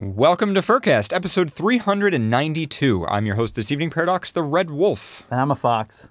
Welcome 0.00 0.54
to 0.54 0.62
Furcast, 0.62 1.12
episode 1.12 1.52
392. 1.52 3.06
I'm 3.06 3.26
your 3.26 3.34
host 3.34 3.54
this 3.54 3.70
evening, 3.70 3.90
Paradox 3.90 4.32
the 4.32 4.42
Red 4.42 4.70
Wolf. 4.70 5.24
And 5.30 5.38
I'm 5.38 5.50
a 5.50 5.54
fox. 5.56 6.08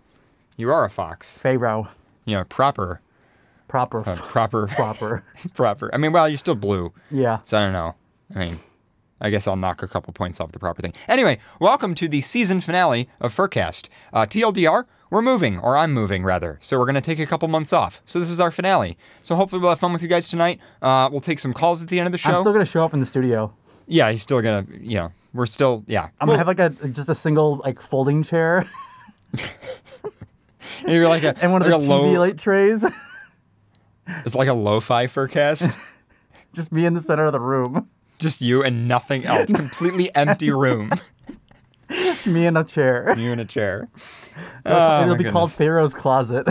You 0.57 0.71
are 0.71 0.85
a 0.85 0.89
fox. 0.91 1.39
Pharaoh. 1.39 1.87
You 2.25 2.35
know, 2.37 2.43
proper, 2.43 3.01
Proper. 3.67 4.07
uh, 4.07 4.15
proper, 4.17 4.67
Proper. 4.75 5.23
proper. 5.55 5.89
I 5.93 5.97
mean, 5.97 6.11
well, 6.11 6.29
you're 6.29 6.37
still 6.37 6.53
blue, 6.55 6.93
Yeah. 7.09 7.39
so 7.45 7.57
I 7.57 7.63
don't 7.63 7.73
know. 7.73 7.95
I 8.35 8.39
mean, 8.39 8.59
I 9.19 9.31
guess 9.31 9.47
I'll 9.47 9.55
knock 9.57 9.81
a 9.81 9.87
couple 9.87 10.13
points 10.13 10.39
off 10.39 10.51
the 10.51 10.59
proper 10.59 10.83
thing. 10.83 10.93
Anyway, 11.07 11.39
welcome 11.59 11.95
to 11.95 12.07
the 12.07 12.21
season 12.21 12.61
finale 12.61 13.09
of 13.19 13.35
Furcast. 13.35 13.89
Uh, 14.13 14.27
TLDR, 14.27 14.85
we're 15.09 15.23
moving, 15.23 15.57
or 15.57 15.75
I'm 15.75 15.91
moving 15.93 16.23
rather. 16.23 16.59
So 16.61 16.77
we're 16.77 16.85
gonna 16.85 17.01
take 17.01 17.17
a 17.19 17.25
couple 17.25 17.47
months 17.47 17.73
off. 17.73 18.01
So 18.05 18.19
this 18.19 18.29
is 18.29 18.39
our 18.39 18.51
finale. 18.51 18.99
So 19.23 19.35
hopefully 19.35 19.59
we'll 19.61 19.71
have 19.71 19.79
fun 19.79 19.93
with 19.93 20.03
you 20.03 20.07
guys 20.07 20.29
tonight. 20.29 20.59
Uh, 20.79 21.09
we'll 21.11 21.19
take 21.21 21.39
some 21.39 21.53
calls 21.53 21.81
at 21.81 21.89
the 21.89 21.97
end 21.97 22.05
of 22.05 22.11
the 22.11 22.19
show. 22.19 22.33
I'm 22.33 22.39
still 22.41 22.53
gonna 22.53 22.65
show 22.65 22.85
up 22.85 22.93
in 22.93 22.99
the 22.99 23.05
studio. 23.07 23.51
Yeah, 23.89 24.09
he's 24.11 24.21
still 24.21 24.41
gonna. 24.41 24.65
You 24.79 24.95
know, 24.97 25.11
we're 25.33 25.45
still. 25.45 25.83
Yeah. 25.87 26.09
I'm 26.21 26.27
gonna 26.27 26.37
have 26.37 26.47
like 26.47 26.59
a 26.59 26.69
just 26.89 27.09
a 27.09 27.15
single 27.15 27.57
like 27.57 27.81
folding 27.81 28.23
chair 28.23 28.65
You're 30.87 31.07
like 31.09 31.23
a 31.23 31.37
and 31.41 31.51
one 31.51 31.61
of 31.61 31.67
like 31.67 31.81
the 31.81 31.85
TV 31.85 31.89
low. 31.89 32.19
light 32.19 32.37
trays. 32.37 32.85
It's 34.25 34.33
like 34.33 34.47
a 34.47 34.53
lo-fi 34.53 35.05
Furcast. 35.05 35.77
just 36.53 36.71
me 36.71 36.83
in 36.87 36.95
the 36.95 37.01
center 37.01 37.25
of 37.25 37.31
the 37.31 37.39
room. 37.39 37.87
Just 38.17 38.41
you 38.41 38.63
and 38.63 38.87
nothing 38.87 39.23
else. 39.23 39.51
Completely 39.51 40.09
empty 40.15 40.49
room. 40.49 40.91
Me 42.25 42.47
in 42.47 42.57
a 42.57 42.63
chair. 42.63 43.13
You 43.15 43.31
in 43.31 43.37
a 43.39 43.45
chair. 43.45 43.87
Oh, 44.65 45.03
It'll 45.03 45.15
be 45.15 45.25
called. 45.25 45.51
Pharaoh's 45.51 45.93
closet. 45.93 46.47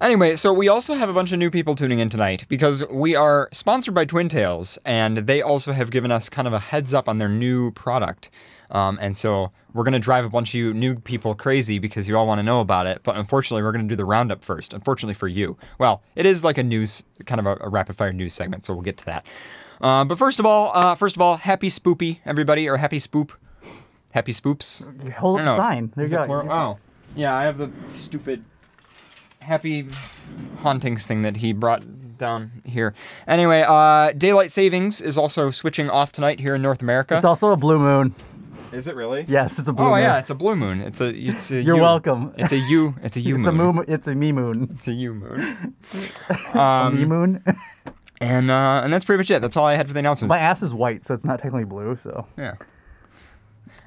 Anyway, 0.00 0.36
so 0.36 0.52
we 0.52 0.68
also 0.68 0.94
have 0.94 1.08
a 1.08 1.12
bunch 1.12 1.32
of 1.32 1.40
new 1.40 1.50
people 1.50 1.74
tuning 1.74 1.98
in 1.98 2.08
tonight 2.08 2.46
because 2.48 2.86
we 2.88 3.16
are 3.16 3.48
sponsored 3.52 3.94
by 3.94 4.04
Twin 4.04 4.28
Tails, 4.28 4.78
and 4.84 5.18
they 5.18 5.42
also 5.42 5.72
have 5.72 5.90
given 5.90 6.12
us 6.12 6.28
kind 6.28 6.46
of 6.46 6.54
a 6.54 6.60
heads 6.60 6.94
up 6.94 7.08
on 7.08 7.18
their 7.18 7.28
new 7.28 7.72
product. 7.72 8.30
Um, 8.70 8.98
and 9.00 9.16
so 9.16 9.50
we're 9.72 9.82
going 9.82 9.94
to 9.94 9.98
drive 9.98 10.24
a 10.24 10.28
bunch 10.28 10.50
of 10.50 10.54
you 10.54 10.72
new 10.72 11.00
people 11.00 11.34
crazy 11.34 11.80
because 11.80 12.06
you 12.06 12.16
all 12.16 12.28
want 12.28 12.38
to 12.38 12.44
know 12.44 12.60
about 12.60 12.86
it. 12.86 13.00
But 13.02 13.16
unfortunately, 13.16 13.64
we're 13.64 13.72
going 13.72 13.88
to 13.88 13.92
do 13.92 13.96
the 13.96 14.04
roundup 14.04 14.44
first. 14.44 14.72
Unfortunately 14.72 15.14
for 15.14 15.26
you. 15.26 15.56
Well, 15.80 16.02
it 16.14 16.26
is 16.26 16.44
like 16.44 16.58
a 16.58 16.62
news, 16.62 17.02
kind 17.26 17.40
of 17.40 17.46
a, 17.46 17.56
a 17.62 17.68
rapid 17.68 17.96
fire 17.96 18.12
news 18.12 18.34
segment, 18.34 18.64
so 18.64 18.74
we'll 18.74 18.82
get 18.82 18.98
to 18.98 19.04
that. 19.06 19.26
Uh, 19.80 20.04
but 20.04 20.16
first 20.16 20.38
of 20.38 20.46
all, 20.46 20.70
uh, 20.74 20.94
first 20.94 21.16
of 21.16 21.22
all, 21.22 21.38
happy 21.38 21.68
spoopy, 21.68 22.18
everybody, 22.24 22.68
or 22.68 22.76
happy 22.76 22.98
spoop. 22.98 23.32
Happy 24.12 24.32
spoops. 24.32 25.12
Hold 25.14 25.40
up 25.40 25.44
the 25.44 25.56
sign. 25.56 25.92
There 25.96 26.04
you 26.04 26.10
go. 26.10 26.24
plural? 26.24 26.52
Oh, 26.52 26.78
yeah, 27.16 27.34
I 27.34 27.44
have 27.44 27.58
the 27.58 27.70
stupid 27.86 28.44
happy 29.48 29.86
hauntings 30.58 31.06
thing 31.06 31.22
that 31.22 31.38
he 31.38 31.52
brought 31.52 31.82
down 32.18 32.50
here. 32.64 32.94
Anyway, 33.26 33.64
uh, 33.66 34.12
daylight 34.12 34.50
savings 34.52 35.00
is 35.00 35.16
also 35.18 35.50
switching 35.50 35.88
off 35.90 36.12
tonight 36.12 36.40
here 36.40 36.54
in 36.54 36.62
North 36.62 36.82
America. 36.82 37.16
It's 37.16 37.24
also 37.24 37.50
a 37.50 37.56
blue 37.56 37.78
moon. 37.78 38.14
is 38.72 38.86
it 38.88 38.94
really? 38.96 39.24
Yes, 39.28 39.58
it's 39.58 39.68
a 39.68 39.72
blue 39.72 39.86
Oh 39.86 39.90
moon. 39.92 40.00
yeah, 40.00 40.18
it's 40.18 40.30
a 40.30 40.34
blue 40.34 40.56
moon. 40.56 40.80
It's 40.80 41.00
a 41.00 41.08
it's 41.14 41.50
a 41.50 41.62
You're 41.62 41.76
U. 41.76 41.82
welcome. 41.82 42.34
It's 42.36 42.52
a 42.52 42.58
U. 42.58 42.94
It's 43.02 43.16
a 43.16 43.20
U 43.30 43.36
It's 43.36 43.46
moon. 43.46 43.60
a 43.60 43.72
moon. 43.72 43.84
It's 43.88 44.06
a 44.06 44.14
me 44.14 44.32
moon. 44.32 44.68
It's 44.78 44.88
a 44.88 44.92
U 44.92 45.14
moon. 45.14 45.40
um 46.54 46.96
me 46.96 47.02
um, 47.04 47.08
moon. 47.08 47.44
and 48.20 48.50
uh, 48.50 48.80
and 48.84 48.92
that's 48.92 49.04
pretty 49.04 49.18
much 49.18 49.30
it. 49.30 49.40
That's 49.42 49.56
all 49.56 49.64
I 49.66 49.74
had 49.76 49.86
for 49.86 49.92
the 49.94 50.00
announcements. 50.00 50.28
My 50.30 50.38
ass 50.38 50.60
is 50.62 50.74
white, 50.74 51.06
so 51.06 51.14
it's 51.14 51.24
not 51.24 51.38
technically 51.38 51.64
blue. 51.64 51.94
So 51.96 52.26
Yeah. 52.36 52.54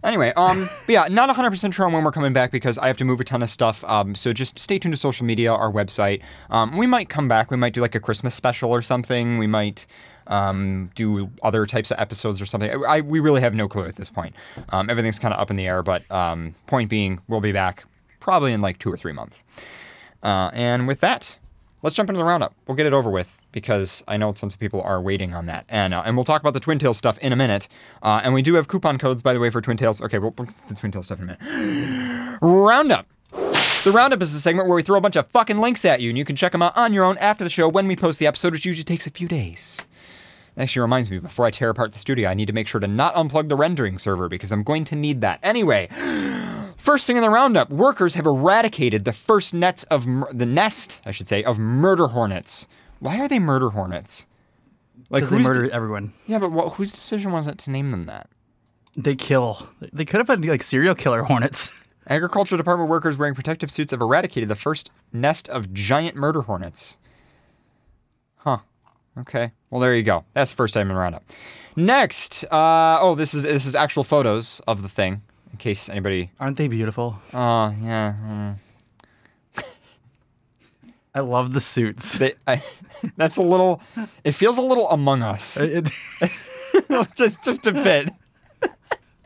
Anyway, 0.04 0.34
um, 0.36 0.70
but 0.88 0.94
yeah, 0.94 1.08
not 1.10 1.30
100% 1.30 1.74
sure 1.74 1.86
on 1.86 1.94
when 1.94 2.04
we're 2.04 2.12
coming 2.12 2.34
back 2.34 2.52
because 2.52 2.78
I 2.78 2.88
have 2.88 2.98
to 2.98 3.06
move 3.06 3.20
a 3.20 3.24
ton 3.24 3.44
of 3.44 3.50
stuff. 3.50 3.84
Um, 3.84 4.16
so 4.16 4.34
just 4.34 4.58
stay 4.58 4.80
tuned 4.80 4.94
to 4.94 5.00
social 5.00 5.26
media, 5.26 5.52
our 5.52 5.72
website. 5.72 6.22
Um, 6.50 6.76
we 6.78 6.88
might 6.88 7.08
come 7.08 7.28
back. 7.28 7.52
We 7.52 7.58
might 7.58 7.74
do 7.74 7.82
like 7.82 7.94
a 7.94 8.00
Christmas 8.00 8.34
special 8.34 8.72
or 8.72 8.82
something. 8.82 9.38
We 9.38 9.48
might 9.48 9.86
um, 10.28 10.90
do 10.96 11.30
other 11.44 11.66
types 11.66 11.92
of 11.92 12.00
episodes 12.00 12.42
or 12.42 12.46
something. 12.46 12.72
I, 12.72 12.98
I 12.98 13.02
we 13.02 13.20
really 13.20 13.42
have 13.42 13.54
no 13.54 13.68
clue 13.68 13.86
at 13.86 13.96
this 13.96 14.10
point. 14.10 14.34
Um, 14.70 14.90
everything's 14.90 15.20
kind 15.20 15.34
of 15.34 15.40
up 15.40 15.52
in 15.52 15.56
the 15.56 15.68
air. 15.68 15.84
But 15.84 16.10
um, 16.10 16.56
point 16.66 16.90
being, 16.90 17.22
we'll 17.28 17.42
be 17.42 17.52
back 17.52 17.86
probably 18.20 18.54
in 18.54 18.62
like 18.62 18.80
two 18.80 18.92
or 18.92 18.98
three 18.98 19.14
months. 19.14 19.44
Uh, 20.24 20.50
and 20.54 20.88
with 20.88 21.00
that, 21.02 21.38
let's 21.82 21.96
jump 21.96 22.10
into 22.10 22.20
the 22.20 22.26
roundup. 22.26 22.54
We'll 22.68 22.76
get 22.76 22.86
it 22.86 22.94
over 22.94 23.10
with 23.10 23.40
because 23.52 24.04
I 24.08 24.18
know 24.18 24.32
tons 24.32 24.54
of 24.54 24.60
people 24.60 24.82
are 24.82 25.02
waiting 25.02 25.34
on 25.34 25.46
that. 25.48 25.66
And 25.70 25.94
uh, 25.94 26.04
and 26.06 26.16
we'll 26.16 26.24
talk 26.24 26.42
about 26.42 26.54
the 26.54 26.60
Twin 26.60 26.80
Tails 26.80 26.98
stuff 26.98 27.18
in 27.20 27.34
a 27.34 27.36
minute. 27.36 27.68
Uh, 28.02 28.22
and 28.24 28.34
we 28.34 28.42
do 28.42 28.56
have 28.56 28.68
coupon 28.68 28.98
codes, 28.98 29.22
by 29.22 29.34
the 29.34 29.40
way, 29.40 29.50
for 29.50 29.62
Twin 29.62 29.78
Tails. 29.78 30.02
Okay, 30.02 30.20
we'll 30.20 30.32
the 30.32 30.76
Twin 30.76 30.92
Tails 30.92 31.06
stuff 31.06 31.20
in 31.20 31.30
a 31.30 31.38
minute. 31.38 32.40
Roundup. 32.42 33.08
The 33.84 33.92
roundup 33.92 34.22
is 34.22 34.32
the 34.32 34.38
segment 34.38 34.68
where 34.68 34.76
we 34.76 34.84
throw 34.84 35.00
a 35.00 35.02
bunch 35.02 35.16
of 35.16 35.28
fucking 35.32 35.58
links 35.58 35.86
at 35.86 36.02
you, 36.02 36.10
and 36.10 36.18
you 36.18 36.24
can 36.24 36.36
check 36.36 36.52
them 36.52 36.62
out 36.62 36.78
on 36.78 36.94
your 36.94 37.04
own 37.04 37.18
after 37.18 37.44
the 37.44 37.50
show 37.50 37.68
when 37.68 37.88
we 37.88 37.96
post 37.96 38.20
the 38.20 38.28
episode, 38.28 38.54
which 38.54 38.64
usually 38.64 38.84
takes 38.84 39.08
a 39.08 39.10
few 39.10 39.28
days. 39.28 39.82
Actually 40.56 40.82
reminds 40.82 41.10
me, 41.10 41.18
before 41.18 41.46
I 41.48 41.52
tear 41.52 41.70
apart 41.70 41.94
the 41.94 41.98
studio, 41.98 42.30
I 42.30 42.36
need 42.36 42.46
to 42.46 42.54
make 42.54 42.68
sure 42.68 42.80
to 42.80 42.88
not 42.88 43.16
unplug 43.16 43.50
the 43.50 43.56
rendering 43.56 43.98
server 43.98 44.28
because 44.30 44.52
I'm 44.52 44.62
going 44.62 44.84
to 44.86 44.96
need 44.96 45.22
that. 45.22 45.40
Anyway, 45.42 45.88
First 46.82 47.06
thing 47.06 47.16
in 47.16 47.22
the 47.22 47.30
roundup, 47.30 47.70
workers 47.70 48.16
have 48.16 48.26
eradicated 48.26 49.06
the 49.06 49.14
first 49.14 49.54
nets 49.54 49.84
of 49.84 50.08
mur- 50.08 50.34
the 50.34 50.48
nest, 50.48 51.00
I 51.06 51.12
should 51.12 51.28
say, 51.28 51.44
of 51.44 51.60
murder 51.60 52.08
hornets. 52.08 52.66
Why 52.98 53.20
are 53.20 53.28
they 53.28 53.38
murder 53.38 53.70
hornets? 53.70 54.26
Like 55.12 55.26
they 55.26 55.30
whose 55.30 55.46
murder 55.46 55.68
de- 55.68 55.74
everyone. 55.76 56.12
yeah, 56.26 56.40
but 56.40 56.52
what, 56.52 56.74
whose 56.74 56.92
decision 56.92 57.34
was 57.34 57.46
it 57.46 57.60
to 57.60 57.70
name 57.70 57.92
them 57.92 58.06
that? 58.08 58.30
They 58.98 59.14
kill. 59.14 59.70
They 59.94 60.06
could 60.06 60.18
have 60.18 60.26
been 60.26 60.42
like 60.42 60.64
serial 60.64 60.96
killer 60.96 61.22
hornets. 61.22 61.70
Agriculture 62.08 62.58
Department 62.58 62.90
workers 62.90 63.16
wearing 63.16 63.36
protective 63.36 63.70
suits 63.70 63.92
have 63.92 64.02
eradicated 64.02 64.50
the 64.50 64.56
first 64.56 64.90
nest 65.14 65.48
of 65.50 65.72
giant 65.72 66.16
murder 66.16 66.42
hornets. 66.42 66.98
Huh. 68.38 68.58
Okay. 69.20 69.52
Well, 69.70 69.82
there 69.82 69.96
you 69.96 70.02
go. 70.02 70.26
That's 70.34 70.50
the 70.50 70.58
first 70.58 70.74
time 70.74 70.90
in 70.90 70.96
the 70.96 71.00
roundup. 71.00 71.24
Next, 71.76 72.44
uh, 72.46 72.98
oh, 73.02 73.14
this 73.14 73.36
is 73.36 73.44
this 73.44 73.68
is 73.68 73.76
actual 73.76 74.04
photos 74.04 74.62
of 74.68 74.82
the 74.82 74.90
thing. 74.90 75.22
In 75.52 75.58
case 75.58 75.90
anybody, 75.90 76.32
Aren't 76.40 76.58
they 76.58 76.68
beautiful? 76.68 77.18
oh 77.34 77.74
yeah, 77.82 78.14
mm. 78.26 78.56
I 81.16 81.20
love 81.20 81.54
the 81.54 81.60
suits. 81.60 82.18
They, 82.18 82.34
I, 82.48 82.62
that's 83.18 83.38
a 83.38 83.42
little. 83.42 83.82
It 84.24 84.32
feels 84.32 84.58
a 84.58 84.62
little 84.62 84.90
Among 84.90 85.22
Us, 85.22 85.58
It- 85.60 85.90
just 87.16 87.44
just 87.44 87.68
a 87.68 87.72
bit. 87.74 88.10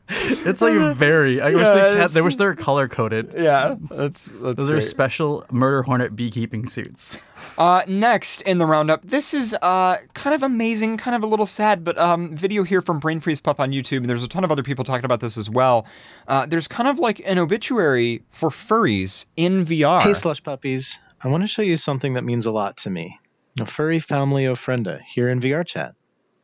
it's 0.09 0.61
like 0.61 0.95
very. 0.95 1.41
I 1.41 1.51
wish 1.51 1.63
they 1.63 1.71
it's- 1.71 1.95
had, 1.95 2.09
they 2.11 2.21
wish 2.21 2.35
they 2.35 2.45
were 2.45 2.55
color 2.55 2.87
coded. 2.87 3.33
Yeah, 3.35 3.75
that's 3.89 4.25
that's 4.25 4.55
Those 4.57 4.69
are 4.69 4.79
special 4.81 5.43
murder 5.51 5.81
hornet 5.81 6.15
beekeeping 6.15 6.67
suits. 6.67 7.19
Uh, 7.57 7.81
next 7.87 8.41
in 8.43 8.57
the 8.57 8.65
roundup, 8.65 9.01
this 9.03 9.33
is 9.33 9.53
uh 9.61 9.97
kind 10.13 10.35
of 10.35 10.43
amazing, 10.43 10.97
kind 10.97 11.15
of 11.15 11.23
a 11.23 11.25
little 11.25 11.45
sad, 11.45 11.83
but 11.83 11.97
um, 11.97 12.35
video 12.35 12.63
here 12.63 12.81
from 12.81 12.99
Brain 12.99 13.19
Freeze 13.19 13.41
Pup 13.41 13.59
on 13.59 13.71
YouTube, 13.71 13.97
and 13.97 14.09
there's 14.09 14.23
a 14.23 14.27
ton 14.27 14.43
of 14.43 14.51
other 14.51 14.63
people 14.63 14.83
talking 14.83 15.05
about 15.05 15.21
this 15.21 15.37
as 15.37 15.49
well. 15.49 15.87
Uh, 16.27 16.45
there's 16.45 16.67
kind 16.67 16.87
of 16.87 16.99
like 16.99 17.21
an 17.25 17.39
obituary 17.39 18.23
for 18.29 18.49
furries 18.49 19.25
in 19.35 19.65
VR. 19.65 20.01
Hey, 20.01 20.13
slush 20.13 20.43
puppies. 20.43 20.99
I 21.21 21.27
want 21.29 21.41
to 21.43 21.47
show 21.47 21.61
you 21.63 21.77
something 21.77 22.13
that 22.13 22.23
means 22.23 22.45
a 22.45 22.51
lot 22.51 22.77
to 22.77 22.89
me. 22.89 23.19
A 23.59 23.65
furry 23.65 23.99
family 23.99 24.45
of 24.45 24.59
ofrenda 24.59 25.01
here 25.01 25.29
in 25.29 25.39
VR 25.39 25.65
chat. 25.65 25.95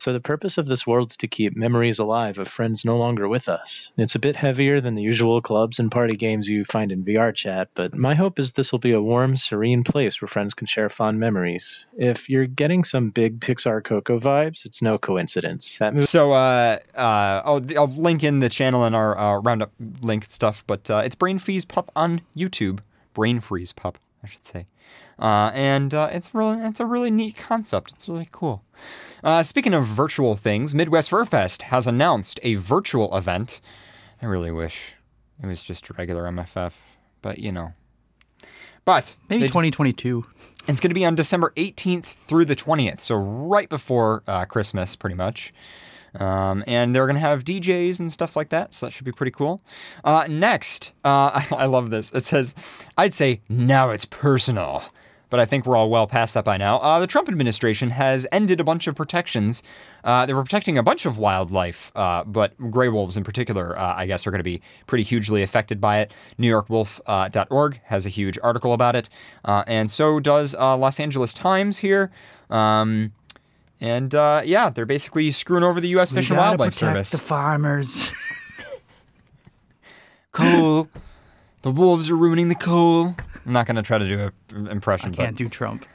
So 0.02 0.12
the 0.12 0.18
purpose 0.18 0.58
of 0.58 0.66
this 0.66 0.84
world 0.84 1.10
is 1.10 1.16
to 1.18 1.28
keep 1.28 1.56
memories 1.56 2.00
alive 2.00 2.38
of 2.38 2.48
friends 2.48 2.84
no 2.84 2.96
longer 2.96 3.28
with 3.28 3.48
us. 3.48 3.92
It's 3.96 4.16
a 4.16 4.18
bit 4.18 4.34
heavier 4.34 4.80
than 4.80 4.96
the 4.96 5.02
usual 5.02 5.40
clubs 5.40 5.78
and 5.78 5.92
party 5.92 6.16
games 6.16 6.48
you 6.48 6.64
find 6.64 6.90
in 6.90 7.04
VR 7.04 7.32
chat, 7.32 7.68
but 7.76 7.94
my 7.94 8.16
hope 8.16 8.40
is 8.40 8.50
this 8.50 8.72
will 8.72 8.80
be 8.80 8.90
a 8.90 9.00
warm, 9.00 9.36
serene 9.36 9.84
place 9.84 10.20
where 10.20 10.26
friends 10.26 10.54
can 10.54 10.66
share 10.66 10.88
fond 10.88 11.20
memories. 11.20 11.86
If 11.96 12.28
you're 12.28 12.46
getting 12.46 12.82
some 12.82 13.10
big 13.10 13.38
Pixar 13.38 13.84
Coco 13.84 14.18
vibes, 14.18 14.66
it's 14.66 14.82
no 14.82 14.98
coincidence. 14.98 15.78
That 15.78 15.94
movie 15.94 16.06
So, 16.06 16.32
uh, 16.32 16.78
uh, 16.96 17.42
I'll, 17.44 17.64
I'll 17.78 17.86
link 17.86 18.24
in 18.24 18.40
the 18.40 18.48
channel 18.48 18.82
and 18.82 18.96
our 18.96 19.16
uh, 19.16 19.38
roundup 19.38 19.70
link 20.00 20.24
stuff, 20.24 20.64
but 20.66 20.90
uh, 20.90 21.02
it's 21.04 21.14
Brain 21.14 21.38
Freeze 21.38 21.64
Pup 21.64 21.92
on 21.94 22.22
YouTube. 22.36 22.80
Brain 23.14 23.38
Freeze 23.38 23.72
Pup, 23.72 23.98
I 24.24 24.26
should 24.26 24.44
say. 24.44 24.66
Uh, 25.18 25.50
and 25.54 25.94
uh, 25.94 26.08
it's 26.12 26.34
really, 26.34 26.58
it's 26.62 26.80
a 26.80 26.86
really 26.86 27.10
neat 27.10 27.36
concept. 27.36 27.92
It's 27.92 28.08
really 28.08 28.28
cool. 28.32 28.62
Uh, 29.22 29.42
speaking 29.42 29.74
of 29.74 29.86
virtual 29.86 30.34
things, 30.36 30.74
Midwest 30.74 31.10
Fur 31.10 31.24
Fest 31.24 31.62
has 31.62 31.86
announced 31.86 32.40
a 32.42 32.54
virtual 32.54 33.16
event. 33.16 33.60
I 34.20 34.26
really 34.26 34.50
wish 34.50 34.94
it 35.42 35.46
was 35.46 35.62
just 35.62 35.88
regular 35.96 36.24
MFF, 36.24 36.72
but 37.22 37.38
you 37.38 37.52
know. 37.52 37.72
But 38.84 39.14
Maybe 39.28 39.42
they- 39.42 39.46
2022. 39.48 40.26
it's 40.66 40.80
going 40.80 40.90
to 40.90 40.94
be 40.94 41.04
on 41.04 41.14
December 41.14 41.52
18th 41.56 42.04
through 42.04 42.46
the 42.46 42.56
20th, 42.56 43.00
so 43.00 43.14
right 43.14 43.68
before 43.68 44.24
uh, 44.26 44.44
Christmas, 44.44 44.96
pretty 44.96 45.14
much. 45.14 45.52
Um, 46.16 46.62
and 46.66 46.94
they're 46.94 47.06
going 47.06 47.14
to 47.14 47.20
have 47.20 47.44
DJs 47.44 48.00
and 48.00 48.12
stuff 48.12 48.34
like 48.36 48.48
that, 48.50 48.74
so 48.74 48.86
that 48.86 48.90
should 48.92 49.04
be 49.06 49.12
pretty 49.12 49.30
cool. 49.30 49.62
Uh, 50.04 50.26
next, 50.28 50.92
uh, 51.04 51.30
I, 51.32 51.46
I 51.58 51.66
love 51.66 51.90
this. 51.90 52.10
It 52.12 52.24
says, 52.26 52.54
I'd 52.98 53.14
say 53.14 53.40
now 53.48 53.90
it's 53.90 54.04
personal. 54.04 54.82
But 55.32 55.40
I 55.40 55.46
think 55.46 55.64
we're 55.64 55.78
all 55.78 55.88
well 55.88 56.06
past 56.06 56.34
that 56.34 56.44
by 56.44 56.58
now. 56.58 56.76
Uh, 56.76 57.00
the 57.00 57.06
Trump 57.06 57.26
administration 57.26 57.88
has 57.88 58.26
ended 58.30 58.60
a 58.60 58.64
bunch 58.64 58.86
of 58.86 58.94
protections. 58.94 59.62
Uh, 60.04 60.26
they 60.26 60.34
were 60.34 60.42
protecting 60.42 60.76
a 60.76 60.82
bunch 60.82 61.06
of 61.06 61.16
wildlife, 61.16 61.90
uh, 61.96 62.22
but 62.24 62.52
gray 62.70 62.90
wolves 62.90 63.16
in 63.16 63.24
particular, 63.24 63.74
uh, 63.78 63.94
I 63.96 64.04
guess, 64.04 64.26
are 64.26 64.30
going 64.30 64.40
to 64.40 64.44
be 64.44 64.60
pretty 64.86 65.04
hugely 65.04 65.42
affected 65.42 65.80
by 65.80 66.00
it. 66.00 66.12
NewYorkWolf.org 66.38 67.80
has 67.84 68.04
a 68.04 68.10
huge 68.10 68.38
article 68.42 68.74
about 68.74 68.94
it, 68.94 69.08
uh, 69.46 69.64
and 69.66 69.90
so 69.90 70.20
does 70.20 70.54
uh, 70.54 70.76
Los 70.76 71.00
Angeles 71.00 71.32
Times 71.32 71.78
here. 71.78 72.10
Um, 72.50 73.12
And 73.80 74.14
uh, 74.14 74.42
yeah, 74.44 74.68
they're 74.68 74.84
basically 74.84 75.32
screwing 75.32 75.64
over 75.64 75.80
the 75.80 75.88
U.S. 75.96 76.12
Fish 76.12 76.28
we 76.28 76.36
and 76.36 76.40
gotta 76.40 76.58
Wildlife 76.58 76.74
protect 76.74 76.90
Service. 76.90 77.10
the 77.10 77.18
farmers. 77.18 78.12
coal. 80.32 80.90
The 81.62 81.70
wolves 81.70 82.10
are 82.10 82.16
ruining 82.16 82.50
the 82.50 82.54
coal. 82.54 83.14
I'm 83.46 83.52
not 83.52 83.66
gonna 83.66 83.82
try 83.82 83.98
to 83.98 84.06
do 84.06 84.18
an 84.18 84.32
impression, 84.54 85.12
can't 85.12 85.36
do 85.36 85.48
Trump. 85.48 85.86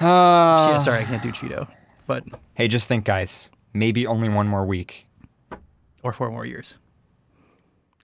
uh, 0.00 0.78
sorry, 0.78 1.00
I 1.00 1.04
can't 1.04 1.22
do 1.22 1.30
Cheeto. 1.32 1.68
But 2.06 2.24
hey, 2.54 2.68
just 2.68 2.88
think, 2.88 3.04
guys. 3.04 3.50
Maybe 3.74 4.06
only 4.06 4.28
one 4.28 4.46
more 4.48 4.64
week, 4.64 5.06
or 6.02 6.12
four 6.12 6.30
more 6.30 6.46
years, 6.46 6.78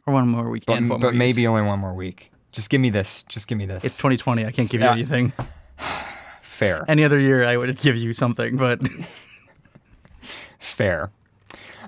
or 0.06 0.12
one 0.14 0.28
more 0.28 0.48
week, 0.50 0.64
but, 0.66 0.74
but 0.74 0.82
more 0.82 1.00
years. 1.00 1.14
maybe 1.16 1.46
only 1.46 1.62
one 1.62 1.78
more 1.78 1.94
week. 1.94 2.30
Just 2.52 2.70
give 2.70 2.80
me 2.80 2.90
this. 2.90 3.22
Just 3.24 3.48
give 3.48 3.58
me 3.58 3.66
this. 3.66 3.82
it's 3.84 3.96
2020. 3.96 4.44
I 4.46 4.50
can't 4.52 4.68
give 4.70 4.80
Yeah. 4.80 4.94
you 4.94 5.00
anything. 5.00 5.32
fair. 6.42 6.84
Any 6.86 7.02
other 7.04 7.18
year, 7.18 7.44
I 7.46 7.56
would 7.56 7.78
give 7.80 7.96
you 7.96 8.12
something, 8.12 8.56
but 8.56 8.80
Fair. 10.58 11.10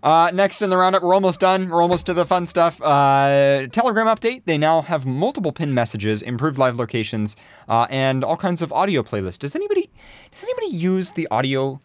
Uh, 0.06 0.30
next 0.32 0.62
in 0.62 0.70
the 0.70 0.76
roundup, 0.76 1.02
we're 1.02 1.14
almost 1.14 1.40
done. 1.40 1.68
We're 1.68 1.82
almost 1.82 2.06
to 2.06 2.14
the 2.14 2.24
fun 2.24 2.46
stuff. 2.46 2.80
Uh, 2.80 3.66
Telegram 3.72 4.06
update. 4.06 4.42
They 4.44 4.56
now 4.56 4.82
have 4.82 5.04
multiple 5.04 5.50
pin 5.50 5.74
messages, 5.74 6.22
improved 6.22 6.58
live 6.58 6.76
locations, 6.76 7.34
uh, 7.68 7.88
and 7.90 8.22
all 8.22 8.36
kinds 8.36 8.62
of 8.62 8.72
audio 8.72 9.02
playlists. 9.02 9.40
Does 9.40 9.56
anybody 9.56 9.90
does 10.30 10.44
anybody 10.44 10.68
use 10.68 11.10
the 11.10 11.26
audio 11.32 11.80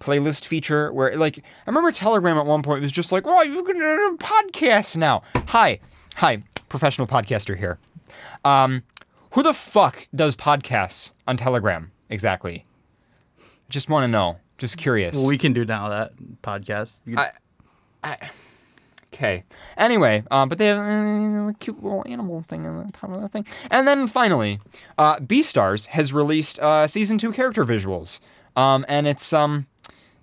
playlist 0.00 0.46
feature? 0.46 0.90
Where 0.90 1.14
like 1.18 1.36
I 1.38 1.42
remember 1.66 1.92
Telegram 1.92 2.38
at 2.38 2.46
one 2.46 2.62
point 2.62 2.80
was 2.80 2.92
just 2.92 3.12
like, 3.12 3.24
"Oh, 3.26 3.42
you 3.42 3.62
can 3.62 3.76
do 3.76 4.16
podcasts 4.20 4.96
now." 4.96 5.22
Hi, 5.48 5.78
hi, 6.14 6.38
professional 6.70 7.06
podcaster 7.06 7.58
here. 7.58 7.78
Um, 8.42 8.84
who 9.32 9.42
the 9.42 9.52
fuck 9.52 10.08
does 10.14 10.34
podcasts 10.34 11.12
on 11.28 11.36
Telegram 11.36 11.92
exactly? 12.08 12.64
Just 13.68 13.90
want 13.90 14.04
to 14.04 14.08
know. 14.08 14.38
Just 14.56 14.78
curious. 14.78 15.14
well, 15.14 15.26
we 15.26 15.36
can 15.36 15.52
do 15.52 15.66
now 15.66 15.90
that 15.90 16.12
podcast. 16.42 17.00
You 17.04 17.16
can- 17.16 17.26
I- 17.26 17.32
Okay. 19.14 19.44
Anyway, 19.78 20.22
uh, 20.30 20.44
but 20.46 20.58
they 20.58 20.66
have 20.66 20.78
uh, 20.78 21.48
a 21.50 21.54
cute 21.54 21.82
little 21.82 22.02
animal 22.06 22.42
thing 22.48 22.66
on 22.66 22.86
the 22.86 22.92
top 22.92 23.10
of 23.10 23.20
that 23.22 23.32
thing. 23.32 23.46
And 23.70 23.88
then 23.88 24.06
finally, 24.08 24.58
uh, 24.98 25.18
Beastars 25.20 25.86
has 25.86 26.12
released 26.12 26.58
uh, 26.58 26.86
season 26.86 27.16
two 27.16 27.32
character 27.32 27.64
visuals. 27.64 28.20
Um, 28.56 28.84
and 28.88 29.06
it's 29.06 29.32
um, 29.32 29.66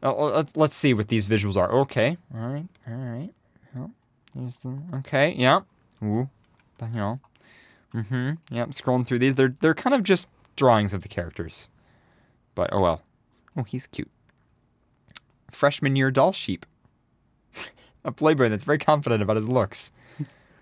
uh, 0.03 0.13
let- 0.13 0.55
let's 0.55 0.75
see 0.75 0.93
what 0.93 1.07
these 1.07 1.27
visuals 1.27 1.55
are. 1.57 1.71
Okay. 1.71 2.17
All 2.35 2.47
right. 2.47 2.67
All 2.87 2.93
right. 2.95 3.29
The, 4.35 4.79
okay. 4.97 5.33
Yeah. 5.37 5.61
Ooh. 6.03 6.27
You 6.81 6.87
know. 6.95 7.19
Mm-hmm. 7.93 8.31
Yep. 8.55 8.69
Scrolling 8.71 9.05
through 9.05 9.19
these, 9.19 9.35
they're 9.35 9.55
they're 9.59 9.75
kind 9.75 9.93
of 9.93 10.01
just 10.03 10.29
drawings 10.55 10.93
of 10.93 11.01
the 11.03 11.07
characters. 11.07 11.69
But 12.55 12.69
oh 12.73 12.81
well. 12.81 13.01
Oh, 13.55 13.63
he's 13.63 13.85
cute. 13.87 14.09
Freshman 15.51 15.95
year 15.95 16.09
Dall 16.11 16.31
sheep 16.31 16.65
a 18.05 18.11
playboy 18.11 18.49
that's 18.49 18.63
very 18.63 18.77
confident 18.77 19.21
about 19.23 19.35
his 19.37 19.47
looks. 19.47 19.91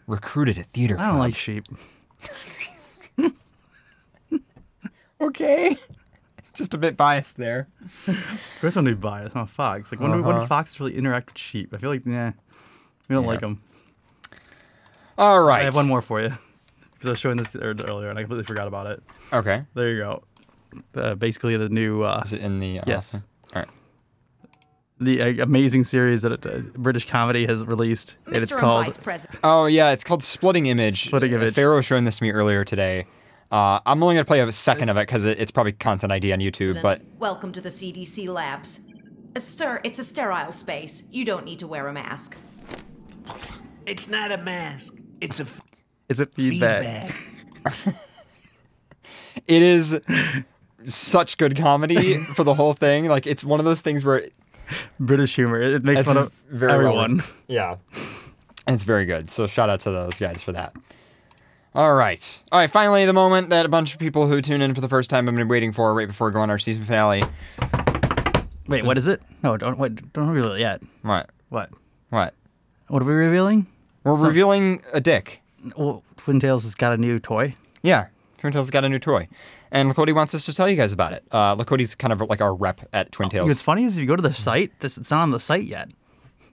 Recruited 0.07 0.57
at 0.57 0.65
theater. 0.67 0.97
I 0.99 1.07
don't 1.07 1.19
like 1.19 1.35
sheep. 1.35 1.67
Okay. 5.19 5.77
Just 6.55 6.73
a 6.73 6.77
bit 6.77 6.97
biased 6.97 7.37
there. 7.37 7.67
Chris 8.59 8.75
want 8.75 8.87
to 8.87 8.95
be 8.95 8.99
biased. 8.99 9.35
I'm 9.35 9.43
a 9.43 9.47
fox. 9.47 9.91
Like 9.91 10.01
when, 10.01 10.11
when 10.11 10.23
Uh-huh. 10.23 10.39
do 10.41 10.47
foxes 10.47 10.79
really 10.79 10.95
interact 10.95 11.27
with 11.27 11.37
sheep? 11.37 11.73
I 11.73 11.77
feel 11.77 11.89
like 11.91 12.05
nah, 12.05 12.31
we 13.07 13.13
don't 13.13 13.23
Yeah. 13.23 13.29
like 13.29 13.39
them. 13.41 13.61
All 15.17 15.41
right. 15.41 15.61
I 15.61 15.65
have 15.65 15.75
one 15.75 15.87
more 15.87 16.01
for 16.01 16.19
you 16.21 16.29
because 16.93 17.05
I 17.05 17.09
was 17.11 17.19
showing 17.19 17.37
this 17.37 17.55
earlier 17.55 18.09
and 18.09 18.17
I 18.17 18.23
completely 18.23 18.45
forgot 18.45 18.67
about 18.67 18.87
it. 18.87 19.03
Okay. 19.31 19.61
There 19.75 19.89
you 19.89 19.97
go. 19.99 20.23
Uh, 20.95 21.15
basically, 21.15 21.55
the 21.57 21.69
new 21.69 22.01
uh, 22.01 22.21
Is 22.25 22.33
it 22.33 22.41
in 22.41 22.59
the? 22.59 22.79
Uh, 22.79 22.83
Yes. 22.87 23.13
All 23.13 23.21
right. 23.53 23.67
The 25.01 25.19
uh, 25.19 25.43
amazing 25.43 25.83
series 25.83 26.21
that 26.21 26.45
uh, 26.45 26.59
British 26.77 27.07
comedy 27.07 27.47
has 27.47 27.65
released, 27.65 28.17
and 28.27 28.37
it's 28.37 28.55
called 28.55 28.85
Vice 28.85 28.97
President. 28.97 29.39
Oh 29.43 29.65
yeah, 29.65 29.89
it's 29.89 30.03
called 30.03 30.23
Spitting 30.23 30.67
Image. 30.67 31.07
Spitting 31.07 31.33
Image. 31.33 31.55
Pharaoh 31.55 31.77
was 31.77 31.85
showing 31.87 32.03
this 32.03 32.17
to 32.17 32.23
me 32.23 32.31
earlier 32.31 32.63
today. 32.63 33.07
Uh, 33.51 33.79
I'm 33.83 34.03
only 34.03 34.13
gonna 34.13 34.25
play 34.25 34.41
a 34.41 34.51
second 34.51 34.89
of 34.89 34.97
it 34.97 35.07
because 35.07 35.25
it, 35.25 35.39
it's 35.39 35.49
probably 35.49 35.71
content 35.71 36.11
ID 36.11 36.31
on 36.33 36.39
YouTube. 36.39 36.83
But 36.83 37.01
Welcome 37.17 37.51
to 37.53 37.61
the 37.61 37.69
CDC 37.69 38.27
labs. 38.27 38.79
Uh, 39.35 39.39
sir, 39.39 39.81
it's 39.83 39.97
a 39.97 40.03
sterile 40.03 40.51
space. 40.51 41.01
You 41.09 41.25
don't 41.25 41.45
need 41.45 41.57
to 41.59 41.67
wear 41.67 41.87
a 41.87 41.93
mask. 41.93 42.37
It's 43.87 44.07
not 44.07 44.31
a 44.31 44.37
mask. 44.37 44.93
It's 45.19 45.39
a 45.39 45.43
f- 45.43 45.61
"It's 46.09 46.19
a 46.19 46.27
feedback." 46.27 47.09
feedback. 47.09 47.95
it 49.47 49.63
is 49.63 49.99
such 50.85 51.37
good 51.37 51.57
comedy 51.57 52.17
for 52.17 52.43
the 52.43 52.53
whole 52.53 52.73
thing. 52.73 53.07
Like 53.07 53.25
it's 53.25 53.43
one 53.43 53.59
of 53.59 53.65
those 53.65 53.81
things 53.81 54.05
where 54.05 54.27
British 54.99 55.35
humor. 55.35 55.61
It 55.61 55.83
makes 55.83 56.01
It's 56.01 56.07
fun 56.07 56.17
of 56.17 56.31
very 56.49 56.71
well 56.85 56.99
everyone. 56.99 57.17
written. 57.17 57.33
Yeah. 57.47 57.75
It's 58.67 58.83
very 58.83 59.05
good. 59.05 59.29
So 59.29 59.47
shout 59.47 59.69
out 59.69 59.81
to 59.81 59.91
those 59.91 60.17
guys 60.19 60.41
for 60.41 60.51
that. 60.53 60.73
All 61.73 61.93
right. 61.93 62.41
All 62.51 62.59
right. 62.59 62.69
Finally, 62.69 63.05
the 63.05 63.13
moment 63.13 63.49
that 63.49 63.65
a 63.65 63.69
bunch 63.69 63.93
of 63.93 63.99
people 63.99 64.27
who 64.27 64.41
tune 64.41 64.61
in 64.61 64.73
for 64.75 64.81
the 64.81 64.89
first 64.89 65.09
time 65.09 65.25
have 65.27 65.35
been 65.35 65.47
waiting 65.47 65.71
for 65.71 65.93
right 65.93 66.07
before 66.07 66.29
going 66.31 66.49
our 66.49 66.59
season 66.59 66.83
finale. 66.83 67.23
Wait, 68.67 68.83
what 68.85 68.97
is 68.97 69.07
it? 69.07 69.21
No, 69.43 69.57
don't 69.57 69.77
wait. 69.77 70.13
Don't 70.13 70.29
reveal 70.29 70.53
it 70.53 70.59
yet. 70.59 70.81
What? 71.01 71.29
What? 71.49 71.69
What? 72.09 72.33
What 72.87 73.01
are 73.01 73.05
we 73.05 73.13
revealing? 73.13 73.67
We're 74.03 74.15
Some- 74.15 74.27
revealing 74.27 74.81
a 74.93 75.01
dick. 75.01 75.41
Well, 75.75 76.03
Twin 76.17 76.39
Tails 76.39 76.63
has 76.63 76.75
got 76.75 76.93
a 76.93 76.97
new 76.97 77.19
toy. 77.19 77.55
Yeah. 77.83 78.07
Twin 78.37 78.53
Tails 78.53 78.67
has 78.67 78.71
got 78.71 78.83
a 78.85 78.89
new 78.89 78.99
toy. 78.99 79.27
And 79.71 79.89
Lakoti 79.89 80.13
wants 80.13 80.35
us 80.35 80.43
to 80.45 80.53
tell 80.53 80.67
you 80.67 80.75
guys 80.75 80.91
about 80.91 81.13
it. 81.13 81.23
Uh, 81.31 81.55
Lakoti's 81.55 81.95
kind 81.95 82.11
of 82.11 82.19
like 82.21 82.41
our 82.41 82.53
rep 82.53 82.81
at 82.91 83.11
Twin 83.11 83.29
Tails. 83.29 83.47
What's 83.47 83.61
funny 83.61 83.85
is 83.85 83.97
if 83.97 84.01
you 84.01 84.07
go 84.07 84.15
to 84.17 84.21
the 84.21 84.33
site, 84.33 84.71
this 84.81 84.97
it's 84.97 85.11
not 85.11 85.21
on 85.21 85.31
the 85.31 85.39
site 85.39 85.63
yet. 85.63 85.91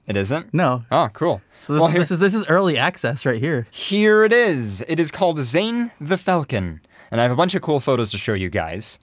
It 0.07 0.17
isn't? 0.17 0.55
No. 0.55 0.85
Oh, 0.91 1.11
cool. 1.13 1.43
So 1.59 1.75
this, 1.75 1.81
Well, 1.81 1.89
is, 1.89 1.93
here- 1.93 2.01
this 2.01 2.11
is 2.13 2.19
this 2.21 2.35
is 2.35 2.47
early 2.47 2.79
access 2.79 3.27
right 3.27 3.37
here. 3.41 3.67
Here 3.71 4.23
it 4.25 4.33
is. 4.33 4.83
It 4.89 5.01
is 5.01 5.11
called 5.11 5.39
Zane 5.41 5.91
the 6.01 6.17
Falcon. 6.17 6.81
And 7.11 7.21
I 7.21 7.25
have 7.25 7.33
a 7.33 7.37
bunch 7.37 7.55
of 7.55 7.63
cool 7.63 7.81
photos 7.81 8.11
to 8.13 8.19
show 8.19 8.35
you 8.35 8.51
guys. 8.51 8.99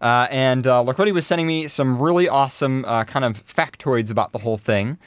Uh, 0.00 0.26
and 0.30 0.66
uh, 0.66 0.82
Lakoti 0.82 1.12
was 1.12 1.26
sending 1.26 1.46
me 1.46 1.68
some 1.68 2.00
really 2.00 2.26
awesome 2.28 2.84
uh, 2.86 3.04
kind 3.04 3.24
of 3.24 3.44
factoids 3.46 4.10
about 4.10 4.32
the 4.32 4.38
whole 4.38 4.56
thing. 4.58 4.98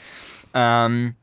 Um, 0.53 1.15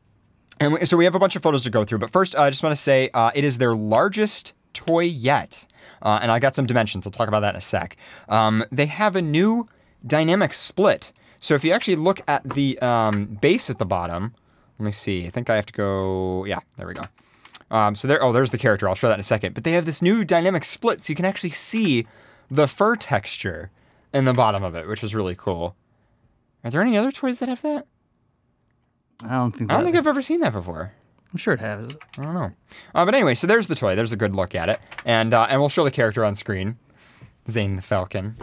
and 0.59 0.87
so 0.89 0.97
we 0.97 1.05
have 1.05 1.15
a 1.15 1.19
bunch 1.21 1.37
of 1.37 1.43
photos 1.43 1.63
to 1.65 1.71
go 1.71 1.85
through. 1.85 1.99
But 2.01 2.11
first, 2.11 2.37
I 2.37 2.51
just 2.51 2.63
want 2.63 2.73
to 2.75 2.81
say 2.83 3.11
uh, 3.15 3.31
it 3.35 3.45
is 3.45 3.59
their 3.59 3.75
largest 3.75 4.53
toy 4.75 5.05
yet. 5.05 5.67
Uh, 6.03 6.19
and 6.23 6.31
I 6.31 6.39
got 6.39 6.55
some 6.55 6.67
dimensions. 6.67 7.07
I'll 7.07 7.13
talk 7.13 7.29
about 7.29 7.41
that 7.41 7.55
in 7.55 7.59
a 7.59 7.61
sec. 7.61 7.97
Um, 8.29 8.65
they 8.73 8.87
have 8.87 9.17
a 9.17 9.23
new 9.23 9.69
dynamic 10.07 10.53
split. 10.53 11.13
So 11.41 11.55
if 11.55 11.65
you 11.65 11.73
actually 11.73 11.97
look 11.97 12.21
at 12.29 12.49
the 12.49 12.79
um, 12.81 13.27
base 13.27 13.71
at 13.71 13.79
the 13.79 13.87
bottom, 13.87 14.35
let 14.79 14.85
me 14.85 14.93
see. 14.93 15.27
I 15.27 15.31
think 15.31 15.51
I 15.51 15.57
have 15.57 15.67
to 15.67 15.73
go. 15.73 16.45
Yeah, 16.45 16.61
there 16.77 16.87
we 16.87 16.95
go. 16.95 17.05
Um, 17.71 17.95
so 17.95 18.09
there. 18.09 18.23
Oh, 18.23 18.33
there's 18.33 18.51
the 18.51 18.59
character. 18.59 18.89
I'll 18.89 18.95
show 18.95 19.09
that 19.09 19.15
in 19.15 19.21
a 19.21 19.25
second. 19.25 19.55
But 19.55 19.65
they 19.65 19.73
have 19.73 19.87
this 19.87 20.03
new 20.03 20.25
dynamic 20.25 20.65
split, 20.65 21.01
so 21.01 21.11
you 21.11 21.15
can 21.15 21.25
actually 21.25 21.51
see 21.51 22.07
the 22.51 22.67
fur 22.67 22.97
texture 22.97 23.71
in 24.13 24.25
the 24.25 24.33
bottom 24.33 24.65
of 24.65 24.75
it, 24.75 24.89
which 24.89 25.05
is 25.05 25.15
really 25.15 25.37
cool. 25.37 25.77
Are 26.65 26.71
there 26.71 26.83
any 26.83 26.97
other 26.97 27.13
toys 27.13 27.39
that 27.39 27.49
have 27.49 27.63
that? 27.63 27.87
I 29.23 29.31
don't 29.31 29.53
think. 29.53 29.71
I 29.71 29.75
don't 29.75 29.85
think 29.85 29.97
I've 29.97 30.07
ever 30.07 30.23
seen 30.23 30.41
that 30.41 30.53
before. 30.53 30.93
I'm 31.33 31.39
sure 31.39 31.55
it 31.55 31.61
has. 31.61 31.97
I 32.19 32.23
don't 32.25 32.35
know. 32.35 32.53
Uh, 32.95 33.05
but 33.05 33.15
anyway, 33.15 33.35
so 33.35 33.47
there's 33.47 33.69
the 33.69 33.75
toy. 33.77 33.95
There's 33.95 34.13
a 34.13 34.17
good 34.17 34.35
look 34.35 34.55
at 34.55 34.69
it, 34.69 34.81
and 35.05 35.33
uh, 35.33 35.47
and 35.49 35.61
we'll 35.61 35.69
show 35.69 35.85
the 35.85 35.91
character 35.91 36.25
on 36.25 36.35
screen. 36.35 36.77
Zane 37.49 37.77
the 37.77 37.83
Falcon. 37.83 38.37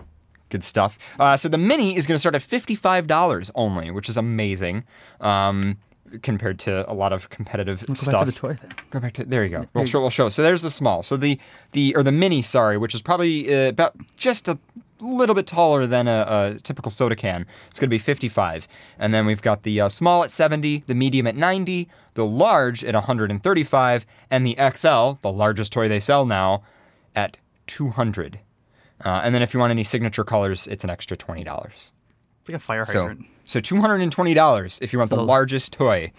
Good 0.50 0.64
stuff. 0.64 0.98
Uh, 1.20 1.36
so 1.36 1.50
the 1.50 1.58
mini 1.58 1.98
is 1.98 2.08
going 2.08 2.16
to 2.16 2.20
start 2.20 2.34
at 2.36 2.42
fifty-five 2.42 3.06
dollars 3.08 3.52
only, 3.56 3.92
which 3.92 4.08
is 4.08 4.16
amazing 4.16 4.86
um, 5.20 5.78
compared 6.22 6.60
to 6.60 6.90
a 6.90 6.94
lot 6.94 7.12
of 7.12 7.30
competitive 7.30 7.86
Go 7.86 7.94
stuff. 7.96 8.12
back 8.14 8.20
to 8.22 8.26
the 8.28 8.32
toy 8.32 8.54
then. 8.62 8.72
Go 8.90 9.00
back 9.02 9.14
to 9.16 9.26
there 9.26 9.44
you 9.44 9.50
go. 9.50 9.66
We'll 9.74 9.86
show. 9.86 10.00
We'll 10.00 10.10
show. 10.10 10.30
So 10.30 10.42
there's 10.42 10.62
the 10.62 10.70
small. 10.70 11.04
So 11.04 11.18
the 11.18 11.38
the 11.74 11.94
or 11.98 12.04
the 12.04 12.14
mini, 12.14 12.42
sorry, 12.42 12.78
which 12.78 12.96
is 12.96 13.02
probably 13.02 13.54
uh, 13.54 13.68
about 13.70 13.96
just 14.16 14.48
a 14.48 14.58
little 15.00 15.36
bit 15.36 15.46
taller 15.48 15.86
than 15.86 16.08
a, 16.08 16.56
a 16.56 16.60
typical 16.60 16.90
soda 16.92 17.16
can. 17.16 17.46
It's 17.70 17.80
going 17.80 17.88
to 17.88 17.94
be 17.94 17.98
55. 18.00 18.68
And 18.98 19.14
then 19.14 19.26
we've 19.26 19.42
got 19.42 19.64
the 19.64 19.82
uh, 19.82 19.90
small 19.90 20.24
at 20.24 20.32
70, 20.32 20.84
the 20.88 20.96
medium 20.96 21.28
at 21.28 21.36
90, 21.36 21.88
the 22.16 22.26
large 22.26 22.84
at 22.84 22.94
135, 22.96 24.06
and 24.32 24.46
the 24.46 24.56
XL, 24.56 25.20
the 25.22 25.32
largest 25.32 25.72
toy 25.72 25.88
they 25.88 26.00
sell 26.00 26.26
now, 26.26 26.64
at 27.16 27.38
200. 27.68 28.40
Uh, 29.04 29.22
and 29.24 29.36
then 29.36 29.42
if 29.44 29.54
you 29.54 29.60
want 29.60 29.72
any 29.72 29.84
signature 29.84 30.24
colors, 30.24 30.66
it's 30.68 30.84
an 30.84 30.90
extra 30.90 31.16
twenty 31.16 31.44
dollars. 31.44 31.92
It's 32.42 32.50
like 32.50 32.56
a 32.56 32.60
fire 32.60 32.84
So, 32.86 32.92
hydrant. 32.94 33.26
so 33.46 33.60
two 33.60 33.80
hundred 33.80 34.02
and 34.02 34.12
twenty 34.12 34.34
dollars 34.34 34.80
if 34.82 34.92
you 34.92 34.98
want 35.00 35.12
the 35.12 35.18
The- 35.18 35.24
largest 35.24 35.74
toy 35.74 36.12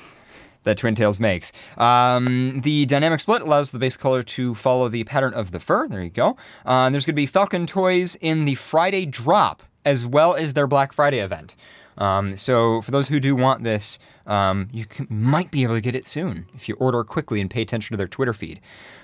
that 0.69 0.79
Twin 0.79 0.95
Tails 0.95 1.19
makes. 1.19 1.53
Um, 1.77 2.61
the 2.63 2.87
dynamic 2.87 3.21
split 3.21 3.43
allows 3.43 3.71
the 3.71 3.79
base 3.79 3.97
color 3.97 4.23
to 4.23 4.55
follow 4.55 4.89
the 4.89 5.05
pattern 5.05 5.35
of 5.35 5.51
the 5.51 5.59
fur. 5.59 5.89
There 5.89 6.03
you 6.03 6.11
go. 6.11 6.37
Uh, 6.65 6.91
there's 6.91 7.05
going 7.05 7.15
to 7.15 7.17
be 7.17 7.27
Falcon 7.27 7.67
toys 7.67 8.17
in 8.21 8.45
the 8.45 8.55
Friday 8.55 9.07
drop 9.07 9.63
as 9.85 10.07
well 10.07 10.35
as 10.35 10.53
their 10.53 10.67
Black 10.67 10.93
Friday 10.93 11.19
event. 11.19 11.57
Um, 11.97 12.37
so 12.37 12.81
for 12.83 12.91
those 12.91 13.09
who 13.09 13.19
do 13.19 13.35
want 13.35 13.65
this, 13.65 13.99
um, 14.27 14.69
you 14.73 14.85
can, 14.85 15.07
might 15.11 15.51
be 15.51 15.63
able 15.65 15.75
to 15.75 15.81
get 15.81 15.95
it 15.95 16.07
soon 16.07 16.47
if 16.55 16.69
you 16.69 16.77
order 16.77 17.03
quickly 17.03 17.41
and 17.41 17.51
pay 17.51 17.63
attention 17.63 17.95
to 17.95 17.97
their 17.97 18.07
Twitter 18.07 18.35
feed. 18.35 18.61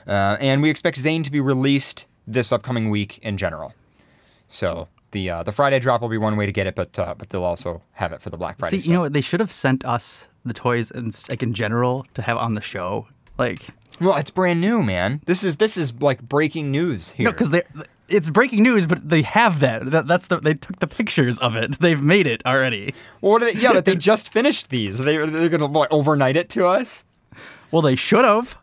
Uh, 0.06 0.36
and 0.38 0.62
we 0.62 0.70
expect 0.70 0.98
Zane 0.98 1.22
to 1.22 1.30
be 1.30 1.40
released 1.40 2.06
this 2.26 2.52
upcoming 2.52 2.90
week 2.90 3.18
in 3.18 3.36
general. 3.36 3.74
So 4.48 4.88
the 5.14 5.30
uh, 5.30 5.42
the 5.42 5.52
Friday 5.52 5.78
drop 5.78 6.02
will 6.02 6.10
be 6.10 6.18
one 6.18 6.36
way 6.36 6.44
to 6.44 6.52
get 6.52 6.66
it, 6.66 6.74
but 6.74 6.98
uh, 6.98 7.14
but 7.16 7.30
they'll 7.30 7.44
also 7.44 7.80
have 7.92 8.12
it 8.12 8.20
for 8.20 8.28
the 8.28 8.36
Black 8.36 8.58
Friday. 8.58 8.78
See, 8.78 8.88
you 8.88 8.94
know 8.94 9.00
what? 9.00 9.14
They 9.14 9.22
should 9.22 9.40
have 9.40 9.50
sent 9.50 9.82
us 9.86 10.26
the 10.44 10.52
toys 10.52 10.90
and 10.90 11.18
like 11.30 11.42
in 11.42 11.54
general 11.54 12.06
to 12.12 12.20
have 12.20 12.36
on 12.36 12.52
the 12.52 12.60
show. 12.60 13.08
Like, 13.38 13.62
well, 14.00 14.16
it's 14.16 14.30
brand 14.30 14.60
new, 14.60 14.82
man. 14.82 15.22
This 15.24 15.42
is 15.42 15.56
this 15.56 15.78
is 15.78 15.98
like 16.02 16.20
breaking 16.20 16.70
news 16.70 17.12
here. 17.12 17.24
no, 17.24 17.30
because 17.30 17.50
they. 17.50 17.62
It's 18.06 18.28
breaking 18.28 18.62
news, 18.62 18.86
but 18.86 19.08
they 19.08 19.22
have 19.22 19.60
that. 19.60 19.90
that. 19.90 20.06
That's 20.06 20.26
the. 20.26 20.38
They 20.38 20.52
took 20.52 20.78
the 20.78 20.86
pictures 20.86 21.38
of 21.38 21.56
it. 21.56 21.78
They've 21.80 22.02
made 22.02 22.26
it 22.26 22.44
already. 22.44 22.92
well, 23.22 23.32
what 23.32 23.42
are 23.42 23.50
they, 23.50 23.58
yeah, 23.58 23.72
but 23.72 23.86
they 23.86 23.96
just 24.12 24.30
finished 24.30 24.68
these. 24.68 24.98
They 24.98 25.16
they're 25.16 25.48
gonna 25.48 25.66
like, 25.66 25.90
overnight 25.90 26.36
it 26.36 26.50
to 26.50 26.66
us. 26.66 27.06
Well, 27.70 27.80
they 27.80 27.96
should 27.96 28.24
have. 28.24 28.58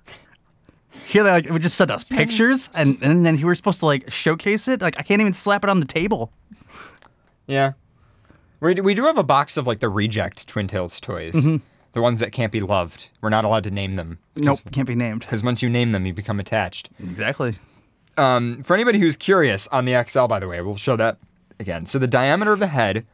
Here, 1.11 1.23
they 1.23 1.31
like 1.31 1.49
would 1.49 1.61
just 1.61 1.75
send 1.75 1.91
us 1.91 2.05
pictures, 2.05 2.69
and 2.73 2.97
and 3.01 3.25
then 3.25 3.35
we 3.35 3.43
were 3.43 3.55
supposed 3.55 3.81
to 3.81 3.85
like 3.85 4.09
showcase 4.09 4.69
it. 4.69 4.81
Like, 4.81 4.97
I 4.97 5.03
can't 5.03 5.19
even 5.19 5.33
slap 5.33 5.63
it 5.65 5.69
on 5.69 5.81
the 5.81 5.85
table. 5.85 6.31
Yeah. 7.47 7.73
We 8.61 8.75
do, 8.75 8.83
we 8.83 8.93
do 8.93 9.03
have 9.05 9.17
a 9.17 9.23
box 9.23 9.57
of 9.57 9.67
like 9.67 9.79
the 9.81 9.89
reject 9.89 10.47
Twin 10.47 10.67
Tails 10.67 11.01
toys. 11.01 11.33
The 11.93 12.01
ones 12.01 12.21
that 12.21 12.31
can't 12.31 12.51
be 12.51 12.61
loved. 12.61 13.09
We're 13.19 13.29
not 13.29 13.43
allowed 13.43 13.65
to 13.65 13.71
name 13.71 13.97
them. 13.97 14.19
Nope, 14.37 14.59
can't 14.71 14.87
be 14.87 14.95
named. 14.95 15.21
Because 15.21 15.43
once 15.43 15.61
you 15.61 15.69
name 15.69 15.91
them, 15.91 16.05
you 16.05 16.13
become 16.13 16.39
attached. 16.39 16.89
Exactly. 16.99 17.55
Um, 18.15 18.63
for 18.63 18.73
anybody 18.73 18.99
who's 18.99 19.17
curious 19.17 19.67
on 19.67 19.83
the 19.83 20.01
XL, 20.07 20.27
by 20.27 20.39
the 20.39 20.47
way, 20.47 20.61
we'll 20.61 20.77
show 20.77 20.95
that 20.95 21.17
again. 21.59 21.85
So 21.85 21.99
the 21.99 22.07
diameter 22.07 22.53
of 22.53 22.59
the 22.59 22.67
head 22.67 23.05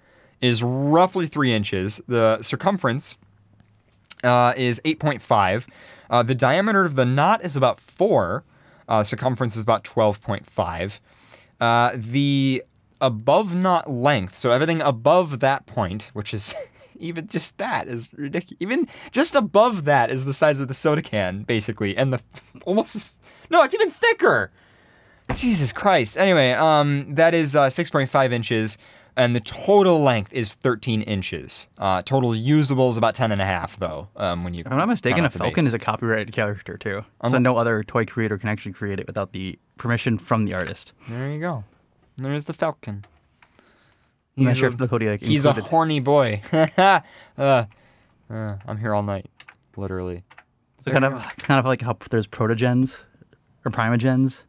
is 0.41 0.61
roughly 0.61 1.25
three 1.25 1.51
inches. 1.53 1.99
The 2.07 2.43
circumference 2.43 3.17
uh, 4.23 4.53
is 4.55 4.79
8.5. 4.85 5.65
Uh, 6.09 6.23
the 6.23 6.35
diameter 6.35 6.83
of 6.83 6.95
the 6.95 7.05
knot 7.05 7.43
is 7.43 7.55
about 7.55 7.79
four. 7.79 8.43
Uh, 8.87 9.03
circumference 9.03 9.55
is 9.55 9.63
about 9.63 9.83
12.5. 9.83 10.99
Uh, 11.59 11.91
the 11.95 12.63
above 13.01 13.55
knot 13.55 13.89
length, 13.89 14.37
so 14.37 14.51
everything 14.51 14.81
above 14.81 15.39
that 15.39 15.65
point, 15.65 16.09
which 16.13 16.33
is 16.33 16.55
even 16.99 17.27
just 17.27 17.57
that 17.57 17.87
is 17.87 18.11
ridiculous. 18.15 18.57
Even 18.59 18.87
just 19.11 19.35
above 19.35 19.85
that 19.85 20.09
is 20.09 20.25
the 20.25 20.33
size 20.33 20.59
of 20.59 20.67
the 20.67 20.73
soda 20.73 21.01
can, 21.01 21.43
basically, 21.43 21.95
and 21.97 22.13
the 22.13 22.21
almost 22.65 23.17
no, 23.49 23.63
it's 23.63 23.73
even 23.75 23.89
thicker. 23.89 24.51
Jesus 25.35 25.73
Christ. 25.73 26.17
Anyway, 26.17 26.53
um, 26.53 27.13
that 27.15 27.33
is 27.33 27.53
uh, 27.53 27.67
6.5 27.67 28.31
inches, 28.31 28.77
and 29.17 29.35
the 29.35 29.39
total 29.41 29.99
length 29.99 30.31
is 30.31 30.53
13 30.53 31.01
inches. 31.01 31.67
Uh, 31.77 32.01
total 32.03 32.35
usable 32.35 32.89
is 32.89 32.97
about 32.97 33.15
10 33.15 33.31
and 33.31 33.41
a 33.41 33.45
half, 33.45 33.77
though. 33.77 34.07
Um, 34.15 34.43
when 34.43 34.53
you, 34.53 34.61
If 34.61 34.71
I'm 34.71 34.77
not 34.77 34.87
mistaken, 34.87 35.25
a 35.25 35.29
Falcon 35.29 35.65
is 35.65 35.73
a 35.73 35.79
copyrighted 35.79 36.33
character 36.33 36.77
too. 36.77 37.03
So 37.27 37.39
no 37.39 37.57
other 37.57 37.83
toy 37.83 38.05
creator 38.05 38.37
can 38.37 38.47
actually 38.47 38.73
create 38.73 38.99
it 38.99 39.07
without 39.07 39.33
the 39.33 39.57
permission 39.77 40.19
from 40.19 40.45
the 40.45 40.53
artist. 40.53 40.93
There 41.09 41.31
you 41.31 41.39
go. 41.39 41.63
There's 42.15 42.45
the 42.45 42.53
Falcon. 42.53 43.03
I'm 44.37 44.45
not 44.45 44.57
sure 44.57 44.69
a- 44.69 44.71
if 44.71 44.77
the 44.77 44.87
Kodiak 44.87 45.21
He's 45.21 45.45
a 45.45 45.53
horny 45.53 45.99
boy. 45.99 46.43
uh, 46.77 47.01
uh, 47.37 47.65
I'm 48.29 48.77
here 48.77 48.93
all 48.93 49.03
night, 49.03 49.25
literally. 49.75 50.23
So 50.81 50.91
kind 50.91 51.05
of 51.05 51.35
kind 51.37 51.59
of 51.59 51.65
like 51.65 51.81
how 51.81 51.97
there's 52.11 52.27
protogens 52.27 53.01
or 53.65 53.71
primagens. 53.71 54.43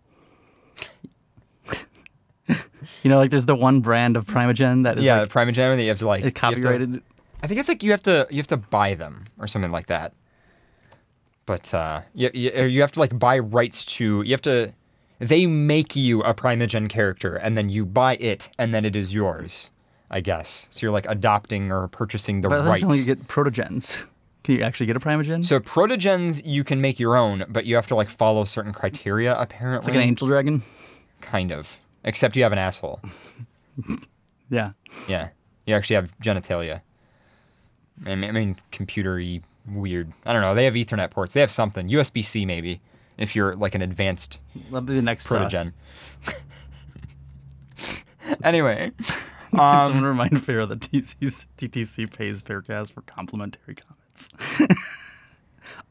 you 3.02 3.10
know, 3.10 3.18
like 3.18 3.30
there's 3.30 3.46
the 3.46 3.56
one 3.56 3.80
brand 3.80 4.16
of 4.16 4.24
primagen 4.26 4.84
that 4.84 4.98
is 4.98 5.04
yeah, 5.04 5.20
like, 5.20 5.28
Primagen 5.28 5.76
that 5.76 5.82
you 5.82 5.88
have 5.88 5.98
to 5.98 6.06
like 6.06 6.22
have 6.24 6.32
to- 6.34 6.40
copyrighted. 6.40 7.02
I 7.42 7.46
think 7.46 7.60
it's 7.60 7.68
like 7.68 7.82
you 7.82 7.90
have 7.92 8.02
to 8.04 8.26
you 8.30 8.38
have 8.38 8.46
to 8.48 8.56
buy 8.56 8.94
them 8.94 9.24
or 9.38 9.46
something 9.46 9.70
like 9.70 9.86
that. 9.86 10.12
But 11.46 11.72
uh, 11.72 12.02
you, 12.14 12.30
you 12.34 12.64
you 12.64 12.80
have 12.80 12.92
to 12.92 13.00
like 13.00 13.18
buy 13.18 13.38
rights 13.38 13.84
to 13.96 14.22
you 14.22 14.32
have 14.32 14.42
to 14.42 14.72
they 15.18 15.46
make 15.46 15.96
you 15.96 16.22
a 16.22 16.34
Primagen 16.34 16.88
character 16.88 17.34
and 17.36 17.56
then 17.56 17.68
you 17.68 17.84
buy 17.84 18.16
it 18.16 18.50
and 18.58 18.74
then 18.74 18.84
it 18.84 18.94
is 18.94 19.14
yours. 19.14 19.70
I 20.10 20.20
guess 20.20 20.66
so. 20.70 20.80
You're 20.86 20.90
like 20.92 21.06
adopting 21.08 21.70
or 21.70 21.86
purchasing 21.88 22.40
the 22.40 22.48
But 22.48 22.64
rights. 22.64 22.82
only 22.82 22.98
you 22.98 23.04
get 23.04 23.28
protogens. 23.28 24.04
Can 24.44 24.54
you 24.56 24.62
actually 24.62 24.86
get 24.86 24.96
a 24.96 25.00
primagen? 25.00 25.44
so 25.44 25.60
protogens 25.60 26.40
you 26.44 26.64
can 26.64 26.80
make 26.80 26.98
your 26.98 27.16
own, 27.16 27.44
but 27.50 27.66
you 27.66 27.74
have 27.74 27.86
to 27.88 27.94
like 27.94 28.08
follow 28.08 28.44
certain 28.44 28.72
criteria. 28.72 29.34
Apparently, 29.34 29.78
it's 29.78 29.86
like 29.86 29.96
an 29.96 30.00
angel 30.02 30.26
dragon. 30.28 30.62
kind 31.20 31.52
of. 31.52 31.80
Except 32.08 32.34
you 32.36 32.42
have 32.42 32.52
an 32.52 32.58
asshole. 32.58 33.00
Yeah. 34.50 34.70
Yeah, 35.06 35.28
you 35.66 35.74
actually 35.74 35.96
have 35.96 36.18
genitalia. 36.20 36.80
I 38.06 38.14
mean, 38.14 38.30
I 38.30 38.32
mean 38.32 38.56
computery 38.72 39.42
weird. 39.70 40.10
I 40.24 40.32
don't 40.32 40.40
know. 40.40 40.54
They 40.54 40.64
have 40.64 40.72
Ethernet 40.72 41.10
ports. 41.10 41.34
They 41.34 41.40
have 41.40 41.50
something. 41.50 41.90
USB 41.90 42.24
C 42.24 42.46
maybe. 42.46 42.80
If 43.18 43.36
you're 43.36 43.54
like 43.56 43.74
an 43.74 43.82
advanced 43.82 44.40
That'll 44.54 44.80
be 44.80 44.94
the 44.94 45.02
next 45.02 45.30
uh, 45.30 45.34
protogen. 45.34 45.74
anyway, 48.42 48.92
Can 49.50 49.60
um, 49.60 49.82
someone 49.82 50.04
remind 50.04 50.42
Pharaoh 50.42 50.64
that 50.64 50.80
TC's, 50.80 51.46
TTC 51.58 52.10
pays 52.16 52.42
Furcast 52.42 52.92
for 52.92 53.02
complimentary 53.02 53.74
comments? 53.74 54.30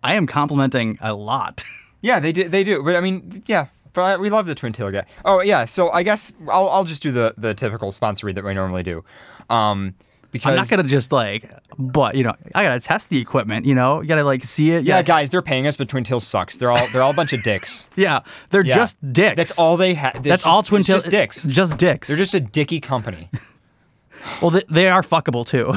I 0.04 0.16
am 0.16 0.26
complimenting 0.26 0.98
a 1.00 1.14
lot. 1.14 1.64
yeah, 2.02 2.20
they 2.20 2.32
do. 2.32 2.50
They 2.50 2.64
do. 2.64 2.82
But 2.82 2.96
I 2.96 3.02
mean, 3.02 3.44
yeah. 3.46 3.68
But 3.98 4.04
I, 4.04 4.18
we 4.18 4.30
love 4.30 4.46
the 4.46 4.54
twin 4.54 4.74
tail 4.74 4.92
guy. 4.92 5.06
Oh 5.26 5.42
yeah. 5.42 5.66
So 5.66 5.90
I 5.90 6.04
guess 6.04 6.32
I'll 6.48 6.70
I'll 6.70 6.84
just 6.84 7.02
do 7.02 7.12
the 7.12 7.34
the 7.36 7.56
typical 7.56 7.92
sponsor 7.92 8.28
read 8.28 8.36
that 8.36 8.44
we 8.44 8.54
normally 8.54 8.84
do. 8.84 9.04
Um, 9.50 9.96
because 10.30 10.52
I'm 10.52 10.56
not 10.58 10.70
gonna 10.70 10.84
just 10.84 11.12
like, 11.12 11.50
but 11.80 12.14
you 12.14 12.24
know, 12.24 12.34
I 12.54 12.64
gotta 12.64 12.80
test 12.80 13.10
the 13.10 13.20
equipment. 13.20 13.66
You 13.66 13.74
know, 13.74 14.02
you 14.02 14.08
gotta 14.08 14.24
like 14.24 14.44
see 14.44 14.70
it. 14.72 14.84
yeah, 14.84 15.02
guys, 15.02 15.32
they're 15.32 15.42
paying 15.42 15.66
us, 15.66 15.76
but 15.76 15.90
Twin 15.90 16.04
Tails 16.04 16.28
sucks. 16.28 16.58
They're 16.58 16.72
all 16.72 16.86
they're 16.94 17.02
all 17.02 17.10
a 17.10 17.16
bunch 17.16 17.34
of 17.34 17.42
dicks. 17.42 17.90
yeah, 17.96 18.20
they're 18.52 18.64
Yeah. 18.64 18.76
just 18.76 18.98
dicks. 19.14 19.36
That's 19.36 19.58
all 19.58 19.78
they 19.78 19.96
have. 19.96 20.22
That's 20.22 20.46
all 20.46 20.62
Twin 20.62 20.84
Tails. 20.84 21.02
Just 21.04 21.12
dicks. 21.12 21.44
Just 21.48 21.78
dicks. 21.78 22.08
They're 22.08 22.18
just 22.18 22.36
a 22.36 22.40
dicky 22.40 22.80
company. 22.80 23.32
well, 24.44 24.52
they, 24.52 24.62
they 24.70 24.90
are 24.90 25.02
fuckable 25.02 25.44
too. 25.48 25.74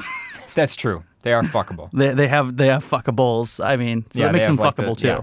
That's 0.54 0.76
true. 0.76 1.04
They 1.22 1.32
are 1.32 1.42
fuckable. 1.42 1.88
they 1.92 2.12
they 2.12 2.28
have 2.28 2.54
they 2.58 2.66
have 2.66 2.84
fuckables. 2.84 3.64
I 3.64 3.76
mean, 3.76 4.04
so 4.12 4.18
Yeah, 4.18 4.26
that 4.26 4.32
makes 4.32 4.46
them 4.46 4.58
have, 4.58 4.64
like, 4.66 4.76
the- 4.76 4.82
fuckable 4.82 4.96
too. 4.98 5.06
yeah. 5.06 5.20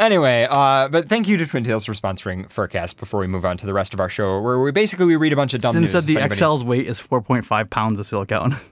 Anyway, 0.00 0.48
uh, 0.50 0.88
but 0.88 1.10
thank 1.10 1.28
you 1.28 1.36
to 1.36 1.46
Twin 1.46 1.62
Tails 1.62 1.84
for 1.84 1.92
sponsoring 1.92 2.48
Furcast 2.48 2.96
before 2.96 3.20
we 3.20 3.26
move 3.26 3.44
on 3.44 3.58
to 3.58 3.66
the 3.66 3.74
rest 3.74 3.92
of 3.92 4.00
our 4.00 4.08
show, 4.08 4.40
where 4.40 4.58
we 4.58 4.72
basically 4.72 5.04
we 5.04 5.14
read 5.16 5.32
a 5.32 5.36
bunch 5.36 5.52
of 5.52 5.60
dumb 5.60 5.72
Sin 5.72 5.82
news. 5.82 5.92
said 5.92 6.04
the 6.04 6.16
XL's 6.16 6.64
weight 6.64 6.86
is 6.86 6.98
4.5 6.98 7.68
pounds 7.70 7.98
of 8.00 8.06
silicone. 8.06 8.56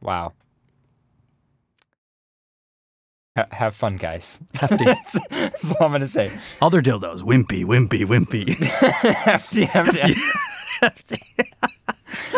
Wow. 0.00 0.34
Ha- 3.38 3.46
have 3.52 3.74
fun, 3.74 3.96
guys. 3.96 4.38
Hefty. 4.60 4.84
that's, 4.84 5.18
that's 5.30 5.70
all 5.76 5.86
I'm 5.86 5.92
gonna 5.92 6.06
say. 6.06 6.30
Other 6.60 6.82
dildos, 6.82 7.22
wimpy, 7.22 7.64
wimpy, 7.64 8.04
wimpy. 8.04 8.54
hefty, 9.24 9.64
hefty. 9.64 9.98
hefty, 10.82 11.16
hefty. 11.32 11.53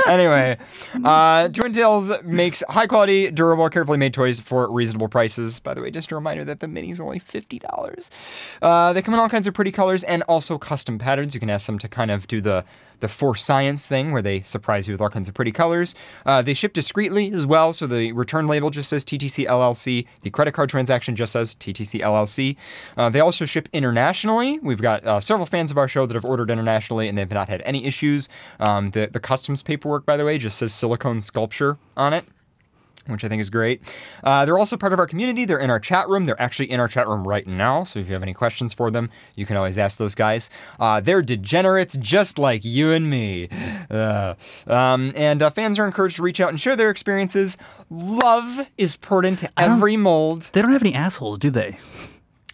Anyway, 0.09 0.59
uh, 1.05 1.49
Twin 1.49 1.73
Tails 1.73 2.13
makes 2.23 2.63
high 2.69 2.87
quality, 2.87 3.31
durable, 3.31 3.69
carefully 3.69 3.99
made 3.99 4.15
toys 4.15 4.41
for 4.41 4.71
reasonable 4.71 5.09
prices. 5.09 5.61
By 5.61 5.75
the 5.75 5.83
way, 5.83 5.91
just 5.91 6.13
a 6.13 6.15
reminder 6.15 6.45
that 6.45 6.61
the 6.61 6.69
mini's 6.69 7.01
only 7.01 7.19
fifty 7.19 7.59
dollars. 7.59 8.11
Uh, 8.63 8.93
they 8.93 9.03
come 9.03 9.15
in 9.15 9.21
all 9.21 9.29
kinds 9.29 9.47
of 9.47 9.55
pretty 9.55 9.73
colors 9.73 10.05
and 10.05 10.23
also 10.25 10.59
custom 10.59 10.99
patterns. 10.99 11.35
You 11.35 11.41
can 11.41 11.51
ask 11.51 11.67
them 11.67 11.79
to 11.79 11.89
kind 11.89 12.11
of 12.11 12.27
do 12.27 12.41
the 12.41 12.65
the 13.01 13.09
Force 13.09 13.45
science 13.45 13.89
thing 13.89 14.13
where 14.13 14.23
they 14.23 14.41
surprise 14.43 14.89
you 14.89 14.95
with 14.95 15.01
all 15.01 15.11
kinds 15.11 15.29
of 15.29 15.35
pretty 15.35 15.53
colors. 15.53 15.95
Uh, 16.25 16.43
they 16.43 16.55
ship 16.55 16.73
discreetly 16.73 17.31
as 17.33 17.47
well, 17.47 17.73
so 17.73 17.87
the 17.87 18.13
return 18.13 18.47
label 18.47 18.71
just 18.71 18.89
says 18.89 19.05
TTC 19.05 19.47
LLC. 19.47 20.07
The 20.23 20.31
credit 20.31 20.53
card 20.53 20.69
transaction 20.69 21.15
just 21.15 21.33
says 21.33 21.55
TTC 21.55 22.01
LLC. 22.01 22.57
Uh, 22.97 23.11
they 23.11 23.21
also 23.21 23.45
ship 23.45 23.69
internationally. 23.73 24.59
We've 24.61 24.83
got 24.83 25.05
uh, 25.05 25.21
several 25.21 25.47
fans 25.47 25.71
of 25.71 25.79
our 25.79 25.89
show 25.89 26.07
that 26.07 26.15
have 26.15 26.25
ordered 26.25 26.51
internationally 26.51 27.09
and 27.09 27.17
they've 27.17 27.31
not 27.31 27.49
had 27.49 27.63
any 27.63 27.87
issues. 27.87 28.29
Um, 28.61 28.91
the 28.91 29.07
the 29.07 29.21
customs 29.21 29.63
paperwork, 29.63 30.07
by 30.07 30.17
the 30.17 30.25
way, 30.25 30.39
just 30.39 30.59
says 30.59 30.73
silicone 30.73 31.21
sculpture 31.21 31.79
on 31.97 32.13
it 32.13 32.25
which 33.07 33.25
I 33.25 33.29
think 33.29 33.41
is 33.41 33.51
great. 33.51 33.83
Uh, 34.23 34.45
they're 34.45 34.59
also 34.59 34.77
part 34.77 34.93
of 34.93 34.99
our 34.99 35.07
community. 35.07 35.45
They're 35.45 35.59
in 35.59 35.71
our 35.71 35.81
chat 35.81 36.09
room. 36.09 36.27
They're 36.27 36.41
actually 36.41 36.71
in 36.71 36.81
our 36.81 36.89
chat 36.89 37.07
room 37.09 37.27
right 37.27 37.47
now. 37.47 37.85
So 37.85 37.99
if 38.01 38.07
you 38.07 38.13
have 38.15 38.23
any 38.23 38.35
questions 38.35 38.75
for 38.75 38.91
them, 38.91 39.11
you 39.35 39.47
can 39.47 39.57
always 39.57 39.79
ask 39.79 39.99
those 39.99 40.15
guys. 40.15 40.51
Uh, 40.79 41.01
they're 41.01 41.23
degenerates 41.23 41.97
just 41.97 42.39
like 42.39 42.65
you 42.65 42.93
and 42.93 43.09
me. 43.11 43.49
Uh, 43.91 44.35
um, 44.67 45.13
and 45.15 45.43
uh, 45.43 45.51
fans 45.51 45.79
are 45.79 45.85
encouraged 45.85 46.17
to 46.17 46.23
reach 46.23 46.41
out 46.41 46.51
and 46.51 46.61
share 46.61 46.77
their 46.77 46.91
experiences. 46.91 47.57
Love 47.91 48.67
is 48.77 48.97
poured 48.97 49.25
into 49.25 49.51
every 49.57 49.97
mold. 49.97 50.51
they 50.53 50.63
don't 50.63 50.73
have 50.73 50.83
any 50.83 50.95
assholes, 50.95 51.39
do 51.39 51.51
they? 51.51 51.79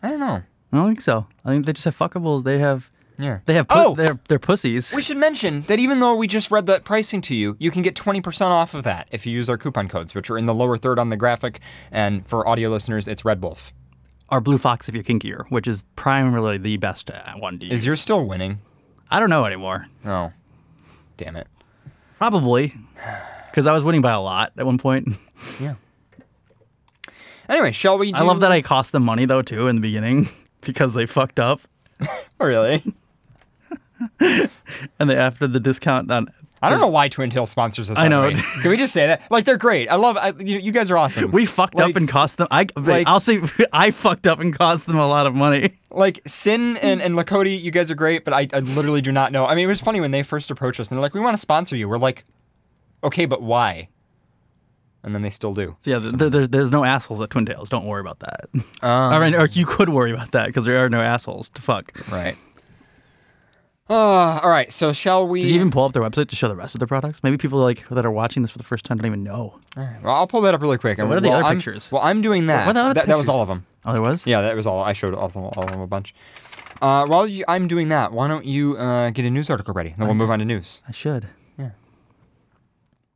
I 0.03 0.11
don't 0.11 0.21
know. 0.21 0.43
I 0.73 0.77
don't 0.77 0.89
think 0.89 1.01
so. 1.01 1.27
I 1.45 1.53
think 1.53 1.67
they 1.67 1.73
just 1.73 1.85
have 1.85 1.97
fuckables. 1.97 2.45
They 2.45 2.59
have 2.59 2.91
Yeah. 3.23 3.39
they 3.47 3.55
have 3.55 3.69
pu- 3.69 3.75
Oh! 3.79 3.95
they're 3.95 4.19
they're 4.29 4.39
pussies. 4.39 4.93
We 4.95 5.03
should 5.03 5.17
mention 5.17 5.61
that 5.63 5.79
even 5.79 6.01
though 6.01 6.15
we 6.17 6.27
just 6.27 6.51
read 6.51 6.67
that 6.67 6.85
pricing 6.85 7.21
to 7.23 7.35
you, 7.35 7.57
you 7.61 7.71
can 7.71 7.83
get 7.83 7.95
20% 7.95 8.47
off 8.51 8.75
of 8.75 8.83
that 8.83 9.07
if 9.13 9.25
you 9.27 9.33
use 9.33 9.49
our 9.49 9.57
coupon 9.57 9.89
codes, 9.89 10.15
which 10.15 10.29
are 10.31 10.37
in 10.37 10.47
the 10.47 10.55
lower 10.55 10.77
third 10.77 10.99
on 10.99 11.11
the 11.11 11.17
graphic. 11.17 11.61
And 11.91 12.27
for 12.27 12.47
audio 12.49 12.69
listeners, 12.69 13.07
it's 13.07 13.25
Red 13.25 13.41
Wolf. 13.43 13.73
Or 14.31 14.41
Blue 14.41 14.59
Fox 14.59 14.89
if 14.89 14.95
you're 14.95 15.05
kinkier, 15.05 15.45
which 15.51 15.69
is 15.69 15.85
primarily 15.95 16.59
the 16.59 16.77
best 16.79 17.11
uh, 17.11 17.35
one 17.39 17.59
to 17.61 17.67
use. 17.67 17.81
Is 17.81 17.87
yours 17.87 18.01
still 18.01 18.25
winning? 18.27 18.61
I 19.11 19.21
don't 19.21 19.31
know 19.31 19.45
anymore. 19.45 19.87
Oh, 20.07 20.33
damn 21.17 21.37
it. 21.37 21.47
Probably. 22.19 22.75
Because 23.47 23.67
I 23.67 23.73
was 23.73 23.85
winning 23.85 24.01
by 24.01 24.13
a 24.13 24.21
lot 24.21 24.53
at 24.57 24.67
one 24.67 24.79
point. 24.79 25.09
Yeah. 25.61 25.75
Anyway, 27.49 27.73
shall 27.73 27.99
we? 27.99 28.13
Do... 28.13 28.19
I 28.19 28.23
love 28.23 28.41
that 28.41 28.53
I 28.53 28.63
cost 28.63 28.93
them 28.93 29.03
money 29.03 29.25
though 29.27 29.43
too 29.43 29.69
in 29.69 29.77
the 29.77 29.83
beginning 29.83 30.29
because 30.61 30.95
they 30.95 31.05
fucked 31.07 31.39
up. 31.41 31.61
Oh, 32.01 32.25
really? 32.41 32.83
And 34.99 35.11
they 35.11 35.17
after 35.17 35.47
the 35.47 35.61
discount 35.61 36.11
on. 36.11 36.29
I 36.65 36.71
don't 36.71 36.81
know 36.81 36.87
why 36.89 37.09
Twin 37.09 37.29
Tail 37.29 37.47
sponsors 37.47 37.91
us. 37.91 37.99
I 37.99 38.07
know. 38.07 38.29
way. 38.29 38.35
Can 38.35 38.71
we 38.71 38.77
just 38.77 38.93
say 38.93 39.09
that? 39.09 39.29
Like 39.33 39.45
they're 39.45 39.57
great. 39.59 39.89
I 39.91 39.97
love. 39.97 40.17
I, 40.17 40.29
you, 40.39 40.59
you 40.61 40.71
guys 40.71 40.93
are 40.93 40.97
awesome. 40.99 41.33
We 41.33 41.45
fucked 41.45 41.75
Like, 41.75 41.91
up 41.91 41.97
and 41.97 42.09
cost 42.09 42.39
them. 42.39 42.47
I 42.53 42.69
like- 42.77 43.09
I'll 43.09 43.19
say 43.19 43.41
I 43.73 43.91
fucked 43.91 44.29
up 44.29 44.39
and 44.39 44.57
cost 44.57 44.87
them 44.87 44.97
a 44.97 45.09
lot 45.09 45.27
of 45.27 45.35
money. 45.35 45.71
like 45.91 46.21
Sin 46.25 46.77
and, 46.77 47.03
and 47.03 47.17
Lakoti, 47.17 47.61
you 47.61 47.73
guys 47.73 47.91
are 47.91 47.97
great, 47.97 48.25
but 48.25 48.33
I, 48.33 48.47
I 48.53 48.61
literally 48.61 49.01
do 49.01 49.11
not 49.11 49.33
know. 49.33 49.45
I 49.45 49.57
mean, 49.57 49.65
it 49.65 49.69
was 49.69 49.81
funny 49.81 50.01
when 50.01 50.13
they 50.13 50.23
first 50.23 50.53
approached 50.53 50.79
us 50.79 50.89
and 50.89 50.97
they're 50.97 51.03
like, 51.03 51.15
"We 51.15 51.21
want 51.21 51.35
to 51.35 51.39
sponsor 51.39 51.75
you." 51.75 51.89
We're 51.89 51.99
like, 51.99 52.25
"Okay, 53.03 53.27
but 53.27 53.43
why?" 53.43 53.89
And 55.03 55.13
then 55.13 55.23
they 55.23 55.31
still 55.31 55.55
do. 55.55 55.77
So 55.81 55.91
yeah, 55.91 55.99
th- 55.99 56.17
th- 56.17 56.31
there's 56.31 56.49
there's 56.51 56.71
no 56.71 56.85
assholes 56.85 57.21
at 57.21 57.31
Twin 57.31 57.45
Tails. 57.45 57.69
Don't 57.69 57.87
worry 57.87 58.01
about 58.01 58.21
that. 58.21 58.49
Um, 58.55 58.63
I 58.83 59.19
mean, 59.19 59.35
or 59.35 59.47
you 59.47 59.67
could 59.67 59.89
worry 59.89 60.13
about 60.13 60.31
that 60.31 60.47
because 60.47 60.65
there 60.65 60.85
are 60.85 60.89
no 60.89 61.01
assholes 61.01 61.49
to 61.51 61.61
fuck. 61.61 61.93
Right. 62.09 62.37
Uh, 63.93 64.41
all 64.43 64.49
right. 64.51 64.73
So 64.73 64.93
shall 64.93 65.27
we? 65.29 65.43
Did 65.43 65.51
you 65.51 65.57
even 65.57 65.71
pull 65.71 65.85
up 65.85 65.93
their 65.93 66.03
website 66.03 66.29
to 66.29 66.37
show 66.37 66.49
the 66.49 66.57
rest 66.57 66.75
of 66.75 66.79
their 66.79 66.87
products? 66.87 67.23
Maybe 67.23 67.37
people 67.37 67.59
like 67.61 67.87
that 67.91 68.07
are 68.07 68.11
watching 68.11 68.43
this 68.43 68.51
for 68.51 68.59
the 68.59 68.65
first 68.65 68.85
time 68.87 68.97
don't 68.99 69.07
even 69.07 69.23
know. 69.23 69.59
All 69.77 69.83
right, 69.85 70.03
Well, 70.03 70.15
I'll 70.15 70.27
pull 70.27 70.41
that 70.43 70.55
up 70.55 70.63
really 70.63 70.79
quick. 70.79 70.99
And 70.99 71.09
What 71.09 71.19
are 71.19 71.21
the 71.21 71.29
while 71.29 71.39
other 71.39 71.47
I'm- 71.47 71.57
pictures? 71.57 71.91
Well, 71.93 72.01
I'm 72.03 72.23
doing 72.23 72.47
that. 72.47 72.67
What 72.67 72.71
are 72.71 72.75
the 72.75 72.81
other 72.81 72.95
that, 72.95 73.07
that 73.07 73.17
was 73.19 73.29
all 73.29 73.43
of 73.43 73.49
them. 73.49 73.67
Oh, 73.85 73.93
there 73.93 74.01
was. 74.03 74.27
Yeah, 74.27 74.41
that 74.43 74.57
was 74.57 74.67
all. 74.67 74.83
I 74.83 74.93
showed 74.93 75.15
all 75.15 75.27
of 75.27 75.33
them, 75.35 75.43
all 75.45 75.53
of 75.65 75.67
them 75.71 75.81
a 75.81 75.87
bunch. 75.87 76.15
Uh, 76.81 77.05
while 77.07 77.27
you, 77.27 77.45
I'm 77.49 77.69
doing 77.69 77.89
that, 77.89 78.13
why 78.13 78.29
don't 78.29 78.45
you 78.47 78.77
uh, 78.77 79.11
get 79.11 79.25
a 79.25 79.31
news 79.31 79.51
article 79.51 79.75
ready? 79.75 79.95
Then 79.99 80.07
we'll 80.07 80.15
move 80.17 80.31
on 80.31 80.39
to 80.39 80.45
news. 80.45 80.81
I 80.89 80.93
should. 80.93 81.29
Yeah. 81.59 81.71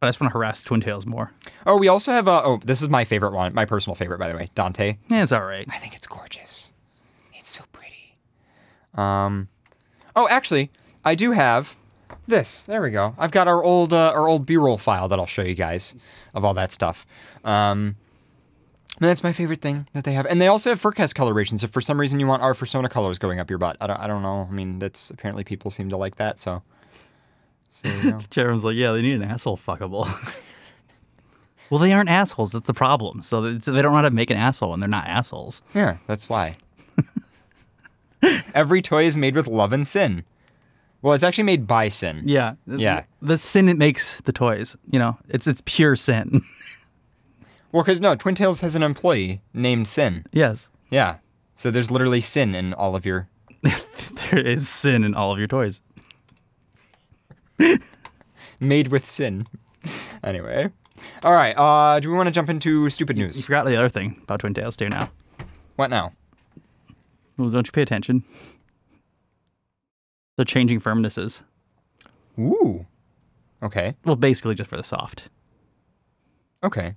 But 0.00 0.06
I 0.06 0.11
just 0.11 0.21
want 0.21 0.33
to 0.33 0.38
harass 0.38 0.62
Twin 0.62 0.80
Tails 0.80 1.06
more. 1.06 1.33
Oh, 1.66 1.76
we 1.78 1.88
also 1.88 2.12
have. 2.12 2.28
Uh, 2.28 2.42
oh, 2.45 2.61
this 2.64 2.83
is 2.83 2.88
my 2.88 3.04
favorite 3.04 3.33
one. 3.33 3.54
My 3.54 3.64
personal 3.64 3.95
favorite, 3.95 4.18
by 4.18 4.28
the 4.30 4.37
way. 4.37 4.50
Dante. 4.54 4.99
Yeah, 5.09 5.23
it's 5.23 5.33
all 5.33 5.45
right. 5.45 5.66
I 5.71 5.78
think 5.78 5.95
it's 5.95 6.06
gorgeous. 6.06 6.73
It's 7.35 7.50
so 7.50 7.64
pretty. 7.73 8.16
Um, 8.95 9.49
oh, 10.17 10.27
actually, 10.29 10.71
I 11.05 11.15
do 11.15 11.33
have 11.33 11.77
this. 12.27 12.63
There 12.63 12.83
we 12.83 12.91
go. 12.91 13.15
I've 13.19 13.31
got 13.31 13.47
our 13.47 13.63
old 13.63 13.93
uh, 13.93 14.13
our 14.15 14.27
old 14.27 14.47
B-roll 14.47 14.79
file 14.79 15.09
that 15.09 15.19
I'll 15.19 15.27
show 15.27 15.43
you 15.43 15.55
guys 15.55 15.95
of 16.35 16.45
all 16.45 16.55
that 16.55 16.73
stuff. 16.73 17.07
Um, 17.45 17.97
and 18.99 19.11
that's 19.11 19.23
my 19.23 19.33
favorite 19.33 19.61
thing 19.61 19.87
that 19.93 20.05
they 20.05 20.15
have. 20.15 20.25
And 20.25 20.41
they 20.41 20.47
also 20.47 20.71
have 20.71 20.81
Furcast 20.81 21.15
colorations. 21.15 21.63
If 21.63 21.71
for 21.71 21.83
some 21.83 22.01
reason 22.01 22.19
you 22.19 22.27
want 22.27 22.43
our 22.43 22.55
Persona 22.55 22.89
colors 22.89 23.19
going 23.19 23.39
up 23.39 23.51
your 23.51 23.59
butt, 23.59 23.77
I 23.79 23.87
don't, 23.87 24.01
I 24.01 24.07
don't 24.07 24.23
know. 24.23 24.49
I 24.51 24.53
mean, 24.53 24.79
that's 24.79 25.11
apparently 25.11 25.45
people 25.45 25.71
seem 25.71 25.91
to 25.91 25.99
like 25.99 26.17
that. 26.17 26.39
So, 26.39 26.63
so. 27.85 28.19
Jerem's 28.31 28.65
like, 28.65 28.75
yeah, 28.75 28.93
they 28.93 29.03
need 29.03 29.15
an 29.15 29.23
asshole 29.23 29.59
fuckable. 29.59 30.09
well, 31.71 31.79
they 31.79 31.93
aren't 31.93 32.09
assholes. 32.09 32.53
That's 32.53 32.67
the 32.67 32.75
problem. 32.75 33.21
So 33.23 33.43
they 33.43 33.73
they 33.73 33.83
don't 33.83 33.93
know 33.93 33.97
how 33.97 34.03
to 34.03 34.11
make 34.11 34.31
an 34.31 34.39
asshole, 34.39 34.73
and 34.73 34.83
they're 34.83 34.89
not 34.89 35.07
assholes. 35.07 35.61
yeah, 35.75 35.99
that's 36.07 36.29
why. 36.31 36.57
Every 38.55 38.83
toy 38.83 39.05
is 39.05 39.17
made 39.17 39.35
with 39.35 39.47
love 39.47 39.73
and 39.73 39.87
sin. 39.87 40.25
Well, 41.03 41.15
it's 41.15 41.23
actually 41.23 41.45
made 41.45 41.67
by 41.67 41.89
sin. 41.89 42.23
Yeah. 42.25 42.55
Yeah. 42.67 43.05
The 43.23 43.39
sin 43.39 43.69
it 43.69 43.77
makes 43.77 44.21
the 44.23 44.33
toys. 44.33 44.77
You 44.91 44.99
know, 44.99 45.19
it's 45.29 45.47
it's 45.47 45.63
pure 45.65 45.97
sin. 45.97 46.43
Well, 47.73 47.83
because 47.85 48.01
no, 48.01 48.15
Twin 48.15 48.35
Tails 48.35 48.61
has 48.63 48.75
an 48.75 48.83
employee 48.83 49.43
named 49.53 49.87
Sin. 49.87 50.23
yes. 50.33 50.71
Yeah. 50.89 51.17
So 51.57 51.71
there's 51.71 51.91
literally 51.91 52.23
sin 52.23 52.55
in 52.55 52.73
all 52.73 52.97
of 52.97 53.05
your. 53.05 53.29
There 54.31 54.41
is 54.41 54.67
sin 54.69 55.05
in 55.05 55.15
all 55.15 55.31
of 55.31 55.39
your 55.39 55.47
toys. 55.49 55.83
Made 58.61 58.89
with 58.89 59.11
sin. 59.11 59.45
Anyway. 60.25 60.71
All 61.23 61.33
right. 61.35 61.53
Uh, 61.57 62.01
do 62.01 62.09
we 62.11 62.17
want 62.17 62.29
to 62.29 62.33
jump 62.33 62.49
into 62.49 62.89
stupid 62.89 63.17
news? 63.17 63.37
You 63.37 63.43
forgot 63.43 63.67
the 63.67 63.77
other 63.77 63.89
thing 63.91 64.19
about 64.23 64.41
Twin 64.41 64.55
Tails 64.55 64.77
too 64.77 64.89
now. 64.89 65.11
What 65.77 65.91
now? 65.91 66.13
Well, 67.37 67.50
don't 67.50 67.66
you 67.66 67.73
pay 67.73 67.83
attention? 67.83 68.25
They're 70.37 70.45
changing 70.45 70.81
firmnesses. 70.81 71.40
Ooh. 72.38 72.87
Okay. 73.62 73.95
Well, 74.05 74.16
basically 74.16 74.55
just 74.55 74.71
for 74.71 74.76
the 74.76 74.85
soft. 74.85 75.28
Okay. 76.62 76.95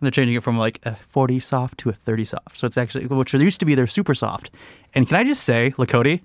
They're 0.00 0.10
changing 0.10 0.36
it 0.36 0.42
from 0.42 0.58
like 0.58 0.84
a 0.84 0.96
40 1.08 1.40
soft 1.40 1.78
to 1.78 1.88
a 1.88 1.92
30 1.92 2.24
soft. 2.26 2.56
So 2.56 2.66
it's 2.66 2.76
actually, 2.76 3.06
which 3.06 3.32
used 3.32 3.60
to 3.60 3.66
be 3.66 3.74
their 3.74 3.86
super 3.86 4.14
soft. 4.14 4.50
And 4.94 5.06
can 5.06 5.16
I 5.16 5.24
just 5.24 5.42
say, 5.42 5.72
Lakoti? 5.78 6.22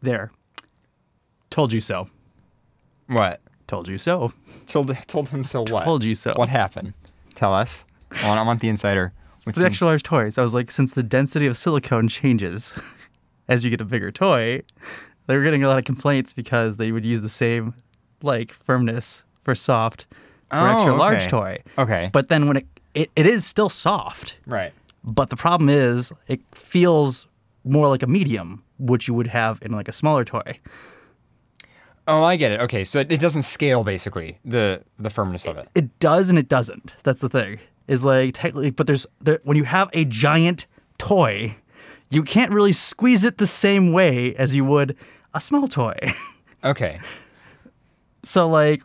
There. 0.00 0.30
Told 1.50 1.72
you 1.72 1.80
so. 1.80 2.08
What? 3.06 3.40
Told 3.66 3.88
you 3.88 3.98
so. 3.98 4.32
Told 4.66 4.96
told 5.06 5.28
him 5.30 5.44
so. 5.44 5.62
What? 5.62 5.84
Told 5.84 6.04
you 6.04 6.14
so. 6.14 6.32
What 6.36 6.48
happened? 6.48 6.94
Tell 7.34 7.54
us. 7.54 7.84
I 8.22 8.28
want, 8.28 8.40
I 8.40 8.42
want 8.42 8.60
the 8.60 8.68
insider. 8.68 9.12
For 9.52 9.60
the 9.60 9.66
extra 9.66 9.86
large 9.86 10.02
toys, 10.02 10.38
I 10.38 10.42
was 10.42 10.54
like, 10.54 10.70
since 10.70 10.94
the 10.94 11.02
density 11.02 11.46
of 11.46 11.56
silicone 11.56 12.08
changes 12.08 12.72
as 13.48 13.64
you 13.64 13.70
get 13.70 13.80
a 13.80 13.84
bigger 13.84 14.10
toy, 14.10 14.62
they 15.26 15.36
were 15.36 15.44
getting 15.44 15.62
a 15.64 15.68
lot 15.68 15.78
of 15.78 15.84
complaints 15.84 16.32
because 16.32 16.76
they 16.78 16.92
would 16.92 17.04
use 17.04 17.20
the 17.22 17.28
same 17.28 17.74
like 18.22 18.50
firmness 18.52 19.24
for 19.42 19.54
soft 19.54 20.06
for 20.50 20.58
Oh, 20.58 20.74
extra 20.76 20.94
large 20.94 21.26
toy. 21.26 21.58
Okay. 21.76 22.10
But 22.12 22.28
then 22.28 22.46
when 22.48 22.56
it, 22.58 22.66
it 22.94 23.10
it 23.16 23.26
is 23.26 23.44
still 23.44 23.68
soft, 23.68 24.38
right. 24.46 24.72
but 25.02 25.28
the 25.30 25.36
problem 25.36 25.68
is 25.68 26.12
it 26.28 26.40
feels 26.52 27.26
more 27.64 27.88
like 27.88 28.02
a 28.02 28.06
medium, 28.06 28.62
which 28.78 29.08
you 29.08 29.14
would 29.14 29.26
have 29.26 29.58
in 29.62 29.72
like 29.72 29.88
a 29.88 29.92
smaller 29.92 30.24
toy. 30.24 30.56
Oh, 32.06 32.22
I 32.22 32.36
get 32.36 32.52
it. 32.52 32.60
Okay, 32.60 32.84
so 32.84 33.00
it, 33.00 33.10
it 33.10 33.20
doesn't 33.20 33.42
scale 33.44 33.82
basically 33.84 34.38
the 34.44 34.82
the 34.98 35.10
firmness 35.10 35.46
of 35.46 35.56
it. 35.56 35.68
It 35.74 35.98
does 35.98 36.28
and 36.30 36.38
it 36.38 36.48
doesn't. 36.48 36.96
That's 37.02 37.20
the 37.20 37.28
thing. 37.30 37.58
Is 37.86 38.04
like 38.04 38.34
technically, 38.34 38.70
but 38.70 38.86
there's 38.86 39.06
there, 39.20 39.40
when 39.44 39.56
you 39.56 39.64
have 39.64 39.90
a 39.92 40.04
giant 40.06 40.66
toy, 40.98 41.54
you 42.10 42.22
can't 42.22 42.50
really 42.52 42.72
squeeze 42.72 43.24
it 43.24 43.36
the 43.38 43.46
same 43.46 43.92
way 43.92 44.34
as 44.36 44.56
you 44.56 44.64
would 44.64 44.96
a 45.34 45.40
small 45.40 45.68
toy. 45.68 45.94
Okay. 46.64 46.98
so 48.22 48.48
like, 48.48 48.82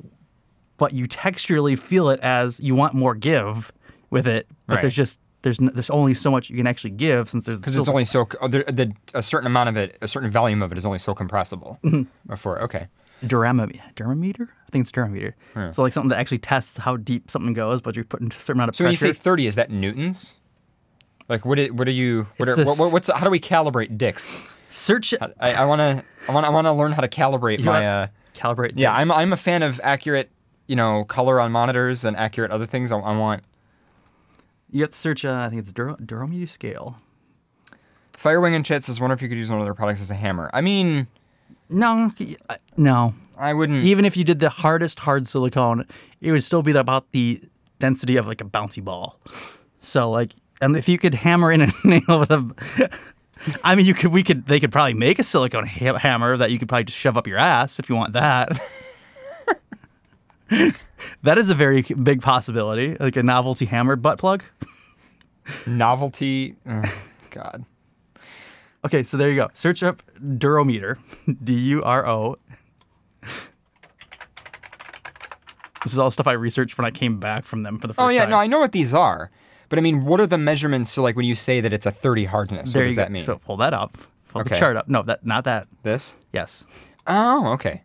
but 0.75 0.91
you 0.93 1.07
texturally 1.07 1.79
feel 1.79 2.09
it 2.09 2.19
as 2.19 2.59
you 2.59 2.75
want 2.75 2.93
more 2.93 3.15
give 3.15 3.71
with 4.09 4.27
it, 4.27 4.47
but 4.67 4.75
Right. 4.75 4.81
there's 4.81 4.93
just 4.93 5.17
there's 5.43 5.59
there's 5.59 5.89
only 5.89 6.13
so 6.13 6.29
much 6.29 6.49
you 6.49 6.57
can 6.57 6.67
actually 6.67 6.89
give 6.91 7.29
since 7.29 7.45
there's 7.45 7.61
Because 7.61 7.77
it's 7.77 7.87
only 7.87 8.03
so 8.03 8.27
uh, 8.41 8.49
the, 8.49 8.91
a 9.13 9.23
certain 9.23 9.47
amount 9.47 9.69
of 9.69 9.77
it, 9.77 9.97
a 10.01 10.09
certain 10.09 10.29
volume 10.29 10.61
of 10.61 10.73
it 10.73 10.77
is 10.77 10.85
only 10.85 10.99
so 10.99 11.15
compressible. 11.15 11.79
Mm-hmm. 11.83 12.03
Before, 12.27 12.61
okay. 12.63 12.87
Durama, 13.23 13.71
Duramameter? 13.95 14.49
I 14.69 14.71
think 14.71 14.83
it's 14.83 14.91
Duramameter. 14.91 15.33
So 15.73 15.81
like 15.81 15.93
something 15.93 16.09
that 16.09 16.19
actually 16.19 16.37
tests 16.37 16.77
how 16.77 16.95
deep 16.95 17.31
something 17.31 17.53
goes, 17.53 17.81
but 17.81 17.95
you're 17.95 18.05
putting 18.05 18.27
a 18.27 18.33
certain 18.33 18.57
amount 18.59 18.69
of 18.69 18.75
So 18.75 18.83
when 18.83 18.91
you 18.91 18.97
say 18.97 19.13
thirty, 19.13 19.47
is 19.47 19.55
that 19.55 19.71
newtons? 19.71 20.35
Like 21.27 21.43
what? 21.45 21.57
Are, 21.59 21.67
what 21.73 21.87
are 21.87 21.91
you? 21.91 22.27
What 22.37 22.49
are, 22.49 22.55
this- 22.55 22.79
what, 22.79 22.93
what's 22.93 23.09
how 23.11 23.23
do 23.23 23.29
we 23.31 23.39
calibrate 23.39 23.97
dicks? 23.97 24.41
Search. 24.69 25.13
I, 25.39 25.53
I 25.53 25.65
want 25.65 25.79
to. 25.79 26.03
I 26.27 26.31
want. 26.33 26.45
I 26.45 26.49
want 26.49 26.65
to 26.67 26.71
learn 26.71 26.91
how 26.91 27.01
to 27.01 27.07
calibrate 27.07 27.59
You 27.59 27.65
my. 27.65 27.85
Uh, 27.85 28.07
Calibrate. 28.35 28.73
yeah. 28.75 28.93
I'm. 28.93 29.11
I'm 29.11 29.33
a 29.33 29.37
fan 29.37 29.63
of 29.63 29.81
accurate, 29.83 30.29
you 30.67 30.75
know, 30.75 31.03
color 31.03 31.39
on 31.41 31.51
monitors 31.51 32.03
and 32.03 32.15
accurate 32.15 32.51
other 32.51 32.67
things. 32.67 32.91
I, 32.91 32.97
I 32.99 33.17
want 33.17 33.41
You 34.69 34.81
have 34.81 34.91
to 34.91 34.95
search. 34.95 35.25
Uh, 35.25 35.41
I 35.45 35.49
think 35.49 35.61
it's 35.61 35.73
Duro- 35.73 35.97
Durometer 35.97 36.47
scale. 36.47 36.97
Firewing 38.13 38.53
and 38.55 38.65
Chat 38.65 38.83
says, 38.83 38.99
"Wonder 38.99 39.13
if 39.15 39.21
you 39.21 39.29
could 39.29 39.37
use 39.37 39.49
one 39.49 39.59
of 39.59 39.65
their 39.65 39.73
products 39.73 40.01
as 40.01 40.11
a 40.11 40.15
hammer." 40.15 40.49
I 40.53 40.61
mean, 40.61 41.07
No, 41.69 42.11
uh, 42.49 42.55
no. 42.77 43.13
I 43.39 43.53
wouldn't. 43.53 43.83
Even 43.83 44.05
if 44.05 44.17
you 44.17 44.23
did 44.23 44.39
the 44.39 44.49
hardest 44.49 44.99
hard 44.99 45.25
silicone, 45.25 45.85
it 46.21 46.31
would 46.31 46.43
still 46.43 46.61
be 46.61 46.71
about 46.73 47.11
the 47.11 47.41
density 47.79 48.17
of 48.17 48.27
like 48.27 48.41
a 48.41 48.45
bouncy 48.45 48.83
ball. 48.83 49.19
So 49.81 50.11
like, 50.11 50.33
and 50.61 50.75
if 50.75 50.89
you 50.89 50.97
could 50.97 51.15
hammer 51.15 51.51
in 51.51 51.61
a 51.61 51.71
nail 51.85 52.19
with 52.19 52.31
a, 52.31 52.89
I 53.63 53.75
mean, 53.75 53.85
you 53.85 53.93
could. 53.93 54.11
We 54.11 54.23
could. 54.23 54.45
They 54.47 54.59
could 54.59 54.71
probably 54.71 54.93
make 54.93 55.17
a 55.19 55.23
silicone 55.23 55.65
ha- 55.65 55.97
hammer 55.97 56.35
that 56.37 56.51
you 56.51 56.59
could 56.59 56.67
probably 56.67 56.83
just 56.83 56.99
shove 56.99 57.15
up 57.17 57.25
your 57.27 57.37
ass 57.37 57.79
if 57.79 57.89
you 57.89 57.95
want 57.95 58.13
that. 58.13 58.59
that 61.23 61.37
is 61.37 61.49
a 61.49 61.55
very 61.55 61.81
big 61.81 62.21
possibility, 62.21 62.95
like 62.99 63.15
a 63.15 63.23
novelty 63.23 63.65
hammer 63.65 63.95
butt 63.95 64.19
plug. 64.19 64.43
novelty. 65.65 66.55
ugh, 66.67 66.89
God. 67.31 67.63
Okay, 68.85 69.03
so 69.03 69.17
there 69.17 69.29
you 69.29 69.35
go. 69.35 69.49
Search 69.53 69.83
up 69.83 70.03
Durometer, 70.21 70.97
D 71.43 71.53
U 71.53 71.81
R 71.83 72.07
O. 72.07 72.37
This 75.83 75.93
is 75.93 75.99
all 75.99 76.11
stuff 76.11 76.27
I 76.27 76.33
researched 76.33 76.77
when 76.77 76.85
I 76.85 76.91
came 76.91 77.19
back 77.19 77.43
from 77.43 77.63
them 77.63 77.77
for 77.77 77.87
the 77.87 77.93
oh, 77.93 77.95
first 77.95 77.99
time. 77.99 78.07
Oh 78.07 78.09
yeah, 78.09 78.21
time. 78.21 78.31
no, 78.31 78.37
I 78.37 78.47
know 78.47 78.59
what 78.59 78.71
these 78.71 78.93
are, 78.93 79.31
but 79.69 79.79
I 79.79 79.81
mean, 79.81 80.05
what 80.05 80.19
are 80.19 80.27
the 80.27 80.37
measurements? 80.37 80.91
So 80.91 81.01
like 81.01 81.15
when 81.15 81.25
you 81.25 81.35
say 81.35 81.61
that 81.61 81.71
it's 81.71 81.85
a 81.85 81.91
30 81.91 82.25
hardness, 82.25 82.73
there 82.73 82.83
what 82.83 82.87
does 82.87 82.95
that 82.97 83.07
go. 83.07 83.13
mean? 83.13 83.21
So 83.21 83.37
pull 83.37 83.57
that 83.57 83.73
up. 83.73 83.97
Pull 84.29 84.43
the 84.43 84.49
chart 84.51 84.77
up. 84.77 84.87
No, 84.87 85.01
that 85.03 85.25
not 85.25 85.45
that. 85.45 85.67
this? 85.83 86.15
Yes. 86.33 86.65
Oh, 87.07 87.53
okay. 87.53 87.83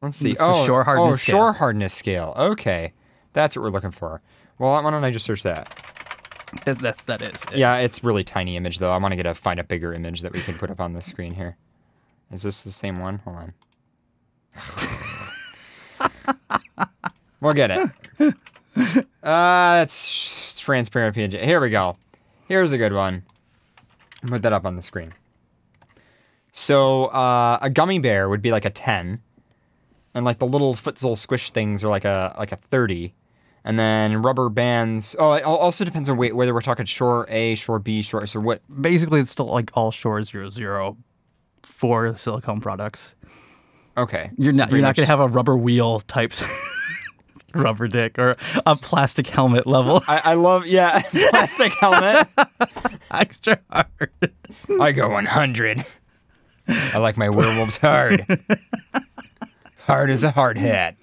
Let's 0.00 0.18
see. 0.18 0.32
It's 0.32 0.40
the 0.40 0.46
oh, 0.46 0.66
shore 0.66 0.84
hardness 0.84 1.14
oh, 1.14 1.16
scale. 1.16 1.32
shore 1.36 1.52
hardness 1.52 1.94
scale. 1.94 2.34
Okay, 2.36 2.92
that's 3.32 3.54
what 3.54 3.62
we're 3.62 3.70
looking 3.70 3.92
for. 3.92 4.20
Well, 4.58 4.82
why 4.82 4.90
don't 4.90 5.04
I 5.04 5.10
just 5.10 5.24
search 5.24 5.44
that? 5.44 5.78
That's, 6.64 6.80
that's 6.80 7.04
that 7.04 7.22
is. 7.22 7.44
it. 7.44 7.58
Yeah, 7.58 7.76
it's 7.78 8.02
really 8.04 8.24
tiny 8.24 8.56
image 8.56 8.78
though. 8.78 8.90
I 8.90 8.98
want 8.98 9.12
to 9.12 9.16
get 9.16 9.26
a 9.26 9.34
find 9.34 9.60
a 9.60 9.64
bigger 9.64 9.92
image 9.92 10.22
that 10.22 10.32
we 10.32 10.40
can 10.40 10.54
put 10.54 10.70
up 10.70 10.80
on 10.80 10.92
the 10.92 11.02
screen 11.02 11.34
here. 11.34 11.56
Is 12.30 12.42
this 12.42 12.64
the 12.64 12.72
same 12.72 12.96
one? 12.96 13.18
Hold 13.18 13.36
on. 13.36 13.54
We'll 17.40 17.54
get 17.54 17.70
it. 17.70 18.34
Uh, 19.22 19.80
it's 19.82 20.58
transparent 20.58 21.14
PNG. 21.14 21.42
Here 21.42 21.60
we 21.60 21.70
go. 21.70 21.94
Here's 22.48 22.72
a 22.72 22.78
good 22.78 22.92
one. 22.92 23.22
Put 24.26 24.42
that 24.42 24.52
up 24.52 24.64
on 24.64 24.76
the 24.76 24.82
screen. 24.82 25.12
So 26.52 27.06
uh, 27.06 27.58
a 27.62 27.70
gummy 27.70 27.98
bear 27.98 28.28
would 28.28 28.42
be 28.42 28.50
like 28.52 28.64
a 28.64 28.70
ten, 28.70 29.20
and 30.14 30.24
like 30.24 30.38
the 30.38 30.46
little 30.46 30.74
futsal 30.74 31.16
squish 31.16 31.50
things 31.50 31.82
are 31.82 31.88
like 31.88 32.04
a 32.04 32.34
like 32.38 32.52
a 32.52 32.56
thirty, 32.56 33.14
and 33.64 33.78
then 33.78 34.22
rubber 34.22 34.48
bands. 34.48 35.16
Oh, 35.18 35.32
it 35.32 35.44
also 35.44 35.84
depends 35.84 36.08
on 36.08 36.16
whether 36.16 36.52
we're 36.54 36.60
talking 36.60 36.84
shore 36.84 37.26
A, 37.28 37.54
shore 37.54 37.78
B, 37.78 38.02
shore. 38.02 38.26
So 38.26 38.40
what? 38.40 38.60
Basically, 38.82 39.20
it's 39.20 39.30
still 39.30 39.46
like 39.46 39.70
all 39.74 39.90
Shore 39.90 40.22
zero 40.22 40.50
zero 40.50 40.96
for 41.62 42.16
silicone 42.16 42.60
products. 42.60 43.14
Okay, 43.96 44.30
You're 44.38 44.52
not 44.52 44.68
pretty 44.68 44.80
you're 44.80 44.88
not 44.88 44.96
gonna 44.96 45.06
have 45.06 45.20
a 45.20 45.28
rubber 45.28 45.56
wheel 45.56 46.00
type 46.00 46.32
rubber 47.54 47.86
dick 47.88 48.18
or 48.18 48.34
a 48.64 48.74
plastic 48.74 49.26
helmet 49.26 49.66
level 49.66 50.00
I, 50.08 50.22
I 50.24 50.34
love 50.34 50.66
yeah 50.66 51.02
plastic 51.30 51.72
helmet. 51.72 52.26
extra 53.10 53.58
hard. 53.70 54.32
I 54.80 54.92
go 54.92 55.10
100. 55.10 55.84
I 56.68 56.98
like 56.98 57.18
my 57.18 57.28
werewolves 57.28 57.76
hard. 57.76 58.24
hard 59.80 60.08
as 60.10 60.24
a 60.24 60.30
hard 60.30 60.56
hat. 60.56 60.96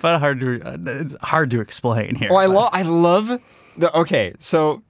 but 0.00 0.18
hard 0.18 0.40
to 0.40 0.60
uh, 0.62 0.76
it's 0.80 1.14
hard 1.22 1.50
to 1.50 1.60
explain 1.60 2.14
here. 2.14 2.30
Oh, 2.32 2.36
I 2.36 2.46
love 2.46 2.70
I 2.72 2.82
love 2.82 3.40
the 3.76 3.94
okay, 3.98 4.32
so 4.38 4.82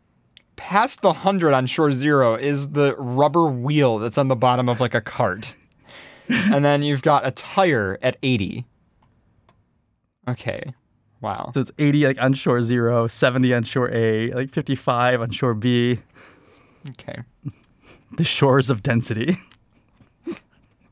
past 0.56 1.02
the 1.02 1.08
100 1.08 1.52
on 1.52 1.66
shore 1.66 1.90
0 1.90 2.36
is 2.36 2.70
the 2.70 2.94
rubber 2.96 3.46
wheel 3.46 3.98
that's 3.98 4.16
on 4.18 4.28
the 4.28 4.36
bottom 4.36 4.68
of 4.68 4.78
like 4.80 4.94
a 4.94 5.00
cart. 5.00 5.54
and 6.52 6.64
then 6.64 6.82
you've 6.82 7.02
got 7.02 7.26
a 7.26 7.30
tire 7.30 7.98
at 8.02 8.16
80. 8.22 8.64
Okay. 10.28 10.72
Wow. 11.20 11.50
So 11.54 11.60
it's 11.60 11.70
80 11.78 12.06
like 12.06 12.22
on 12.22 12.34
shore 12.34 12.62
zero, 12.62 13.06
70 13.06 13.54
on 13.54 13.62
shore 13.64 13.90
A, 13.92 14.30
like 14.32 14.50
55 14.50 15.20
on 15.22 15.30
shore 15.30 15.54
B. 15.54 15.98
Okay. 16.90 17.22
The 18.14 18.24
shores 18.24 18.68
of 18.68 18.82
density. 18.82 19.38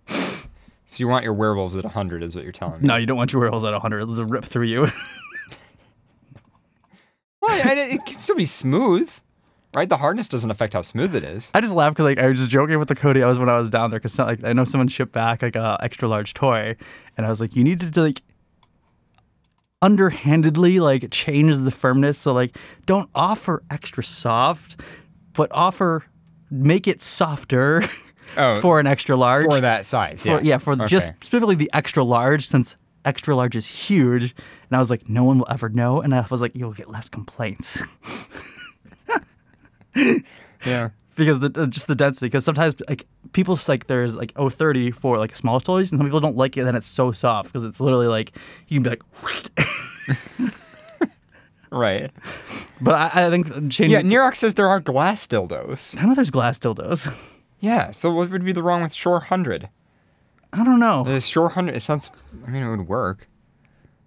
So 0.06 0.46
you 0.96 1.06
want 1.06 1.22
your 1.22 1.34
werewolves 1.34 1.76
at 1.76 1.84
100 1.84 2.22
is 2.22 2.34
what 2.34 2.44
you're 2.44 2.52
telling 2.52 2.80
me. 2.80 2.86
No, 2.88 2.96
you 2.96 3.04
don't 3.04 3.18
want 3.18 3.32
your 3.32 3.40
werewolves 3.40 3.64
at 3.66 3.72
100. 3.72 4.00
It'll 4.02 4.24
rip 4.24 4.44
through 4.44 4.64
you. 4.66 4.86
Well, 7.42 7.50
I- 7.66 7.70
I- 7.72 7.74
it 7.94 8.04
can 8.06 8.18
still 8.18 8.36
be 8.36 8.44
smooth. 8.46 9.10
Right? 9.72 9.88
The 9.88 9.96
hardness 9.98 10.28
doesn't 10.28 10.50
affect 10.50 10.72
how 10.74 10.82
smooth 10.82 11.14
it 11.14 11.22
is. 11.22 11.50
I 11.54 11.60
just 11.60 11.74
laugh 11.76 11.92
because 11.92 12.04
like 12.04 12.18
I 12.18 12.26
was 12.26 12.38
just 12.38 12.50
joking 12.50 12.78
with 12.80 12.88
the 12.88 12.96
Cody 12.96 13.22
I 13.22 13.28
was 13.28 13.38
when 13.38 13.48
I 13.48 13.56
was 13.56 13.68
down 13.68 13.90
there 13.90 14.00
because 14.00 14.18
like 14.18 14.42
I 14.42 14.52
know 14.52 14.64
someone 14.64 14.88
shipped 14.88 15.12
back 15.12 15.42
like 15.42 15.54
a 15.56 15.78
extra 15.80 16.08
large 16.08 16.34
toy, 16.34 16.76
and 17.16 17.24
I 17.24 17.28
was 17.30 17.40
like, 17.40 17.54
you 17.54 17.62
need 17.62 17.80
to 17.92 18.00
like 18.00 18.20
underhandedly 19.82 20.80
like 20.80 21.10
change 21.10 21.56
the 21.56 21.70
firmness. 21.70 22.18
So 22.18 22.32
like 22.32 22.56
don't 22.86 23.08
offer 23.14 23.62
extra 23.70 24.02
soft, 24.04 24.80
but 25.34 25.50
offer 25.52 26.04
make 26.50 26.86
it 26.88 27.00
softer 27.00 27.82
Oh, 28.36 28.60
for 28.60 28.78
an 28.78 28.86
extra 28.86 29.16
large. 29.16 29.46
For 29.46 29.60
that 29.60 29.86
size. 29.86 30.22
For- 30.22 30.28
Yeah. 30.28 30.40
yeah, 30.42 30.58
for 30.58 30.76
just 30.86 31.08
specifically 31.20 31.56
the 31.56 31.70
extra 31.72 32.04
large 32.04 32.46
since 32.46 32.76
extra 33.04 33.34
large 33.34 33.56
is 33.56 33.66
huge. 33.66 34.22
And 34.68 34.76
I 34.76 34.78
was 34.78 34.88
like, 34.90 35.08
no 35.08 35.24
one 35.24 35.38
will 35.38 35.48
ever 35.50 35.68
know. 35.68 36.00
And 36.00 36.14
I 36.14 36.24
was 36.30 36.40
like, 36.40 36.54
you'll 36.54 36.72
get 36.72 36.88
less 36.88 37.08
complaints. 37.08 37.82
Yeah. 39.94 40.90
because 41.16 41.40
the 41.40 41.52
uh, 41.54 41.66
just 41.66 41.86
the 41.86 41.94
density. 41.94 42.26
Because 42.26 42.44
sometimes 42.44 42.74
like 42.88 43.06
people 43.32 43.58
like 43.68 43.86
there's 43.86 44.16
like 44.16 44.32
030 44.34 44.90
for 44.90 45.18
like 45.18 45.34
small 45.36 45.60
toys, 45.60 45.92
and 45.92 45.98
some 45.98 46.06
people 46.06 46.20
don't 46.20 46.36
like 46.36 46.56
it. 46.56 46.64
Then 46.64 46.74
it's 46.74 46.86
so 46.86 47.12
soft 47.12 47.52
because 47.52 47.64
it's 47.64 47.80
literally 47.80 48.08
like 48.08 48.36
you 48.68 48.80
can 48.80 48.82
be 48.82 48.90
like. 48.90 49.02
Right. 51.72 52.10
but 52.80 52.94
I, 53.14 53.26
I 53.26 53.30
think 53.30 53.46
changing. 53.70 53.90
Yeah, 53.90 54.00
Nerox 54.02 54.36
says 54.36 54.54
there 54.54 54.66
are 54.66 54.80
glass 54.80 55.26
dildos. 55.26 55.96
I 56.00 56.04
know 56.06 56.14
there's 56.14 56.30
glass 56.30 56.58
dildos. 56.58 57.08
Yeah, 57.62 57.90
so 57.90 58.10
what 58.10 58.30
would 58.30 58.42
be 58.42 58.52
the 58.52 58.62
wrong 58.62 58.80
with 58.82 58.94
Shore 58.94 59.18
100? 59.18 59.68
I 60.50 60.64
don't 60.64 60.80
know. 60.80 61.04
The 61.04 61.20
Shore 61.20 61.44
100, 61.44 61.76
it 61.76 61.80
sounds, 61.80 62.10
I 62.46 62.50
mean, 62.50 62.62
it 62.62 62.70
would 62.70 62.88
work. 62.88 63.28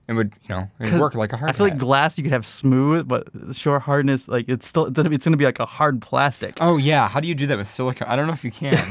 It 0.06 0.14
would, 0.14 0.34
you 0.44 0.50
know, 0.50 0.70
it 0.82 0.92
would 0.92 1.00
work 1.00 1.16
like 1.16 1.32
a 1.32 1.38
hard 1.38 1.50
I 1.50 1.54
feel 1.54 1.66
like 1.66 1.78
glass 1.78 2.18
you 2.18 2.24
could 2.26 2.34
have 2.34 2.46
smooth, 2.46 3.08
but 3.08 3.30
sure 3.54 3.80
hardness 3.80 4.28
like 4.28 4.50
it's 4.50 4.68
still 4.68 4.88
it's 4.88 5.24
gonna 5.26 5.38
be 5.38 5.46
like 5.46 5.60
a 5.60 5.66
hard 5.66 6.02
plastic. 6.02 6.58
Oh, 6.60 6.76
yeah. 6.76 7.08
How 7.08 7.22
do 7.22 7.28
you 7.28 7.34
do 7.36 7.48
that 7.48 7.58
with 7.58 7.70
silicone? 7.70 8.10
I 8.10 8.18
don't 8.18 8.28
know 8.28 8.34
if 8.34 8.44
you 8.44 8.52
can. 8.52 8.78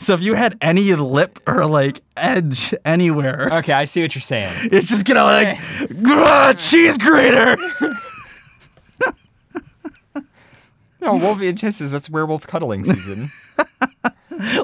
So 0.00 0.14
if 0.14 0.22
you 0.22 0.34
had 0.34 0.56
any 0.60 0.94
lip 0.94 1.40
or 1.46 1.66
like 1.66 2.00
edge 2.16 2.72
anywhere, 2.84 3.48
okay, 3.52 3.72
I 3.72 3.84
see 3.84 4.00
what 4.00 4.14
you're 4.14 4.22
saying. 4.22 4.52
it's 4.72 4.86
just 4.86 5.04
gonna 5.04 5.24
like 5.24 5.56
"Grr, 5.58 6.70
cheese 6.70 6.98
grater. 6.98 7.56
No, 11.00 11.14
Wolf 11.14 11.40
Inches, 11.40 11.92
that's 11.92 12.10
werewolf 12.10 12.46
cuddling 12.46 12.82
season. 12.84 13.28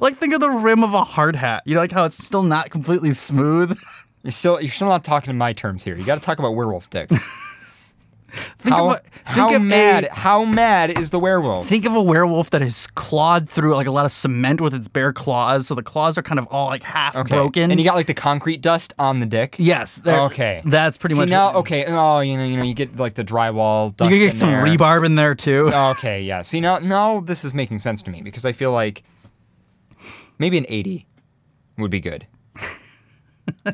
like 0.00 0.16
think 0.16 0.34
of 0.34 0.40
the 0.40 0.50
rim 0.50 0.82
of 0.82 0.92
a 0.92 1.04
hard 1.04 1.36
hat. 1.36 1.62
You 1.64 1.74
know, 1.74 1.80
like 1.80 1.92
how 1.92 2.04
it's 2.04 2.22
still 2.22 2.42
not 2.42 2.70
completely 2.70 3.12
smooth. 3.12 3.78
You're 4.24 4.32
still, 4.32 4.60
you're 4.60 4.70
still 4.72 4.88
not 4.88 5.04
talking 5.04 5.30
in 5.30 5.38
my 5.38 5.52
terms 5.52 5.84
here. 5.84 5.96
You 5.96 6.04
got 6.04 6.16
to 6.16 6.20
talk 6.20 6.38
about 6.40 6.56
werewolf 6.56 6.90
dicks. 6.90 7.12
Think 8.58 8.74
how 8.74 8.88
of 8.90 8.96
a, 8.96 8.98
think 8.98 9.10
how 9.26 9.54
of 9.54 9.62
mad, 9.62 10.04
A, 10.06 10.12
how 10.12 10.44
mad 10.44 10.98
is 10.98 11.10
the 11.10 11.20
werewolf? 11.20 11.68
think 11.68 11.84
of 11.84 11.94
a 11.94 12.02
werewolf 12.02 12.50
that 12.50 12.62
is 12.62 12.88
clawed 12.96 13.48
through 13.48 13.76
like 13.76 13.86
a 13.86 13.92
lot 13.92 14.06
of 14.06 14.10
cement 14.10 14.60
with 14.60 14.74
its 14.74 14.88
bare 14.88 15.12
claws, 15.12 15.68
so 15.68 15.76
the 15.76 15.84
claws 15.84 16.18
are 16.18 16.22
kind 16.22 16.40
of 16.40 16.48
all 16.48 16.66
like 16.66 16.82
half 16.82 17.14
Okay. 17.14 17.32
broken. 17.32 17.70
And 17.70 17.78
you 17.78 17.86
got 17.86 17.94
like 17.94 18.08
the 18.08 18.14
concrete 18.14 18.60
dust 18.60 18.92
on 18.98 19.20
the 19.20 19.26
dick. 19.26 19.54
yes, 19.60 20.00
Okay. 20.04 20.62
that's 20.64 20.96
pretty 20.96 21.14
See 21.14 21.20
much. 21.20 21.28
now, 21.28 21.46
what- 21.48 21.56
okay. 21.58 21.84
Oh, 21.86 22.18
you 22.20 22.36
know, 22.36 22.44
you 22.44 22.56
know, 22.56 22.64
you 22.64 22.74
get 22.74 22.96
like 22.96 23.14
the 23.14 23.24
drywall. 23.24 23.96
Dust 23.96 24.10
You 24.10 24.16
can 24.16 24.24
get 24.26 24.32
in 24.34 24.38
some 24.40 24.50
there. 24.50 24.64
rebarb 24.66 25.06
in 25.06 25.14
there 25.14 25.36
too. 25.36 25.70
Okay, 25.72 26.22
yeah. 26.24 26.42
See 26.42 26.60
now, 26.60 26.78
now 26.80 27.20
this 27.20 27.44
is 27.44 27.54
making 27.54 27.78
sense 27.78 28.02
to 28.02 28.10
me 28.10 28.20
because 28.20 28.44
I 28.44 28.50
feel 28.50 28.72
like 28.72 29.04
maybe 30.40 30.58
an 30.58 30.66
eighty 30.68 31.06
would 31.78 31.90
be 31.92 32.00
good. 32.00 32.26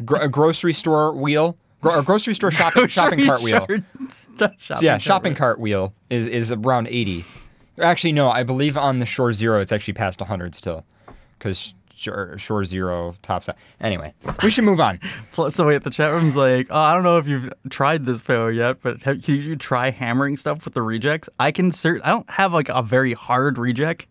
Gro- 0.05 0.21
a 0.21 0.29
grocery 0.29 0.73
store 0.73 1.13
wheel, 1.15 1.57
Gro- 1.81 1.99
or 1.99 2.03
grocery 2.03 2.35
store 2.35 2.51
shopping 2.51 2.87
shopping 2.89 3.25
cart 3.27 3.43
wheel. 3.43 3.67
shopping 4.59 4.85
yeah, 4.85 4.93
cart 4.93 5.03
shopping 5.03 5.35
cart 5.35 5.59
wheel 5.61 5.93
is 6.11 6.27
is 6.29 6.53
around 6.53 6.89
eighty. 6.89 7.25
Actually, 7.81 8.13
no, 8.13 8.29
I 8.29 8.43
believe 8.43 8.77
on 8.77 8.99
the 8.99 9.07
Shore 9.07 9.33
Zero 9.33 9.61
it's 9.61 9.73
actually 9.73 9.95
past 9.95 10.21
hundred 10.21 10.55
still, 10.55 10.85
because 11.39 11.75
Shore, 11.97 12.37
Shore 12.39 12.65
Zero 12.65 13.15
tops 13.23 13.49
out. 13.49 13.57
Anyway, 13.81 14.15
we 14.43 14.51
should 14.51 14.65
move 14.65 14.81
on. 14.81 14.99
So 15.51 15.67
wait, 15.67 15.83
the 15.85 15.91
chat 15.91 16.13
room's 16.13 16.37
like, 16.37 16.67
oh, 16.71 16.79
I 16.79 16.93
don't 16.93 17.03
know 17.03 17.17
if 17.17 17.27
you've 17.27 17.51
tried 17.71 18.05
this 18.05 18.21
Pharaoh 18.21 18.49
yet, 18.49 18.83
but 18.83 19.01
have, 19.03 19.23
can 19.23 19.37
you 19.37 19.57
try 19.57 19.91
hammering 19.91 20.37
stuff 20.37 20.67
with 20.67 20.75
the 20.75 20.83
rejects? 20.83 21.31
I 21.39 21.51
can 21.51 21.71
cert. 21.71 22.01
I 22.05 22.11
don't 22.11 22.29
have 22.29 22.53
like 22.53 22.69
a 22.69 22.83
very 22.83 23.15
hard 23.15 23.57
reject. 23.57 24.07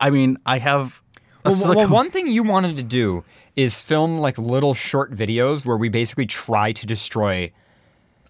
I 0.00 0.10
mean, 0.10 0.38
I 0.46 0.58
have. 0.58 1.02
A 1.44 1.50
Well, 1.50 1.74
well, 1.76 1.88
one 1.88 2.10
thing 2.10 2.26
you 2.26 2.42
wanted 2.42 2.76
to 2.78 2.82
do 2.82 3.22
is 3.56 3.80
film 3.80 4.18
like 4.18 4.38
little 4.38 4.74
short 4.74 5.12
videos 5.14 5.64
where 5.64 5.76
we 5.76 5.88
basically 5.88 6.26
try 6.26 6.72
to 6.72 6.86
destroy 6.86 7.50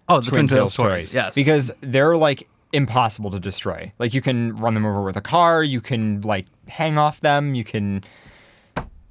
oh, 0.09 0.19
the 0.19 0.29
Twin 0.29 0.47
Twin 0.47 0.47
Tail 0.47 0.57
Tail 0.57 0.69
stories. 0.69 1.13
Yes, 1.13 1.35
Because 1.35 1.71
they're 1.81 2.17
like 2.17 2.47
impossible 2.73 3.31
to 3.31 3.39
destroy. 3.39 3.91
Like 3.99 4.13
you 4.13 4.21
can 4.21 4.55
run 4.55 4.73
them 4.73 4.85
over 4.85 5.01
with 5.01 5.17
a 5.17 5.21
car, 5.21 5.63
you 5.63 5.81
can 5.81 6.21
like 6.21 6.47
hang 6.67 6.97
off 6.97 7.19
them, 7.21 7.55
you 7.55 7.63
can 7.63 8.03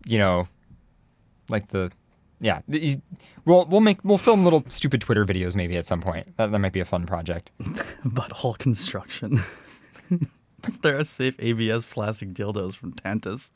you 0.07 0.19
know 0.19 0.49
like 1.49 1.69
the 1.69 1.91
yeah, 2.43 2.63
we'll 3.45 3.67
we'll 3.67 3.83
make 3.83 4.03
we'll 4.03 4.19
film 4.19 4.45
little 4.45 4.65
stupid 4.69 5.03
Twitter 5.03 5.27
videos 5.27 5.55
maybe 5.55 5.77
at 5.77 5.85
some 5.85 6.01
point. 6.01 6.35
That, 6.39 6.51
that 6.53 6.59
might 6.59 6.73
be 6.73 6.81
a 6.81 6.87
fun 6.87 7.05
project. 7.05 7.51
butthole 7.61 8.57
construction. 8.57 9.41
there 10.83 10.99
are 10.99 11.05
safe 11.05 11.35
ABS 11.39 11.85
plastic 11.85 12.31
dildos 12.31 12.75
from 12.75 12.95
Tantus. 12.95 13.53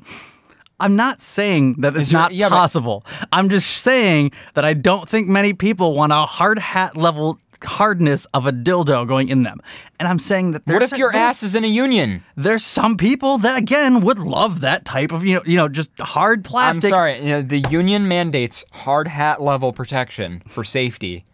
I'm 0.80 0.96
not 0.96 1.22
saying 1.22 1.76
that 1.78 1.96
it's 1.96 2.12
not 2.12 2.32
yeah, 2.32 2.48
but- 2.48 2.56
possible. 2.56 3.04
I'm 3.32 3.48
just 3.48 3.68
saying 3.68 4.32
that 4.54 4.64
I 4.64 4.74
don't 4.74 5.08
think 5.08 5.28
many 5.28 5.52
people 5.52 5.94
want 5.94 6.12
a 6.12 6.26
hard 6.26 6.58
hat 6.58 6.96
level 6.96 7.38
hardness 7.62 8.26
of 8.26 8.46
a 8.46 8.52
dildo 8.52 9.06
going 9.06 9.28
in 9.28 9.42
them. 9.42 9.58
And 9.98 10.08
I'm 10.08 10.18
saying 10.18 10.52
that 10.52 10.66
there's 10.66 10.80
What 10.80 10.92
if 10.92 10.98
your 10.98 11.14
ass 11.14 11.42
is 11.42 11.54
in 11.54 11.64
a 11.64 11.68
union? 11.68 12.22
there's 12.36 12.64
some 12.64 12.96
people 12.96 13.38
that 13.38 13.58
again 13.58 14.00
would 14.00 14.18
love 14.18 14.60
that 14.60 14.84
type 14.84 15.12
of 15.12 15.24
you 15.24 15.36
know 15.36 15.42
you 15.46 15.56
know 15.56 15.68
just 15.68 15.90
hard 15.98 16.44
plastic. 16.44 16.84
I'm 16.84 16.90
sorry, 16.90 17.18
you 17.18 17.26
know, 17.26 17.42
the 17.42 17.64
union 17.70 18.08
mandates 18.08 18.64
hard 18.72 19.08
hat 19.08 19.42
level 19.42 19.72
protection 19.72 20.42
for 20.46 20.64
safety. 20.64 21.24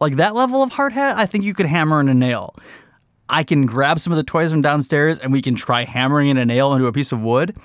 Like 0.00 0.16
that 0.16 0.34
level 0.34 0.62
of 0.62 0.72
hard 0.72 0.92
hat, 0.92 1.16
I 1.16 1.26
think 1.26 1.44
you 1.44 1.54
could 1.54 1.66
hammer 1.66 2.00
in 2.00 2.08
a 2.08 2.14
nail. 2.14 2.54
I 3.28 3.42
can 3.42 3.66
grab 3.66 4.00
some 4.00 4.12
of 4.12 4.16
the 4.16 4.22
toys 4.22 4.50
from 4.50 4.62
downstairs 4.62 5.18
and 5.18 5.32
we 5.32 5.42
can 5.42 5.54
try 5.54 5.84
hammering 5.84 6.28
in 6.28 6.38
a 6.38 6.46
nail 6.46 6.72
into 6.72 6.86
a 6.86 6.92
piece 6.92 7.12
of 7.12 7.20
wood. 7.20 7.56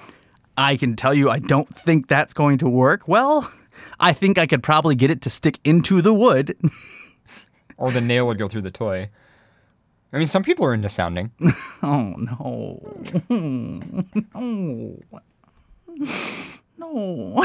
I 0.57 0.77
can 0.77 0.95
tell 0.95 1.13
you 1.13 1.29
I 1.29 1.39
don't 1.39 1.67
think 1.69 2.07
that's 2.07 2.33
going 2.33 2.57
to 2.59 2.69
work 2.69 3.07
well. 3.07 3.51
I 3.99 4.13
think 4.13 4.37
I 4.37 4.45
could 4.45 4.61
probably 4.63 4.95
get 4.95 5.09
it 5.11 5.21
to 5.23 5.29
stick 5.29 5.59
into 5.63 6.01
the 6.01 6.13
wood. 6.13 6.55
Or 7.75 7.89
the 7.91 8.01
nail 8.01 8.27
would 8.27 8.37
go 8.37 8.47
through 8.47 8.61
the 8.61 8.71
toy. 8.71 9.09
I 10.13 10.17
mean, 10.17 10.27
some 10.27 10.43
people 10.43 10.63
are 10.65 10.73
into 10.75 10.89
sounding. 10.89 11.31
Oh 11.81 12.13
no. 12.17 12.79
No. 13.29 15.03
No. 16.77 17.43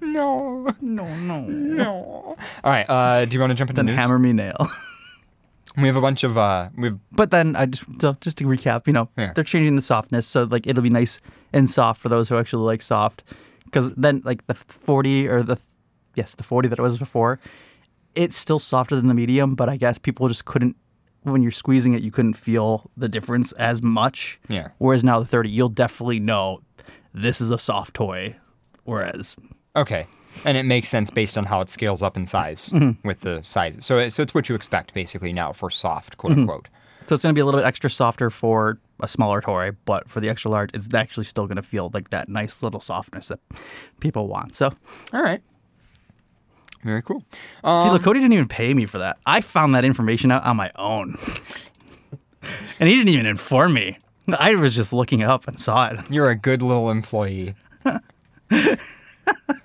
No, 0.00 0.66
No, 0.80 1.06
no. 1.16 1.40
no. 1.46 1.86
All 2.64 2.70
right, 2.72 2.86
uh, 2.88 3.24
do 3.24 3.34
you 3.34 3.40
want 3.40 3.50
to 3.50 3.54
jump 3.54 3.70
into 3.70 3.78
Then 3.80 3.86
news? 3.86 3.96
hammer 3.96 4.18
me 4.18 4.32
nail. 4.32 4.56
We 5.82 5.86
have 5.88 5.96
a 5.96 6.00
bunch 6.00 6.24
of 6.24 6.36
uh, 6.38 6.68
we've 6.76 6.98
But 7.12 7.30
then 7.30 7.54
I 7.56 7.66
just 7.66 7.84
so 8.00 8.14
just 8.20 8.38
to 8.38 8.44
recap, 8.44 8.86
you 8.86 8.92
know, 8.92 9.08
Yeah. 9.16 9.32
they're 9.34 9.44
changing 9.44 9.76
the 9.76 9.82
softness, 9.82 10.26
so 10.26 10.44
like 10.44 10.66
it'll 10.66 10.82
be 10.82 10.90
nice 10.90 11.20
and 11.52 11.68
soft 11.68 12.00
for 12.00 12.08
those 12.08 12.28
who 12.28 12.38
actually 12.38 12.64
like 12.64 12.82
soft. 12.82 13.22
Because 13.64 13.92
then 13.94 14.22
like 14.24 14.46
the 14.46 14.54
forty 14.54 15.28
or 15.28 15.42
the 15.42 15.58
yes 16.14 16.34
the 16.34 16.42
forty 16.44 16.68
that 16.68 16.78
it 16.78 16.82
was 16.82 16.98
before, 16.98 17.38
it's 18.14 18.36
still 18.36 18.58
softer 18.58 18.96
than 18.96 19.06
the 19.08 19.14
medium, 19.14 19.54
but 19.54 19.68
I 19.68 19.76
guess 19.76 19.98
people 19.98 20.28
just 20.28 20.44
couldn't 20.46 20.76
when 21.22 21.42
you're 21.42 21.50
squeezing 21.52 21.92
it, 21.94 22.02
you 22.02 22.12
couldn't 22.12 22.34
feel 22.34 22.90
the 22.96 23.08
difference 23.08 23.50
as 23.52 23.82
much. 23.82 24.38
Yeah. 24.48 24.68
Whereas 24.78 25.02
now 25.04 25.18
the 25.20 25.26
thirty, 25.26 25.50
you'll 25.50 25.68
definitely 25.68 26.20
know 26.20 26.60
this 27.12 27.40
is 27.40 27.50
a 27.50 27.58
soft 27.58 27.94
toy. 27.94 28.36
Whereas 28.84 29.36
okay, 29.74 30.06
and 30.44 30.56
it 30.56 30.64
makes 30.64 30.88
sense 30.88 31.10
based 31.10 31.38
on 31.38 31.44
how 31.44 31.60
it 31.60 31.70
scales 31.70 32.02
up 32.02 32.16
in 32.16 32.26
size 32.26 32.70
mm-hmm. 32.70 33.06
with 33.06 33.20
the 33.20 33.42
sizes. 33.42 33.86
So 33.86 34.08
so 34.08 34.22
it's 34.22 34.34
what 34.34 34.48
you 34.48 34.54
expect 34.54 34.94
basically 34.94 35.32
now 35.32 35.52
for 35.52 35.70
soft, 35.70 36.16
quote 36.16 36.32
mm-hmm. 36.32 36.42
unquote. 36.42 36.68
So 37.06 37.14
it's 37.14 37.22
going 37.22 37.34
to 37.34 37.38
be 37.38 37.40
a 37.40 37.44
little 37.44 37.60
bit 37.60 37.66
extra 37.66 37.88
softer 37.88 38.30
for 38.30 38.78
a 39.00 39.06
smaller 39.06 39.40
toy, 39.40 39.70
but 39.84 40.08
for 40.08 40.20
the 40.20 40.28
extra 40.28 40.50
large, 40.50 40.70
it's 40.74 40.92
actually 40.92 41.24
still 41.24 41.46
going 41.46 41.56
to 41.56 41.62
feel 41.62 41.90
like 41.94 42.10
that 42.10 42.28
nice 42.28 42.62
little 42.62 42.80
softness 42.80 43.28
that 43.28 43.38
people 44.00 44.26
want. 44.26 44.56
So, 44.56 44.72
All 45.12 45.22
right. 45.22 45.40
Very 46.82 47.02
cool. 47.02 47.20
see, 47.30 47.36
um, 47.64 47.98
Lakota 47.98 48.14
didn't 48.14 48.32
even 48.32 48.48
pay 48.48 48.74
me 48.74 48.86
for 48.86 48.98
that. 48.98 49.18
I 49.26 49.40
found 49.40 49.74
that 49.74 49.84
information 49.84 50.30
out 50.30 50.44
on 50.44 50.56
my 50.56 50.70
own. 50.76 51.16
and 52.80 52.88
he 52.88 52.96
didn't 52.96 53.08
even 53.08 53.26
inform 53.26 53.74
me. 53.74 53.98
I 54.38 54.54
was 54.54 54.74
just 54.74 54.92
looking 54.92 55.22
up 55.22 55.46
and 55.46 55.58
saw 55.58 55.88
it. 55.88 55.98
You're 56.10 56.30
a 56.30 56.36
good 56.36 56.62
little 56.62 56.90
employee. 56.90 57.54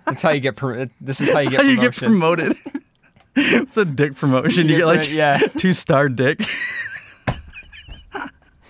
That's 0.05 0.21
how 0.21 0.31
you 0.31 0.39
get. 0.41 0.55
Pro- 0.55 0.87
this 0.99 1.21
is 1.21 1.31
how 1.31 1.39
you 1.39 1.49
get. 1.49 1.61
how 1.61 1.67
you 1.67 1.79
get 1.79 1.95
promoted. 1.95 2.53
it's 3.35 3.77
a 3.77 3.85
dick 3.85 4.15
promotion. 4.15 4.67
You 4.67 4.73
You 4.73 4.79
get 4.79 4.79
get 4.79 4.85
like 4.85 4.99
promoted, 5.09 5.15
yeah. 5.15 5.37
two 5.57 5.73
star 5.73 6.09
dick. 6.09 6.41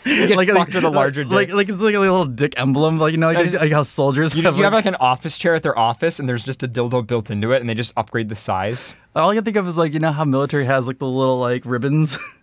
You 0.03 0.27
get 0.27 0.35
like 0.37 0.49
fucked 0.49 0.73
with 0.73 0.83
a 0.83 0.89
larger 0.89 1.23
like, 1.23 1.47
dick. 1.49 1.55
Like 1.55 1.67
like 1.67 1.73
it's 1.75 1.83
like 1.83 1.93
a 1.93 1.99
little 1.99 2.25
dick 2.25 2.59
emblem, 2.59 2.97
like 2.97 3.11
you 3.11 3.19
know, 3.19 3.31
like, 3.31 3.53
like 3.53 3.71
how 3.71 3.83
soldiers 3.83 4.33
you, 4.33 4.41
have. 4.43 4.57
you 4.57 4.63
have 4.63 4.73
like- 4.73 4.85
like 4.85 4.93
an 4.93 4.99
office 4.99 5.37
chair 5.37 5.53
at 5.53 5.61
their 5.61 5.77
office, 5.77 6.19
and 6.19 6.27
there's 6.27 6.43
just 6.43 6.63
a 6.63 6.67
dildo 6.67 7.05
built 7.05 7.29
into 7.29 7.51
it, 7.51 7.61
and 7.61 7.69
they 7.69 7.75
just 7.75 7.93
upgrade 7.95 8.27
the 8.27 8.35
size. 8.35 8.97
All 9.15 9.29
I 9.29 9.35
can 9.35 9.43
think 9.43 9.57
of 9.57 9.67
is 9.67 9.77
like 9.77 9.93
you 9.93 9.99
know 9.99 10.11
how 10.11 10.25
military 10.25 10.65
has 10.65 10.87
like 10.87 10.97
the 10.97 11.07
little 11.07 11.37
like 11.37 11.65
ribbons, 11.65 12.17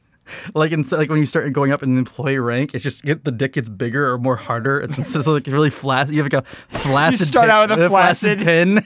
like 0.55 0.73
in, 0.73 0.83
like 0.91 1.09
when 1.09 1.19
you 1.19 1.25
start 1.27 1.53
going 1.53 1.73
up 1.73 1.83
in 1.83 1.95
the 1.95 1.99
employee 1.99 2.39
rank, 2.39 2.75
it's 2.75 2.83
just 2.83 3.05
get 3.05 3.25
the 3.25 3.33
dick 3.33 3.55
gets 3.55 3.69
bigger 3.69 4.11
or 4.11 4.19
more 4.19 4.37
harder. 4.37 4.81
It's, 4.81 4.99
it's 4.99 5.27
like 5.27 5.47
really 5.47 5.71
flaccid. 5.71 6.15
You 6.15 6.23
have 6.23 6.33
like 6.33 6.45
a 6.45 6.47
flaccid. 6.69 7.21
You 7.21 7.27
start 7.27 7.45
pin- 7.47 7.51
out 7.51 7.71
with 7.71 7.81
a 7.83 7.89
flaccid 7.89 8.39
pin. 8.41 8.81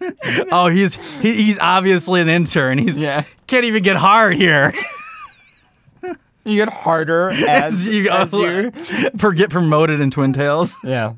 oh, 0.52 0.68
he's 0.68 0.94
he, 1.20 1.32
he's 1.34 1.58
obviously 1.58 2.20
an 2.20 2.28
intern. 2.28 2.78
He's 2.78 2.98
Yeah. 2.98 3.24
can't 3.46 3.64
even 3.64 3.82
get 3.82 3.96
hard 3.96 4.36
here. 4.36 4.72
You 6.48 6.64
get 6.64 6.72
harder 6.72 7.30
as 7.48 7.88
you 7.88 8.08
as 8.08 8.32
you. 8.32 8.70
per, 9.18 9.32
get 9.32 9.50
promoted 9.50 10.00
in 10.00 10.12
Twin 10.12 10.32
Tails. 10.32 10.76
Yeah. 10.84 11.14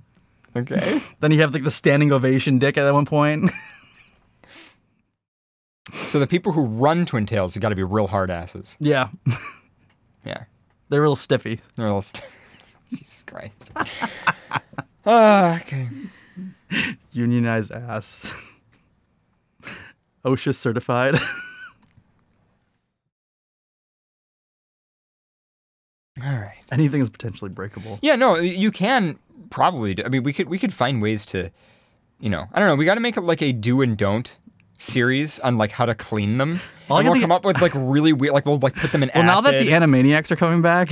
Okay. 0.57 1.01
Then 1.21 1.33
you 1.33 1.41
have 1.41 1.53
like 1.53 1.65
the 1.65 1.71
standing 1.71 2.11
ovation 2.13 2.59
dick 2.59 2.79
at 2.79 2.91
one 2.95 3.05
point. 3.05 3.51
So 5.93 6.19
the 6.19 6.27
people 6.27 6.53
who 6.53 6.65
run 6.65 7.05
Twin 7.05 7.27
Tails 7.27 7.53
have 7.53 7.61
got 7.61 7.69
to 7.71 7.75
be 7.75 7.83
real 7.83 8.07
hard 8.07 8.31
asses. 8.31 8.77
yeah, 8.81 9.09
Yeah. 10.29 10.45
they're 10.91 11.01
real 11.03 11.17
stiffy. 11.17 11.61
They're 11.77 11.87
a 11.87 11.89
little. 11.89 12.03
St- 12.03 12.25
Jesus 12.91 13.25
Christ. 13.27 13.73
Ah, 15.11 15.59
okay. 15.63 15.89
Unionized 17.13 17.73
ass. 17.73 18.31
OSHA 20.25 20.55
certified. 20.55 21.15
All 26.23 26.31
right. 26.39 26.59
Anything 26.71 27.01
is 27.01 27.09
potentially 27.09 27.49
breakable. 27.49 27.99
Yeah, 28.03 28.17
no, 28.17 28.37
you 28.37 28.71
can 28.71 29.19
probably. 29.51 29.95
Do, 29.95 30.03
I 30.05 30.09
mean, 30.09 30.25
we 30.25 30.33
could 30.33 30.49
we 30.51 30.59
could 30.59 30.75
find 30.75 31.01
ways 31.01 31.25
to, 31.27 31.51
you 32.21 32.29
know, 32.29 32.47
I 32.53 32.59
don't 32.59 32.69
know. 32.69 32.75
We 32.75 32.85
got 32.85 32.97
to 32.97 33.01
make 33.01 33.17
it 33.17 33.23
like 33.23 33.41
a 33.41 33.53
do 33.53 33.81
and 33.81 33.97
don't 33.97 34.37
series 34.79 35.39
on 35.41 35.59
like 35.59 35.71
how 35.71 35.85
to 35.87 35.95
clean 35.95 36.39
them. 36.39 36.61
All 36.89 36.99
and 36.99 37.07
we'll 37.07 37.15
think- 37.15 37.25
come 37.25 37.33
up 37.33 37.45
with 37.45 37.61
like 37.61 37.73
really 37.75 38.13
weird. 38.13 38.33
Like 38.35 38.47
we'll 38.47 38.59
like 38.59 38.75
put 38.75 38.93
them 38.93 39.03
in 39.03 39.11
Well, 39.15 39.25
now 39.25 39.41
that 39.41 39.63
the 39.63 39.71
Animaniacs 39.71 40.31
are 40.31 40.37
coming 40.37 40.63
back, 40.63 40.91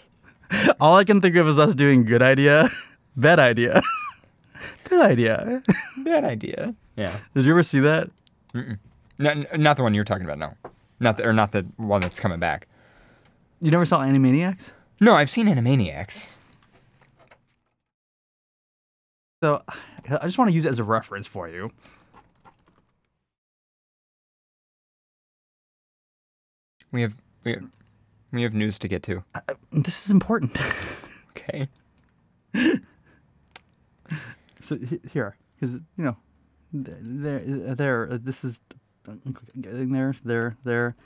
all 0.80 0.96
I 0.96 1.04
can 1.04 1.20
think 1.20 1.36
of 1.36 1.48
is 1.48 1.58
us 1.58 1.74
doing 1.74 2.04
good 2.04 2.22
idea, 2.22 2.68
bad 3.16 3.38
idea, 3.40 3.80
good 4.84 5.00
idea. 5.00 5.62
bad 6.04 6.24
idea. 6.24 6.74
Yeah. 6.96 7.16
Did 7.34 7.44
you 7.44 7.50
ever 7.52 7.62
see 7.62 7.80
that? 7.80 8.10
Not, 9.18 9.58
not 9.58 9.76
the 9.76 9.82
one 9.82 9.92
you're 9.94 10.04
talking 10.04 10.24
about. 10.24 10.38
No. 10.38 10.54
Not 10.98 11.18
the, 11.18 11.26
or 11.28 11.32
not 11.34 11.52
the 11.52 11.62
one 11.76 12.00
that's 12.00 12.18
coming 12.18 12.38
back. 12.40 12.66
You 13.60 13.70
never 13.70 13.84
saw 13.84 14.00
Animaniacs? 14.00 14.72
No, 15.00 15.12
I've 15.14 15.28
seen 15.30 15.46
Animaniacs. 15.46 16.28
So 19.42 19.62
I 20.10 20.24
just 20.24 20.38
want 20.38 20.48
to 20.48 20.54
use 20.54 20.64
it 20.64 20.70
as 20.70 20.78
a 20.78 20.84
reference 20.84 21.26
for 21.26 21.48
you. 21.48 21.70
We 26.96 27.02
have 27.02 27.14
we 27.44 27.52
have, 27.52 27.64
we 28.32 28.42
have 28.42 28.54
news 28.54 28.78
to 28.78 28.88
get 28.88 29.02
to. 29.02 29.22
This 29.70 30.06
is 30.06 30.10
important. 30.10 30.56
Okay. 31.48 31.68
so 34.58 34.76
he- 34.76 35.00
here, 35.12 35.36
because 35.54 35.74
you 35.74 36.04
know, 36.04 36.16
there, 36.72 37.40
there. 37.74 38.08
uh, 38.12 38.18
This 38.20 38.42
is 38.42 38.58
getting 39.60 39.92
there, 39.92 40.14
there, 40.24 40.56
there. 40.64 40.96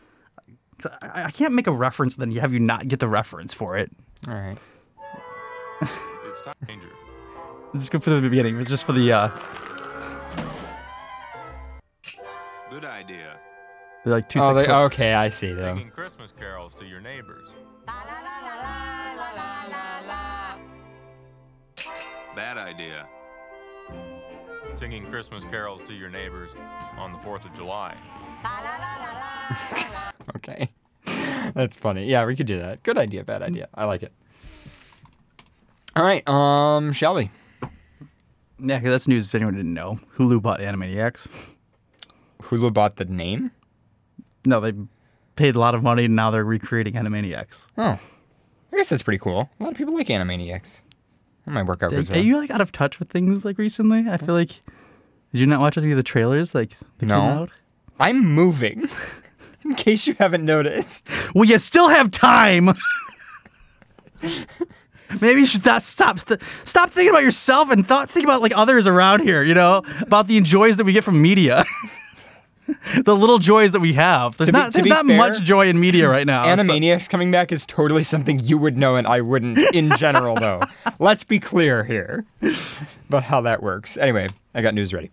'Cause 0.79 0.93
I, 1.03 1.25
I 1.25 1.31
can't 1.31 1.53
make 1.53 1.67
a 1.67 1.73
reference, 1.73 2.15
then 2.15 2.31
you 2.31 2.41
have 2.41 2.53
you 2.55 2.61
not 2.61 2.87
get 2.89 3.01
the 3.01 3.09
reference 3.09 3.53
for 3.53 3.77
it. 3.77 3.91
All 4.29 4.35
right. 4.35 4.57
It's 5.83 6.41
time 6.43 6.55
danger. 6.67 6.89
Just 7.75 7.91
go 7.91 7.99
for 7.99 8.11
the 8.11 8.21
beginning. 8.29 8.59
It's 8.61 8.69
just 8.71 8.85
for 8.85 8.93
the 8.93 9.13
uh, 9.13 9.29
the, 14.11 14.17
like 14.17 14.29
two 14.29 14.39
Oh, 14.41 14.43
second 14.43 14.57
they, 14.57 14.65
clips. 14.67 14.87
okay. 14.95 15.15
I 15.15 15.29
see 15.29 15.53
them. 15.53 15.77
Singing 15.79 15.91
Christmas 15.91 16.33
carols 16.39 16.75
to 16.75 16.85
your 16.85 17.01
neighbors. 17.01 17.49
Bad 22.37 22.59
idea. 22.59 23.07
Singing 24.77 25.05
Christmas 25.07 25.45
carols 25.45 25.83
to 25.83 25.95
your 25.95 26.11
neighbors 26.11 26.51
on 26.97 27.13
the 27.13 27.19
4th 27.19 27.45
of 27.45 27.55
July. 27.55 27.97
Okay. 30.37 30.71
That's 31.55 31.77
funny. 31.77 32.07
Yeah, 32.07 32.25
we 32.25 32.37
could 32.37 32.47
do 32.47 32.59
that. 32.61 32.85
Good 32.85 32.97
idea, 32.97 33.25
bad 33.25 33.43
idea. 33.43 33.69
I 33.75 33.85
like 33.87 34.05
it. 34.05 34.13
All 35.97 36.05
right, 36.05 36.27
um, 36.29 36.93
shall 36.93 37.17
we? 37.17 37.31
Yeah, 38.61 38.79
'cause 38.79 38.91
that's 38.91 39.09
news 39.09 39.27
if 39.27 39.35
anyone 39.35 39.55
didn't 39.57 39.75
know. 39.75 39.99
Hulu 40.19 40.41
bought 40.41 40.61
Animaniacs. 40.61 41.27
Hulu 42.43 42.73
bought 42.73 42.95
the 42.97 43.07
name? 43.07 43.51
No, 44.47 44.61
they 44.61 44.73
paid 45.37 45.57
a 45.57 45.61
lot 45.61 45.75
of 45.75 45.83
money 45.83 46.05
and 46.07 46.17
now 46.17 46.31
they're 46.31 46.45
recreating 46.45 46.95
Animaniacs. 46.95 47.67
Oh. 47.79 47.99
I 48.73 48.77
guess 48.77 48.89
that's 48.89 49.03
pretty 49.03 49.19
cool. 49.19 49.51
A 49.59 49.63
lot 49.63 49.73
of 49.73 49.79
people 49.79 49.95
like 49.95 50.07
Animaniacs. 50.09 50.83
That 51.47 51.51
might 51.53 51.65
work 51.65 51.83
out 51.83 51.91
good. 51.91 52.11
Are 52.11 52.19
you 52.21 52.37
like 52.39 52.51
out 52.51 52.61
of 52.61 52.71
touch 52.73 52.99
with 52.99 53.11
things 53.11 53.45
like 53.45 53.59
recently? 53.59 54.07
I 54.09 54.17
feel 54.17 54.35
like 54.35 54.51
did 55.33 55.41
you 55.41 55.47
not 55.47 55.61
watch 55.61 55.77
any 55.79 55.91
of 55.91 55.97
the 55.97 56.03
trailers 56.03 56.55
like 56.55 56.71
that 56.99 57.07
No. 57.07 57.15
came 57.17 57.25
out? 57.25 57.51
I'm 57.99 58.25
moving. 58.25 58.89
In 59.65 59.75
case 59.75 60.07
you 60.07 60.15
haven't 60.19 60.45
noticed. 60.45 61.11
Well, 61.35 61.45
you 61.45 61.59
still 61.59 61.89
have 61.89 62.11
time. 62.11 62.71
Maybe 65.21 65.41
you 65.41 65.47
should 65.47 65.67
not 65.67 65.83
stop 65.83 66.19
st- 66.21 66.41
stop 66.65 66.89
thinking 66.91 67.11
about 67.11 67.25
yourself 67.25 67.71
and 67.71 67.85
thought 67.87 68.09
think 68.09 68.25
about 68.25 68.43
like 68.43 68.57
others 68.57 68.87
around 68.87 69.21
here. 69.21 69.43
You 69.43 69.55
know 69.55 69.83
about 70.03 70.29
the 70.29 70.41
joys 70.41 70.77
that 70.77 70.85
we 70.85 70.93
get 70.93 71.03
from 71.05 71.21
media. 71.21 71.65
the 73.05 73.17
little 73.17 73.39
joys 73.39 73.73
that 73.73 73.81
we 73.81 73.93
have. 73.95 74.37
There's 74.37 74.47
To 74.49 74.53
not 74.53 74.73
to 74.73 74.79
there's 74.83 74.87
not 74.89 75.07
fair, 75.07 75.17
much 75.17 75.43
joy 75.43 75.69
in 75.69 75.79
media 75.81 76.09
right 76.09 76.27
now. 76.27 76.45
so- 76.57 76.63
Animaniacs 76.63 77.09
coming 77.09 77.31
back 77.31 77.53
is 77.53 77.67
totally 77.67 78.03
something 78.05 78.39
you 78.39 78.59
would 78.59 78.77
know 78.77 78.97
and 78.97 79.07
I 79.07 79.21
wouldn't 79.21 79.59
in 79.75 79.91
general, 79.97 80.37
though. 80.37 80.61
Let's 80.99 81.25
be 81.25 81.39
clear 81.39 81.85
here 81.85 82.25
about 83.09 83.25
how 83.25 83.41
that 83.43 83.63
works. 83.63 83.97
Anyway, 83.97 84.29
I 84.55 84.63
got 84.63 84.75
news 84.75 84.93
ready. 84.93 85.11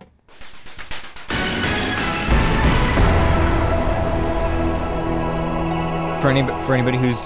For, 6.21 6.31
any, 6.31 6.41
for 6.65 6.73
anybody 6.73 6.97
who's 6.97 7.23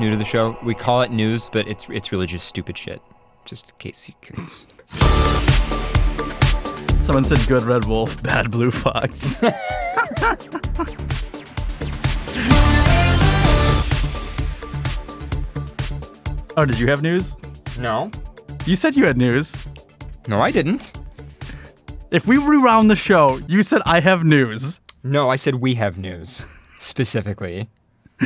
new 0.00 0.10
to 0.10 0.16
the 0.16 0.24
show, 0.24 0.58
we 0.64 0.74
call 0.74 1.00
it 1.02 1.12
news, 1.12 1.48
but 1.50 1.68
it's 1.68 1.86
it's 1.88 2.10
really 2.10 2.26
just 2.26 2.46
stupid 2.48 2.76
shit. 2.76 3.00
Just 3.44 3.70
in 3.70 3.76
case 3.78 4.08
you're 4.08 4.16
curious. 4.20 4.66
Someone 7.04 7.24
said 7.24 7.40
good 7.48 7.62
red 7.62 7.84
wolf, 7.86 8.22
bad 8.22 8.50
blue 8.50 8.70
fox. 8.70 9.42
oh, 16.56 16.64
did 16.64 16.78
you 16.78 16.86
have 16.86 17.02
news? 17.02 17.34
No. 17.78 18.10
You 18.66 18.76
said 18.76 18.94
you 18.94 19.04
had 19.04 19.18
news. 19.18 19.56
No, 20.28 20.40
I 20.40 20.52
didn't. 20.52 20.92
If 22.12 22.28
we 22.28 22.38
rewound 22.38 22.88
the 22.88 22.96
show, 22.96 23.40
you 23.48 23.64
said 23.64 23.82
I 23.84 23.98
have 23.98 24.24
news. 24.24 24.80
No, 25.02 25.28
I 25.28 25.36
said 25.36 25.56
we 25.56 25.74
have 25.74 25.98
news 25.98 26.46
specifically. 26.78 27.68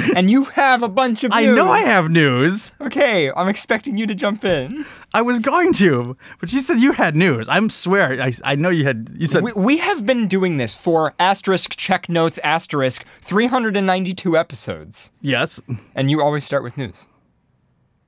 and 0.16 0.30
you 0.30 0.44
have 0.44 0.82
a 0.82 0.88
bunch 0.88 1.24
of. 1.24 1.32
I 1.32 1.46
know 1.46 1.68
I 1.68 1.80
have 1.80 2.10
news. 2.10 2.72
Okay, 2.80 3.30
I'm 3.32 3.48
expecting 3.48 3.96
you 3.98 4.06
to 4.06 4.14
jump 4.14 4.44
in. 4.44 4.84
I 5.14 5.22
was 5.22 5.40
going 5.40 5.72
to, 5.74 6.16
but 6.40 6.52
you 6.52 6.60
said 6.60 6.80
you 6.80 6.92
had 6.92 7.16
news. 7.16 7.48
I'm 7.48 7.70
swear. 7.70 8.20
I, 8.20 8.32
I 8.44 8.54
know 8.54 8.68
you 8.68 8.84
had. 8.84 9.10
You 9.16 9.26
said 9.26 9.42
We, 9.42 9.52
we 9.52 9.76
have 9.78 10.04
been 10.04 10.28
doing 10.28 10.56
this 10.56 10.74
for 10.74 11.14
asterisk 11.18 11.76
check 11.76 12.08
notes 12.08 12.38
asterisk 12.44 13.04
392 13.22 14.36
episodes, 14.36 15.12
yes. 15.20 15.60
and 15.94 16.10
you 16.10 16.20
always 16.20 16.44
start 16.44 16.62
with 16.62 16.76
news. 16.76 17.06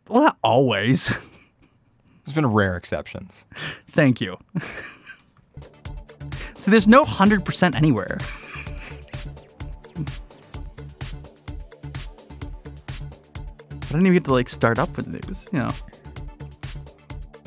Well, 0.09 0.22
not 0.22 0.38
always. 0.42 1.09
There's 2.24 2.35
been 2.35 2.46
rare 2.46 2.77
exceptions. 2.77 3.44
Thank 3.90 4.20
you. 4.20 4.37
so 6.53 6.70
there's 6.70 6.87
no 6.87 7.07
hundred 7.07 7.42
percent 7.46 7.74
anywhere. 7.74 8.18
I 13.88 13.92
don't 13.92 14.03
even 14.03 14.12
get 14.12 14.24
to 14.24 14.33
like 14.33 14.48
start 14.51 14.79
up 14.79 14.94
with 14.96 15.07
news, 15.07 15.48
you 15.53 15.61
know. 15.61 15.70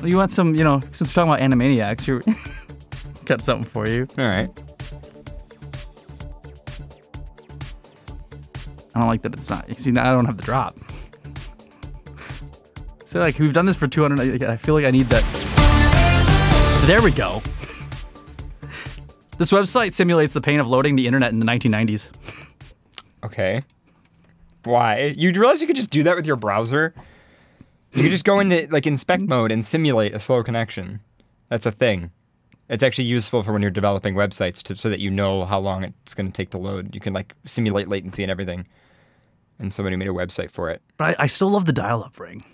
Well, 0.00 0.08
you 0.08 0.16
want 0.16 0.32
some, 0.32 0.56
you 0.56 0.64
know, 0.64 0.80
since 0.90 1.14
we're 1.14 1.24
talking 1.24 1.32
about 1.32 1.58
Animaniacs, 1.58 2.06
you 2.08 2.20
got 3.26 3.42
something 3.42 3.64
for 3.64 3.86
you. 3.86 4.08
All 4.18 4.26
right. 4.26 4.50
I 8.94 9.00
don't 9.00 9.08
like 9.08 9.22
that 9.22 9.34
it's 9.34 9.48
not. 9.48 9.68
See, 9.70 9.92
now 9.92 10.10
I 10.10 10.14
don't 10.14 10.26
have 10.26 10.36
the 10.36 10.42
drop. 10.42 10.74
So 13.04 13.20
like 13.20 13.38
we've 13.38 13.52
done 13.52 13.66
this 13.66 13.76
for 13.76 13.86
200. 13.86 14.42
I 14.42 14.56
feel 14.56 14.74
like 14.74 14.84
I 14.84 14.90
need 14.90 15.06
that. 15.10 15.22
There 16.86 17.00
we 17.00 17.12
go. 17.12 17.40
This 19.38 19.52
website 19.52 19.92
simulates 19.92 20.34
the 20.34 20.40
pain 20.40 20.58
of 20.58 20.66
loading 20.66 20.96
the 20.96 21.06
internet 21.06 21.30
in 21.30 21.38
the 21.38 21.46
1990s. 21.46 22.08
Okay. 23.24 23.60
Why? 24.64 25.14
You 25.16 25.32
realize 25.32 25.60
you 25.60 25.66
could 25.66 25.76
just 25.76 25.90
do 25.90 26.02
that 26.04 26.16
with 26.16 26.26
your 26.26 26.36
browser? 26.36 26.94
You 27.92 28.02
could 28.02 28.10
just 28.10 28.24
go 28.24 28.40
into 28.40 28.68
like 28.70 28.86
inspect 28.86 29.22
mode 29.22 29.52
and 29.52 29.64
simulate 29.64 30.14
a 30.14 30.18
slow 30.18 30.42
connection. 30.42 31.00
That's 31.48 31.66
a 31.66 31.72
thing. 31.72 32.10
It's 32.68 32.82
actually 32.82 33.04
useful 33.04 33.42
for 33.42 33.52
when 33.52 33.60
you're 33.60 33.70
developing 33.70 34.14
websites 34.14 34.62
to, 34.62 34.76
so 34.76 34.88
that 34.88 35.00
you 35.00 35.10
know 35.10 35.44
how 35.44 35.58
long 35.60 35.84
it's 35.84 36.14
going 36.14 36.26
to 36.26 36.32
take 36.32 36.50
to 36.50 36.58
load. 36.58 36.94
You 36.94 37.00
can 37.00 37.12
like 37.12 37.34
simulate 37.44 37.88
latency 37.88 38.22
and 38.22 38.30
everything. 38.30 38.66
And 39.58 39.74
somebody 39.74 39.96
made 39.96 40.08
a 40.08 40.12
website 40.12 40.50
for 40.50 40.70
it. 40.70 40.80
But 40.96 41.20
I, 41.20 41.24
I 41.24 41.26
still 41.26 41.50
love 41.50 41.66
the 41.66 41.72
dial-up 41.72 42.18
ring. 42.18 42.44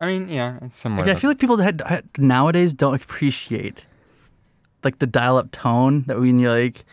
I 0.00 0.06
mean, 0.06 0.28
yeah, 0.28 0.58
it's 0.62 0.76
somewhere. 0.76 1.06
Like, 1.06 1.16
I 1.16 1.18
feel 1.18 1.30
like 1.30 1.38
people 1.38 1.56
that 1.56 2.04
nowadays 2.18 2.74
don't 2.74 2.94
appreciate 2.94 3.86
like 4.84 4.98
the 4.98 5.06
dial-up 5.06 5.50
tone 5.50 6.04
that 6.08 6.20
when 6.20 6.38
you 6.38 6.50
like. 6.50 6.84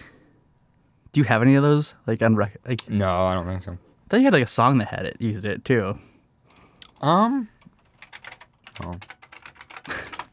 Do 1.15 1.21
you 1.21 1.25
have 1.27 1.41
any 1.41 1.55
of 1.55 1.63
those? 1.63 1.95
Like 2.05 2.21
on 2.21 2.35
rec- 2.35 2.57
like 2.67 2.89
no, 2.89 3.25
I 3.25 3.35
don't 3.35 3.45
think 3.45 3.63
so. 3.63 3.71
I 3.71 3.77
thought 4.09 4.17
you 4.17 4.25
had 4.25 4.33
like 4.33 4.43
a 4.43 4.47
song 4.47 4.79
that 4.79 4.89
had 4.89 5.05
it 5.05 5.15
used 5.21 5.45
it 5.45 5.63
too. 5.63 5.97
Um. 6.99 7.47
Oh. 8.83 8.95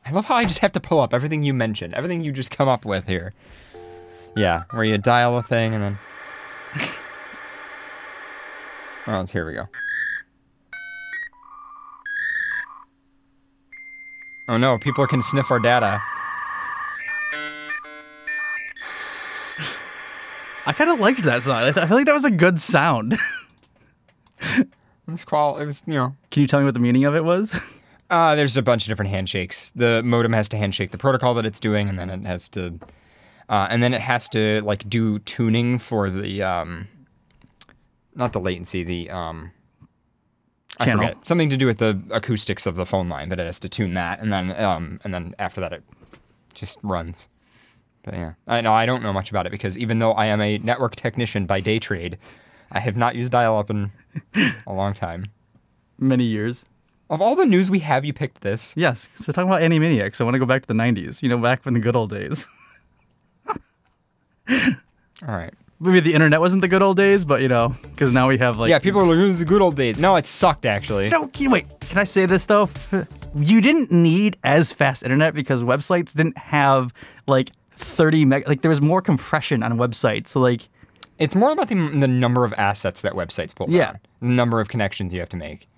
I 0.04 0.10
love 0.10 0.24
how 0.24 0.34
I 0.34 0.42
just 0.42 0.58
have 0.58 0.72
to 0.72 0.80
pull 0.80 0.98
up 0.98 1.14
everything 1.14 1.44
you 1.44 1.54
mentioned, 1.54 1.94
everything 1.94 2.24
you 2.24 2.32
just 2.32 2.50
come 2.50 2.68
up 2.68 2.84
with 2.84 3.06
here. 3.06 3.32
Yeah, 4.34 4.64
where 4.72 4.82
you 4.82 4.98
dial 4.98 5.38
a 5.38 5.42
thing 5.44 5.72
and 5.72 5.84
then. 5.84 5.98
oh, 9.06 9.24
here 9.26 9.46
we 9.46 9.52
go. 9.52 9.68
Oh 14.48 14.56
no, 14.56 14.78
people 14.78 15.06
can 15.06 15.22
sniff 15.22 15.48
our 15.52 15.60
data. 15.60 16.02
I 20.66 20.72
kind 20.72 20.90
of 20.90 21.00
liked 21.00 21.22
that 21.22 21.42
song. 21.42 21.56
I, 21.56 21.72
th- 21.72 21.76
I 21.78 21.86
feel 21.86 21.96
like 21.96 22.06
that 22.06 22.12
was 22.12 22.24
a 22.24 22.30
good 22.30 22.60
sound. 22.60 23.16
It's 25.08 25.24
qual. 25.24 25.58
It 25.58 25.66
was, 25.66 25.82
you 25.86 25.94
know. 25.94 26.16
Can 26.30 26.42
you 26.42 26.46
tell 26.46 26.60
me 26.60 26.64
what 26.64 26.74
the 26.74 26.80
meaning 26.80 27.04
of 27.04 27.14
it 27.14 27.24
was? 27.24 27.54
Uh, 28.08 28.34
there's 28.34 28.56
a 28.56 28.62
bunch 28.62 28.84
of 28.84 28.88
different 28.88 29.10
handshakes. 29.10 29.72
The 29.74 30.02
modem 30.02 30.32
has 30.32 30.48
to 30.50 30.56
handshake 30.56 30.90
the 30.90 30.98
protocol 30.98 31.34
that 31.34 31.44
it's 31.46 31.58
doing, 31.58 31.88
and 31.88 31.98
then 31.98 32.08
it 32.08 32.24
has 32.26 32.48
to, 32.50 32.78
uh, 33.48 33.66
and 33.68 33.82
then 33.82 33.92
it 33.94 34.00
has 34.00 34.28
to 34.30 34.62
like 34.62 34.88
do 34.88 35.18
tuning 35.20 35.78
for 35.78 36.08
the 36.08 36.42
um, 36.42 36.88
not 38.14 38.32
the 38.32 38.40
latency, 38.40 38.84
the 38.84 39.10
um, 39.10 39.50
I 40.78 40.84
Channel. 40.84 41.08
forget 41.08 41.26
something 41.26 41.50
to 41.50 41.56
do 41.56 41.66
with 41.66 41.78
the 41.78 42.00
acoustics 42.10 42.64
of 42.66 42.76
the 42.76 42.86
phone 42.86 43.08
line. 43.08 43.28
But 43.28 43.40
it 43.40 43.46
has 43.46 43.58
to 43.60 43.68
tune 43.68 43.94
that, 43.94 44.20
and 44.20 44.32
then 44.32 44.52
um, 44.62 45.00
and 45.04 45.12
then 45.12 45.34
after 45.38 45.60
that 45.62 45.72
it 45.72 45.82
just 46.54 46.78
runs. 46.82 47.28
But 48.04 48.14
yeah, 48.14 48.32
I 48.48 48.60
know 48.60 48.72
I 48.72 48.84
don't 48.86 49.02
know 49.02 49.12
much 49.12 49.30
about 49.30 49.46
it 49.46 49.50
because 49.50 49.78
even 49.78 49.98
though 50.00 50.12
I 50.12 50.26
am 50.26 50.40
a 50.40 50.58
network 50.58 50.96
technician 50.96 51.46
by 51.46 51.60
day 51.60 51.78
trade, 51.78 52.18
I 52.72 52.80
have 52.80 52.96
not 52.96 53.14
used 53.14 53.30
dial-up 53.32 53.70
in 53.70 53.92
a 54.66 54.72
long 54.72 54.92
time. 54.94 55.24
Many 55.98 56.24
years. 56.24 56.64
Of 57.10 57.20
all 57.20 57.36
the 57.36 57.44
news 57.46 57.70
we 57.70 57.80
have, 57.80 58.04
you 58.04 58.12
picked 58.12 58.40
this. 58.40 58.72
Yes. 58.76 59.08
So 59.14 59.32
talking 59.32 59.48
about 59.48 59.60
Animaniacs, 59.60 60.20
I 60.20 60.24
want 60.24 60.34
to 60.34 60.38
go 60.40 60.46
back 60.46 60.62
to 60.62 60.68
the 60.68 60.74
90s. 60.74 61.22
You 61.22 61.28
know, 61.28 61.36
back 61.38 61.64
in 61.66 61.74
the 61.74 61.80
good 61.80 61.94
old 61.94 62.10
days. 62.10 62.46
All 64.48 65.34
right. 65.36 65.52
Maybe 65.78 66.00
the 66.00 66.14
internet 66.14 66.40
wasn't 66.40 66.62
the 66.62 66.68
good 66.68 66.82
old 66.82 66.96
days, 66.96 67.24
but 67.24 67.42
you 67.42 67.48
know, 67.48 67.74
because 67.82 68.12
now 68.12 68.28
we 68.28 68.38
have 68.38 68.56
like 68.56 68.70
Yeah, 68.70 68.78
people 68.78 69.00
are 69.00 69.06
like, 69.06 69.16
"This 69.16 69.30
is 69.30 69.38
the 69.40 69.44
good 69.44 69.60
old 69.60 69.76
days." 69.76 69.98
No, 69.98 70.14
it 70.14 70.26
sucked 70.26 70.64
actually. 70.64 71.08
No, 71.08 71.26
can- 71.26 71.50
wait. 71.50 71.66
Can 71.80 71.98
I 71.98 72.04
say 72.04 72.24
this 72.24 72.46
though? 72.46 72.70
You 73.34 73.60
didn't 73.60 73.90
need 73.90 74.36
as 74.44 74.70
fast 74.72 75.02
internet 75.02 75.34
because 75.34 75.64
websites 75.64 76.14
didn't 76.14 76.38
have 76.38 76.92
like 77.26 77.50
30 77.76 78.24
meg. 78.26 78.48
Like 78.48 78.62
there 78.62 78.68
was 78.70 78.80
more 78.80 79.00
compression 79.02 79.62
on 79.62 79.72
websites. 79.78 80.28
So 80.28 80.40
like, 80.40 80.68
It's 81.18 81.34
more 81.34 81.52
about 81.52 81.68
the, 81.68 81.74
the 81.74 82.08
number 82.08 82.44
of 82.44 82.52
assets 82.54 83.02
that 83.02 83.12
websites 83.14 83.54
pull 83.54 83.66
Yeah. 83.70 83.86
down. 83.92 83.98
The 84.20 84.28
number 84.28 84.60
of 84.60 84.68
connections 84.68 85.12
you 85.14 85.20
have 85.20 85.28
to 85.30 85.36
make 85.36 85.68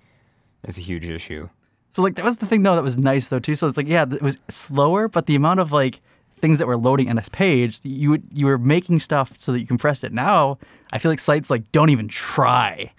is 0.66 0.78
a 0.78 0.80
huge 0.80 1.04
issue. 1.08 1.48
so 1.90 2.02
like 2.02 2.14
that 2.16 2.24
was 2.24 2.38
the 2.38 2.46
thing 2.46 2.62
though 2.62 2.74
that 2.74 2.82
was 2.84 2.96
nice 2.98 3.28
though 3.28 3.38
too. 3.38 3.54
So 3.54 3.68
it's 3.68 3.76
like 3.76 3.88
yeah, 3.88 4.04
it 4.10 4.22
was 4.22 4.38
slower, 4.48 5.08
but 5.08 5.26
the 5.26 5.34
amount 5.36 5.60
of 5.60 5.72
like 5.72 6.00
things 6.36 6.58
that 6.58 6.66
were 6.66 6.76
loading 6.76 7.08
on 7.10 7.16
this 7.16 7.28
page, 7.30 7.80
you 7.84 8.10
would 8.10 8.22
you 8.32 8.46
were 8.46 8.58
making 8.58 8.98
stuff 9.00 9.32
so 9.38 9.52
that 9.52 9.60
you 9.60 9.66
compressed 9.66 10.04
it. 10.04 10.12
Now 10.12 10.58
I 10.92 10.98
feel 10.98 11.10
like 11.12 11.18
sites 11.20 11.50
like 11.50 11.70
don't 11.72 11.90
even 11.90 12.08
try, 12.08 12.92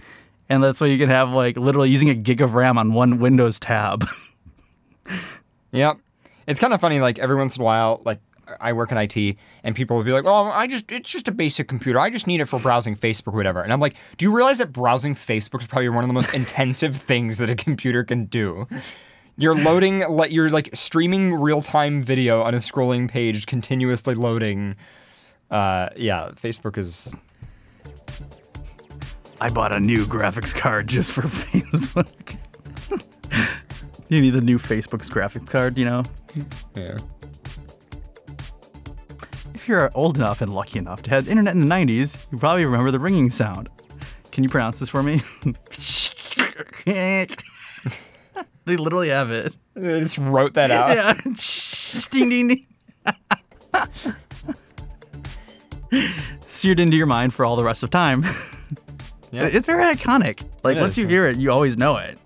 and 0.50 0.64
that's 0.64 0.80
why 0.82 0.88
you 0.88 0.98
can 0.98 1.10
have 1.10 1.32
like 1.32 1.58
literally 1.58 1.90
using 1.90 2.10
a 2.10 2.14
gig 2.16 2.42
of 2.42 2.54
RAM 2.56 2.78
on 2.78 2.94
one 2.94 3.20
Windows 3.20 3.60
tab. 3.60 4.06
Yep. 5.72 5.98
It's 6.48 6.60
kind 6.60 6.74
of 6.74 6.80
funny. 6.82 7.00
Like 7.00 7.20
every 7.20 7.36
once 7.36 7.56
in 7.58 7.62
a 7.62 7.66
while, 7.66 8.02
like 8.06 8.20
I 8.60 8.74
work 8.74 8.92
in 8.92 8.98
IT, 8.98 9.38
and 9.64 9.76
people 9.76 9.98
will 9.98 10.04
be 10.04 10.12
like, 10.12 10.26
"Oh, 10.26 10.46
I 10.52 10.68
just 10.68 10.92
it's 10.92 11.10
just 11.10 11.28
a 11.28 11.32
basic 11.32 11.68
computer. 11.68 12.00
I 12.00 12.10
just 12.10 12.28
need 12.28 12.42
it 12.42 12.46
for 12.46 12.60
browsing 12.60 12.96
Facebook 12.96 13.34
or 13.34 13.38
whatever." 13.38 13.62
And 13.62 13.72
I'm 13.74 13.80
like, 13.80 13.96
"Do 14.18 14.26
you 14.26 14.36
realize 14.36 14.58
that 14.60 14.72
browsing 14.72 15.16
Facebook 15.16 15.62
is 15.62 15.68
probably 15.68 15.90
one 15.90 16.04
of 16.04 16.08
the 16.08 16.14
most 16.14 16.34
intensive 16.34 16.96
things 16.96 17.38
that 17.38 17.50
a 17.50 17.56
computer 17.56 18.04
can 18.04 18.26
do?" 18.26 18.68
You're 19.38 19.56
loading, 19.56 20.00
like 20.10 20.32
you're 20.32 20.50
like 20.50 20.70
streaming 20.74 21.34
real 21.34 21.62
time 21.62 22.02
video 22.02 22.42
on 22.42 22.54
a 22.54 22.60
scrolling 22.60 23.10
page, 23.10 23.46
continuously 23.48 24.16
loading. 24.16 24.76
Uh, 25.52 25.90
yeah, 25.98 26.30
Facebook 26.42 26.78
is 26.78 27.14
I 29.42 29.50
bought 29.50 29.72
a 29.72 29.80
new 29.80 30.06
graphics 30.06 30.56
card 30.56 30.88
just 30.88 31.12
for 31.12 31.22
Facebook. 31.24 32.38
you 34.08 34.22
need 34.22 34.32
the 34.32 34.42
new 34.42 34.58
Facebook's 34.58 35.10
graphics 35.10 35.50
card, 35.50 35.78
you 35.78 35.86
know? 35.86 36.04
yeah. 36.76 36.98
If 39.66 39.70
you're 39.70 39.90
old 39.96 40.18
enough 40.18 40.42
and 40.42 40.54
lucky 40.54 40.78
enough 40.78 41.02
to 41.02 41.10
have 41.10 41.28
internet 41.28 41.56
in 41.56 41.62
the 41.62 41.66
90s, 41.66 42.32
you 42.32 42.38
probably 42.38 42.66
remember 42.66 42.92
the 42.92 43.00
ringing 43.00 43.32
sound. 43.32 43.68
Can 44.32 44.44
you 44.44 44.50
pronounce 44.52 44.78
this 44.78 44.90
for 44.90 45.02
me? 45.02 45.24
they 46.86 48.78
literally 48.78 49.10
have 49.10 49.32
it. 49.32 49.58
They 49.74 50.02
just 50.02 50.20
wrote 50.20 50.54
that 50.54 50.70
out. 50.70 50.96
Yeah. 50.96 51.16
ding, 52.12 52.30
ding, 52.30 52.48
ding. 55.90 56.04
Seared 56.42 56.80
into 56.80 56.96
your 56.96 57.08
mind 57.08 57.34
for 57.34 57.44
all 57.44 57.56
the 57.56 57.64
rest 57.64 57.82
of 57.82 57.90
time. 57.90 58.24
Yeah. 59.32 59.48
It's 59.52 59.66
very 59.66 59.96
iconic. 59.96 60.44
Like 60.64 60.78
It 60.78 60.82
once 60.82 60.92
is, 60.92 61.00
you 61.00 61.08
hear 61.08 61.26
it, 61.26 61.38
you 61.38 61.52
always 61.52 61.76
know 61.76 61.98
it. 61.98 62.20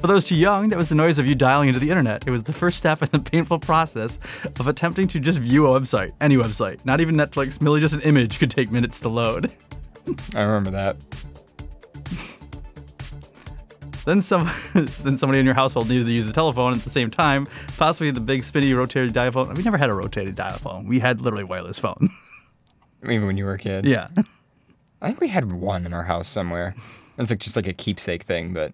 For 0.00 0.08
those 0.08 0.24
too 0.24 0.34
young, 0.34 0.68
that 0.68 0.76
was 0.76 0.88
the 0.88 0.94
noise 0.94 1.18
of 1.18 1.26
you 1.26 1.34
dialing 1.34 1.68
into 1.68 1.80
the 1.80 1.88
internet. 1.88 2.26
It 2.26 2.30
was 2.30 2.42
the 2.42 2.52
first 2.52 2.76
step 2.76 3.02
in 3.02 3.08
the 3.10 3.20
painful 3.20 3.58
process 3.58 4.18
of 4.58 4.66
attempting 4.66 5.06
to 5.08 5.20
just 5.20 5.38
view 5.38 5.66
a 5.66 5.80
website, 5.80 6.12
any 6.20 6.36
website, 6.36 6.84
not 6.84 7.00
even 7.00 7.14
Netflix. 7.14 7.62
Merely 7.62 7.80
just 7.80 7.94
an 7.94 8.00
image 8.02 8.38
could 8.38 8.50
take 8.50 8.70
minutes 8.70 9.00
to 9.00 9.08
load. 9.08 9.50
I 10.34 10.44
remember 10.44 10.70
that. 10.72 10.96
Then 14.04 14.20
some, 14.20 14.50
then 14.74 15.16
somebody 15.16 15.38
in 15.38 15.46
your 15.46 15.54
household 15.54 15.88
needed 15.88 16.04
to 16.04 16.12
use 16.12 16.26
the 16.26 16.32
telephone 16.32 16.74
at 16.74 16.80
the 16.80 16.90
same 16.90 17.10
time, 17.10 17.46
possibly 17.78 18.10
the 18.10 18.20
big 18.20 18.44
spinny 18.44 18.74
rotating 18.74 19.12
dial 19.12 19.32
phone. 19.32 19.54
We 19.54 19.62
never 19.62 19.78
had 19.78 19.88
a 19.90 19.94
rotating 19.94 20.34
dial 20.34 20.58
phone. 20.58 20.86
We 20.86 20.98
had 20.98 21.20
literally 21.20 21.44
wireless 21.44 21.78
phone. 21.78 22.10
Even 23.04 23.26
when 23.26 23.36
you 23.36 23.44
were 23.44 23.54
a 23.54 23.58
kid. 23.58 23.86
yeah. 23.86 24.08
I 25.00 25.08
think 25.08 25.20
we 25.20 25.28
had 25.28 25.52
one 25.52 25.84
in 25.86 25.92
our 25.92 26.02
house 26.02 26.28
somewhere. 26.28 26.74
It 26.78 27.20
was 27.20 27.30
like 27.30 27.38
just 27.38 27.56
like 27.56 27.66
a 27.68 27.72
keepsake 27.72 28.22
thing, 28.24 28.52
but 28.52 28.72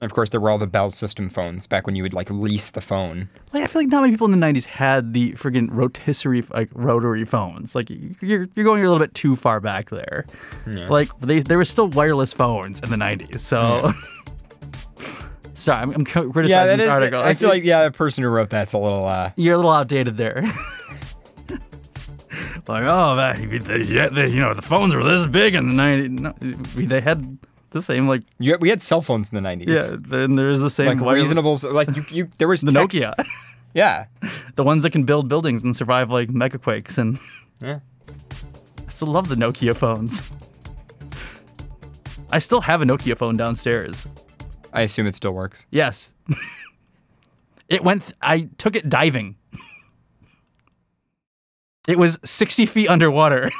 And 0.00 0.08
of 0.08 0.14
course, 0.14 0.30
there 0.30 0.40
were 0.40 0.48
all 0.48 0.58
the 0.58 0.66
Bell 0.68 0.92
system 0.92 1.28
phones 1.28 1.66
back 1.66 1.84
when 1.84 1.96
you 1.96 2.04
would 2.04 2.12
like 2.12 2.30
lease 2.30 2.70
the 2.70 2.80
phone. 2.80 3.28
Like 3.52 3.64
I 3.64 3.66
feel 3.66 3.82
like 3.82 3.88
not 3.88 4.02
many 4.02 4.12
people 4.12 4.32
in 4.32 4.38
the 4.38 4.46
'90s 4.46 4.64
had 4.64 5.12
the 5.12 5.32
friggin' 5.32 5.68
rotisserie 5.72 6.42
like 6.42 6.70
rotary 6.72 7.24
phones. 7.24 7.74
Like 7.74 7.90
you're 7.90 8.48
you're 8.54 8.64
going 8.64 8.84
a 8.84 8.88
little 8.88 9.00
bit 9.04 9.14
too 9.14 9.34
far 9.34 9.58
back 9.60 9.90
there. 9.90 10.24
Like 10.66 11.08
they 11.18 11.40
there 11.40 11.58
were 11.58 11.64
still 11.64 11.88
wireless 11.88 12.32
phones 12.32 12.80
in 12.80 12.90
the 12.90 12.96
'90s. 12.96 13.40
So 13.40 13.90
sorry, 15.54 15.82
I'm, 15.82 15.90
I'm 15.90 16.04
criticizing 16.04 16.78
this 16.78 16.86
article. 16.86 17.20
I 17.20 17.34
feel 17.34 17.48
like 17.48 17.64
yeah, 17.64 17.82
the 17.84 17.90
person 17.90 18.22
who 18.22 18.30
wrote 18.30 18.50
that's 18.50 18.74
a 18.74 18.78
little. 18.78 19.04
uh 19.04 19.32
you're 19.34 19.54
a 19.54 19.56
little 19.56 19.72
outdated 19.72 20.16
there. 20.16 20.42
like 22.68 22.84
oh, 22.86 23.16
that, 23.16 23.36
they, 23.64 23.82
yeah, 23.82 24.08
they, 24.10 24.28
you 24.28 24.38
know 24.38 24.54
the 24.54 24.62
phones 24.62 24.94
were 24.94 25.02
this 25.02 25.26
big 25.26 25.56
in 25.56 25.70
the 25.70 25.74
'90s. 25.74 26.10
No, 26.20 26.32
they 26.86 27.00
had 27.00 27.38
the 27.70 27.82
same 27.82 28.08
like 28.08 28.22
you, 28.38 28.56
We 28.60 28.70
had 28.70 28.80
cell 28.80 29.02
phones 29.02 29.30
in 29.30 29.34
the 29.36 29.40
nineties. 29.42 29.68
yeah. 29.68 29.90
Then 29.98 30.36
there's 30.36 30.60
the 30.60 30.70
same 30.70 30.86
like 30.86 31.00
wireless- 31.00 31.28
reasonable. 31.34 31.58
Like 31.72 31.94
you, 31.96 32.04
you 32.10 32.30
there 32.38 32.48
was 32.48 32.60
the 32.62 32.72
text- 32.72 32.96
Nokia. 32.98 33.14
Yeah, 33.74 34.06
the 34.56 34.64
ones 34.64 34.82
that 34.82 34.90
can 34.90 35.04
build 35.04 35.28
buildings 35.28 35.62
and 35.62 35.76
survive 35.76 36.10
like 36.10 36.30
megaquakes 36.30 36.96
and 36.96 37.18
yeah. 37.60 37.80
I 38.08 38.90
still 38.90 39.08
love 39.08 39.28
the 39.28 39.34
Nokia 39.36 39.76
phones. 39.76 40.22
I 42.32 42.38
still 42.38 42.62
have 42.62 42.80
a 42.80 42.86
Nokia 42.86 43.16
phone 43.16 43.36
downstairs. 43.36 44.06
I 44.72 44.80
assume 44.82 45.06
it 45.06 45.14
still 45.14 45.32
works. 45.32 45.66
Yes. 45.70 46.10
it 47.68 47.84
went 47.84 48.02
th- 48.04 48.14
I 48.22 48.48
took 48.56 48.74
it 48.74 48.88
diving. 48.88 49.36
It 51.86 51.98
was 51.98 52.18
60 52.24 52.66
feet 52.66 52.88
underwater. 52.88 53.50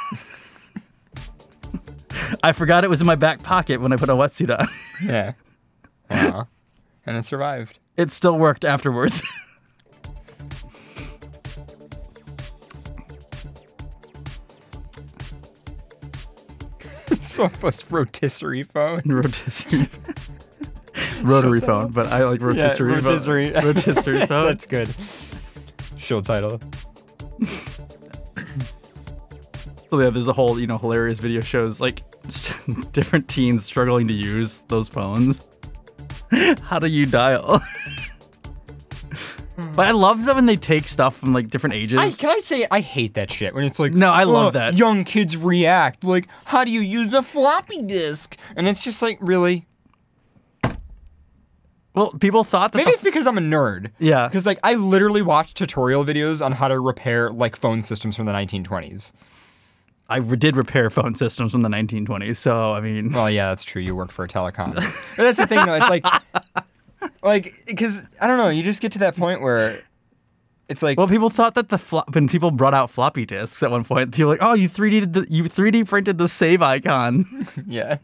I 2.43 2.51
forgot 2.53 2.83
it 2.83 2.89
was 2.89 3.01
in 3.01 3.07
my 3.07 3.15
back 3.15 3.43
pocket 3.43 3.81
when 3.81 3.93
I 3.93 3.97
put 3.97 4.09
a 4.09 4.13
wetsuit 4.13 4.57
on. 4.57 4.67
Yeah. 5.05 5.33
Wow. 6.09 6.47
and 7.05 7.17
it 7.17 7.25
survived. 7.25 7.79
It 7.97 8.11
still 8.11 8.37
worked 8.37 8.65
afterwards. 8.65 9.21
so 17.21 17.49
was 17.61 17.89
rotisserie 17.91 18.63
phone. 18.63 19.01
rotisserie. 19.05 19.87
Rotary 21.21 21.59
phone, 21.59 21.91
but 21.91 22.07
I 22.07 22.23
like 22.23 22.41
rotisserie. 22.41 22.95
phone. 22.95 23.03
rotisserie. 23.03 23.51
rotisserie 23.51 24.25
phone. 24.25 24.47
That's 24.47 24.65
good. 24.65 24.89
Show 25.97 26.21
title. 26.21 26.59
So 29.89 29.99
yeah, 29.99 30.11
there's 30.11 30.27
a 30.27 30.33
whole 30.33 30.59
you 30.59 30.67
know 30.67 30.77
hilarious 30.77 31.19
video 31.19 31.41
shows 31.41 31.81
like 31.81 32.03
different 32.93 33.27
teens 33.27 33.63
struggling 33.65 34.07
to 34.07 34.13
use 34.13 34.61
those 34.67 34.87
phones. 34.89 35.47
How 36.61 36.79
do 36.79 36.87
you 36.87 37.05
dial? 37.05 37.59
but 39.75 39.85
I 39.87 39.91
love 39.91 40.25
them 40.25 40.35
when 40.37 40.45
they 40.45 40.55
take 40.55 40.87
stuff 40.87 41.17
from 41.17 41.33
like 41.33 41.49
different 41.49 41.75
ages. 41.75 41.97
I, 41.99 42.11
can 42.11 42.29
I 42.29 42.39
say 42.41 42.65
I 42.71 42.79
hate 42.81 43.15
that 43.15 43.31
shit 43.31 43.53
when 43.53 43.63
it's 43.65 43.79
like 43.79 43.93
No, 43.93 44.11
I 44.11 44.23
love 44.23 44.47
"Oh, 44.55 44.59
that." 44.59 44.75
young 44.77 45.03
kids 45.03 45.35
react 45.37 46.03
like 46.03 46.27
how 46.45 46.63
do 46.63 46.71
you 46.71 46.81
use 46.81 47.13
a 47.13 47.21
floppy 47.23 47.81
disk 47.81 48.37
and 48.55 48.67
it's 48.69 48.83
just 48.83 49.01
like 49.01 49.17
really 49.21 49.65
well, 51.95 52.11
people 52.13 52.43
thought 52.43 52.71
that 52.71 52.77
maybe 52.77 52.91
the- 52.91 52.93
it's 52.93 53.03
because 53.03 53.27
I'm 53.27 53.37
a 53.37 53.41
nerd 53.41 53.91
Yeah. 53.99 54.27
because 54.27 54.45
like 54.45 54.59
I 54.63 54.75
literally 54.75 55.21
watched 55.21 55.57
tutorial 55.57 56.05
videos 56.05 56.45
on 56.45 56.53
how 56.53 56.67
to 56.67 56.79
repair 56.79 57.29
like 57.31 57.55
phone 57.55 57.81
systems 57.81 58.15
from 58.15 58.25
the 58.27 58.31
1920s 58.31 59.11
I 60.09 60.19
did 60.19 60.55
repair 60.55 60.89
phone 60.89 61.15
systems 61.15 61.51
from 61.51 61.61
the 61.61 61.69
1920s. 61.69 62.37
So 62.37 62.73
I 62.73 62.81
mean, 62.81 63.11
well 63.11 63.29
yeah 63.29 63.49
that's 63.49 63.63
true 63.63 63.81
you 63.81 63.95
work 63.95 64.11
for 64.11 64.25
a 64.25 64.27
telecom 64.27 64.75
but 65.17 65.23
that's 65.23 65.37
the 65.37 65.47
thing 65.47 65.65
though 65.65 65.75
it's 65.75 65.89
like 65.89 66.05
like 67.23 67.53
because 67.67 68.01
I 68.21 68.27
don't 68.27 68.37
know 68.37 68.49
you 68.49 68.63
just 68.63 68.81
get 68.81 68.91
to 68.93 68.99
that 68.99 69.15
point 69.15 69.41
where 69.41 69.81
it's 70.67 70.83
like 70.83 70.97
well, 70.97 71.07
people 71.07 71.29
thought 71.29 71.55
that 71.55 71.69
the 71.69 71.77
flo- 71.79 72.03
when 72.11 72.27
people 72.27 72.51
brought 72.51 72.75
out 72.75 72.91
floppy 72.91 73.25
disks 73.25 73.63
at 73.63 73.71
one 73.71 73.83
point, 73.83 74.13
they 74.13 74.23
were 74.23 74.29
like, 74.29 74.43
"Oh, 74.43 74.53
you 74.53 74.69
3D 74.69 75.11
the, 75.11 75.25
you 75.27 75.43
3D 75.45 75.87
printed 75.87 76.19
the 76.19 76.27
save 76.27 76.61
icon." 76.61 77.25
yeah 77.67 77.97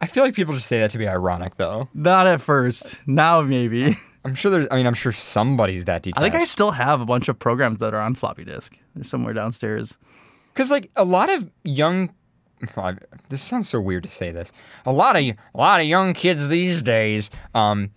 I 0.00 0.06
feel 0.06 0.22
like 0.22 0.34
people 0.34 0.54
just 0.54 0.68
say 0.68 0.78
that 0.78 0.92
to 0.92 0.98
be 0.98 1.08
ironic 1.08 1.56
though 1.56 1.88
Not 1.92 2.26
at 2.26 2.40
first. 2.40 3.00
Now 3.06 3.42
maybe. 3.42 3.96
I'm 4.24 4.34
sure 4.34 4.50
there's 4.50 4.68
I 4.70 4.76
mean 4.76 4.86
I'm 4.86 4.94
sure 4.94 5.12
somebody's 5.12 5.86
that 5.86 6.02
detailed. 6.02 6.24
I 6.24 6.30
think 6.30 6.40
I 6.40 6.44
still 6.44 6.70
have 6.70 7.00
a 7.00 7.06
bunch 7.06 7.28
of 7.28 7.38
programs 7.38 7.78
that 7.78 7.94
are 7.94 8.00
on 8.00 8.14
floppy 8.14 8.44
disk. 8.44 8.78
They're 8.94 9.04
somewhere 9.04 9.34
downstairs. 9.34 9.98
Because 10.58 10.72
like 10.72 10.90
a 10.96 11.04
lot 11.04 11.30
of 11.30 11.48
young, 11.62 12.12
this 13.28 13.40
sounds 13.40 13.68
so 13.68 13.80
weird 13.80 14.02
to 14.02 14.08
say 14.08 14.32
this. 14.32 14.50
A 14.86 14.92
lot 14.92 15.14
of 15.14 15.22
a 15.22 15.36
lot 15.54 15.80
of 15.80 15.86
young 15.86 16.14
kids 16.14 16.48
these 16.48 16.82
days, 16.82 17.30
um, 17.54 17.92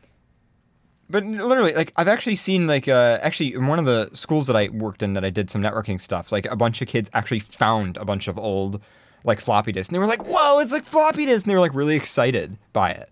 but 1.09 1.25
literally, 1.25 1.73
like 1.73 1.91
I've 1.95 2.07
actually 2.07 2.35
seen 2.35 2.67
like 2.67 2.87
uh, 2.87 3.17
actually 3.23 3.55
in 3.55 3.65
one 3.65 3.79
of 3.79 3.85
the 3.85 4.11
schools 4.13 4.45
that 4.45 4.55
I 4.55 4.67
worked 4.67 5.01
in 5.01 5.13
that 5.13 5.25
I 5.25 5.31
did 5.31 5.49
some 5.49 5.63
networking 5.63 5.99
stuff. 5.99 6.31
Like 6.31 6.45
a 6.45 6.55
bunch 6.55 6.83
of 6.83 6.87
kids 6.87 7.09
actually 7.15 7.39
found 7.39 7.97
a 7.97 8.05
bunch 8.05 8.27
of 8.27 8.37
old 8.37 8.79
like 9.23 9.39
floppy 9.39 9.71
disks, 9.71 9.89
and 9.89 9.95
they 9.95 9.99
were 9.99 10.05
like, 10.05 10.27
"Whoa, 10.27 10.59
it's 10.59 10.71
like 10.71 10.83
floppy 10.83 11.25
disks!" 11.25 11.45
And 11.45 11.49
they 11.49 11.55
were 11.55 11.61
like 11.61 11.73
really 11.73 11.95
excited 11.95 12.59
by 12.73 12.91
it. 12.91 13.09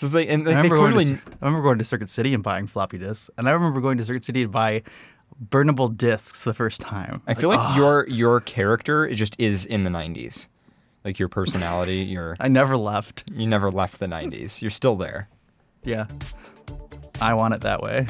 So 0.00 0.06
it's 0.06 0.14
like, 0.14 0.28
and 0.28 0.44
like, 0.44 0.56
I, 0.56 0.62
remember 0.62 0.76
clearly, 0.76 1.04
to, 1.04 1.20
I 1.40 1.44
remember 1.44 1.62
going 1.62 1.78
to 1.78 1.84
Circuit 1.84 2.08
City 2.10 2.34
and 2.34 2.42
buying 2.42 2.66
floppy 2.66 2.98
disks, 2.98 3.30
and 3.38 3.48
I 3.48 3.52
remember 3.52 3.80
going 3.80 3.98
to 3.98 4.04
Circuit 4.04 4.24
City 4.24 4.42
to 4.42 4.48
buy 4.48 4.82
burnable 5.42 5.96
discs 5.96 6.44
the 6.44 6.54
first 6.54 6.80
time. 6.80 7.22
I 7.26 7.34
feel 7.34 7.48
like 7.48 7.76
your 7.76 8.06
your 8.08 8.40
character 8.40 9.06
it 9.06 9.14
just 9.14 9.36
is 9.38 9.64
in 9.64 9.84
the 9.84 9.90
'90s, 9.90 10.48
like 11.04 11.18
your 11.18 11.28
personality. 11.28 11.96
Your 12.10 12.36
I 12.40 12.48
never 12.48 12.76
left. 12.76 13.24
you 13.32 13.46
never 13.46 13.70
left 13.70 13.98
the 14.00 14.06
'90s. 14.06 14.62
You're 14.62 14.70
still 14.70 14.96
there. 14.96 15.28
Yeah, 15.82 16.06
I 17.20 17.34
want 17.34 17.54
it 17.54 17.62
that 17.62 17.82
way. 17.82 18.06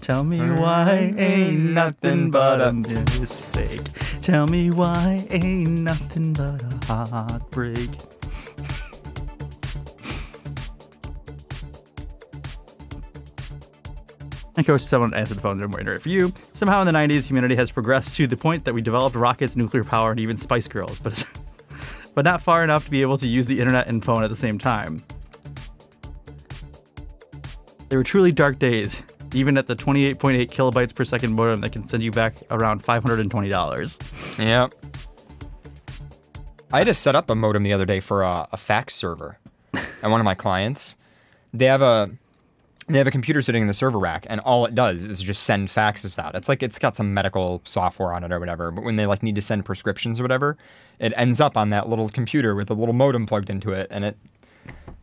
Tell 0.00 0.24
me 0.24 0.38
mm-hmm. 0.38 0.56
why 0.56 0.90
ain't 1.18 1.18
mm-hmm. 1.18 1.74
nothing 1.74 2.30
but 2.30 2.60
a 2.60 2.70
mm-hmm. 2.70 3.20
mistake. 3.20 3.82
Tell 4.22 4.46
me 4.46 4.70
why 4.70 5.26
ain't 5.28 5.80
nothing 5.80 6.32
but 6.32 6.62
a 6.88 7.04
heartbreak. 7.04 7.90
And 14.58 14.66
Coach, 14.66 14.80
someone 14.80 15.14
answered 15.14 15.36
the 15.36 15.40
phone. 15.40 15.60
Right 15.60 16.02
for 16.02 16.08
you. 16.08 16.32
Somehow 16.52 16.80
in 16.80 16.86
the 16.88 16.92
90s, 16.92 17.28
humanity 17.28 17.54
has 17.54 17.70
progressed 17.70 18.16
to 18.16 18.26
the 18.26 18.36
point 18.36 18.64
that 18.64 18.74
we 18.74 18.82
developed 18.82 19.14
rockets, 19.14 19.54
nuclear 19.54 19.84
power, 19.84 20.10
and 20.10 20.18
even 20.18 20.36
Spice 20.36 20.66
Girls, 20.66 20.98
but 20.98 21.24
but 22.16 22.24
not 22.24 22.42
far 22.42 22.64
enough 22.64 22.86
to 22.86 22.90
be 22.90 23.00
able 23.00 23.16
to 23.18 23.28
use 23.28 23.46
the 23.46 23.60
internet 23.60 23.86
and 23.86 24.04
phone 24.04 24.24
at 24.24 24.30
the 24.30 24.36
same 24.36 24.58
time. 24.58 25.04
They 27.88 27.96
were 27.96 28.02
truly 28.02 28.32
dark 28.32 28.58
days, 28.58 29.04
even 29.32 29.56
at 29.56 29.68
the 29.68 29.76
28.8 29.76 30.50
kilobytes 30.50 30.92
per 30.92 31.04
second 31.04 31.34
modem 31.34 31.60
that 31.60 31.70
can 31.70 31.84
send 31.84 32.02
you 32.02 32.10
back 32.10 32.34
around 32.50 32.82
$520. 32.82 34.38
Yep. 34.40 34.74
I 36.72 36.78
had 36.78 36.88
to 36.88 36.94
set 36.94 37.14
up 37.14 37.30
a 37.30 37.36
modem 37.36 37.62
the 37.62 37.72
other 37.72 37.86
day 37.86 38.00
for 38.00 38.24
a, 38.24 38.48
a 38.50 38.56
fax 38.56 38.96
server 38.96 39.38
at 39.72 40.10
one 40.10 40.20
of 40.20 40.24
my 40.24 40.34
clients. 40.34 40.96
They 41.54 41.66
have 41.66 41.80
a 41.80 42.10
they 42.88 42.98
have 42.98 43.06
a 43.06 43.10
computer 43.10 43.42
sitting 43.42 43.62
in 43.62 43.68
the 43.68 43.74
server 43.74 43.98
rack, 43.98 44.26
and 44.30 44.40
all 44.40 44.64
it 44.64 44.74
does 44.74 45.04
is 45.04 45.20
just 45.20 45.42
send 45.44 45.68
faxes 45.68 46.18
out. 46.18 46.34
It's 46.34 46.48
like 46.48 46.62
it's 46.62 46.78
got 46.78 46.96
some 46.96 47.12
medical 47.12 47.60
software 47.64 48.12
on 48.12 48.24
it 48.24 48.32
or 48.32 48.40
whatever. 48.40 48.70
But 48.70 48.84
when 48.84 48.96
they 48.96 49.06
like 49.06 49.22
need 49.22 49.34
to 49.34 49.42
send 49.42 49.64
prescriptions 49.64 50.18
or 50.18 50.24
whatever, 50.24 50.56
it 50.98 51.12
ends 51.16 51.40
up 51.40 51.56
on 51.56 51.70
that 51.70 51.88
little 51.88 52.08
computer 52.08 52.54
with 52.54 52.70
a 52.70 52.74
little 52.74 52.94
modem 52.94 53.26
plugged 53.26 53.50
into 53.50 53.72
it, 53.72 53.88
and 53.90 54.04
it. 54.04 54.16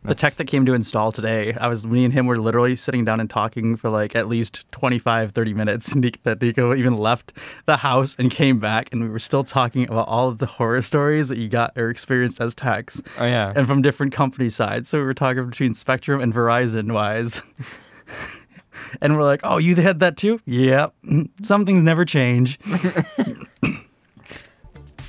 The 0.04 0.14
tech 0.14 0.34
that 0.34 0.44
came 0.44 0.64
to 0.66 0.74
install 0.74 1.10
today, 1.10 1.52
I 1.54 1.66
was 1.66 1.84
me 1.84 2.04
and 2.04 2.14
him 2.14 2.26
were 2.26 2.38
literally 2.38 2.76
sitting 2.76 3.04
down 3.04 3.18
and 3.18 3.28
talking 3.28 3.76
for 3.76 3.90
like 3.90 4.14
at 4.14 4.28
least 4.28 4.70
25, 4.72 5.32
30 5.32 5.54
minutes. 5.54 5.94
That 6.22 6.40
Nico 6.40 6.74
even 6.74 6.96
left 6.96 7.32
the 7.66 7.78
house 7.78 8.16
and 8.18 8.30
came 8.30 8.58
back, 8.58 8.88
and 8.92 9.02
we 9.02 9.08
were 9.08 9.18
still 9.18 9.44
talking 9.44 9.88
about 9.88 10.08
all 10.08 10.28
of 10.28 10.38
the 10.38 10.46
horror 10.46 10.82
stories 10.82 11.28
that 11.28 11.38
you 11.38 11.48
got 11.48 11.72
or 11.76 11.88
experienced 11.88 12.40
as 12.40 12.54
techs. 12.54 13.02
Oh, 13.18 13.24
yeah. 13.24 13.52
And 13.54 13.66
from 13.66 13.82
different 13.82 14.12
company 14.12 14.48
sides. 14.48 14.88
So 14.88 14.98
we 14.98 15.04
were 15.04 15.14
talking 15.14 15.48
between 15.48 15.74
Spectrum 15.74 16.20
and 16.20 16.32
Verizon 16.32 16.92
wise. 16.92 17.42
and 19.00 19.16
we're 19.16 19.24
like, 19.24 19.40
oh, 19.44 19.58
you 19.58 19.74
had 19.76 20.00
that 20.00 20.16
too? 20.16 20.40
Yep. 20.46 20.94
Some 21.42 21.66
things 21.66 21.82
never 21.82 22.04
change. 22.04 22.58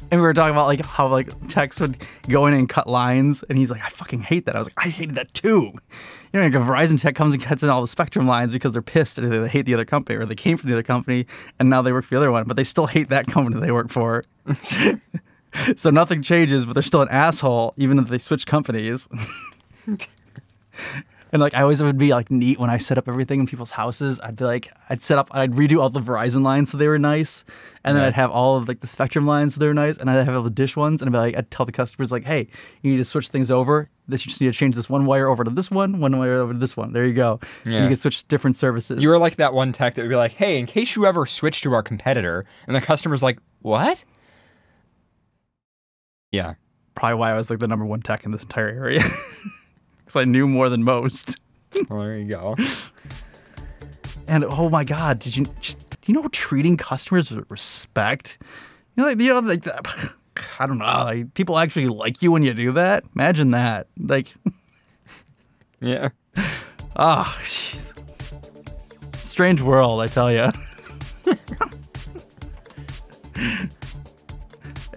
And 0.09 0.21
we 0.21 0.25
were 0.25 0.33
talking 0.33 0.51
about 0.51 0.67
like 0.67 0.81
how 0.85 1.07
like 1.07 1.47
techs 1.47 1.79
would 1.81 1.97
go 2.29 2.45
in 2.45 2.53
and 2.53 2.69
cut 2.69 2.87
lines, 2.87 3.43
and 3.43 3.57
he's 3.57 3.69
like, 3.71 3.81
"I 3.81 3.89
fucking 3.89 4.21
hate 4.21 4.45
that." 4.45 4.55
I 4.55 4.59
was 4.59 4.67
like, 4.67 4.85
"I 4.85 4.89
hated 4.89 5.15
that 5.15 5.33
too." 5.33 5.73
You 6.33 6.39
know, 6.39 6.41
like 6.41 6.55
a 6.55 6.59
Verizon 6.59 6.99
tech 6.99 7.15
comes 7.15 7.33
and 7.33 7.41
cuts 7.43 7.63
in 7.63 7.69
all 7.69 7.81
the 7.81 7.87
Spectrum 7.87 8.27
lines 8.27 8.53
because 8.53 8.73
they're 8.73 8.81
pissed 8.81 9.17
and 9.17 9.31
they 9.31 9.47
hate 9.49 9.65
the 9.65 9.73
other 9.73 9.85
company, 9.85 10.17
or 10.17 10.25
they 10.25 10.35
came 10.35 10.57
from 10.57 10.69
the 10.69 10.75
other 10.75 10.83
company 10.83 11.25
and 11.59 11.69
now 11.69 11.81
they 11.81 11.91
work 11.91 12.05
for 12.05 12.15
the 12.15 12.19
other 12.19 12.31
one, 12.31 12.45
but 12.45 12.55
they 12.55 12.63
still 12.63 12.87
hate 12.87 13.09
that 13.09 13.27
company 13.27 13.59
they 13.59 13.71
work 13.71 13.89
for. 13.89 14.23
so 15.75 15.89
nothing 15.89 16.21
changes, 16.21 16.65
but 16.65 16.73
they're 16.73 16.83
still 16.83 17.01
an 17.01 17.09
asshole 17.09 17.73
even 17.77 17.99
if 17.99 18.07
they 18.07 18.17
switch 18.17 18.45
companies. 18.45 19.07
And 21.31 21.41
like 21.41 21.53
I 21.55 21.61
always 21.61 21.81
would 21.83 21.97
be 21.97 22.11
like 22.13 22.31
neat 22.31 22.57
when 22.59 22.69
I 22.69 22.77
set 22.77 22.97
up 22.97 23.07
everything 23.07 23.39
in 23.41 23.47
people's 23.47 23.71
houses. 23.71 24.19
I'd 24.21 24.35
be 24.37 24.45
like, 24.45 24.71
I'd 24.89 25.01
set 25.03 25.17
up, 25.17 25.27
I'd 25.31 25.51
redo 25.51 25.81
all 25.81 25.89
the 25.89 25.99
Verizon 25.99 26.41
lines 26.41 26.69
so 26.71 26.77
they 26.77 26.87
were 26.87 26.97
nice, 26.99 27.43
and 27.83 27.95
then 27.95 28.03
Yeah. 28.03 28.07
I'd 28.07 28.13
have 28.13 28.31
all 28.31 28.55
of 28.55 28.67
like 28.67 28.79
the 28.79 28.87
Spectrum 28.87 29.25
lines 29.27 29.53
so 29.55 29.59
they 29.59 29.67
were 29.67 29.73
nice, 29.73 29.97
and 29.97 30.09
I'd 30.09 30.25
have 30.25 30.35
all 30.35 30.41
the 30.43 30.49
Dish 30.49 30.77
ones, 30.77 31.01
and 31.01 31.09
I'd 31.09 31.11
be 31.11 31.17
like, 31.19 31.37
I'd 31.37 31.51
tell 31.51 31.65
the 31.65 31.71
customers 31.73 32.11
like, 32.11 32.23
hey, 32.25 32.47
you 32.81 32.91
need 32.91 32.97
to 32.97 33.05
switch 33.05 33.29
things 33.29 33.51
over. 33.51 33.89
This 34.07 34.25
you 34.25 34.29
just 34.29 34.39
need 34.39 34.47
to 34.47 34.53
change 34.53 34.75
this 34.77 34.89
one 34.89 35.05
wire 35.05 35.27
over 35.27 35.43
to 35.43 35.49
this 35.49 35.69
one, 35.69 35.99
one 35.99 36.17
wire 36.17 36.35
over 36.35 36.53
to 36.53 36.59
this 36.59 36.77
one. 36.77 36.93
There 36.93 37.05
you 37.05 37.13
go. 37.13 37.41
And 37.65 37.73
you 37.73 37.87
can 37.89 37.97
switch 37.97 38.25
different 38.29 38.55
services. 38.55 39.01
You 39.03 39.09
were 39.09 39.17
like 39.19 39.35
that 39.35 39.53
one 39.53 39.73
tech 39.73 39.95
that 39.95 40.03
would 40.03 40.09
be 40.09 40.15
like, 40.15 40.31
"Hey, 40.31 40.57
in 40.59 40.65
case 40.65 40.95
you 40.95 41.05
ever 41.05 41.25
switch 41.25 41.61
to 41.63 41.73
our 41.73 41.83
competitor," 41.83 42.45
and 42.67 42.75
the 42.75 42.79
customer's 42.81 43.21
like, 43.21 43.39
"What?" 43.61 44.05
Yeah. 46.31 46.53
probably 46.95 47.15
why 47.19 47.31
I 47.31 47.35
was 47.35 47.49
like 47.49 47.59
the 47.59 47.67
number 47.67 47.85
one 47.85 48.01
tech 48.01 48.23
in 48.25 48.31
this 48.31 48.43
entire 48.43 48.69
area, 48.69 49.01
because 50.07 50.21
I 50.21 50.25
knew 50.25 50.47
more 50.47 50.69
than 50.69 50.83
most. 50.83 51.37
Well, 51.89 52.01
there 52.01 52.17
you 52.17 52.29
go. 52.29 52.55
And 54.27 54.43
oh 54.45 54.69
my 54.69 54.83
god, 54.83 55.19
did 55.19 55.35
you 55.37 55.45
just, 55.59 55.87
do 56.01 56.11
you 56.11 56.19
know 56.19 56.27
treating 56.29 56.75
customers 56.77 57.29
with 57.29 57.45
respect? 57.51 58.39
You 58.95 59.03
know, 59.03 59.09
like 59.09 59.21
you 59.21 59.29
know, 59.29 59.39
like 59.39 59.63
that. 59.65 59.85
I 60.59 60.65
don't 60.65 60.77
know, 60.79 60.85
like 60.85 61.33
people 61.33 61.59
actually 61.59 61.87
like 61.87 62.21
you 62.21 62.31
when 62.31 62.41
you 62.41 62.53
do 62.53 62.71
that. 62.71 63.03
Imagine 63.15 63.51
that. 63.51 63.87
Like, 63.99 64.33
Yeah. 65.81 66.09
ah, 66.95 67.37
jeez. 67.43 67.93
strange 69.17 69.61
world, 69.61 69.99
I 70.01 70.07
tell 70.07 70.31
you. 70.31 70.49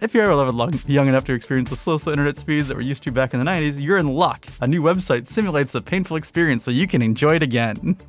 If 0.00 0.14
you're 0.14 0.24
ever 0.24 0.50
long, 0.50 0.72
young 0.86 1.08
enough 1.08 1.24
to 1.24 1.34
experience 1.34 1.68
the 1.68 1.76
slow, 1.76 1.98
internet 2.10 2.38
speeds 2.38 2.68
that 2.68 2.76
we're 2.76 2.82
used 2.82 3.02
to 3.02 3.12
back 3.12 3.34
in 3.34 3.40
the 3.40 3.44
90s, 3.44 3.78
you're 3.78 3.98
in 3.98 4.08
luck. 4.08 4.46
A 4.62 4.66
new 4.66 4.80
website 4.80 5.26
simulates 5.26 5.72
the 5.72 5.82
painful 5.82 6.16
experience 6.16 6.64
so 6.64 6.70
you 6.70 6.86
can 6.86 7.02
enjoy 7.02 7.34
it 7.34 7.42
again. 7.42 7.98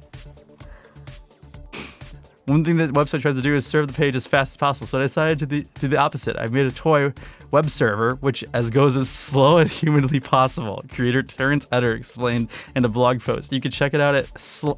One 2.46 2.64
thing 2.64 2.78
that 2.78 2.94
the 2.94 2.96
website 3.00 3.22
tries 3.22 3.36
to 3.36 3.42
do 3.42 3.56
is 3.56 3.68
serve 3.68 3.88
the 3.88 3.94
page 3.94 4.16
as 4.16 4.26
fast 4.26 4.54
as 4.54 4.58
possible, 4.58 4.88
so 4.88 5.00
I 5.00 5.02
decided 5.02 5.40
to 5.40 5.48
do 5.64 5.88
the 5.90 5.98
opposite. 5.98 6.38
I've 6.38 6.54
made 6.54 6.66
a 6.66 6.72
toy 6.72 7.12
web 7.52 7.70
server, 7.70 8.16
which 8.16 8.46
as 8.54 8.70
goes 8.70 8.96
as 8.96 9.10
slow 9.10 9.58
as 9.58 9.72
humanly 9.72 10.22
possible. 10.22 10.86
Creator 10.94 11.24
Terence 11.24 11.68
Eden 11.74 11.98
explained 11.98 12.50
in 12.74 12.86
a 12.86 12.90
blog 12.90 13.20
post. 13.20 13.52
You 13.52 13.60
can 13.60 13.72
check 13.72 13.94
it 13.94 14.00
out 14.00 14.16
at 14.16 14.40
sl- 14.40 14.78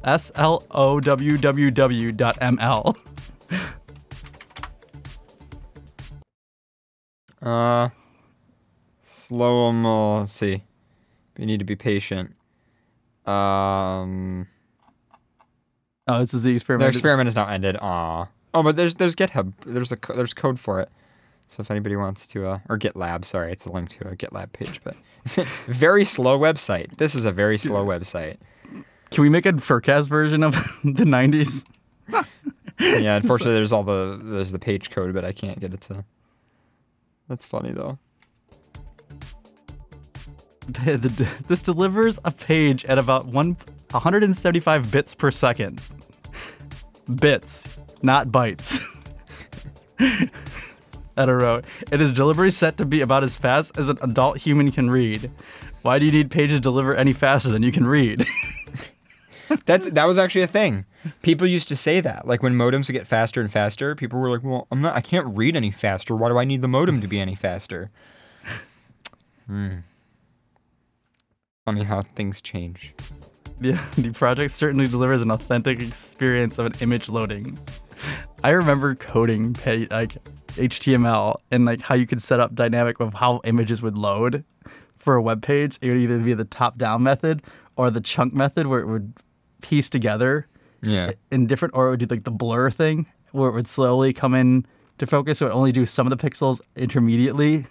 Uh, 7.44 7.90
slow 9.06 9.68
'em, 9.68 9.84
uh, 9.86 10.20
Let's 10.20 10.32
see. 10.32 10.62
You 11.38 11.46
need 11.46 11.58
to 11.58 11.64
be 11.64 11.76
patient. 11.76 12.34
Um, 13.26 14.46
Oh, 16.06 16.18
this 16.20 16.34
is 16.34 16.42
the 16.42 16.52
experiment. 16.54 16.84
the 16.84 16.88
experiment 16.88 17.28
is 17.28 17.34
now 17.34 17.46
ended. 17.46 17.76
Aw. 17.80 18.26
Oh, 18.52 18.62
but 18.62 18.76
there's 18.76 18.94
there's 18.96 19.14
GitHub. 19.16 19.52
There's 19.66 19.90
a 19.92 19.96
co- 19.96 20.12
there's 20.14 20.34
code 20.34 20.58
for 20.60 20.80
it. 20.80 20.90
So 21.48 21.60
if 21.60 21.70
anybody 21.70 21.96
wants 21.96 22.26
to, 22.28 22.44
uh, 22.46 22.58
or 22.68 22.78
GitLab, 22.78 23.24
sorry, 23.24 23.52
it's 23.52 23.64
a 23.66 23.70
link 23.72 23.88
to 23.90 24.08
a 24.08 24.16
GitLab 24.16 24.52
page, 24.52 24.80
but 24.84 24.96
very 25.66 26.04
slow 26.04 26.38
website. 26.38 26.96
This 26.96 27.14
is 27.14 27.24
a 27.24 27.32
very 27.32 27.58
slow 27.58 27.84
website. 27.86 28.36
Can 29.10 29.22
we 29.22 29.28
make 29.28 29.46
a 29.46 29.52
Furcast 29.52 30.08
version 30.08 30.42
of 30.42 30.54
the 30.84 31.04
90s? 31.04 31.64
Yeah, 32.80 33.16
unfortunately, 33.16 33.54
there's 33.56 33.72
all 33.72 33.82
the 33.84 34.18
there's 34.22 34.52
the 34.52 34.58
page 34.58 34.90
code, 34.90 35.14
but 35.14 35.24
I 35.24 35.32
can't 35.32 35.58
get 35.60 35.72
it 35.74 35.80
to. 35.82 36.04
That's 37.28 37.46
funny 37.46 37.72
though. 37.72 37.98
The- 40.66 41.28
This 41.46 41.62
delivers 41.62 42.18
a 42.24 42.30
page 42.30 42.84
at 42.86 42.98
about 42.98 43.26
one 43.26 43.56
175 43.90 44.90
bits 44.90 45.14
per 45.14 45.30
second. 45.30 45.80
Bits, 47.20 47.78
not 48.02 48.28
bytes. 48.28 48.80
At 51.16 51.28
a 51.28 51.34
row. 51.36 51.60
It 51.92 52.00
is 52.00 52.10
delivery 52.10 52.50
set 52.50 52.76
to 52.78 52.84
be 52.86 53.00
about 53.02 53.22
as 53.22 53.36
fast 53.36 53.78
as 53.78 53.88
an 53.88 53.98
adult 54.02 54.38
human 54.38 54.72
can 54.72 54.90
read. 54.90 55.30
Why 55.82 55.98
do 56.00 56.06
you 56.06 56.10
need 56.12 56.30
pages 56.30 56.56
to 56.56 56.60
deliver 56.60 56.94
any 56.94 57.12
faster 57.12 57.50
than 57.50 57.62
you 57.62 57.70
can 57.70 57.86
read? 57.86 58.24
That's 59.66 59.88
that 59.90 60.06
was 60.06 60.18
actually 60.18 60.42
a 60.42 60.46
thing. 60.48 60.86
People 61.22 61.46
used 61.46 61.68
to 61.68 61.76
say 61.76 62.00
that. 62.00 62.26
Like 62.26 62.42
when 62.42 62.54
modems 62.54 62.90
get 62.90 63.06
faster 63.06 63.40
and 63.40 63.50
faster, 63.50 63.94
people 63.94 64.18
were 64.18 64.30
like, 64.30 64.42
"Well, 64.42 64.66
I'm 64.70 64.80
not. 64.80 64.94
I 64.94 65.00
can't 65.00 65.26
read 65.36 65.56
any 65.56 65.70
faster. 65.70 66.14
Why 66.16 66.28
do 66.28 66.38
I 66.38 66.44
need 66.44 66.62
the 66.62 66.68
modem 66.68 67.00
to 67.00 67.08
be 67.08 67.20
any 67.20 67.34
faster?" 67.34 67.90
Hmm. 69.46 69.80
Funny 71.66 71.84
how 71.84 72.00
things 72.00 72.40
change. 72.40 72.94
The, 73.60 73.72
the 73.98 74.10
project 74.10 74.52
certainly 74.52 74.86
delivers 74.86 75.20
an 75.20 75.30
authentic 75.30 75.80
experience 75.80 76.58
of 76.58 76.64
an 76.64 76.72
image 76.80 77.10
loading. 77.10 77.58
I 78.42 78.50
remember 78.50 78.94
coding 78.94 79.54
like 79.90 80.16
HTML 80.56 81.36
and 81.50 81.64
like 81.64 81.82
how 81.82 81.94
you 81.94 82.06
could 82.06 82.22
set 82.22 82.40
up 82.40 82.54
dynamic 82.54 83.00
of 83.00 83.14
how 83.14 83.40
images 83.44 83.82
would 83.82 83.96
load 83.96 84.44
for 84.96 85.14
a 85.14 85.22
web 85.22 85.42
page. 85.42 85.78
It 85.80 85.88
would 85.90 85.98
either 85.98 86.20
be 86.20 86.34
the 86.34 86.44
top 86.44 86.78
down 86.78 87.02
method 87.02 87.42
or 87.76 87.90
the 87.90 88.00
chunk 88.00 88.34
method 88.34 88.66
where 88.66 88.80
it 88.80 88.86
would 88.86 89.12
piece 89.60 89.88
together 89.88 90.46
Yeah. 90.86 91.12
in 91.30 91.46
different 91.46 91.74
or 91.74 91.88
it 91.88 91.90
would 91.90 92.00
do 92.00 92.06
like 92.06 92.24
the 92.24 92.30
blur 92.30 92.70
thing 92.70 93.06
where 93.32 93.48
it 93.48 93.52
would 93.54 93.68
slowly 93.68 94.12
come 94.12 94.34
in 94.34 94.64
to 94.98 95.06
focus 95.06 95.38
so 95.38 95.46
it 95.46 95.48
would 95.48 95.56
only 95.56 95.72
do 95.72 95.86
some 95.86 96.06
of 96.10 96.16
the 96.16 96.30
pixels 96.30 96.60
intermediately. 96.76 97.66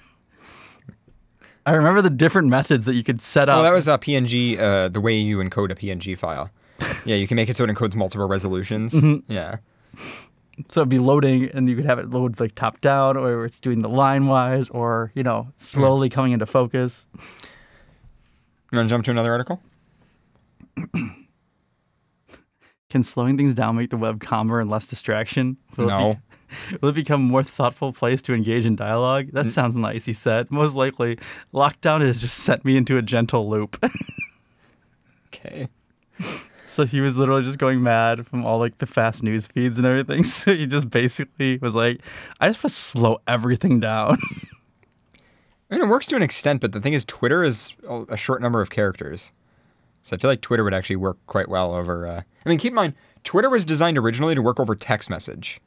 I 1.65 1.73
remember 1.73 2.01
the 2.01 2.09
different 2.09 2.49
methods 2.49 2.85
that 2.85 2.95
you 2.95 3.03
could 3.03 3.21
set 3.21 3.47
up. 3.47 3.59
Oh, 3.59 3.63
that 3.63 3.71
was 3.73 3.87
a 3.87 3.97
PNG. 3.97 4.59
Uh, 4.59 4.89
the 4.89 4.99
way 4.99 5.17
you 5.17 5.37
encode 5.37 5.71
a 5.71 5.75
PNG 5.75 6.17
file. 6.17 6.49
Yeah, 7.05 7.15
you 7.15 7.27
can 7.27 7.35
make 7.35 7.49
it 7.49 7.55
so 7.57 7.63
it 7.63 7.69
encodes 7.69 7.95
multiple 7.95 8.27
resolutions. 8.27 8.95
Yeah. 9.27 9.57
So 10.69 10.81
it'd 10.81 10.89
be 10.89 10.99
loading, 10.99 11.49
and 11.51 11.67
you 11.69 11.75
could 11.75 11.85
have 11.85 11.99
it 11.99 12.09
load 12.09 12.39
like 12.39 12.55
top 12.55 12.79
down, 12.81 13.17
or 13.17 13.43
it's 13.45 13.59
doing 13.59 13.81
the 13.81 13.89
line 13.89 14.27
wise, 14.27 14.69
or 14.69 15.11
you 15.15 15.23
know, 15.23 15.47
slowly 15.57 16.09
coming 16.09 16.31
into 16.33 16.45
focus. 16.45 17.07
You 18.71 18.77
want 18.77 18.87
to 18.89 18.93
jump 18.93 19.05
to 19.05 19.11
another 19.11 19.31
article? 19.31 19.61
Can 22.93 23.01
slowing 23.01 23.37
things 23.37 23.55
down 23.55 23.75
make 23.75 23.89
the 23.89 23.97
web 23.97 24.19
calmer 24.19 24.59
and 24.59 24.69
less 24.69 24.85
distraction? 24.85 25.57
Will 25.77 25.87
No. 25.87 26.09
It 26.11 26.17
be, 26.71 26.77
will 26.83 26.89
it 26.89 26.93
become 26.93 27.21
a 27.21 27.23
more 27.27 27.41
thoughtful 27.41 27.91
place 27.91 28.21
to 28.21 28.35
engage 28.35 28.67
in 28.67 28.75
dialogue? 28.75 29.29
That 29.31 29.49
sounds 29.49 29.75
nice, 29.75 30.05
he 30.05 30.13
said. 30.13 30.51
Most 30.51 30.75
likely, 30.75 31.17
lockdown 31.55 32.01
has 32.01 32.21
just 32.21 32.37
sent 32.37 32.63
me 32.63 32.77
into 32.77 32.99
a 32.99 33.01
gentle 33.01 33.49
loop. 33.49 33.83
Okay. 35.33 35.67
so 36.67 36.85
he 36.85 37.01
was 37.01 37.17
literally 37.17 37.41
just 37.43 37.57
going 37.57 37.81
mad 37.81 38.27
from 38.27 38.45
all 38.45 38.59
like 38.59 38.77
the 38.77 38.85
fast 38.85 39.23
news 39.23 39.47
feeds 39.47 39.79
and 39.79 39.87
everything. 39.87 40.23
So 40.23 40.53
he 40.53 40.67
just 40.67 40.91
basically 40.91 41.57
was 41.57 41.73
like, 41.73 41.99
I 42.39 42.47
just 42.47 42.63
want 42.63 42.73
to 42.73 42.79
slow 42.79 43.21
everything 43.27 43.79
down. 43.79 44.17
I 45.71 45.75
mean, 45.75 45.81
it 45.81 45.87
works 45.87 46.05
to 46.07 46.15
an 46.15 46.21
extent, 46.21 46.61
but 46.61 46.71
the 46.71 46.79
thing 46.79 46.93
is, 46.93 47.05
Twitter 47.05 47.43
is 47.43 47.73
a 47.89 48.03
a 48.09 48.17
short 48.17 48.43
number 48.43 48.61
of 48.61 48.69
characters. 48.69 49.31
So 50.03 50.15
I 50.15 50.19
feel 50.19 50.29
like 50.29 50.41
Twitter 50.41 50.63
would 50.63 50.73
actually 50.75 50.97
work 50.97 51.17
quite 51.25 51.49
well 51.49 51.73
over. 51.73 52.05
Uh, 52.05 52.21
I 52.45 52.49
mean, 52.49 52.59
keep 52.59 52.71
in 52.71 52.75
mind, 52.75 52.93
Twitter 53.23 53.49
was 53.49 53.65
designed 53.65 53.97
originally 53.97 54.35
to 54.35 54.41
work 54.41 54.59
over 54.59 54.75
text 54.75 55.09
message. 55.09 55.59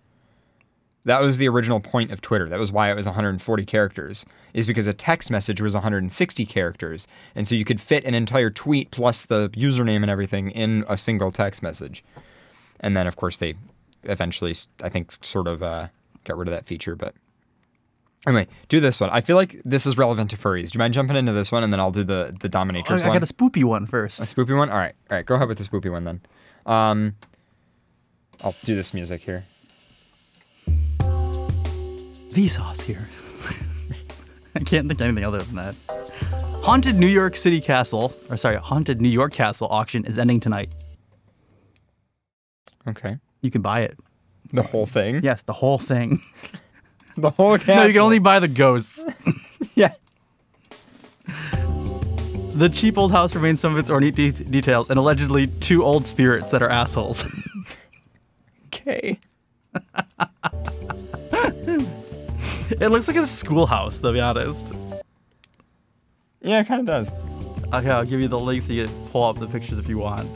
That 1.04 1.20
was 1.20 1.38
the 1.38 1.48
original 1.48 1.78
point 1.78 2.10
of 2.10 2.20
Twitter. 2.20 2.48
That 2.48 2.58
was 2.58 2.72
why 2.72 2.90
it 2.90 2.96
was 2.96 3.06
140 3.06 3.64
characters, 3.64 4.26
is 4.52 4.66
because 4.66 4.88
a 4.88 4.92
text 4.92 5.30
message 5.30 5.60
was 5.60 5.72
160 5.72 6.44
characters. 6.46 7.06
And 7.36 7.46
so 7.46 7.54
you 7.54 7.64
could 7.64 7.80
fit 7.80 8.04
an 8.04 8.14
entire 8.14 8.50
tweet 8.50 8.90
plus 8.90 9.24
the 9.24 9.48
username 9.50 10.02
and 10.02 10.10
everything 10.10 10.50
in 10.50 10.84
a 10.88 10.96
single 10.96 11.30
text 11.30 11.62
message. 11.62 12.02
And 12.80 12.96
then, 12.96 13.06
of 13.06 13.14
course, 13.14 13.36
they 13.36 13.54
eventually, 14.02 14.56
I 14.82 14.88
think, 14.88 15.16
sort 15.24 15.46
of 15.46 15.62
uh, 15.62 15.88
got 16.24 16.36
rid 16.36 16.48
of 16.48 16.52
that 16.52 16.66
feature. 16.66 16.96
But 16.96 17.14
anyway, 18.26 18.48
do 18.68 18.80
this 18.80 18.98
one. 18.98 19.10
I 19.10 19.20
feel 19.20 19.36
like 19.36 19.62
this 19.64 19.86
is 19.86 19.96
relevant 19.96 20.30
to 20.30 20.36
furries. 20.36 20.72
Do 20.72 20.76
you 20.76 20.78
mind 20.80 20.92
jumping 20.92 21.16
into 21.16 21.32
this 21.32 21.52
one 21.52 21.62
and 21.62 21.72
then 21.72 21.78
I'll 21.78 21.92
do 21.92 22.02
the, 22.02 22.34
the 22.40 22.48
dominatrix 22.48 22.90
oh, 22.90 23.04
I 23.04 23.08
one? 23.08 23.20
got 23.20 23.30
a 23.30 23.32
spoopy 23.32 23.62
one 23.62 23.86
first. 23.86 24.18
A 24.18 24.24
spoopy 24.24 24.56
one? 24.56 24.70
All 24.70 24.78
right. 24.78 24.94
All 25.08 25.16
right. 25.16 25.24
Go 25.24 25.36
ahead 25.36 25.46
with 25.46 25.58
the 25.58 25.64
spoopy 25.64 25.90
one 25.90 26.02
then. 26.04 26.20
Um, 26.66 27.14
I'll 28.44 28.54
do 28.64 28.74
this 28.74 28.92
music 28.92 29.22
here. 29.22 29.44
Vsauce 32.30 32.82
here. 32.82 33.08
I 34.54 34.58
can't 34.60 34.88
think 34.88 35.00
of 35.00 35.06
anything 35.06 35.24
other 35.24 35.40
than 35.42 35.56
that. 35.56 35.74
Haunted 36.62 36.96
New 36.96 37.06
York 37.06 37.36
City 37.36 37.60
Castle, 37.60 38.12
or 38.28 38.36
sorry, 38.36 38.56
Haunted 38.56 39.00
New 39.00 39.08
York 39.08 39.32
Castle 39.32 39.68
auction 39.70 40.04
is 40.04 40.18
ending 40.18 40.40
tonight. 40.40 40.70
Okay. 42.86 43.18
You 43.40 43.50
can 43.50 43.62
buy 43.62 43.80
it. 43.82 43.96
The 44.52 44.62
whole 44.62 44.86
thing? 44.86 45.20
Yes, 45.22 45.42
the 45.42 45.52
whole 45.52 45.78
thing. 45.78 46.20
The 47.18 47.30
whole 47.30 47.56
castle. 47.56 47.76
No, 47.76 47.84
you 47.84 47.94
can 47.94 48.02
only 48.02 48.18
buy 48.18 48.40
the 48.40 48.48
ghosts. 48.48 49.06
Yeah. 49.74 49.94
The 52.56 52.70
cheap 52.70 52.96
old 52.96 53.12
house 53.12 53.34
remains 53.34 53.60
some 53.60 53.72
of 53.72 53.78
its 53.78 53.90
ornate 53.90 54.14
de- 54.14 54.30
details 54.30 54.88
and 54.88 54.98
allegedly 54.98 55.46
two 55.46 55.84
old 55.84 56.06
spirits 56.06 56.52
that 56.52 56.62
are 56.62 56.70
assholes. 56.70 57.24
Okay. 58.68 59.18
it 62.78 62.90
looks 62.90 63.08
like 63.08 63.16
a 63.16 63.22
schoolhouse, 63.22 63.98
to 64.00 64.12
be 64.12 64.20
honest. 64.20 64.72
Yeah, 66.42 66.60
it 66.60 66.66
kind 66.66 66.80
of 66.80 66.86
does. 66.86 67.10
Okay, 67.72 67.90
I'll 67.90 68.04
give 68.04 68.20
you 68.20 68.28
the 68.28 68.38
link 68.38 68.60
so 68.62 68.74
you 68.74 68.86
can 68.86 69.06
pull 69.06 69.24
up 69.24 69.38
the 69.38 69.46
pictures 69.46 69.78
if 69.78 69.88
you 69.88 69.98
want. 69.98 70.28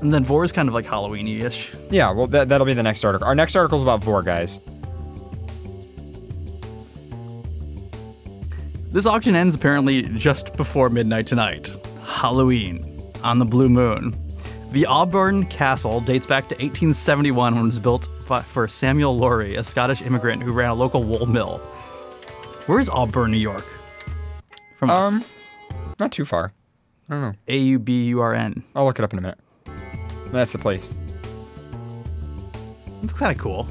And 0.00 0.14
then 0.14 0.24
vore 0.24 0.44
is 0.44 0.52
kind 0.52 0.68
of 0.68 0.74
like 0.74 0.86
Halloween-y 0.86 1.46
ish. 1.46 1.74
Yeah, 1.90 2.10
well, 2.12 2.26
that, 2.28 2.48
that'll 2.48 2.66
be 2.66 2.74
the 2.74 2.82
next 2.82 3.04
article. 3.04 3.26
Our 3.26 3.34
next 3.34 3.54
article 3.54 3.76
is 3.76 3.82
about 3.82 4.02
vore, 4.02 4.22
guys. 4.22 4.60
This 8.90 9.04
auction 9.06 9.36
ends 9.36 9.54
apparently 9.54 10.02
just 10.02 10.56
before 10.56 10.88
midnight 10.88 11.26
tonight. 11.26 11.70
Halloween 12.04 13.02
on 13.22 13.38
the 13.38 13.44
blue 13.44 13.68
moon. 13.68 14.16
The 14.72 14.86
Auburn 14.86 15.44
Castle 15.46 16.00
dates 16.00 16.24
back 16.24 16.44
to 16.48 16.54
1871 16.54 17.54
when 17.54 17.64
it 17.64 17.66
was 17.66 17.78
built 17.78 18.08
for 18.46 18.66
Samuel 18.66 19.16
Laurie, 19.16 19.56
a 19.56 19.64
Scottish 19.64 20.02
immigrant 20.02 20.42
who 20.42 20.52
ran 20.52 20.70
a 20.70 20.74
local 20.74 21.04
wool 21.04 21.26
mill. 21.26 21.58
Where 22.66 22.78
is 22.78 22.88
Auburn, 22.88 23.30
New 23.30 23.38
York? 23.38 23.64
From 24.76 24.90
us? 24.90 25.12
Um, 25.12 25.24
not 25.98 26.12
too 26.12 26.24
far. 26.24 26.52
I 27.10 27.12
don't 27.12 27.22
know. 27.22 27.32
A 27.48 27.56
U 27.58 27.78
B 27.78 28.06
U 28.08 28.20
R 28.20 28.34
N. 28.34 28.62
I'll 28.74 28.84
look 28.84 28.98
it 28.98 29.04
up 29.04 29.12
in 29.12 29.18
a 29.18 29.22
minute. 29.22 29.38
That's 30.32 30.52
the 30.52 30.58
place. 30.58 30.92
It's 33.02 33.12
kind 33.12 33.32
of 33.32 33.38
cool. 33.42 33.66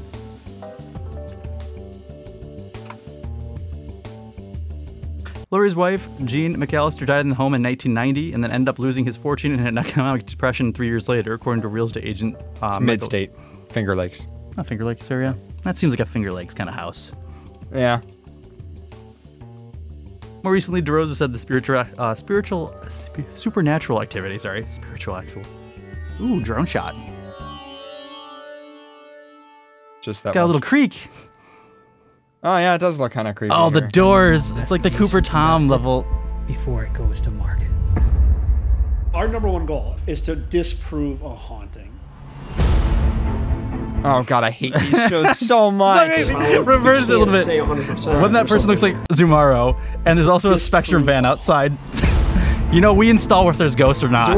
Laurie's 5.49 5.75
wife, 5.75 6.07
Jean 6.25 6.57
McAllister, 6.57 7.05
died 7.05 7.21
in 7.21 7.29
the 7.29 7.35
home 7.35 7.53
in 7.53 7.63
1990 7.63 8.33
and 8.33 8.43
then 8.43 8.51
ended 8.51 8.67
up 8.69 8.79
losing 8.79 9.05
his 9.05 9.15
fortune 9.15 9.53
in 9.53 9.65
an 9.65 9.77
economic 9.85 10.25
depression 10.25 10.73
three 10.73 10.87
years 10.87 11.07
later, 11.07 11.33
according 11.33 11.61
to 11.61 11.67
real 11.69 11.85
estate 11.85 12.03
agent. 12.03 12.35
Uh, 12.61 12.71
It's 12.73 12.79
mid-state, 12.81 13.31
Finger 13.69 13.95
Lakes. 13.95 14.27
Oh, 14.57 14.63
Finger 14.63 14.83
Lakes 14.83 15.09
area. 15.09 15.35
That 15.63 15.77
seems 15.77 15.91
like 15.93 16.01
a 16.01 16.05
Finger 16.05 16.31
Lakes 16.33 16.53
kind 16.53 16.69
of 16.69 16.75
house. 16.75 17.11
Yeah. 17.73 18.01
More 20.43 20.51
recently, 20.51 20.81
DeRosa 20.81 21.15
said 21.15 21.31
the 21.33 21.39
spiritual, 21.39 21.83
uh, 21.97 22.13
spiritual, 22.15 22.73
sp- 22.91 23.23
supernatural 23.35 24.01
activity. 24.01 24.37
Sorry, 24.39 24.65
spiritual 24.65 25.15
actual. 25.15 25.43
Ooh, 26.21 26.41
drone 26.41 26.65
shot. 26.65 26.93
Just 30.01 30.23
that. 30.23 30.29
It's 30.29 30.33
got 30.33 30.43
a 30.43 30.45
little 30.45 30.61
creek. 30.61 31.07
Oh 32.49 32.57
yeah, 32.57 32.75
it 32.75 32.77
does 32.77 32.97
look 32.97 33.11
kind 33.11 33.27
of 33.27 33.35
creepy. 33.35 33.53
Oh, 33.53 33.69
the 33.69 33.81
here. 33.81 33.89
doors. 33.89 34.51
It's 34.51 34.71
like 34.71 34.81
the 34.81 34.89
the 34.89 34.97
Cooper 34.97 35.19
Tom 35.19 35.67
level. 35.67 36.07
before 36.47 36.85
it 36.85 36.93
goes 36.93 37.19
to 37.23 37.29
market. 37.29 37.67
Our 39.13 39.27
number 39.27 39.49
one 39.49 39.65
goal 39.65 39.97
is 40.07 40.21
to 40.21 40.35
disprove 40.37 41.21
a 41.23 41.35
haunting. 41.35 41.91
Oh 44.05 44.23
god, 44.25 44.45
I 44.45 44.51
hate 44.51 44.73
these 44.75 45.09
shows 45.09 45.37
so 45.37 45.69
much. 45.85 46.07
Reverse 46.19 47.09
it 47.09 47.15
a 47.15 47.19
little 47.19 47.25
bit. 47.25 47.43
Say 47.43 47.57
100% 47.57 48.21
When 48.21 48.31
that 48.31 48.47
person 48.47 48.69
looks 48.69 48.81
like. 48.81 48.95
Zumaro, 49.09 49.77
and 50.05 50.17
there's 50.17 50.29
also 50.29 50.53
a 50.53 50.57
Spectrum 50.57 51.03
van 51.03 51.25
outside. 51.25 51.77
you 52.71 52.79
know, 52.79 52.93
we 52.93 53.09
install 53.09 53.49
if 53.49 53.57
there's 53.57 53.75
ghosts 53.75 54.05
or 54.05 54.09
not. 54.09 54.37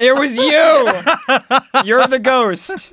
It 0.00 0.16
was 0.16 0.34
you. 0.34 1.82
You're 1.84 2.06
the 2.06 2.18
ghost. 2.18 2.90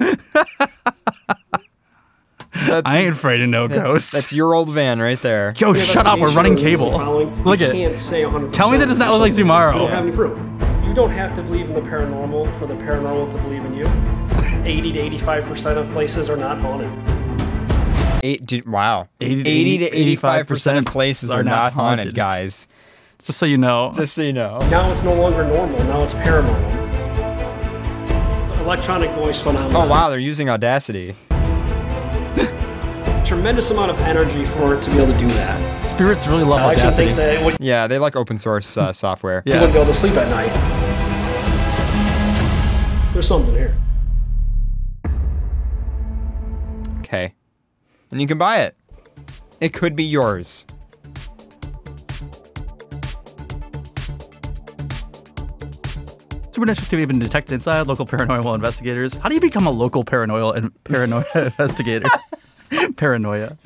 That's, 2.72 2.90
I 2.90 3.00
ain't 3.00 3.12
afraid 3.14 3.42
of 3.42 3.50
no 3.50 3.68
ghosts. 3.68 4.12
That's 4.12 4.32
your 4.32 4.54
old 4.54 4.70
van 4.70 5.02
right 5.02 5.20
there. 5.20 5.54
Yo, 5.58 5.74
shut 5.74 6.08
up. 6.08 6.20
We're 6.20 6.32
running 6.32 6.56
cable. 6.56 6.92
you 6.92 7.26
Look 7.44 7.60
at 7.60 7.74
can't 7.74 7.94
it. 7.96 8.00
say 8.00 8.22
100% 8.22 8.54
Tell 8.54 8.72
me 8.72 8.78
that 8.78 8.88
does 8.88 8.98
not 8.98 9.12
look 9.12 9.20
like 9.20 9.38
You 9.38 9.44
don't 9.44 9.90
have 9.90 10.06
any 10.06 10.16
proof. 10.16 10.38
You 10.88 10.94
don't 10.94 11.10
have 11.10 11.36
to 11.36 11.44
believe 11.44 11.68
in 11.68 11.74
the 11.74 11.82
paranormal 11.82 12.58
for 12.60 12.68
the 12.68 12.76
paranormal 12.76 13.30
to 13.34 13.38
believe 13.40 13.66
in 13.66 13.74
you. 13.74 13.86
80 14.66 14.94
to 14.94 15.10
85% 15.18 15.78
of 15.78 15.90
places 15.92 16.30
are 16.30 16.38
not 16.38 16.60
haunted. 16.60 16.90
Eight, 18.24 18.46
did, 18.46 18.66
wow. 18.66 19.10
80 19.20 19.44
to 19.44 19.50
80 19.50 19.78
to 19.80 19.98
85 19.98 20.48
percent 20.48 20.78
of 20.78 20.86
places 20.86 21.30
are, 21.32 21.44
not 21.44 21.74
haunted, 21.74 22.16
guys. 22.16 22.68
Just 23.20 23.38
so 23.38 23.46
you 23.46 23.58
know. 23.58 23.92
Just 23.96 24.14
so 24.14 24.22
you 24.22 24.32
know. 24.34 24.60
Now 24.70 24.90
it's 24.92 25.02
no 25.04 25.14
longer 25.14 25.44
normal. 25.44 25.84
Now 25.86 26.04
it's 26.04 26.14
paranormal. 26.14 26.80
Electronic 28.62 29.12
voice 29.12 29.40
phenomenon. 29.40 29.76
Oh 29.76 29.88
wow, 29.90 30.10
they're 30.10 30.20
using 30.20 30.50
Audacity. 30.50 31.16
Tremendous 33.32 33.70
amount 33.70 33.90
of 33.92 33.98
energy 34.00 34.46
for 34.58 34.76
it 34.76 34.82
to 34.82 34.90
be 34.90 34.98
able 34.98 35.14
to 35.14 35.18
do 35.18 35.28
that. 35.30 35.88
Spirits 35.88 36.28
really 36.28 36.44
love 36.44 36.60
Alexa 36.60 36.82
Audacity. 36.88 37.06
thinks 37.06 37.16
that 37.16 37.42
would, 37.46 37.56
Yeah, 37.62 37.88
they 37.88 37.98
like 37.98 38.18
open 38.18 38.38
source 38.38 38.76
uh, 38.76 38.92
software. 39.06 39.42
you 39.46 39.54
wouldn't 39.54 39.72
be 39.72 39.80
able 39.80 39.90
to 39.94 39.98
sleep 39.98 40.16
at 40.16 40.28
night. 40.28 40.52
There's 43.14 43.26
something 43.30 43.54
here. 43.54 43.74
Okay. 47.00 47.34
And 48.12 48.20
you 48.20 48.28
can 48.28 48.38
buy 48.38 48.64
it. 48.64 48.76
It 49.62 49.74
could 49.74 49.96
be 49.96 50.04
yours. 50.04 50.66
Supernatural 56.52 56.84
activity 56.84 57.02
have 57.04 57.08
been 57.08 57.20
detected 57.20 57.54
inside 57.54 57.88
local 57.88 58.06
paranormal 58.06 58.54
investigators. 58.56 59.16
How 59.16 59.30
do 59.30 59.36
you 59.36 59.42
become 59.42 59.66
a 59.68 59.72
local 59.72 60.04
paranoia 60.04 60.52
and 60.52 60.84
paranoia 60.84 61.24
investigator? 61.36 62.10
Paranoia. 62.96 63.58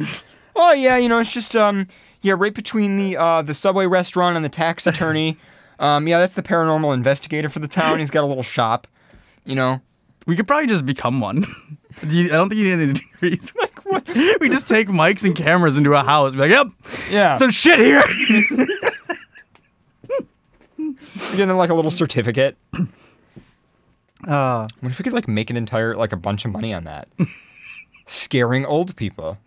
Oh 0.55 0.73
yeah, 0.73 0.97
you 0.97 1.09
know, 1.09 1.19
it's 1.19 1.33
just 1.33 1.55
um 1.55 1.87
yeah, 2.21 2.33
right 2.37 2.53
between 2.53 2.97
the 2.97 3.17
uh 3.17 3.41
the 3.41 3.53
subway 3.53 3.85
restaurant 3.87 4.35
and 4.35 4.43
the 4.45 4.49
tax 4.49 4.85
attorney. 4.91 5.37
um 5.79 6.07
yeah, 6.07 6.19
that's 6.19 6.33
the 6.35 6.43
paranormal 6.43 6.93
investigator 6.93 7.49
for 7.49 7.59
the 7.59 7.67
town. 7.67 7.99
He's 7.99 8.11
got 8.11 8.23
a 8.23 8.27
little 8.27 8.43
shop. 8.43 8.87
You 9.45 9.55
know. 9.55 9.81
We 10.27 10.35
could 10.35 10.47
probably 10.47 10.65
just 10.65 10.85
become 10.85 11.19
one. 11.19 11.45
You, 12.09 12.25
I 12.25 12.27
don't 12.35 12.49
think 12.49 12.59
you 12.59 12.75
need 12.75 12.83
any 12.83 12.93
degrees. 12.93 13.53
Like 13.57 13.85
what? 13.85 14.05
We 14.41 14.49
just 14.49 14.67
take 14.67 14.89
mics 14.89 15.23
and 15.23 15.33
cameras 15.33 15.77
into 15.77 15.93
a 15.93 16.03
house. 16.03 16.33
Be 16.33 16.39
like, 16.41 16.49
yep, 16.51 16.67
Yeah. 17.09 17.37
some 17.37 17.51
shit 17.51 17.79
here. 17.79 18.03
You 20.77 21.37
get 21.37 21.45
them 21.45 21.55
like 21.55 21.69
a 21.69 21.73
little 21.73 21.91
certificate. 21.91 22.57
Uh, 24.27 24.67
What 24.79 24.91
if 24.91 24.97
we 24.97 25.03
could 25.03 25.13
like 25.13 25.27
make 25.27 25.51
an 25.51 25.57
entire 25.57 25.95
like 25.95 26.11
a 26.11 26.17
bunch 26.17 26.45
of 26.45 26.51
money 26.51 26.73
on 26.73 26.85
that? 26.85 27.07
Scaring 28.05 28.65
old 28.65 28.95
people. 28.95 29.37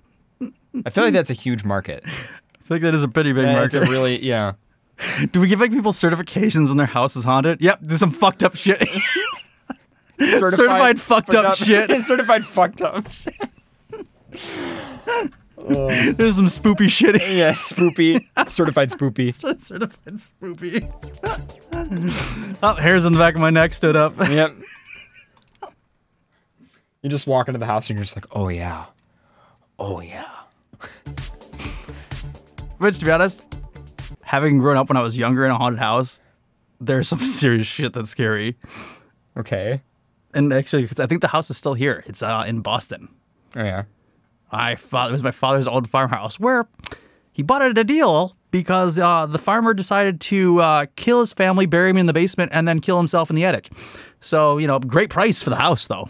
I 0.85 0.91
feel 0.91 1.05
like 1.05 1.13
that's 1.13 1.31
a 1.31 1.35
huge 1.35 1.65
market. 1.65 2.03
I 2.05 2.09
feel 2.09 2.75
like 2.77 2.83
that 2.83 2.95
is 2.95 3.03
a 3.03 3.09
pretty 3.09 3.33
big 3.33 3.45
Yeah, 3.45 3.53
market. 3.55 3.87
a 3.87 3.91
really 3.91 4.23
yeah. 4.25 4.53
Do 5.33 5.41
we 5.41 5.49
give 5.49 5.61
like 5.61 5.71
people 5.71 5.93
certifications 5.93 6.69
when 6.69 6.77
their 6.77 6.87
house 6.87 7.17
is 7.17 7.25
haunted? 7.25 7.61
Yep, 7.61 7.79
there's 7.83 8.01
some 8.01 8.11
fucked 8.11 8.43
up 8.43 8.57
shit. 8.57 8.83
Certified 10.21 11.01
fucked 11.01 11.35
up 11.35 11.55
shit. 11.55 11.89
certified 12.03 12.45
fucked 12.45 12.83
up. 12.83 13.07
shit. 13.09 13.35
there's 16.17 16.37
some 16.37 16.47
spoopy 16.47 16.89
shit. 16.91 17.15
Yeah, 17.31 17.53
spoopy. 17.53 18.21
Certified 18.49 18.91
spoopy. 18.91 19.33
Certified 19.61 20.15
spoopy. 20.15 22.59
oh, 22.63 22.75
hairs 22.75 23.05
on 23.05 23.13
the 23.13 23.19
back 23.19 23.35
of 23.37 23.41
my 23.41 23.51
neck 23.51 23.73
stood 23.73 23.95
up. 23.97 24.17
Yep. 24.19 24.51
You 27.03 27.11
just 27.11 27.27
walk 27.29 27.49
into 27.49 27.59
the 27.59 27.67
house 27.67 27.89
and 27.89 27.97
you're 27.97 28.05
just 28.05 28.17
like, 28.17 28.27
oh 28.33 28.49
yeah. 28.49 28.87
Oh 29.79 30.01
yeah. 30.01 30.29
Which, 32.79 32.99
to 32.99 33.05
be 33.05 33.11
honest, 33.11 33.47
having 34.23 34.59
grown 34.59 34.77
up 34.77 34.89
when 34.89 34.97
I 34.97 35.03
was 35.03 35.17
younger 35.17 35.45
in 35.45 35.51
a 35.53 35.57
haunted 35.57 35.79
house, 35.79 36.21
there's 36.81 37.09
some 37.09 37.19
serious 37.25 37.67
shit 37.69 37.93
that's 37.93 38.11
scary. 38.11 38.57
Okay. 39.37 39.81
And 40.35 40.53
actually, 40.53 40.83
because 40.83 40.99
I 40.99 41.07
think 41.07 41.21
the 41.21 41.29
house 41.29 41.51
is 41.51 41.57
still 41.57 41.75
here. 41.75 42.03
It's 42.07 42.23
uh, 42.23 42.45
in 42.47 42.61
Boston. 42.61 43.09
Oh 43.55 43.63
yeah. 43.63 43.85
I 44.51 44.75
thought 44.75 45.11
it 45.11 45.13
was 45.13 45.23
my 45.23 45.31
father's 45.31 45.69
old 45.69 45.89
farmhouse 45.89 46.41
where 46.41 46.69
he 47.33 47.43
bought 47.45 47.63
it 47.63 47.71
at 47.71 47.79
a 47.79 47.85
deal 47.85 48.37
because 48.51 48.99
uh, 48.99 49.27
the 49.27 49.39
farmer 49.39 49.73
decided 49.73 50.21
to 50.23 50.61
uh, 50.61 50.87
kill 50.97 51.21
his 51.21 51.33
family, 51.33 51.67
bury 51.67 51.91
him 51.91 51.99
in 51.99 52.07
the 52.07 52.13
basement, 52.13 52.51
and 52.53 52.67
then 52.67 52.81
kill 52.81 52.97
himself 52.97 53.31
in 53.31 53.37
the 53.37 53.45
attic. 53.45 53.71
So, 54.21 54.59
you 54.59 54.67
know, 54.67 54.81
great 54.81 55.11
price 55.11 55.41
for 55.43 55.51
the 55.51 55.57
house, 55.57 55.87
though. 55.87 56.09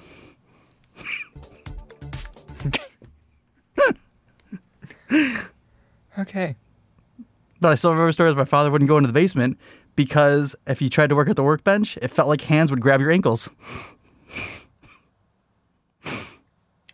Okay. 6.18 6.56
But 7.60 7.70
I 7.70 7.74
still 7.76 7.90
remember 7.92 8.10
stories 8.10 8.34
my 8.34 8.44
father 8.44 8.72
wouldn't 8.72 8.88
go 8.88 8.96
into 8.96 9.06
the 9.06 9.12
basement 9.12 9.56
because 9.94 10.56
if 10.66 10.82
you 10.82 10.88
tried 10.90 11.08
to 11.10 11.14
work 11.14 11.28
at 11.28 11.36
the 11.36 11.44
workbench, 11.44 11.96
it 11.98 12.08
felt 12.08 12.28
like 12.28 12.40
hands 12.40 12.70
would 12.72 12.80
grab 12.80 13.00
your 13.00 13.12
ankles. 13.12 13.48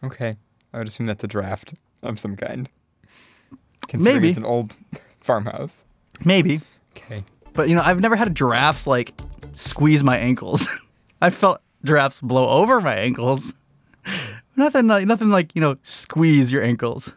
Okay. 0.03 0.37
I 0.73 0.79
would 0.79 0.87
assume 0.87 1.07
that's 1.07 1.25
a 1.25 1.27
draft 1.27 1.75
of 2.03 2.21
some 2.21 2.37
kind. 2.37 2.69
Considering 3.89 4.17
Maybe. 4.17 4.29
it's 4.29 4.37
an 4.37 4.45
old 4.45 4.77
farmhouse. 5.21 5.85
Maybe. 6.25 6.61
Okay. 6.95 7.25
But, 7.55 7.71
you 7.71 7.75
know, 7.75 7.83
I've 7.83 8.01
never 8.01 8.15
had 8.17 8.35
giraffes 8.35 8.87
like 8.87 9.15
squeeze 9.53 10.05
my 10.05 10.19
ankles. 10.19 10.69
I 11.23 11.31
felt 11.31 11.63
giraffes 11.85 12.21
blow 12.21 12.49
over 12.49 12.81
my 12.81 12.95
ankles. 12.95 13.55
Nothing 14.57 14.87
like 14.87 15.07
nothing 15.07 15.31
like, 15.31 15.55
you 15.55 15.61
know, 15.63 15.77
squeeze 15.83 16.53
your 16.53 16.63
ankles. 16.63 17.15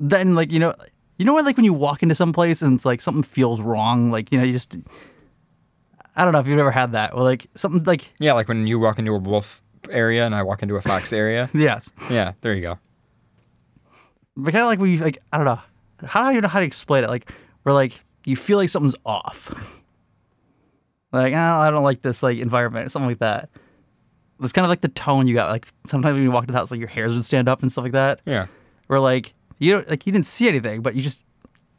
Then 0.00 0.34
like, 0.34 0.50
you 0.50 0.58
know, 0.58 0.74
you 1.16 1.24
know 1.24 1.32
what 1.32 1.44
like 1.44 1.56
when 1.56 1.64
you 1.64 1.72
walk 1.72 2.02
into 2.02 2.14
some 2.14 2.32
place 2.32 2.62
and 2.62 2.74
it's 2.74 2.84
like 2.84 3.00
something 3.00 3.22
feels 3.22 3.60
wrong, 3.60 4.10
like, 4.10 4.32
you 4.32 4.38
know, 4.38 4.44
you 4.44 4.52
just 4.52 4.76
I 6.16 6.24
don't 6.24 6.32
know 6.32 6.40
if 6.40 6.46
you've 6.46 6.58
ever 6.58 6.70
had 6.70 6.92
that. 6.92 7.14
Or 7.14 7.22
like 7.22 7.46
something 7.54 7.82
like 7.84 8.12
Yeah, 8.18 8.32
like 8.32 8.48
when 8.48 8.66
you 8.66 8.78
walk 8.78 8.98
into 8.98 9.12
a 9.12 9.18
wolf 9.18 9.62
area 9.90 10.24
and 10.26 10.34
I 10.34 10.42
walk 10.42 10.62
into 10.62 10.76
a 10.76 10.82
fox 10.82 11.12
area. 11.12 11.48
yes. 11.54 11.90
Yeah, 12.10 12.32
there 12.40 12.54
you 12.54 12.62
go. 12.62 12.78
But 14.36 14.52
kind 14.52 14.62
of 14.62 14.68
like 14.68 14.80
we 14.80 14.98
like 14.98 15.18
I 15.32 15.36
don't 15.36 15.46
know. 15.46 15.60
how 16.06 16.22
do 16.22 16.28
I 16.28 16.30
even 16.32 16.42
know 16.42 16.48
how 16.48 16.60
to 16.60 16.66
explain 16.66 17.04
it? 17.04 17.10
Like 17.10 17.30
where 17.62 17.74
like 17.74 18.04
you 18.26 18.36
feel 18.36 18.58
like 18.58 18.68
something's 18.68 18.96
off. 19.04 19.82
like 21.12 21.32
oh, 21.34 21.36
I 21.36 21.70
don't 21.70 21.84
like 21.84 22.02
this 22.02 22.22
like 22.22 22.38
environment 22.38 22.86
or 22.86 22.88
something 22.90 23.08
like 23.08 23.20
that. 23.20 23.50
It's 24.40 24.52
kind 24.52 24.64
of 24.64 24.68
like 24.68 24.80
the 24.80 24.88
tone 24.88 25.28
you 25.28 25.34
got. 25.34 25.50
Like 25.50 25.68
sometimes 25.86 26.14
when 26.14 26.22
you 26.24 26.30
walk 26.30 26.46
to 26.46 26.52
the 26.52 26.58
house, 26.58 26.70
like 26.70 26.80
your 26.80 26.88
hairs 26.88 27.14
would 27.14 27.24
stand 27.24 27.48
up 27.48 27.62
and 27.62 27.70
stuff 27.70 27.84
like 27.84 27.92
that. 27.92 28.20
Yeah. 28.26 28.46
Where 28.88 29.00
like 29.00 29.32
you 29.58 29.72
don't 29.72 29.88
like 29.88 30.06
you 30.06 30.12
didn't 30.12 30.26
see 30.26 30.48
anything, 30.48 30.82
but 30.82 30.94
you 30.94 31.02
just 31.02 31.22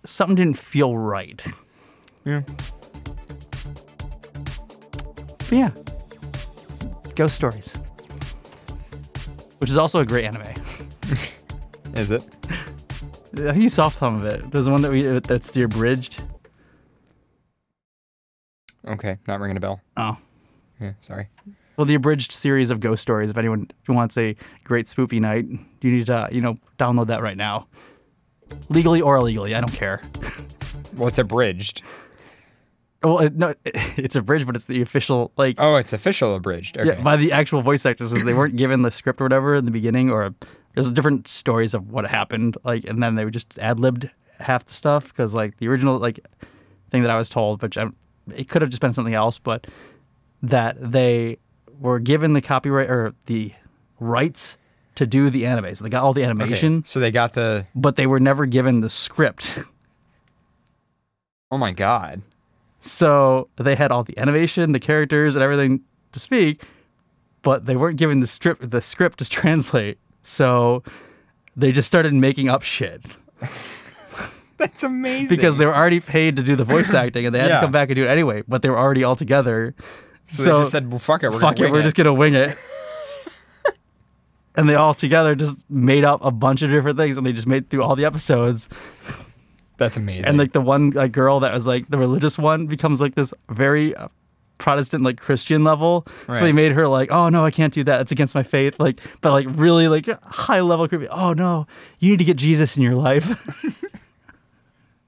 something 0.04 0.36
didn't 0.36 0.58
feel 0.58 0.98
right. 0.98 1.46
Yeah. 2.26 2.42
But 5.48 5.52
yeah, 5.52 5.72
Ghost 7.16 7.36
Stories, 7.36 7.76
which 9.60 9.70
is 9.70 9.78
also 9.78 10.00
a 10.00 10.06
great 10.06 10.26
anime. 10.26 10.42
Is 11.96 12.12
it? 12.12 12.28
I 13.38 13.52
think 13.52 13.58
you 13.58 13.70
saw 13.70 13.90
some 13.90 14.16
of 14.16 14.26
it. 14.26 14.50
There's 14.52 14.70
one 14.70 14.82
that 14.82 14.92
we 14.92 15.04
that's 15.20 15.52
the 15.52 15.64
abridged. 15.64 16.24
Okay, 18.88 19.18
not 19.28 19.40
ringing 19.40 19.58
a 19.58 19.60
bell. 19.60 19.82
Oh, 19.98 20.18
Yeah, 20.80 20.94
sorry. 21.02 21.28
Well, 21.78 21.86
the 21.86 21.96
abridged 21.96 22.32
series 22.32 22.72
of 22.72 22.80
Ghost 22.80 23.02
Stories. 23.02 23.30
If 23.30 23.38
anyone 23.38 23.70
wants 23.88 24.18
a 24.18 24.36
great 24.64 24.86
spoopy 24.86 25.20
night, 25.20 25.46
you 25.82 25.92
need 25.92 26.06
to 26.08 26.28
you 26.32 26.42
know 26.42 26.56
download 26.78 27.08
that 27.08 27.22
right 27.22 27.38
now, 27.38 27.68
legally 28.70 29.02
or 29.02 29.16
illegally. 29.18 29.56
I 29.56 29.62
don't 29.62 29.74
care. 29.74 30.02
Well, 30.96 31.10
it's 31.10 31.18
abridged. 31.18 31.82
Well, 33.04 33.20
it, 33.20 33.36
no, 33.36 33.54
it's 33.66 34.16
abridged, 34.16 34.46
but 34.46 34.56
it's 34.56 34.66
the 34.66 34.82
official 34.82 35.32
like 35.38 35.58
Oh, 35.60 35.76
it's 35.76 35.94
official 35.94 36.34
abridged. 36.36 36.78
Okay. 36.78 36.90
Yeah, 36.90 37.02
by 37.02 37.18
the 37.18 37.32
actual 37.32 37.62
voice 37.62 37.86
actors, 37.86 38.12
because 38.12 38.26
they 38.26 38.34
weren't 38.34 38.56
given 38.64 38.82
the 38.82 38.92
script 38.92 39.20
or 39.20 39.26
whatever 39.26 39.56
in 39.56 39.66
the 39.66 39.72
beginning, 39.72 40.10
or 40.10 40.34
there's 40.74 40.92
different 40.92 41.28
stories 41.28 41.74
of 41.74 41.92
what 41.92 42.08
happened, 42.08 42.58
like, 42.64 42.86
and 42.86 43.02
then 43.04 43.16
they 43.16 43.26
would 43.26 43.34
just 43.34 43.60
ad 43.60 43.80
libbed 43.80 44.10
half 44.40 44.66
the 44.66 44.74
stuff 44.74 45.10
because 45.10 45.34
like 45.34 45.58
the 45.58 45.68
original 45.68 45.98
like 45.98 46.20
thing 46.90 47.02
that 47.04 47.12
I 47.12 47.18
was 47.18 47.30
told, 47.30 47.62
which 47.62 47.78
I, 47.78 47.88
it 48.34 48.50
could 48.50 48.62
have 48.62 48.72
just 48.72 48.82
been 48.82 48.94
something 48.94 49.14
else, 49.14 49.38
but 49.38 49.68
that 50.42 50.78
they 50.80 51.38
were 51.80 52.00
given 52.00 52.34
the 52.34 52.42
copyright 52.42 52.90
or 52.90 53.14
the 53.26 53.54
rights 54.00 54.58
to 54.96 55.06
do 55.06 55.30
the 55.30 55.46
anime, 55.46 55.76
so 55.76 55.84
they 55.84 55.90
got 55.90 56.04
all 56.04 56.14
the 56.14 56.22
Okay, 56.22 56.30
animation, 56.30 56.84
So 56.86 57.00
they 57.00 57.12
got 57.12 57.34
the. 57.34 57.66
but 57.76 57.96
they 57.98 58.08
were 58.08 58.20
never 58.20 58.46
given 58.46 58.80
the 58.82 58.90
script. 58.90 59.60
Oh 61.52 61.58
my 61.58 61.72
god. 61.72 62.22
So 62.80 63.50
they 63.58 63.76
had 63.76 63.92
all 63.92 64.04
the 64.04 64.18
animation, 64.18 64.72
the 64.72 64.80
characters, 64.80 65.36
and 65.36 65.44
everything 65.44 65.82
to 66.12 66.20
speak, 66.20 66.62
but 67.42 67.66
they 67.66 67.76
weren't 67.76 67.98
given 67.98 68.20
the 68.20 68.28
strip 68.28 68.60
the 68.62 68.82
script 68.82 69.20
to 69.20 69.26
translate. 69.30 69.98
So 70.24 70.84
they 71.56 71.72
just 71.72 71.88
started 71.88 72.14
making 72.14 72.50
up 72.50 72.64
shit 72.64 73.06
That's 74.58 74.84
amazing. 74.84 75.28
because 75.36 75.58
they 75.58 75.66
were 75.66 75.76
already 75.76 76.00
paid 76.00 76.38
to 76.38 76.44
do 76.44 76.56
the 76.56 76.64
voice 76.64 76.94
acting, 77.04 77.26
and 77.26 77.36
they 77.36 77.40
had 77.40 77.50
Yeah. 77.50 77.56
to 77.60 77.66
come 77.66 77.72
back 77.72 77.90
and 77.90 77.96
do 77.96 78.06
it 78.06 78.08
anyway. 78.08 78.44
But 78.48 78.62
they 78.62 78.70
were 78.70 78.80
already 78.80 79.04
all 79.04 79.16
together. 79.18 79.76
So, 80.28 80.44
So, 80.44 80.54
they 80.54 80.60
just 80.62 80.72
said, 80.72 80.90
well, 80.92 81.00
"Fuck 81.00 81.24
it, 81.24 81.30
we're 81.32 81.40
fuck 81.40 81.60
it, 81.60 81.64
wing 81.64 81.72
we're 81.74 81.84
just 81.84 81.96
gonna 81.96 82.14
wing 82.14 82.34
it. 82.36 82.58
and 84.56 84.70
they 84.70 84.76
all 84.76 84.94
together 84.94 85.36
just 85.36 85.64
made 85.70 86.04
up 86.04 86.24
a 86.24 86.32
bunch 86.32 86.62
of 86.62 86.72
different 86.72 86.98
things, 86.98 87.18
and 87.18 87.26
they 87.26 87.34
just 87.34 87.48
made 87.48 87.70
through 87.70 87.84
all 87.84 87.96
the 87.96 88.06
episodes. 88.06 88.70
That's 89.78 89.98
amazing. 89.98 90.26
and 90.26 90.38
like 90.38 90.54
the 90.54 90.62
one 90.62 90.92
like 90.92 91.12
girl 91.12 91.42
that 91.42 91.54
was 91.54 91.68
like 91.68 91.88
the 91.90 91.98
religious 91.98 92.38
one 92.38 92.66
becomes 92.68 93.02
like 93.02 93.16
this 93.16 93.34
very 93.50 93.94
uh, 93.96 94.08
Protestant 94.58 95.04
like 95.04 95.20
Christian 95.20 95.66
level. 95.66 96.06
So 96.28 96.40
they 96.40 96.54
made 96.54 96.72
her 96.72 96.88
like, 96.88 97.12
oh 97.12 97.28
no, 97.28 97.44
I 97.44 97.52
can't 97.52 97.74
do 97.74 97.84
that. 97.84 98.00
It's 98.00 98.12
against 98.14 98.34
my 98.34 98.44
faith. 98.44 98.80
Like, 98.80 99.02
but 99.20 99.32
like 99.32 99.48
really 99.50 99.90
like 99.90 100.06
high 100.24 100.62
level 100.62 100.88
creepy. 100.88 101.10
Oh 101.10 101.34
no, 101.34 101.68
you 102.00 102.12
need 102.12 102.20
to 102.20 102.24
get 102.26 102.38
Jesus 102.38 102.78
in 102.78 102.84
your 102.84 102.96
life. 102.96 103.28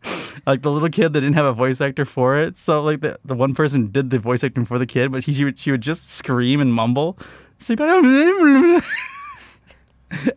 like 0.48 0.62
the 0.62 0.72
little 0.72 0.90
kid 0.90 1.12
that 1.14 1.20
didn't 1.20 1.36
have 1.36 1.46
a 1.46 1.54
voice 1.54 1.82
actor 1.82 2.06
for 2.06 2.40
it. 2.40 2.58
So 2.58 2.82
like 2.82 3.02
the, 3.02 3.20
the 3.26 3.36
one 3.36 3.54
person 3.54 3.88
did 3.88 4.10
the 4.10 4.18
voice 4.18 4.46
acting 4.46 4.64
for 4.64 4.80
the 4.80 4.86
kid, 4.86 5.12
but 5.12 5.26
he, 5.26 5.34
she 5.34 5.44
would 5.44 5.60
she 5.60 5.72
would 5.72 5.82
just 5.82 6.10
scream 6.10 6.62
and 6.62 6.74
mumble. 6.74 7.20
So 7.60 7.76
and 7.80 8.82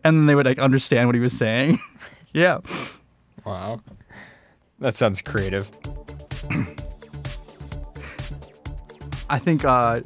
then 0.03 0.25
they 0.25 0.35
would 0.35 0.45
like 0.45 0.59
understand 0.59 1.07
what 1.07 1.15
he 1.15 1.21
was 1.21 1.31
saying. 1.33 1.79
yeah. 2.33 2.59
wow. 3.45 3.81
That 4.79 4.95
sounds 4.95 5.21
creative. 5.21 5.69
I 9.29 9.39
think 9.39 9.63
uh, 9.63 10.01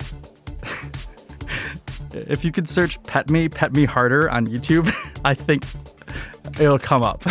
if 2.29 2.45
you 2.45 2.51
could 2.51 2.69
search 2.69 3.01
"pet 3.03 3.29
me, 3.29 3.49
pet 3.49 3.73
me 3.73 3.85
harder" 3.85 4.29
on 4.29 4.45
YouTube, 4.45 4.87
I 5.25 5.33
think 5.33 5.63
it'll 6.61 6.77
come 6.77 7.01
up 7.01 7.23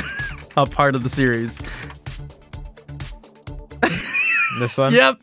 a 0.57 0.67
part 0.67 0.97
of 0.97 1.05
the 1.05 1.09
series. 1.09 1.61
This 4.59 4.79
one. 4.79 4.93
Yep. 4.93 5.21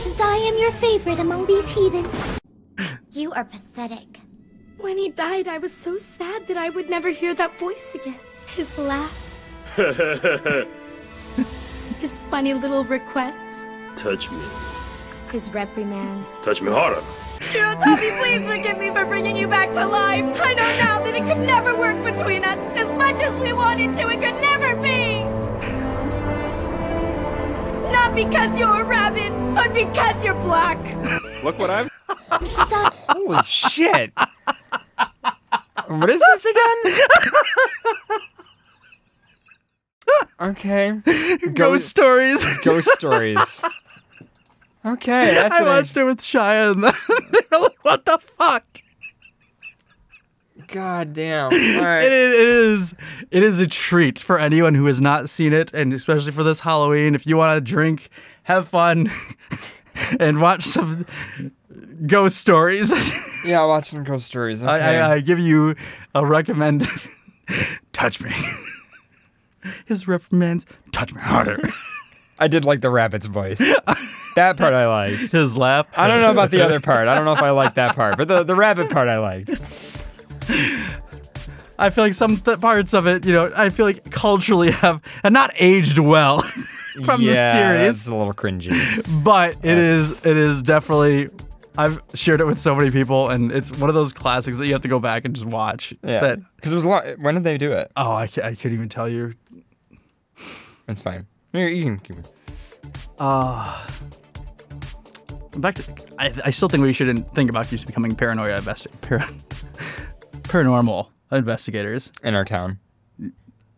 Since 0.00 0.20
I 0.20 0.36
am 0.36 0.58
your 0.58 0.72
favorite 0.72 1.18
among 1.18 1.46
these 1.46 1.68
heathens. 1.70 2.38
You 3.12 3.32
are 3.32 3.44
pathetic. 3.44 4.20
When 4.78 4.96
he 4.96 5.08
died, 5.08 5.48
I 5.48 5.58
was 5.58 5.72
so 5.72 5.98
sad 5.98 6.46
that 6.46 6.56
I 6.56 6.70
would 6.70 6.88
never 6.88 7.10
hear 7.10 7.34
that 7.34 7.58
voice 7.58 7.94
again. 7.94 8.20
His 8.54 8.78
laugh, 8.78 9.12
his 12.00 12.20
funny 12.30 12.54
little 12.54 12.84
requests, 12.84 13.64
Touch 13.96 14.30
me. 14.30 14.40
His 15.32 15.50
reprimands. 15.52 16.38
Touch 16.40 16.62
me 16.62 16.70
harder. 16.70 17.02
Shirotabi, 17.38 18.20
please 18.20 18.46
forgive 18.46 18.78
me 18.78 18.90
for 18.90 19.04
bringing 19.04 19.36
you 19.36 19.48
back 19.48 19.72
to 19.72 19.84
life. 19.84 20.40
I 20.40 20.54
know 20.54 20.76
now 20.78 21.00
that 21.00 21.14
it 21.14 21.26
could 21.26 21.44
never 21.44 21.76
work 21.76 21.96
between 22.04 22.44
us. 22.44 22.58
As 22.78 22.88
much 22.96 23.20
as 23.20 23.36
we 23.40 23.52
wanted 23.52 23.94
to, 23.94 24.08
it 24.08 24.20
could 24.20 24.40
never 24.40 24.76
be. 24.76 25.24
Not 27.92 28.14
because 28.14 28.58
you're 28.58 28.80
a 28.80 28.84
rabbit, 28.84 29.32
but 29.54 29.72
because 29.72 30.24
you're 30.24 30.34
black. 30.34 30.78
Look 31.44 31.58
what 31.58 31.70
I've. 31.70 31.90
Since 32.38 32.56
I 32.58 32.90
Holy 33.08 33.42
shit. 33.44 34.12
what 35.86 36.10
is 36.10 36.20
this 36.20 36.44
again? 36.44 36.94
okay. 40.40 41.00
Ghost 41.54 41.88
stories. 41.88 42.44
Ghost 42.60 42.88
stories. 42.94 43.64
Okay, 44.86 45.34
that's 45.34 45.54
I 45.54 45.64
watched 45.64 45.96
it 45.96 46.04
with 46.04 46.18
Shia, 46.18 46.70
and 46.72 46.82
they 47.32 47.40
were 47.50 47.62
like, 47.64 47.84
"What 47.84 48.04
the 48.06 48.16
fuck?" 48.18 48.64
God 50.68 51.12
damn. 51.12 51.44
All 51.52 51.58
It 51.58 51.80
right. 51.82 52.02
is, 52.04 52.34
it 52.34 52.46
is 52.46 52.94
it 53.30 53.42
is 53.42 53.60
a 53.60 53.66
treat 53.66 54.18
for 54.18 54.38
anyone 54.38 54.74
who 54.74 54.86
has 54.86 55.00
not 55.00 55.28
seen 55.30 55.52
it, 55.52 55.72
and 55.74 55.92
especially 55.92 56.32
for 56.32 56.42
this 56.42 56.60
Halloween. 56.60 57.14
If 57.14 57.26
you 57.26 57.36
want 57.36 57.56
to 57.56 57.60
drink, 57.60 58.08
have 58.44 58.68
fun, 58.68 59.10
and 60.20 60.40
watch 60.40 60.62
some 60.62 61.06
ghost 62.06 62.38
stories, 62.38 62.92
Yeah, 63.44 63.64
watching 63.66 64.02
ghost 64.04 64.26
stories. 64.26 64.62
Okay. 64.62 64.70
I, 64.70 64.96
I, 65.08 65.12
I 65.14 65.20
give 65.20 65.38
you 65.38 65.74
a 66.14 66.24
recommend. 66.26 66.86
touch 67.92 68.20
me. 68.20 68.32
His 69.86 70.06
reprimands. 70.08 70.66
Touch 70.92 71.14
me 71.14 71.20
harder. 71.20 71.60
I 72.38 72.48
did 72.48 72.64
like 72.64 72.80
the 72.80 72.90
rabbit's 72.90 73.26
voice. 73.26 73.58
that 74.36 74.56
part 74.56 74.74
I 74.74 74.86
liked. 74.86 75.32
His 75.32 75.56
laugh. 75.56 75.86
I 75.96 76.06
don't 76.08 76.20
know 76.20 76.30
about 76.30 76.50
the 76.50 76.62
other 76.64 76.78
part. 76.80 77.08
I 77.08 77.14
don't 77.14 77.24
know 77.24 77.32
if 77.32 77.42
I 77.42 77.50
like 77.50 77.74
that 77.74 77.94
part, 77.96 78.16
but 78.16 78.28
the, 78.28 78.44
the 78.44 78.54
rabbit 78.54 78.90
part 78.90 79.08
I 79.08 79.18
liked. 79.18 79.50
I 81.80 81.90
feel 81.90 82.04
like 82.04 82.12
some 82.12 82.36
th- 82.38 82.60
parts 82.60 82.92
of 82.92 83.06
it, 83.06 83.24
you 83.24 83.32
know, 83.32 83.52
I 83.56 83.70
feel 83.70 83.86
like 83.86 84.10
culturally 84.10 84.72
have, 84.72 85.00
have 85.22 85.32
not 85.32 85.52
aged 85.60 85.98
well 85.98 86.40
from 87.04 87.22
yeah, 87.22 87.32
the 87.32 87.58
series. 87.58 88.00
It's 88.00 88.06
a 88.08 88.14
little 88.14 88.32
cringy. 88.32 89.22
but 89.22 89.56
it 89.64 89.78
is 89.78 90.26
it 90.26 90.36
is 90.36 90.60
definitely 90.62 91.28
I've 91.76 92.02
shared 92.14 92.40
it 92.40 92.46
with 92.46 92.58
so 92.58 92.74
many 92.74 92.90
people 92.90 93.28
and 93.28 93.52
it's 93.52 93.70
one 93.70 93.88
of 93.88 93.94
those 93.94 94.12
classics 94.12 94.58
that 94.58 94.66
you 94.66 94.72
have 94.72 94.82
to 94.82 94.88
go 94.88 94.98
back 94.98 95.24
and 95.24 95.34
just 95.34 95.46
watch. 95.46 95.94
Yeah. 96.02 96.34
Because 96.56 96.72
it 96.72 96.74
was 96.74 96.84
a 96.84 96.88
lot. 96.88 97.18
When 97.20 97.34
did 97.34 97.44
they 97.44 97.58
do 97.58 97.70
it? 97.72 97.92
oh 97.96 98.10
I, 98.10 98.24
I 98.24 98.54
couldn't 98.54 98.72
even 98.72 98.88
tell 98.88 99.08
you. 99.08 99.34
It's 100.88 101.00
fine. 101.00 101.26
You, 101.52 101.60
you 101.66 101.84
can 101.84 101.98
keep 102.00 102.18
it. 102.18 102.32
Uh, 103.20 103.86
back 105.58 105.74
to 105.76 105.94
I, 106.18 106.32
I 106.46 106.50
still 106.50 106.68
think 106.68 106.82
we 106.82 106.92
shouldn't 106.92 107.30
think 107.32 107.50
about 107.50 107.68
just 107.68 107.86
becoming 107.86 108.14
paranoia 108.14 108.60
investi- 108.60 109.00
para, 109.00 109.28
paranormal 110.48 111.08
investigators. 111.30 112.12
in 112.22 112.34
our 112.34 112.44
town. 112.44 112.78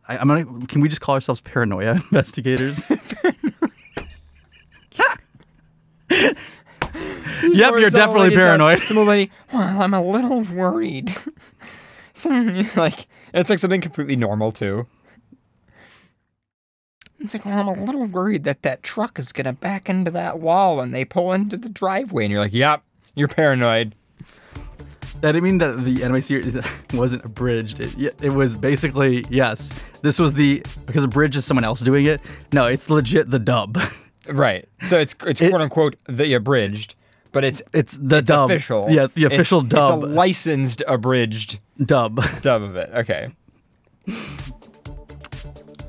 I, 0.08 0.18
I'm 0.18 0.28
gonna 0.28 0.66
can 0.66 0.80
we 0.80 0.88
just 0.88 1.00
call 1.00 1.14
ourselves 1.14 1.40
paranoia 1.40 1.92
investigators? 2.10 2.82
yep, 6.10 7.72
you're 7.78 7.90
definitely 7.90 8.34
paranoid. 8.34 8.80
Some 8.80 8.98
old 8.98 9.08
lady, 9.08 9.30
well, 9.52 9.82
I'm 9.82 9.94
a 9.94 10.02
little 10.02 10.42
worried. 10.42 11.14
some 12.14 12.68
like 12.76 13.06
it's 13.32 13.50
like 13.50 13.58
something 13.58 13.80
completely 13.80 14.16
normal 14.16 14.52
too. 14.52 14.86
It's 17.20 17.34
like, 17.34 17.44
well, 17.44 17.58
I'm 17.58 17.68
a 17.68 17.84
little 17.84 18.06
worried 18.06 18.44
that 18.44 18.62
that 18.62 18.82
truck 18.82 19.18
is 19.18 19.30
gonna 19.30 19.52
back 19.52 19.88
into 19.88 20.10
that 20.12 20.40
wall 20.40 20.78
when 20.78 20.90
they 20.90 21.04
pull 21.04 21.32
into 21.32 21.56
the 21.56 21.68
driveway, 21.68 22.24
and 22.24 22.32
you're 22.32 22.40
like, 22.40 22.54
yep, 22.54 22.82
you're 23.14 23.28
paranoid. 23.28 23.94
That 25.20 25.32
didn't 25.32 25.44
mean 25.44 25.58
that 25.58 25.84
the 25.84 26.02
anime 26.02 26.20
series 26.22 26.56
wasn't 26.94 27.24
abridged. 27.24 27.80
It, 27.80 28.14
it 28.22 28.32
was 28.32 28.56
basically 28.56 29.24
yes. 29.28 29.70
This 30.02 30.18
was 30.18 30.34
the 30.34 30.62
because 30.86 31.04
a 31.04 31.08
bridge 31.08 31.36
is 31.36 31.44
someone 31.44 31.64
else 31.64 31.80
doing 31.80 32.06
it. 32.06 32.22
No, 32.52 32.66
it's 32.66 32.88
legit 32.88 33.30
the 33.30 33.38
dub. 33.38 33.78
Right. 34.28 34.68
So 34.82 34.98
it's 34.98 35.16
it's 35.26 35.40
quote 35.40 35.60
unquote 35.60 35.96
the 36.06 36.34
abridged, 36.34 36.94
but 37.32 37.42
it's 37.42 37.62
it's 37.72 37.98
the 38.00 38.22
dub. 38.22 38.50
official. 38.50 38.86
Yeah, 38.88 39.04
it's 39.04 39.14
the 39.14 39.24
official 39.24 39.60
dub. 39.62 40.04
It's 40.04 40.12
a 40.12 40.14
licensed 40.14 40.82
abridged 40.86 41.58
dub. 41.84 42.22
Dub 42.42 42.62
of 42.62 42.76
it. 42.76 42.90
Okay. 42.94 43.34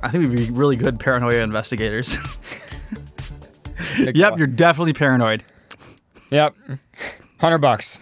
I 0.01 0.09
think 0.09 0.27
we'd 0.29 0.37
be 0.37 0.49
really 0.51 0.75
good 0.75 0.99
paranoia 0.99 1.43
investigators. 1.43 2.17
yep, 3.99 4.37
you're 4.37 4.47
definitely 4.47 4.93
paranoid. 4.93 5.43
Yep. 6.31 6.55
Hundred 7.39 7.59
bucks. 7.59 7.99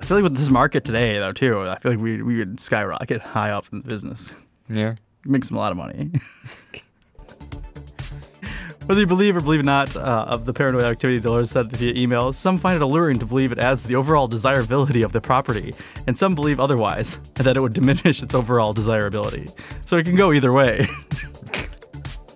I 0.00 0.04
feel 0.04 0.16
like 0.16 0.22
with 0.24 0.36
this 0.36 0.50
market 0.50 0.84
today, 0.84 1.18
though, 1.18 1.32
too, 1.32 1.60
I 1.60 1.78
feel 1.78 1.92
like 1.92 2.00
we 2.00 2.22
we 2.22 2.38
would 2.38 2.60
skyrocket 2.60 3.20
high 3.20 3.50
up 3.50 3.66
in 3.72 3.82
the 3.82 3.88
business. 3.88 4.32
Yeah. 4.70 4.94
Make 5.24 5.44
some 5.44 5.56
a 5.56 5.60
lot 5.60 5.72
of 5.72 5.78
money. 5.78 6.10
Whether 8.86 9.00
you 9.02 9.06
believe 9.06 9.36
or 9.36 9.40
believe 9.40 9.62
not 9.64 9.94
uh, 9.96 10.24
of 10.28 10.46
the 10.46 10.54
paranoid 10.54 10.84
activity, 10.84 11.20
Dolores 11.20 11.50
said 11.50 11.70
via 11.72 11.92
email, 11.94 12.32
some 12.32 12.56
find 12.56 12.76
it 12.76 12.80
alluring 12.80 13.18
to 13.18 13.26
believe 13.26 13.52
it 13.52 13.58
adds 13.58 13.82
to 13.82 13.88
the 13.88 13.96
overall 13.96 14.26
desirability 14.28 15.02
of 15.02 15.12
the 15.12 15.20
property, 15.20 15.74
and 16.06 16.16
some 16.16 16.34
believe 16.34 16.58
otherwise, 16.58 17.16
and 17.36 17.46
that 17.46 17.58
it 17.58 17.60
would 17.60 17.74
diminish 17.74 18.22
its 18.22 18.34
overall 18.34 18.72
desirability. 18.72 19.46
So 19.84 19.98
it 19.98 20.06
can 20.06 20.16
go 20.16 20.32
either 20.32 20.54
way. 20.54 20.78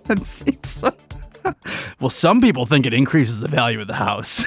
that 0.05 0.21
seems 0.25 0.69
so- 0.69 0.91
well, 1.99 2.09
some 2.09 2.41
people 2.41 2.65
think 2.65 2.85
it 2.85 2.93
increases 2.93 3.39
the 3.39 3.47
value 3.47 3.79
of 3.81 3.87
the 3.87 3.95
house. 3.95 4.43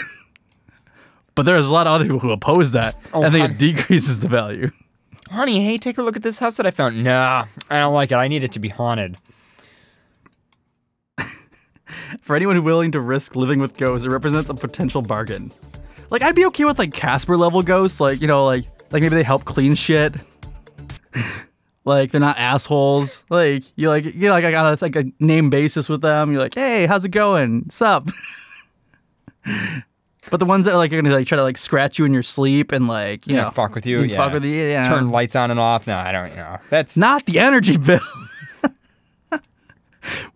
but 1.34 1.44
there's 1.44 1.68
a 1.68 1.72
lot 1.72 1.86
of 1.86 1.92
other 1.92 2.04
people 2.04 2.18
who 2.20 2.30
oppose 2.30 2.72
that 2.72 2.96
Oh, 3.12 3.22
and 3.22 3.32
think 3.32 3.42
hon- 3.42 3.50
it 3.52 3.58
decreases 3.58 4.20
the 4.20 4.28
value. 4.28 4.70
Honey, 5.30 5.64
hey, 5.64 5.76
take 5.78 5.98
a 5.98 6.02
look 6.02 6.16
at 6.16 6.22
this 6.22 6.38
house 6.38 6.56
that 6.58 6.66
I 6.66 6.70
found. 6.70 7.02
Nah, 7.02 7.46
I 7.68 7.78
don't 7.80 7.94
like 7.94 8.12
it. 8.12 8.14
I 8.14 8.28
need 8.28 8.44
it 8.44 8.52
to 8.52 8.60
be 8.60 8.68
haunted. 8.68 9.16
For 12.20 12.36
anyone 12.36 12.62
willing 12.62 12.92
to 12.92 13.00
risk 13.00 13.34
living 13.36 13.58
with 13.58 13.76
ghosts, 13.76 14.06
it 14.06 14.10
represents 14.10 14.48
a 14.50 14.54
potential 14.54 15.02
bargain. 15.02 15.50
Like 16.10 16.22
I'd 16.22 16.36
be 16.36 16.46
okay 16.46 16.64
with 16.64 16.78
like 16.78 16.92
Casper 16.94 17.36
level 17.36 17.62
ghosts, 17.62 18.00
like 18.00 18.20
you 18.20 18.26
know, 18.28 18.44
like 18.44 18.64
like 18.92 19.02
maybe 19.02 19.16
they 19.16 19.22
help 19.24 19.44
clean 19.44 19.74
shit. 19.74 20.14
Like 21.86 22.10
they're 22.10 22.20
not 22.20 22.36
assholes. 22.38 23.24
Like 23.30 23.64
you 23.76 23.88
like 23.88 24.04
you 24.04 24.26
know, 24.28 24.30
like 24.30 24.44
I 24.44 24.50
got 24.50 24.78
a, 24.78 24.84
like 24.84 24.96
a 24.96 25.04
name 25.20 25.48
basis 25.48 25.88
with 25.88 26.02
them. 26.02 26.30
You're 26.32 26.42
like, 26.42 26.54
hey, 26.54 26.84
how's 26.86 27.04
it 27.06 27.10
going? 27.10 27.70
Sup? 27.70 28.06
but 30.30 30.40
the 30.40 30.44
ones 30.46 30.64
that 30.64 30.74
are 30.74 30.76
like 30.76 30.92
are 30.92 31.00
gonna 31.00 31.14
like 31.14 31.26
try 31.28 31.36
to 31.36 31.42
like 31.42 31.56
scratch 31.56 31.98
you 31.98 32.04
in 32.04 32.12
your 32.12 32.22
sleep 32.24 32.72
and 32.72 32.88
like 32.88 33.26
you 33.26 33.36
Yeah, 33.36 33.44
know 33.44 33.50
fuck 33.50 33.74
with 33.74 33.86
you. 33.86 34.00
yeah. 34.02 34.16
fuck 34.16 34.32
with 34.32 34.44
you. 34.44 34.50
Yeah. 34.64 34.88
Turn 34.88 35.08
lights 35.10 35.36
on 35.36 35.50
and 35.50 35.60
off. 35.60 35.86
No, 35.86 35.96
I 35.96 36.12
don't 36.12 36.34
know. 36.36 36.58
That's 36.70 36.96
not 36.96 37.24
the 37.26 37.38
energy 37.38 37.76
bill. 37.78 38.00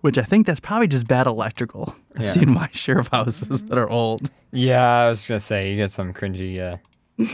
Which 0.01 0.19
I 0.19 0.23
think 0.23 0.47
that's 0.47 0.59
probably 0.61 0.89
just 0.89 1.07
bad 1.07 1.27
electrical. 1.29 1.95
I've 2.17 2.23
Yeah. 2.23 2.31
seen 2.31 2.51
my 2.51 2.69
share 2.73 2.99
of 2.99 3.09
houses 3.09 3.65
that 3.65 3.79
are 3.79 3.89
old. 3.89 4.29
Yeah, 4.53 4.83
I 4.85 5.11
was 5.11 5.25
gonna 5.27 5.39
say 5.41 5.71
you 5.71 5.77
get 5.77 5.93
some 5.93 6.13
cringy. 6.13 6.59
Uh, 6.61 7.25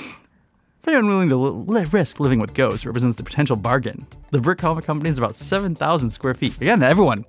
For 0.87 0.95
anyone 0.95 1.28
to 1.30 1.37
li- 1.37 1.84
risk 1.91 2.20
living 2.20 2.39
with 2.39 2.55
ghosts 2.55 2.87
represents 2.87 3.16
the 3.16 3.24
potential 3.24 3.57
bargain. 3.57 4.07
The 4.30 4.41
brick 4.41 4.61
home 4.61 4.80
company 4.82 5.11
is 5.11 5.18
about 5.18 5.34
7,000 5.34 6.11
square 6.11 6.32
feet. 6.32 6.55
Again, 6.61 6.80
everyone, 6.80 7.24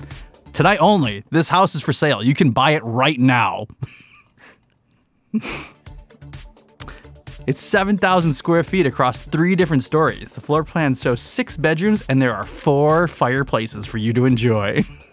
tonight 0.53 0.77
only, 0.79 1.23
this 1.31 1.49
house 1.49 1.73
is 1.73 1.81
for 1.81 1.91
sale. 1.91 2.21
You 2.21 2.35
can 2.35 2.51
buy 2.51 2.73
it 2.73 2.83
right 2.83 3.19
now. 3.19 3.65
it's 7.47 7.59
7,000 7.59 8.33
square 8.33 8.61
feet 8.61 8.85
across 8.85 9.23
three 9.23 9.55
different 9.55 9.81
stories. 9.81 10.33
The 10.33 10.41
floor 10.41 10.63
plan 10.63 10.93
shows 10.93 11.19
six 11.19 11.57
bedrooms, 11.57 12.03
and 12.07 12.21
there 12.21 12.35
are 12.35 12.45
four 12.45 13.07
fireplaces 13.07 13.87
for 13.87 13.97
you 13.97 14.13
to 14.13 14.25
enjoy. 14.25 14.83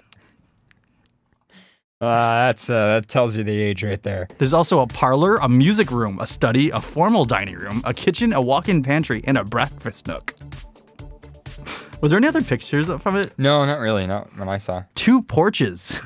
uh, 2.05 2.47
that's 2.47 2.69
uh, 2.71 3.01
that 3.01 3.09
tells 3.09 3.37
you 3.37 3.45
the 3.45 3.61
age 3.61 3.83
right 3.83 4.03
there. 4.03 4.29
There's 4.39 4.53
also 4.53 4.81
a 4.81 4.87
parlor, 4.87 5.37
a 5.37 5.49
music 5.49 5.91
room, 5.91 6.19
a 6.21 6.27
study, 6.27 6.71
a 6.71 6.81
formal 6.81 7.25
dining 7.25 7.57
room, 7.57 7.83
a 7.85 7.95
kitchen, 7.95 8.33
a 8.33 8.41
walk-in 8.41 8.83
pantry, 8.83 9.23
and 9.25 9.39
a 9.39 9.45
breakfast 9.45 10.07
nook. 10.07 10.35
Was 12.01 12.11
there 12.11 12.19
any 12.19 12.29
other 12.29 12.43
pictures 12.43 12.91
from 13.01 13.17
it? 13.17 13.33
No, 13.39 13.65
not 13.65 13.79
really. 13.79 14.07
Not 14.07 14.37
what 14.39 14.49
I 14.49 14.59
saw. 14.59 14.85
Two 14.95 15.23
porches. 15.23 16.01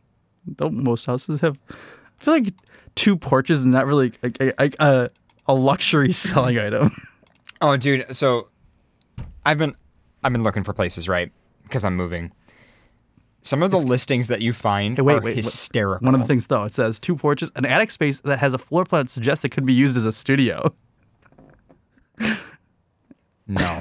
Don't 0.56 0.74
most 0.74 1.06
houses 1.06 1.40
have? 1.40 1.58
I 1.70 2.24
feel 2.24 2.34
like 2.34 2.54
two 2.94 3.16
porches 3.16 3.60
is 3.60 3.66
not 3.66 3.86
really 3.86 4.12
like 4.22 4.40
a, 4.40 4.62
a, 4.62 4.70
a, 4.80 5.10
a 5.46 5.54
luxury 5.54 6.12
selling 6.24 6.58
item. 6.58 6.90
Oh, 7.60 7.76
dude. 7.76 8.16
So, 8.16 8.48
I've 9.44 9.58
been 9.58 9.76
I've 10.22 10.32
been 10.32 10.42
looking 10.42 10.64
for 10.64 10.72
places, 10.72 11.08
right? 11.08 11.30
Because 11.62 11.84
I'm 11.84 11.96
moving. 11.96 12.32
Some 13.48 13.62
of 13.62 13.70
the 13.70 13.78
listings 13.78 14.28
that 14.28 14.42
you 14.42 14.52
find 14.52 14.98
Hey, 14.98 15.02
wait, 15.02 15.14
are 15.14 15.20
wait, 15.22 15.36
hysterical. 15.36 16.04
One 16.04 16.14
of 16.14 16.20
the 16.20 16.26
things 16.26 16.48
though, 16.48 16.64
it 16.64 16.74
says 16.74 16.98
two 16.98 17.16
porches, 17.16 17.50
an 17.56 17.64
attic 17.64 17.90
space 17.90 18.20
that 18.20 18.40
has 18.40 18.52
a 18.52 18.58
floor 18.58 18.84
plan 18.84 19.06
that 19.06 19.10
suggests 19.10 19.42
it 19.42 19.48
could 19.48 19.64
be 19.64 19.72
used 19.72 19.96
as 19.96 20.04
a 20.04 20.12
studio. 20.12 20.74
No. 23.46 23.80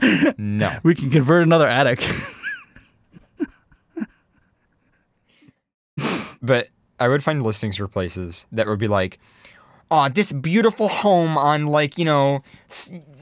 no. 0.38 0.78
We 0.84 0.94
can 0.94 1.10
convert 1.10 1.42
another 1.42 1.66
attic. 1.66 2.08
But 6.40 6.68
I 7.00 7.08
would 7.08 7.24
find 7.24 7.42
listings 7.42 7.78
for 7.78 7.88
places 7.88 8.46
that 8.52 8.68
would 8.68 8.78
be 8.78 8.86
like, 8.86 9.18
oh, 9.90 10.08
this 10.08 10.30
beautiful 10.30 10.86
home 10.86 11.36
on 11.36 11.66
like 11.66 11.98
you 11.98 12.04
know, 12.04 12.44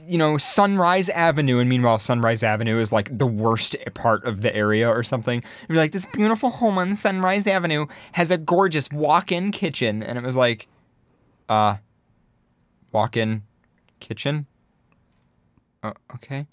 you 0.07 0.17
know 0.17 0.37
Sunrise 0.37 1.09
Avenue, 1.09 1.59
and 1.59 1.69
meanwhile 1.69 1.99
Sunrise 1.99 2.43
Avenue 2.43 2.79
is 2.79 2.91
like 2.91 3.17
the 3.17 3.27
worst 3.27 3.75
part 3.93 4.25
of 4.25 4.41
the 4.41 4.55
area 4.55 4.89
or 4.89 5.03
something. 5.03 5.39
It'd 5.39 5.69
be 5.69 5.75
like 5.75 5.91
this 5.91 6.05
beautiful 6.05 6.49
home 6.49 6.77
on 6.77 6.95
Sunrise 6.95 7.47
Avenue 7.47 7.87
has 8.13 8.31
a 8.31 8.37
gorgeous 8.37 8.89
walk-in 8.91 9.51
kitchen, 9.51 10.03
and 10.03 10.17
it 10.17 10.23
was 10.23 10.35
like, 10.35 10.67
uh, 11.49 11.77
walk-in 12.91 13.43
kitchen. 13.99 14.47
Oh, 15.83 15.93
okay. 16.15 16.47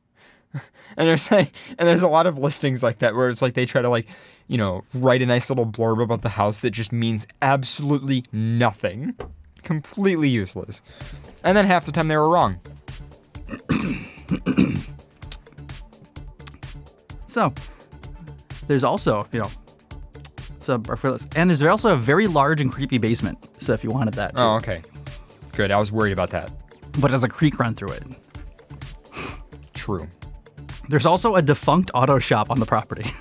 And 0.95 1.09
there's 1.09 1.31
like, 1.31 1.51
and 1.79 1.89
there's 1.89 2.03
a 2.03 2.09
lot 2.09 2.27
of 2.27 2.37
listings 2.37 2.83
like 2.83 2.99
that 2.99 3.15
where 3.15 3.31
it's 3.31 3.41
like 3.41 3.55
they 3.55 3.65
try 3.65 3.81
to 3.81 3.89
like, 3.89 4.07
you 4.47 4.59
know, 4.59 4.85
write 4.93 5.23
a 5.23 5.27
nice 5.27 5.49
little 5.49 5.65
blurb 5.65 6.03
about 6.03 6.21
the 6.21 6.29
house 6.29 6.59
that 6.59 6.73
just 6.73 6.93
means 6.93 7.27
absolutely 7.41 8.27
nothing, 8.31 9.17
completely 9.63 10.29
useless, 10.29 10.83
and 11.43 11.57
then 11.57 11.65
half 11.65 11.87
the 11.87 11.93
time 11.93 12.09
they 12.09 12.17
were 12.19 12.29
wrong. 12.29 12.61
So, 17.33 17.53
there's 18.67 18.85
also, 18.85 19.27
you 19.33 19.41
know, 19.41 19.51
so 20.59 20.75
and 21.35 21.49
there's 21.49 21.63
also 21.63 21.95
a 21.95 21.97
very 21.97 22.27
large 22.27 22.61
and 22.61 22.71
creepy 22.71 22.99
basement. 22.99 23.39
So 23.59 23.73
if 23.73 23.83
you 23.83 23.91
wanted 23.91 24.13
that, 24.15 24.37
too. 24.37 24.43
Oh, 24.43 24.57
okay, 24.57 24.83
good. 25.53 25.71
I 25.71 25.81
was 25.81 25.91
worried 25.91 26.13
about 26.13 26.29
that. 26.31 26.53
but 27.01 27.11
it 27.11 27.13
has 27.13 27.25
a 27.25 27.29
creek 27.29 27.59
run 27.59 27.75
through 27.75 27.93
it. 27.93 28.05
True. 29.73 30.07
There's 30.91 31.07
also 31.07 31.37
a 31.37 31.43
defunct 31.43 31.91
auto 31.95 32.19
shop 32.19 32.51
on 32.51 32.61
the 32.61 32.67
property. 32.67 33.11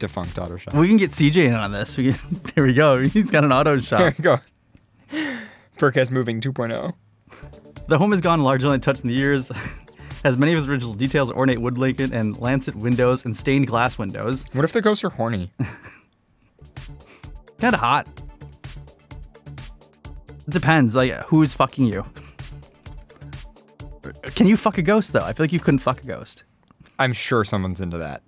Defunct 0.00 0.36
auto 0.38 0.56
shop. 0.56 0.74
We 0.74 0.88
can 0.88 0.96
get 0.96 1.10
CJ 1.10 1.46
in 1.46 1.54
on 1.54 1.70
this. 1.70 1.96
We 1.96 2.12
can, 2.12 2.20
there 2.54 2.64
we 2.64 2.72
go. 2.72 3.00
He's 3.02 3.30
got 3.30 3.44
an 3.44 3.52
auto 3.52 3.78
shop. 3.80 4.00
There 4.00 4.14
you 4.16 4.24
go. 4.24 4.38
Furcast 5.76 6.10
moving 6.10 6.38
oh. 6.38 6.52
2.0. 6.52 6.94
The 7.88 7.96
home 7.96 8.10
has 8.10 8.20
gone 8.20 8.42
largely 8.42 8.74
untouched 8.74 9.02
in 9.02 9.08
the 9.08 9.16
years. 9.16 9.48
has 10.22 10.36
many 10.36 10.52
of 10.52 10.58
its 10.58 10.68
original 10.68 10.92
details, 10.92 11.32
ornate 11.32 11.58
wood 11.58 11.74
blanket 11.74 12.12
and 12.12 12.38
lancet 12.38 12.74
windows 12.74 13.24
and 13.24 13.34
stained 13.34 13.66
glass 13.66 13.98
windows. 13.98 14.44
What 14.52 14.64
if 14.64 14.74
the 14.74 14.82
ghosts 14.82 15.02
are 15.04 15.10
horny? 15.10 15.50
Kind 17.58 17.74
of 17.74 17.80
hot. 17.80 18.06
It 20.46 20.50
depends, 20.50 20.94
like 20.94 21.14
who's 21.24 21.54
fucking 21.54 21.86
you. 21.86 22.04
Can 24.34 24.46
you 24.46 24.58
fuck 24.58 24.76
a 24.76 24.82
ghost 24.82 25.14
though? 25.14 25.24
I 25.24 25.32
feel 25.32 25.44
like 25.44 25.52
you 25.54 25.60
couldn't 25.60 25.78
fuck 25.78 26.02
a 26.02 26.06
ghost. 26.06 26.44
I'm 26.98 27.14
sure 27.14 27.42
someone's 27.42 27.80
into 27.80 27.96
that. 27.98 28.22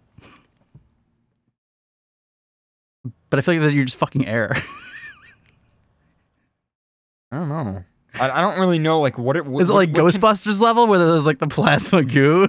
But 3.29 3.39
I 3.39 3.43
feel 3.43 3.55
like 3.55 3.63
that 3.65 3.75
you're 3.75 3.85
just 3.85 3.99
fucking 3.99 4.27
air. 4.27 4.57
I 7.33 7.39
don't 7.39 7.49
know. 7.49 7.85
I, 8.21 8.39
I 8.39 8.41
don't 8.41 8.59
really 8.59 8.79
know 8.79 9.01
like 9.01 9.19
what 9.19 9.37
it 9.37 9.47
what, 9.47 9.63
Is 9.63 9.71
it 9.71 9.73
like 9.73 9.91
what- 9.91 10.03
what 10.05 10.13
can- 10.13 10.21
Ghostbusters 10.21 10.61
level 10.61 10.87
where 10.87 10.99
there's 10.99 11.27
like 11.27 11.39
the 11.39 11.47
plasma 11.49 12.03
goo? 12.05 12.49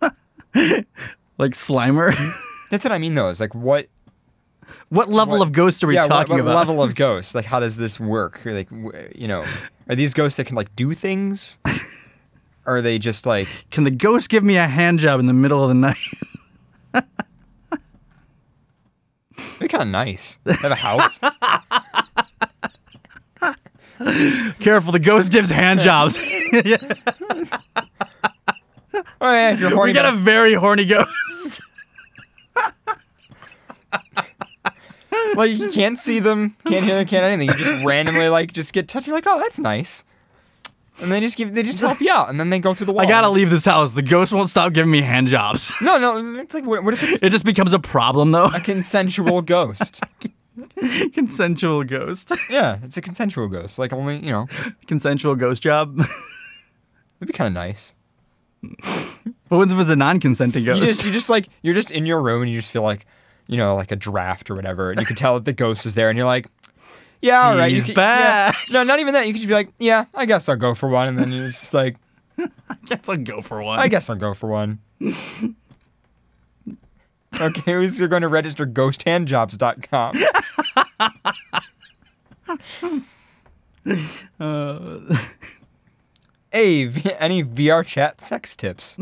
like 1.38 1.52
Slimer? 1.52 2.14
That's 2.70 2.84
what 2.84 2.92
I 2.92 2.98
mean 2.98 3.14
though. 3.14 3.28
Is 3.28 3.40
like 3.40 3.54
what 3.54 3.88
What 4.88 5.08
level 5.08 5.38
What- 5.38 5.46
of 5.46 5.52
ghost 5.52 5.82
are 5.84 5.86
we 5.86 5.94
yeah, 5.94 6.02
talking 6.02 6.34
what, 6.34 6.40
about? 6.40 6.56
level 6.56 6.82
of 6.82 6.94
ghost? 7.06 7.34
Like, 7.34 7.44
how 7.44 7.60
does 7.60 7.76
this 7.76 7.98
work? 8.00 8.40
Like, 8.44 8.68
you 9.14 9.28
know, 9.28 9.44
are 9.88 9.94
these 9.94 10.14
ghosts 10.14 10.36
that 10.38 10.44
can 10.46 10.56
like 10.56 10.74
do 10.76 10.92
things? 10.94 11.58
or 12.66 12.76
are 12.76 12.82
they 12.82 12.98
just 12.98 13.26
like 13.26 13.46
Can 13.70 13.84
the 13.84 13.90
ghost 13.92 14.28
give 14.28 14.42
me 14.42 14.56
a 14.56 14.66
hand 14.66 14.98
job 14.98 15.20
in 15.20 15.26
the 15.26 15.32
middle 15.32 15.62
of 15.62 15.68
the 15.68 15.74
night? 15.74 15.98
Be 19.60 19.68
kind 19.68 19.82
of 19.82 19.88
nice. 19.88 20.38
They 20.44 20.54
have 20.54 20.72
a 20.72 20.74
house. 20.74 21.18
Careful, 24.60 24.92
the 24.92 24.98
ghost 24.98 25.32
gives 25.32 25.50
hand 25.50 25.80
jobs. 25.80 26.18
oh 26.52 26.60
yeah, 29.20 29.52
if 29.52 29.60
you're 29.60 29.70
horny. 29.70 29.90
we 29.90 29.94
got 29.94 30.12
a 30.12 30.16
very 30.16 30.54
horny 30.54 30.84
ghost. 30.84 31.62
like 35.36 35.56
you 35.56 35.70
can't 35.70 35.98
see 35.98 36.18
them, 36.18 36.56
can't 36.66 36.84
hear 36.84 36.96
them, 36.96 37.06
can't 37.06 37.24
anything. 37.24 37.48
You 37.48 37.64
just 37.64 37.84
randomly 37.84 38.28
like 38.28 38.52
just 38.52 38.72
get 38.72 38.88
touched. 38.88 39.06
You're 39.06 39.16
like, 39.16 39.26
oh, 39.26 39.38
that's 39.38 39.58
nice. 39.58 40.04
And 41.00 41.12
they 41.12 41.20
just 41.20 41.36
give, 41.36 41.54
they 41.54 41.62
just 41.62 41.80
help 41.80 42.00
you 42.00 42.10
out, 42.10 42.30
and 42.30 42.40
then 42.40 42.48
they 42.48 42.58
go 42.58 42.72
through 42.72 42.86
the 42.86 42.92
wall. 42.92 43.04
I 43.04 43.08
gotta 43.08 43.28
leave 43.28 43.50
this 43.50 43.66
house. 43.66 43.92
The 43.92 44.02
ghost 44.02 44.32
won't 44.32 44.48
stop 44.48 44.72
giving 44.72 44.90
me 44.90 45.02
hand 45.02 45.28
jobs. 45.28 45.74
No, 45.82 45.98
no, 45.98 46.18
it's 46.38 46.54
like 46.54 46.64
what, 46.64 46.84
what 46.84 46.94
if 46.94 47.02
it's 47.02 47.22
It 47.22 47.30
just 47.30 47.44
becomes 47.44 47.72
a 47.72 47.78
problem 47.78 48.32
though. 48.32 48.46
a 48.46 48.60
consensual 48.60 49.42
ghost? 49.42 50.02
Consensual 51.12 51.84
ghost. 51.84 52.32
Yeah, 52.50 52.78
it's 52.82 52.96
a 52.96 53.02
consensual 53.02 53.48
ghost. 53.48 53.78
Like 53.78 53.92
only 53.92 54.16
you 54.16 54.30
know, 54.30 54.46
Consensual 54.86 55.34
ghost 55.34 55.62
job. 55.62 55.98
it'd 57.20 57.26
be 57.26 57.32
kind 57.32 57.48
of 57.48 57.54
nice. 57.54 57.94
But 58.62 59.56
what 59.58 59.70
if 59.70 59.78
it's 59.78 59.90
a 59.90 59.96
non-consenting 59.96 60.62
You 60.64 60.72
ghost? 60.74 60.82
just 60.86 61.04
you 61.04 61.12
just 61.12 61.30
like 61.30 61.48
you're 61.62 61.74
just 61.74 61.90
in 61.90 62.06
your 62.06 62.20
room 62.22 62.42
and 62.42 62.50
you 62.50 62.56
just 62.58 62.70
feel 62.70 62.82
like 62.82 63.06
you 63.46 63.56
know 63.56 63.74
like 63.76 63.92
a 63.92 63.96
draft 63.96 64.50
or 64.50 64.54
whatever, 64.54 64.90
and 64.90 64.98
you 65.00 65.06
can 65.06 65.16
tell 65.16 65.34
that 65.34 65.44
the 65.44 65.52
ghost 65.52 65.86
is 65.86 65.94
there, 65.94 66.08
and 66.08 66.16
you're 66.16 66.26
like, 66.26 66.46
yeah, 67.22 67.40
all 67.42 67.56
right, 67.56 67.66
you 67.70 67.76
He's 67.76 67.86
could- 67.86 67.94
back. 67.94 68.54
yeah. 68.68 68.72
No, 68.72 68.82
not 68.84 68.98
even 69.00 69.14
that. 69.14 69.26
You 69.26 69.32
could 69.32 69.40
just 69.40 69.48
be 69.48 69.54
like, 69.54 69.70
yeah, 69.78 70.06
I 70.14 70.26
guess 70.26 70.48
I'll 70.48 70.56
go 70.56 70.74
for 70.74 70.88
one, 70.88 71.08
and 71.08 71.18
then 71.18 71.30
you're 71.32 71.48
just 71.48 71.74
like, 71.74 71.96
I 72.38 72.48
guess 72.86 73.08
I'll 73.08 73.16
go 73.16 73.40
for 73.42 73.62
one. 73.62 73.78
I 73.78 73.88
guess 73.88 74.08
I'll 74.10 74.16
go 74.16 74.34
for 74.34 74.48
one. 74.48 74.78
Okay, 77.40 77.72
who's 77.72 77.98
you're 77.98 78.08
going 78.08 78.22
to 78.22 78.28
register 78.28 78.66
ghosthandjobs.com. 78.66 80.14
Uh, 84.40 85.16
Hey, 86.52 86.86
v- 86.86 87.12
any 87.18 87.44
VR 87.44 87.84
chat 87.84 88.20
sex 88.22 88.56
tips? 88.56 88.96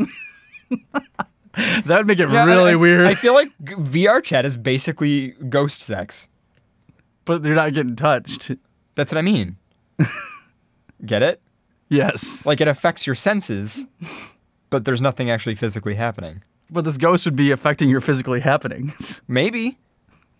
that 0.69 1.85
would 1.87 2.07
make 2.07 2.19
it 2.19 2.29
Yeah, 2.29 2.45
really 2.45 2.73
I- 2.73 2.75
weird. 2.75 3.07
I 3.07 3.15
feel 3.15 3.33
like 3.33 3.47
g- 3.63 3.75
VR 3.75 4.21
chat 4.21 4.45
is 4.45 4.57
basically 4.57 5.29
ghost 5.49 5.81
sex. 5.81 6.27
but 7.23 7.43
they're 7.43 7.55
not 7.55 7.73
getting 7.73 7.95
touched. 7.95 8.51
That's 8.95 9.11
what 9.11 9.17
I 9.17 9.21
mean. 9.21 9.55
Get 11.05 11.23
it? 11.23 11.41
Yes. 11.87 12.45
Like 12.45 12.59
it 12.61 12.67
affects 12.67 13.07
your 13.07 13.15
senses, 13.15 13.85
but 14.69 14.83
there's 14.85 15.01
nothing 15.01 15.29
actually 15.29 15.55
physically 15.55 15.95
happening. 15.95 16.43
But 16.69 16.83
this 16.85 16.97
ghost 16.97 17.25
would 17.25 17.35
be 17.35 17.51
affecting 17.51 17.89
your 17.89 18.01
physically 18.01 18.39
happenings. 18.39 19.21
Maybe. 19.27 19.77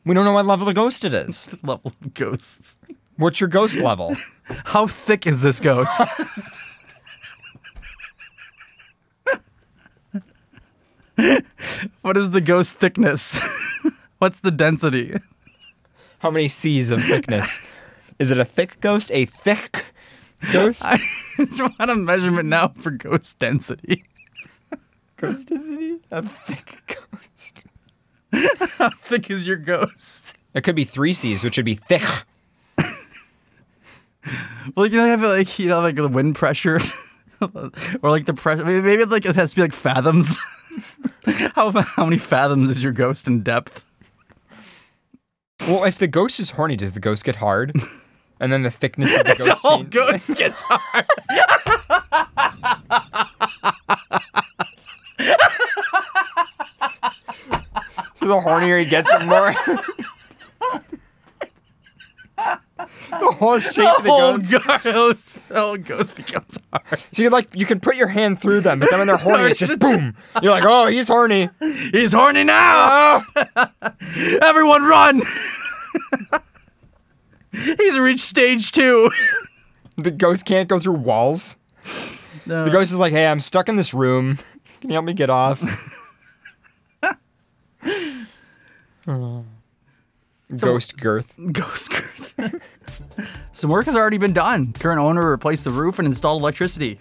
We 0.06 0.14
don't 0.14 0.26
know 0.26 0.34
what 0.34 0.46
level 0.46 0.68
of 0.68 0.76
ghost 0.76 1.04
it 1.06 1.14
is. 1.14 1.50
Level 1.64 1.92
of 2.02 2.14
ghosts. 2.14 2.78
What's 3.18 3.40
your 3.40 3.48
ghost 3.48 3.78
level? 3.78 4.16
How 4.66 4.88
thick 4.88 5.26
is 5.26 5.42
this 5.42 5.60
ghost? 5.60 6.00
what 12.02 12.18
is 12.18 12.32
the 12.32 12.42
ghost 12.42 12.78
thickness? 12.78 13.40
What's 14.20 14.42
the 14.42 14.52
density? 14.52 15.16
How 16.20 16.30
many 16.30 16.50
C's 16.50 16.92
of 16.92 17.04
thickness? 17.04 17.66
Is 18.20 18.32
it 18.32 18.40
a 18.40 18.46
thick 18.46 18.80
ghost? 18.82 19.12
A 19.12 19.26
thick 19.26 19.86
ghost? 20.52 20.84
I 20.86 20.98
just 21.38 21.62
want 21.62 21.90
a 21.90 21.96
measurement 21.96 22.50
now 22.50 22.68
for 22.70 22.92
ghost 22.92 23.40
density. 23.40 24.04
Ghost 25.26 25.48
density? 25.48 26.00
A 26.12 26.24
thick 26.24 26.98
ghost. 27.12 27.66
How 28.78 28.90
thick 28.90 29.30
is 29.30 29.48
your 29.48 29.58
ghost? 29.58 30.38
It 30.54 30.62
could 30.62 30.76
be 30.76 30.84
three 30.84 31.14
C's, 31.14 31.44
which 31.44 31.58
would 31.58 31.66
be 31.66 31.76
thick. 31.76 32.04
Well, 34.76 34.88
you 34.88 34.98
know, 34.98 35.06
have 35.06 35.22
like 35.22 35.60
you 35.60 35.70
know, 35.70 35.82
like 35.82 35.96
the 35.96 36.08
wind 36.08 36.36
pressure, 36.36 36.80
or 38.02 38.10
like 38.10 38.26
the 38.26 38.34
pressure. 38.34 38.66
Maybe, 38.66 38.82
maybe 38.82 39.06
like 39.06 39.26
it 39.26 39.36
has 39.36 39.52
to 39.52 39.58
be 39.58 39.62
like 39.62 39.74
fathoms. 39.74 40.38
how 41.54 41.72
how 41.72 42.06
many 42.06 42.18
fathoms 42.18 42.72
is 42.72 42.84
your 42.84 42.92
ghost 42.92 43.28
in 43.28 43.44
depth? 43.44 43.86
Well, 45.62 45.84
if 45.84 45.98
the 45.98 46.08
ghost 46.08 46.40
is 46.40 46.52
horny, 46.52 46.76
does 46.76 46.94
the 46.94 47.00
ghost 47.00 47.24
get 47.24 47.38
hard? 47.38 47.74
And 48.40 48.52
then 48.52 48.64
the 48.64 48.72
thickness 48.72 49.16
of 49.18 49.26
the 49.26 49.36
ghost. 49.36 49.62
The 49.62 49.68
whole 49.68 49.84
ghost 49.84 50.38
gets 50.38 50.62
hard. 50.68 51.06
So 58.16 58.30
the 58.30 58.42
hornier 58.42 58.80
he 58.82 58.90
gets, 58.90 59.08
the 59.08 59.26
more. 59.26 59.54
the 63.20 63.32
whole 63.38 63.60
shape 63.60 63.98
of 64.00 64.04
the 64.04 64.10
whole 64.10 64.38
ghost. 64.38 64.84
ghost, 64.84 65.50
the 65.50 65.60
whole 65.60 65.78
ghost 65.78 66.16
becomes 66.16 66.58
hard. 66.74 67.00
So 67.12 67.22
you 67.22 67.30
like 67.30 67.50
you 67.54 67.66
can 67.66 67.80
put 67.80 67.96
your 67.96 68.08
hand 68.08 68.42
through 68.42 68.62
them, 68.62 68.80
but 68.80 68.90
then 68.90 69.00
when 69.00 69.08
they're 69.08 69.18
horny, 69.18 69.44
it's 69.44 69.60
just 69.60 69.78
boom. 69.80 70.16
You're 70.42 70.52
like, 70.52 70.64
oh, 70.66 70.88
he's 70.88 71.08
horny. 71.08 71.50
He's 71.60 72.14
horny 72.14 72.44
now. 72.44 72.54
Ah! 72.56 73.94
Everyone 74.42 74.84
run! 74.84 75.22
He's 77.52 78.00
reached 78.00 78.26
stage 78.26 78.72
two. 78.72 79.10
The 79.98 80.12
ghost 80.12 80.46
can't 80.46 80.68
go 80.68 80.80
through 80.80 80.96
walls. 80.96 81.58
No. 82.46 82.66
The 82.66 82.72
ghost 82.72 82.92
is 82.92 83.00
like, 83.00 83.14
hey, 83.14 83.28
I'm 83.28 83.40
stuck 83.40 83.70
in 83.70 83.76
this 83.76 83.94
room. 83.94 84.40
Can 84.86 84.92
you 84.92 84.96
help 84.98 85.06
me 85.06 85.14
get 85.14 85.32
off? 85.32 85.64
Ghost 90.60 91.00
girth. 91.00 91.34
Ghost 91.52 91.90
girth. 91.90 92.62
Some 93.52 93.72
work 93.72 93.88
has 93.88 93.96
already 93.96 94.20
been 94.20 94.32
done. 94.32 94.74
Current 94.74 95.00
owner 95.00 95.28
replaced 95.28 95.64
the 95.64 95.72
roof 95.72 95.98
and 95.98 96.08
installed 96.08 96.44
electricity. 96.44 97.00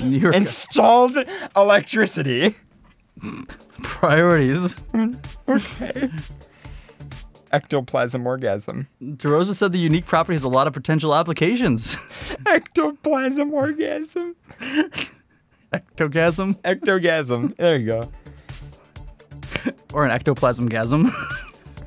Installed 0.00 1.18
electricity. 1.54 2.54
priorities. 3.82 4.76
Okay. 5.46 6.08
Ectoplasm 7.52 8.26
orgasm. 8.26 8.88
DeRosa 9.02 9.54
said 9.54 9.72
the 9.72 9.78
unique 9.78 10.06
property 10.06 10.36
has 10.36 10.42
a 10.42 10.48
lot 10.48 10.66
of 10.66 10.72
potential 10.72 11.14
applications. 11.14 11.98
Ectoplasm 12.46 13.52
orgasm. 13.52 14.36
Ectogasm 15.72 16.60
Ectogasm. 16.62 17.56
There 17.56 17.76
you 17.76 17.86
go. 17.86 18.10
or 19.92 20.04
an 20.04 20.10
ectoplasm 20.10 20.68
gasm. 20.68 21.10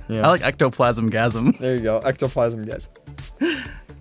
Yeah. 0.10 0.26
I 0.26 0.30
like 0.30 0.42
ectoplasm 0.42 1.10
gasm. 1.10 1.58
There 1.58 1.76
you 1.76 1.82
go. 1.82 2.00
Ectoplasm 2.00 2.66
gasm. 2.66 2.90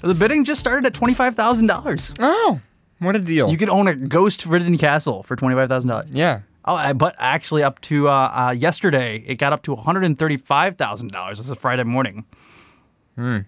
The 0.01 0.15
bidding 0.15 0.45
just 0.45 0.61
started 0.61 0.85
at 0.85 0.95
twenty 0.95 1.15
five 1.15 1.35
thousand 1.37 1.69
dollars. 1.69 2.13
Oh, 2.19 2.61
what 2.99 3.15
a 3.17 3.21
deal. 3.21 3.49
You 3.51 3.57
could 3.57 3.69
own 3.69 3.87
a 3.89 3.95
ghost 3.95 4.45
ridden 4.47 4.77
castle 4.79 5.23
for 5.23 5.37
twenty 5.37 5.55
five 5.55 5.69
thousand 5.69 5.89
dollars. 5.91 6.11
yeah. 6.13 6.41
Oh, 6.65 6.75
I- 6.77 6.93
but 6.93 7.15
actually, 7.19 7.63
up 7.65 7.81
to 7.83 8.09
uh, 8.09 8.31
uh, 8.33 8.51
yesterday, 8.57 9.23
it 9.27 9.37
got 9.37 9.53
up 9.53 9.63
to 9.65 9.75
one 9.75 9.85
hundred 9.85 10.05
and 10.05 10.19
thirty-five 10.19 10.77
thousand 10.77 11.13
dollars. 11.13 11.39
This 11.39 11.49
is 11.51 11.57
Friday 11.57 11.85
morning. 11.85 12.25
Hmm. 13.17 13.39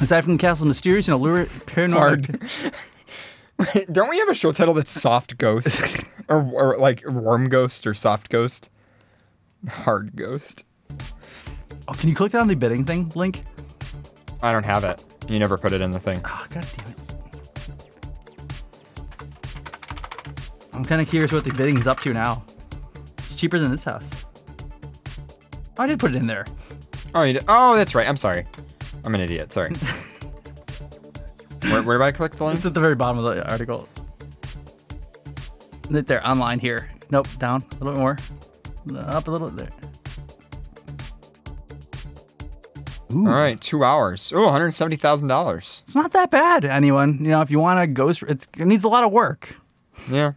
Aside 0.00 0.22
from 0.22 0.34
the 0.36 0.38
Castle 0.40 0.66
mysterious 0.66 1.08
and 1.08 1.14
allure 1.14 1.46
paranormal. 1.46 2.72
Don't 3.92 4.08
we 4.10 4.18
have 4.18 4.28
a 4.28 4.34
show 4.34 4.52
title 4.52 4.74
that's 4.74 4.90
Soft 4.90 5.38
Ghost? 5.38 6.04
or, 6.28 6.42
or 6.52 6.78
like 6.78 7.02
Warm 7.06 7.48
Ghost 7.48 7.86
or 7.86 7.94
Soft 7.94 8.28
Ghost? 8.28 8.70
Hard 9.68 10.14
Ghost. 10.16 10.64
oh, 11.88 11.92
can 11.94 12.08
you 12.08 12.14
click 12.14 12.32
that 12.32 12.40
on 12.40 12.48
the 12.48 12.54
bidding 12.54 12.84
thing 12.84 13.10
link? 13.14 13.42
I 14.42 14.52
don't 14.52 14.66
have 14.66 14.84
it. 14.84 15.02
You 15.28 15.38
never 15.38 15.56
put 15.56 15.72
it 15.72 15.80
in 15.80 15.90
the 15.90 15.98
thing. 15.98 16.20
Oh, 16.24 16.46
god 16.50 16.66
damn 16.76 16.90
it! 16.90 17.00
I'm 20.72 20.84
kind 20.84 21.00
of 21.00 21.08
curious 21.08 21.32
what 21.32 21.44
the 21.44 21.52
bidding 21.54 21.78
is 21.78 21.86
up 21.86 22.00
to 22.00 22.12
now. 22.12 22.44
It's 23.18 23.34
cheaper 23.34 23.58
than 23.58 23.70
this 23.70 23.84
house. 23.84 24.26
Oh, 25.78 25.82
I 25.82 25.86
did 25.86 25.98
put 25.98 26.10
it 26.12 26.16
in 26.16 26.26
there. 26.26 26.46
Oh, 27.14 27.22
you 27.22 27.32
did? 27.34 27.44
oh, 27.48 27.74
that's 27.76 27.94
right. 27.94 28.06
I'm 28.06 28.18
sorry. 28.18 28.46
I'm 29.04 29.14
an 29.14 29.20
idiot. 29.22 29.52
Sorry. 29.52 29.72
where, 31.70 31.82
where 31.82 31.96
do 31.98 32.02
I 32.04 32.12
click 32.12 32.32
the 32.32 32.44
link? 32.44 32.56
It's 32.58 32.66
at 32.66 32.74
the 32.74 32.80
very 32.80 32.94
bottom 32.94 33.18
of 33.24 33.34
the 33.34 33.48
article. 33.50 33.88
Right 35.90 36.06
there, 36.06 36.26
online 36.26 36.58
here. 36.58 36.88
Nope, 37.10 37.28
down 37.38 37.62
a 37.80 37.84
little 37.84 37.92
bit 37.92 37.98
more. 38.00 38.18
Up 39.06 39.26
a 39.28 39.30
little 39.30 39.50
there. 39.50 39.68
All 43.10 43.22
right, 43.24 43.58
two 43.60 43.84
hours. 43.84 44.32
Oh, 44.34 44.38
$170,000. 44.48 45.82
It's 45.86 45.94
not 45.94 46.12
that 46.12 46.30
bad, 46.30 46.64
anyone. 46.64 47.18
You 47.20 47.28
know, 47.30 47.40
if 47.40 47.50
you 47.50 47.60
want 47.60 47.80
to 47.80 47.86
ghost, 47.86 48.24
it's, 48.26 48.48
it 48.58 48.66
needs 48.66 48.84
a 48.84 48.88
lot 48.88 49.04
of 49.04 49.12
work, 49.12 49.54
Yeah. 50.10 50.32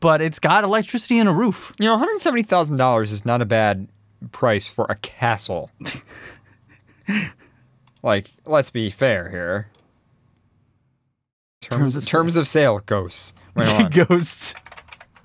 but 0.00 0.22
it's 0.22 0.38
got 0.38 0.62
electricity 0.64 1.18
and 1.18 1.28
a 1.28 1.32
roof. 1.32 1.72
You 1.78 1.86
know, 1.86 1.96
$170,000 1.98 3.02
is 3.12 3.24
not 3.26 3.42
a 3.42 3.44
bad 3.44 3.88
price 4.30 4.68
for 4.68 4.86
a 4.88 4.94
castle. 4.94 5.70
like, 8.02 8.32
let's 8.46 8.70
be 8.70 8.90
fair 8.90 9.28
here. 9.30 9.68
Terms, 11.64 11.94
Terms 11.94 11.96
of 11.96 12.06
terms 12.06 12.36
of 12.36 12.46
sale 12.48 12.80
ghosts. 12.86 13.34
Wait, 13.56 13.66
hold 13.68 13.82
on. 13.84 13.90
Ghosts. 14.08 14.54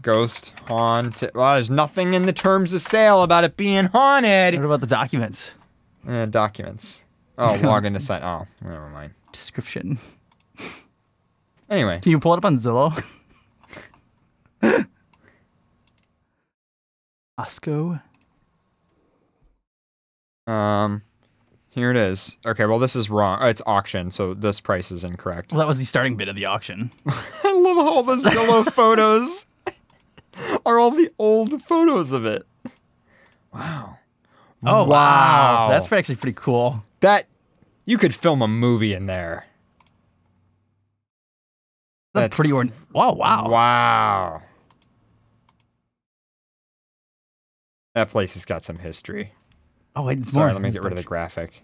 Ghost 0.01 0.53
haunted. 0.67 1.31
Well, 1.35 1.55
there's 1.55 1.69
nothing 1.69 2.13
in 2.13 2.25
the 2.25 2.31
terms 2.33 2.73
of 2.73 2.81
sale 2.81 3.21
about 3.23 3.43
it 3.43 3.57
being 3.57 3.85
haunted. 3.85 4.55
What 4.55 4.65
about 4.65 4.79
the 4.81 4.87
documents? 4.87 5.51
Uh, 6.07 6.25
documents. 6.25 7.03
Oh, 7.37 7.59
log 7.63 7.85
into 7.85 7.99
site. 7.99 8.23
Oh, 8.23 8.47
never 8.61 8.89
mind. 8.89 9.13
Description. 9.33 9.97
Anyway, 11.69 11.99
Can 12.01 12.11
you 12.11 12.19
pull 12.19 12.33
it 12.33 12.37
up 12.37 12.45
on 12.45 12.55
Zillow? 12.57 12.91
Osco. 17.39 18.01
um, 20.47 21.01
here 21.71 21.91
it 21.91 21.97
is. 21.97 22.37
Okay, 22.45 22.65
well 22.65 22.79
this 22.79 22.95
is 22.95 23.09
wrong. 23.09 23.39
Oh, 23.41 23.47
it's 23.47 23.61
auction, 23.65 24.11
so 24.11 24.33
this 24.33 24.59
price 24.61 24.91
is 24.91 25.03
incorrect. 25.03 25.51
Well, 25.51 25.59
that 25.59 25.67
was 25.67 25.77
the 25.79 25.85
starting 25.85 26.15
bid 26.17 26.27
of 26.29 26.35
the 26.35 26.45
auction. 26.45 26.91
I 27.07 27.53
love 27.53 27.77
how 27.77 27.87
all 27.87 28.03
the 28.03 28.15
Zillow 28.15 28.65
photos 28.73 29.45
are 30.65 30.79
all 30.79 30.91
the 30.91 31.09
old 31.19 31.61
photos 31.63 32.11
of 32.11 32.25
it. 32.25 32.45
Wow. 33.53 33.97
Oh 34.63 34.83
wow, 34.83 34.87
Wow. 34.87 35.67
that's 35.69 35.91
actually 35.91 36.15
pretty 36.15 36.35
cool. 36.39 36.83
That 36.99 37.27
you 37.85 37.97
could 37.97 38.13
film 38.13 38.41
a 38.41 38.47
movie 38.47 38.93
in 38.93 39.05
there. 39.05 39.45
That's, 42.13 42.23
That's 42.23 42.35
pretty. 42.35 42.51
Wow, 42.51 42.63
oh, 42.95 43.13
wow. 43.13 43.49
Wow. 43.49 44.41
That 47.95 48.09
place 48.09 48.33
has 48.33 48.45
got 48.45 48.63
some 48.63 48.77
history. 48.77 49.33
Oh 49.95 50.03
wait, 50.03 50.19
it's 50.19 50.31
Sorry, 50.31 50.51
more. 50.51 50.53
let 50.53 50.61
me 50.61 50.71
get 50.71 50.83
rid 50.83 50.93
of 50.93 50.97
the 50.97 51.03
graphic. 51.03 51.63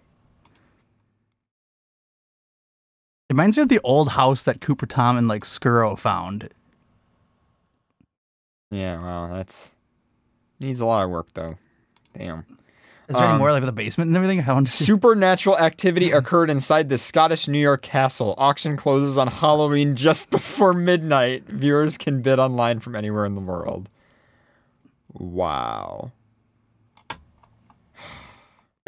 It 3.30 3.34
reminds 3.34 3.58
me 3.58 3.64
of 3.64 3.70
the 3.70 3.80
old 3.84 4.10
house 4.10 4.44
that 4.44 4.62
Cooper 4.62 4.86
Tom 4.86 5.18
and 5.18 5.28
like 5.28 5.44
Skuro 5.44 5.98
found. 5.98 6.50
Yeah, 8.72 9.00
wow, 9.02 9.34
that's 9.34 9.72
needs 10.60 10.80
a 10.80 10.86
lot 10.86 11.04
of 11.04 11.10
work 11.10 11.28
though. 11.34 11.58
Damn. 12.18 12.46
Is 13.08 13.16
there 13.16 13.24
any 13.26 13.34
Um, 13.34 13.38
more 13.40 13.52
like 13.52 13.62
with 13.62 13.68
the 13.68 13.72
basement 13.72 14.08
and 14.08 14.18
everything? 14.18 14.42
I 14.48 14.52
want 14.54 14.66
to 14.66 14.74
see. 14.74 14.84
Supernatural 14.86 15.60
activity 15.60 16.10
occurred 16.12 16.50
inside 16.50 16.90
the 16.90 16.98
Scottish 16.98 17.48
New 17.48 17.60
York 17.60 17.84
castle. 17.84 18.34
Auction 18.40 18.76
closes 18.78 19.16
on 19.16 19.28
Halloween 19.28 19.96
just 19.96 20.30
before 20.32 20.74
midnight. 20.74 21.44
Viewers 21.48 22.00
can 22.00 22.24
bid 22.24 22.40
online 22.40 22.80
from 22.80 22.96
anywhere 22.96 23.26
in 23.26 23.36
the 23.36 23.42
world. 23.42 23.90
Wow. 25.14 26.12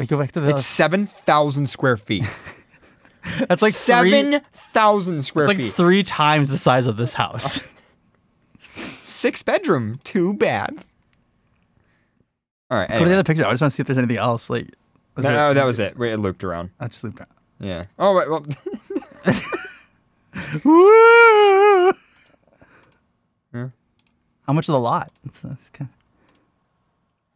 Go 0.06 0.18
back 0.18 0.32
to 0.32 0.40
the. 0.40 0.50
It's 0.50 0.64
7,000 0.66 1.66
square 1.68 1.96
feet. 1.96 2.24
that's 3.48 3.62
like 3.62 3.74
7,000 3.74 5.22
square 5.24 5.46
feet. 5.46 5.50
It's 5.50 5.58
like 5.58 5.66
feet. 5.68 5.74
three 5.74 6.02
times 6.04 6.50
the 6.50 6.56
size 6.56 6.86
of 6.86 6.96
this 6.96 7.12
house. 7.12 7.68
Six 9.02 9.42
bedroom. 9.42 9.96
Too 10.04 10.34
bad. 10.34 10.76
All 12.70 12.78
right. 12.78 12.86
Go 12.88 12.92
to 12.92 12.94
Anyway. 12.96 13.08
the 13.08 13.14
other 13.16 13.24
picture. 13.24 13.44
I 13.46 13.50
just 13.50 13.60
want 13.62 13.72
to 13.72 13.76
see 13.76 13.80
if 13.80 13.86
there's 13.88 13.98
anything 13.98 14.18
else. 14.18 14.48
Like, 14.50 14.68
was 15.16 15.24
No, 15.24 15.30
there- 15.30 15.38
no, 15.38 15.54
that 15.54 15.64
was 15.64 15.80
it. 15.80 15.98
Wait, 15.98 16.12
it 16.12 16.18
looped 16.18 16.44
around. 16.44 16.70
I 16.78 16.86
just 16.86 17.02
looped 17.02 17.18
around. 17.18 17.30
Yeah. 17.58 17.84
Oh, 17.98 18.14
wait, 18.14 18.30
well. 18.30 18.46
Woo! 20.64 21.92
How 24.46 24.52
much 24.54 24.64
is 24.64 24.68
the 24.72 24.78
lot? 24.78 25.10
It's, 25.24 25.44
uh, 25.44 25.56
it's 25.60 25.70
kind 25.70 25.90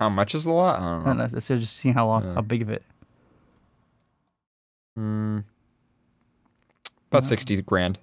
how 0.02 0.08
much 0.10 0.34
is 0.34 0.44
the 0.44 0.50
lot? 0.52 0.80
I 0.80 0.82
I 0.82 0.86
don't 0.96 1.04
don't 1.04 1.16
know. 1.18 1.26
know. 1.26 1.36
It's 1.36 1.48
just 1.48 1.76
seeing 1.76 1.94
how 1.94 2.06
long, 2.06 2.24
Yeah. 2.24 2.34
how 2.34 2.40
big 2.42 2.62
of 2.62 2.70
it. 2.70 2.82
Mm, 4.98 5.44
about 7.10 7.24
60 7.24 7.60
grand. 7.62 7.98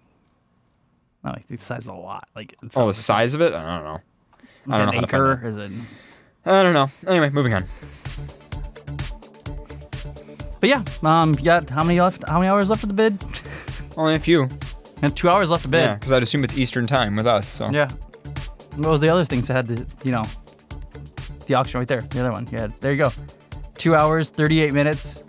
No, 1.23 1.31
like 1.31 1.47
the 1.47 1.57
size 1.57 1.87
of 1.87 1.95
the 1.95 1.99
lot. 2.01 2.27
Like, 2.35 2.55
it's 2.63 2.75
Oh, 2.77 2.87
the 2.87 2.93
size 2.95 3.33
of 3.33 3.41
it? 3.41 3.53
I 3.53 3.75
don't 3.75 3.83
know. 3.83 3.99
like 4.65 4.75
I 4.75 4.77
don't 4.85 4.89
an 4.89 4.95
know 4.95 5.01
acre. 5.03 5.41
Is 5.45 5.57
it? 5.57 5.71
I 6.45 6.63
don't 6.63 6.73
know. 6.73 6.87
Anyway, 7.07 7.29
moving 7.29 7.53
on. 7.53 7.65
But 10.59 10.69
yeah, 10.69 10.83
um, 11.03 11.35
you 11.35 11.45
got 11.45 11.69
how 11.69 11.83
many 11.83 12.01
left? 12.01 12.27
How 12.27 12.39
many 12.39 12.49
hours 12.49 12.69
left 12.69 12.83
of 12.83 12.89
the 12.89 12.95
bid? 12.95 13.17
Only 13.97 14.15
a 14.15 14.19
few. 14.19 14.47
Have 15.01 15.15
two 15.15 15.29
hours 15.29 15.49
left 15.49 15.63
to 15.63 15.69
bid. 15.69 15.81
Yeah, 15.81 15.93
because 15.95 16.11
I'd 16.11 16.23
assume 16.23 16.43
it's 16.43 16.57
Eastern 16.57 16.85
time 16.87 17.15
with 17.15 17.27
us. 17.27 17.47
So 17.47 17.69
Yeah. 17.69 17.89
What 18.75 18.89
was 18.91 19.01
the 19.01 19.09
other 19.09 19.25
things 19.25 19.47
that 19.47 19.53
had 19.53 19.67
the, 19.67 19.85
you 20.03 20.11
know, 20.11 20.23
the 21.49 21.55
auction 21.55 21.79
right 21.79 21.87
there? 21.87 21.99
The 21.99 22.21
other 22.21 22.31
one. 22.31 22.47
Yeah, 22.51 22.67
there 22.79 22.91
you 22.91 22.97
go. 22.97 23.11
Two 23.77 23.95
hours, 23.95 24.29
38 24.29 24.73
minutes. 24.73 25.25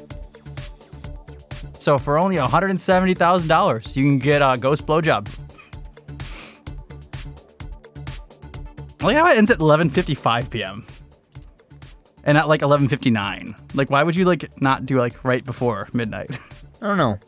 So 1.73 1.99
for 1.99 2.19
only 2.19 2.37
$170,000, 2.37 3.97
you 3.97 4.05
can 4.05 4.19
get 4.19 4.43
a 4.43 4.57
ghost 4.59 4.87
blowjob. 4.87 5.29
I 9.01 9.05
like 9.07 9.17
how 9.17 9.33
it 9.33 9.39
ends 9.39 9.51
at 9.51 9.59
11:55 9.59 10.51
p.m. 10.51 10.85
and 12.25 12.37
at 12.37 12.49
like 12.49 12.61
11:59. 12.61 13.75
Like, 13.75 13.89
why 13.91 14.03
would 14.03 14.15
you 14.15 14.27
like 14.27 14.61
not 14.61 14.85
do 14.85 14.99
like 14.99 15.25
right 15.25 15.43
before 15.43 15.89
midnight? 15.95 16.39
I 16.83 16.87
don't 16.87 16.99
know. 16.99 17.19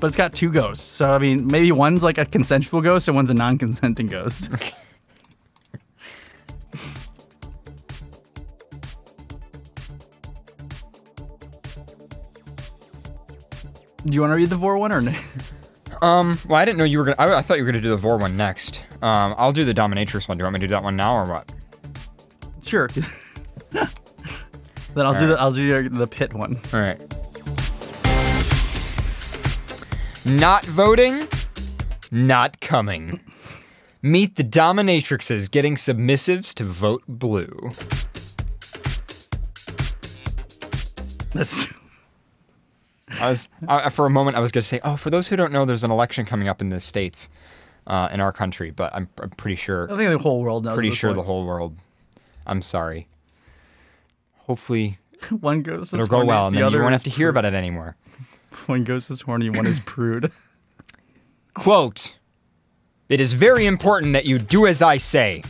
but 0.00 0.08
it's 0.08 0.16
got 0.16 0.32
two 0.32 0.50
ghosts. 0.50 0.84
So 0.84 1.12
I 1.12 1.18
mean, 1.18 1.46
maybe 1.46 1.70
one's 1.70 2.02
like 2.02 2.18
a 2.18 2.24
consensual 2.24 2.80
ghost 2.80 3.06
and 3.06 3.14
one's 3.14 3.30
a 3.30 3.34
non-consenting 3.34 4.08
ghost. 4.08 4.50
Do 14.10 14.16
you 14.16 14.22
want 14.22 14.32
to 14.32 14.36
read 14.36 14.50
the 14.50 14.56
vore 14.56 14.76
one 14.76 14.92
or? 14.92 15.14
Um, 16.02 16.38
well, 16.48 16.58
I 16.58 16.64
didn't 16.64 16.78
know 16.78 16.84
you 16.84 16.96
were 16.96 17.04
gonna. 17.04 17.16
I, 17.18 17.38
I 17.38 17.42
thought 17.42 17.58
you 17.58 17.64
were 17.64 17.70
gonna 17.70 17.82
do 17.82 17.90
the 17.90 17.96
vore 17.96 18.16
one 18.16 18.34
next. 18.34 18.84
Um, 19.02 19.34
I'll 19.36 19.52
do 19.52 19.66
the 19.66 19.74
Dominatrix 19.74 20.28
one. 20.28 20.38
Do 20.38 20.42
you 20.42 20.46
want 20.46 20.54
me 20.54 20.60
to 20.60 20.66
do 20.66 20.70
that 20.70 20.82
one 20.82 20.96
now 20.96 21.14
or 21.14 21.30
what? 21.30 21.52
Sure. 22.64 22.88
then 23.70 23.86
I'll 24.96 25.12
do 25.12 25.26
the 25.26 25.36
I'll 25.38 25.52
do 25.52 25.62
your, 25.62 25.88
the 25.90 26.06
pit 26.06 26.32
one. 26.32 26.56
All 26.72 26.80
right. 26.80 26.98
Not 30.24 30.64
voting, 30.64 31.28
not 32.10 32.60
coming. 32.60 33.20
Meet 34.00 34.36
the 34.36 34.44
dominatrixes 34.44 35.50
getting 35.50 35.74
submissives 35.76 36.54
to 36.54 36.64
vote 36.64 37.02
blue. 37.06 37.72
That's 41.34 41.74
I 43.20 43.30
was 43.30 43.48
I, 43.66 43.88
for 43.90 44.06
a 44.06 44.10
moment 44.10 44.36
I 44.36 44.40
was 44.40 44.52
going 44.52 44.62
to 44.62 44.68
say, 44.68 44.80
oh, 44.84 44.96
for 44.96 45.10
those 45.10 45.28
who 45.28 45.36
don't 45.36 45.52
know, 45.52 45.64
there's 45.64 45.84
an 45.84 45.90
election 45.90 46.24
coming 46.26 46.48
up 46.48 46.60
in 46.60 46.68
the 46.68 46.80
states, 46.80 47.28
uh, 47.86 48.08
in 48.12 48.20
our 48.20 48.32
country, 48.32 48.70
but 48.70 48.94
I'm, 48.94 49.08
I'm 49.20 49.30
pretty 49.30 49.56
sure, 49.56 49.92
I 49.92 49.96
think 49.96 50.10
the 50.10 50.18
whole 50.18 50.42
world 50.42 50.64
knows. 50.64 50.74
pretty 50.74 50.90
sure 50.90 51.12
the 51.12 51.22
whole 51.22 51.44
world. 51.44 51.76
I'm 52.46 52.62
sorry. 52.62 53.08
Hopefully 54.46 54.98
one 55.40 55.62
goes. 55.62 55.92
it'll 55.92 56.06
go 56.06 56.16
horny, 56.16 56.28
well, 56.28 56.46
and 56.46 56.56
the 56.56 56.60
then 56.60 56.72
you 56.72 56.80
won't 56.80 56.92
have 56.92 57.02
to 57.04 57.10
hear 57.10 57.28
about 57.28 57.44
it 57.44 57.54
anymore. 57.54 57.96
One 58.66 58.82
goes 58.84 59.08
is 59.10 59.22
horny, 59.22 59.48
one 59.48 59.66
is 59.66 59.78
prude. 59.78 60.30
Quote, 61.54 62.18
It 63.08 63.20
is 63.20 63.32
very 63.32 63.64
important 63.64 64.12
that 64.12 64.26
you 64.26 64.38
do 64.40 64.66
as 64.66 64.82
I 64.82 64.96
say. 64.96 65.42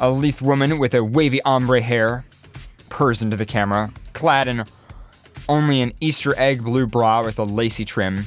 A 0.00 0.10
lithe 0.10 0.40
woman 0.40 0.78
with 0.78 0.94
a 0.94 1.02
wavy 1.04 1.40
ombre 1.42 1.80
hair 1.80 2.24
purrs 2.88 3.22
into 3.22 3.36
the 3.36 3.46
camera, 3.46 3.92
clad 4.14 4.48
in 4.48 4.64
only 5.48 5.80
an 5.80 5.92
Easter 6.00 6.34
egg 6.38 6.64
blue 6.64 6.86
bra 6.86 7.24
with 7.24 7.38
a 7.38 7.44
lacy 7.44 7.84
trim. 7.84 8.26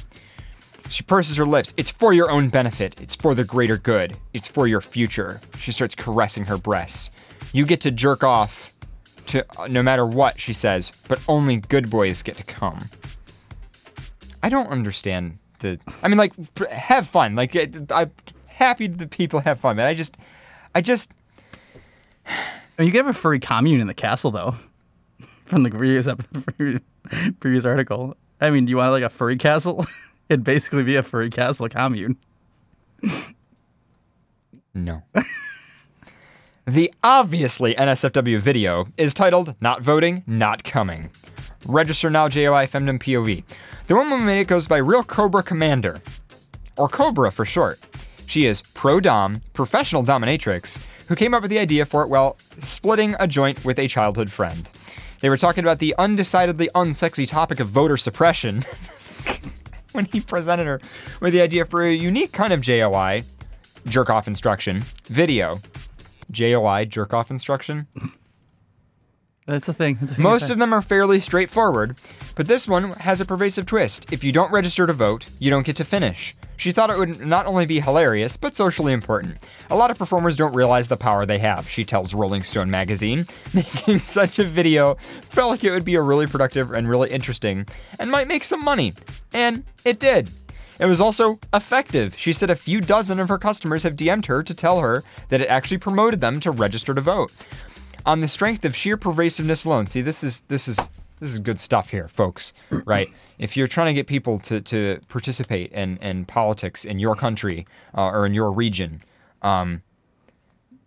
She 0.88 1.02
purses 1.04 1.36
her 1.36 1.46
lips. 1.46 1.72
It's 1.76 1.90
for 1.90 2.12
your 2.12 2.30
own 2.30 2.48
benefit. 2.48 3.00
It's 3.00 3.14
for 3.14 3.34
the 3.34 3.44
greater 3.44 3.76
good. 3.76 4.16
It's 4.32 4.48
for 4.48 4.66
your 4.66 4.80
future. 4.80 5.40
She 5.56 5.70
starts 5.70 5.94
caressing 5.94 6.46
her 6.46 6.58
breasts. 6.58 7.10
You 7.52 7.64
get 7.64 7.80
to 7.82 7.90
jerk 7.90 8.24
off 8.24 8.76
to 9.26 9.46
uh, 9.58 9.68
no 9.68 9.82
matter 9.82 10.04
what, 10.04 10.40
she 10.40 10.52
says, 10.52 10.92
but 11.08 11.20
only 11.28 11.58
good 11.58 11.90
boys 11.90 12.22
get 12.22 12.36
to 12.38 12.44
come. 12.44 12.88
I 14.42 14.48
don't 14.48 14.66
understand 14.68 15.38
the. 15.60 15.78
I 16.02 16.08
mean, 16.08 16.18
like, 16.18 16.32
have 16.70 17.06
fun. 17.06 17.36
Like, 17.36 17.54
I'm 17.92 18.10
happy 18.46 18.88
that 18.88 19.10
people 19.10 19.40
have 19.40 19.60
fun, 19.60 19.76
but 19.76 19.86
I 19.86 19.94
just, 19.94 20.16
I 20.74 20.80
just, 20.80 21.12
And 22.78 22.86
you 22.86 22.92
could 22.92 23.04
have 23.04 23.14
a 23.14 23.18
furry 23.18 23.38
commune 23.38 23.80
in 23.80 23.86
the 23.86 23.94
castle, 23.94 24.30
though. 24.30 24.54
From 25.50 25.64
the 25.64 25.70
previous 25.70 26.06
previous 27.40 27.64
article. 27.64 28.16
I 28.40 28.50
mean, 28.50 28.66
do 28.66 28.70
you 28.70 28.76
want 28.76 28.92
like 28.92 29.02
a 29.02 29.08
furry 29.08 29.34
castle? 29.34 29.84
It'd 30.28 30.44
basically 30.44 30.84
be 30.84 30.94
a 30.94 31.02
furry 31.02 31.28
castle 31.28 31.68
commune. 31.68 32.16
no. 34.72 35.02
the 36.66 36.94
obviously 37.02 37.74
NSFW 37.74 38.38
video 38.38 38.86
is 38.96 39.12
titled 39.12 39.56
"Not 39.60 39.82
Voting, 39.82 40.22
Not 40.24 40.62
Coming." 40.62 41.10
Register 41.66 42.10
now, 42.10 42.28
JOI 42.28 42.68
Femdom 42.68 43.00
POV. 43.00 43.42
The 43.88 43.96
woman 43.96 44.24
made 44.24 44.40
it 44.40 44.46
goes 44.46 44.68
by 44.68 44.76
Real 44.76 45.02
Cobra 45.02 45.42
Commander, 45.42 46.00
or 46.76 46.88
Cobra 46.88 47.32
for 47.32 47.44
short. 47.44 47.80
She 48.26 48.46
is 48.46 48.62
pro 48.62 49.00
dom, 49.00 49.40
professional 49.52 50.04
dominatrix, 50.04 50.86
who 51.08 51.16
came 51.16 51.34
up 51.34 51.42
with 51.42 51.50
the 51.50 51.58
idea 51.58 51.86
for 51.86 52.04
it 52.04 52.08
while 52.08 52.36
splitting 52.60 53.16
a 53.18 53.26
joint 53.26 53.64
with 53.64 53.80
a 53.80 53.88
childhood 53.88 54.30
friend. 54.30 54.70
They 55.20 55.28
were 55.28 55.36
talking 55.36 55.64
about 55.64 55.78
the 55.78 55.94
undecidedly 55.98 56.68
unsexy 56.74 57.28
topic 57.28 57.60
of 57.60 57.68
voter 57.68 57.96
suppression 57.96 58.62
when 59.92 60.06
he 60.06 60.20
presented 60.20 60.66
her 60.66 60.80
with 61.20 61.32
the 61.32 61.42
idea 61.42 61.64
for 61.64 61.82
a 61.82 61.92
unique 61.92 62.32
kind 62.32 62.52
of 62.52 62.60
JOI 62.60 63.24
jerk 63.86 64.10
off 64.10 64.26
instruction. 64.26 64.82
Video, 65.04 65.60
JOI, 66.30 66.86
jerk 66.86 67.12
off 67.12 67.30
instruction. 67.30 67.86
That's 69.50 69.66
the 69.66 69.72
thing. 69.74 69.98
That's 70.00 70.16
Most 70.16 70.48
of 70.48 70.58
them 70.58 70.72
are 70.72 70.80
fairly 70.80 71.18
straightforward, 71.18 71.96
but 72.36 72.46
this 72.46 72.68
one 72.68 72.92
has 72.92 73.20
a 73.20 73.24
pervasive 73.24 73.66
twist. 73.66 74.12
If 74.12 74.22
you 74.22 74.30
don't 74.30 74.52
register 74.52 74.86
to 74.86 74.92
vote, 74.92 75.26
you 75.40 75.50
don't 75.50 75.66
get 75.66 75.74
to 75.76 75.84
finish. 75.84 76.36
She 76.56 76.70
thought 76.70 76.88
it 76.88 76.98
would 76.98 77.20
not 77.20 77.46
only 77.46 77.66
be 77.66 77.80
hilarious, 77.80 78.36
but 78.36 78.54
socially 78.54 78.92
important. 78.92 79.38
A 79.68 79.74
lot 79.74 79.90
of 79.90 79.98
performers 79.98 80.36
don't 80.36 80.54
realize 80.54 80.86
the 80.86 80.96
power 80.96 81.26
they 81.26 81.38
have, 81.38 81.68
she 81.68 81.84
tells 81.84 82.14
Rolling 82.14 82.44
Stone 82.44 82.70
magazine. 82.70 83.26
Making 83.52 83.98
such 83.98 84.38
a 84.38 84.44
video 84.44 84.94
felt 84.94 85.50
like 85.50 85.64
it 85.64 85.72
would 85.72 85.84
be 85.84 85.96
a 85.96 86.02
really 86.02 86.28
productive 86.28 86.70
and 86.70 86.88
really 86.88 87.10
interesting, 87.10 87.66
and 87.98 88.08
might 88.08 88.28
make 88.28 88.44
some 88.44 88.62
money. 88.62 88.92
And 89.32 89.64
it 89.84 89.98
did. 89.98 90.30
It 90.78 90.86
was 90.86 91.00
also 91.00 91.40
effective. 91.52 92.16
She 92.16 92.32
said 92.32 92.50
a 92.50 92.56
few 92.56 92.80
dozen 92.80 93.18
of 93.18 93.28
her 93.28 93.36
customers 93.36 93.82
have 93.82 93.96
DM'd 93.96 94.26
her 94.26 94.44
to 94.44 94.54
tell 94.54 94.78
her 94.78 95.02
that 95.28 95.40
it 95.40 95.48
actually 95.48 95.78
promoted 95.78 96.20
them 96.20 96.38
to 96.40 96.52
register 96.52 96.94
to 96.94 97.00
vote 97.00 97.32
on 98.06 98.20
the 98.20 98.28
strength 98.28 98.64
of 98.64 98.74
sheer 98.74 98.96
pervasiveness 98.96 99.64
alone. 99.64 99.86
See, 99.86 100.00
this 100.00 100.22
is 100.24 100.42
this 100.42 100.68
is 100.68 100.76
this 101.20 101.30
is 101.32 101.38
good 101.38 101.60
stuff 101.60 101.90
here, 101.90 102.08
folks. 102.08 102.52
Right? 102.86 103.08
if 103.38 103.56
you're 103.56 103.66
trying 103.68 103.86
to 103.86 103.94
get 103.94 104.06
people 104.06 104.38
to, 104.40 104.60
to 104.60 105.00
participate 105.08 105.72
in, 105.72 105.96
in 105.98 106.26
politics 106.26 106.84
in 106.84 106.98
your 106.98 107.16
country 107.16 107.66
uh, 107.96 108.08
or 108.08 108.26
in 108.26 108.34
your 108.34 108.52
region, 108.52 109.00
um, 109.40 109.82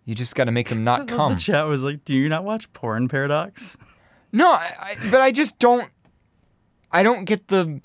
you 0.04 0.14
just 0.14 0.36
got 0.36 0.44
to 0.44 0.52
make 0.52 0.68
them 0.68 0.84
not 0.84 1.08
come. 1.08 1.32
The 1.34 1.38
chat 1.40 1.66
was 1.66 1.82
like, 1.82 2.04
"Do 2.04 2.14
you 2.14 2.28
not 2.28 2.44
watch 2.44 2.72
Porn 2.72 3.08
Paradox?" 3.08 3.76
No, 4.32 4.50
I, 4.50 4.74
I, 4.78 5.10
but 5.10 5.20
I 5.20 5.32
just 5.32 5.58
don't. 5.58 5.90
I 6.92 7.02
don't 7.02 7.24
get 7.24 7.48
the. 7.48 7.80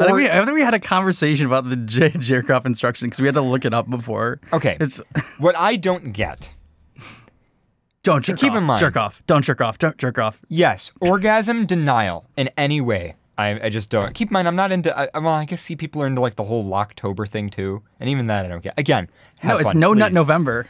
I 0.00 0.04
think, 0.04 0.16
we, 0.16 0.28
I 0.28 0.44
think 0.44 0.54
we 0.54 0.62
had 0.62 0.74
a 0.74 0.80
conversation 0.80 1.46
about 1.46 1.68
the 1.68 1.74
J- 1.76 2.52
off 2.52 2.64
instruction 2.64 3.08
because 3.08 3.20
we 3.20 3.26
had 3.26 3.34
to 3.34 3.40
look 3.40 3.64
it 3.64 3.74
up 3.74 3.90
before. 3.90 4.40
Okay. 4.52 4.76
It's 4.80 5.02
what 5.38 5.56
I 5.58 5.74
don't 5.74 6.12
get. 6.12 6.54
Don't 8.12 8.24
jerk 8.24 8.38
keep 8.38 8.52
off. 8.52 8.58
in 8.58 8.64
mind- 8.64 8.80
jerk 8.80 8.96
off. 8.96 9.22
Don't 9.26 9.44
jerk 9.44 9.60
off. 9.60 9.78
Don't 9.78 9.96
jerk 9.98 10.18
off. 10.18 10.40
Yes, 10.48 10.92
orgasm 11.00 11.66
denial 11.66 12.26
in 12.36 12.48
any 12.56 12.80
way. 12.80 13.14
I, 13.36 13.66
I 13.66 13.68
just 13.68 13.88
don't. 13.88 14.12
Keep 14.14 14.30
in 14.30 14.32
mind, 14.32 14.48
I'm 14.48 14.56
not 14.56 14.72
into. 14.72 14.96
I, 14.98 15.08
well, 15.18 15.28
I 15.34 15.44
guess 15.44 15.62
see 15.62 15.76
people 15.76 16.02
are 16.02 16.06
into 16.08 16.20
like 16.20 16.34
the 16.34 16.42
whole 16.44 16.64
Locktober 16.64 17.28
thing 17.28 17.50
too, 17.50 17.82
and 18.00 18.08
even 18.10 18.26
that 18.26 18.44
I 18.44 18.48
don't 18.48 18.62
get. 18.62 18.74
Again, 18.76 19.08
No, 19.44 19.56
it's 19.58 19.70
fun, 19.70 19.78
No 19.78 19.94
Nut. 19.94 20.12
November. 20.12 20.66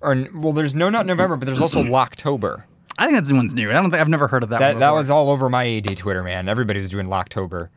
Or 0.00 0.26
well, 0.34 0.52
there's 0.52 0.74
no 0.74 0.88
nut 0.90 1.04
November, 1.06 1.36
but 1.36 1.46
there's 1.46 1.60
also 1.60 1.82
Locktober. 1.82 2.62
I 2.98 3.06
think 3.06 3.18
that's 3.18 3.32
one's 3.32 3.54
new. 3.54 3.70
I 3.70 3.74
don't 3.74 3.90
think 3.90 4.00
I've 4.00 4.08
never 4.08 4.28
heard 4.28 4.42
of 4.42 4.50
that. 4.50 4.60
That 4.60 4.74
one 4.74 4.80
that 4.80 4.90
was 4.94 5.10
all 5.10 5.30
over 5.30 5.48
my 5.50 5.66
AD 5.66 5.96
Twitter, 5.96 6.22
man. 6.22 6.48
Everybody 6.48 6.78
was 6.78 6.88
doing 6.90 7.08
Locktober, 7.08 7.68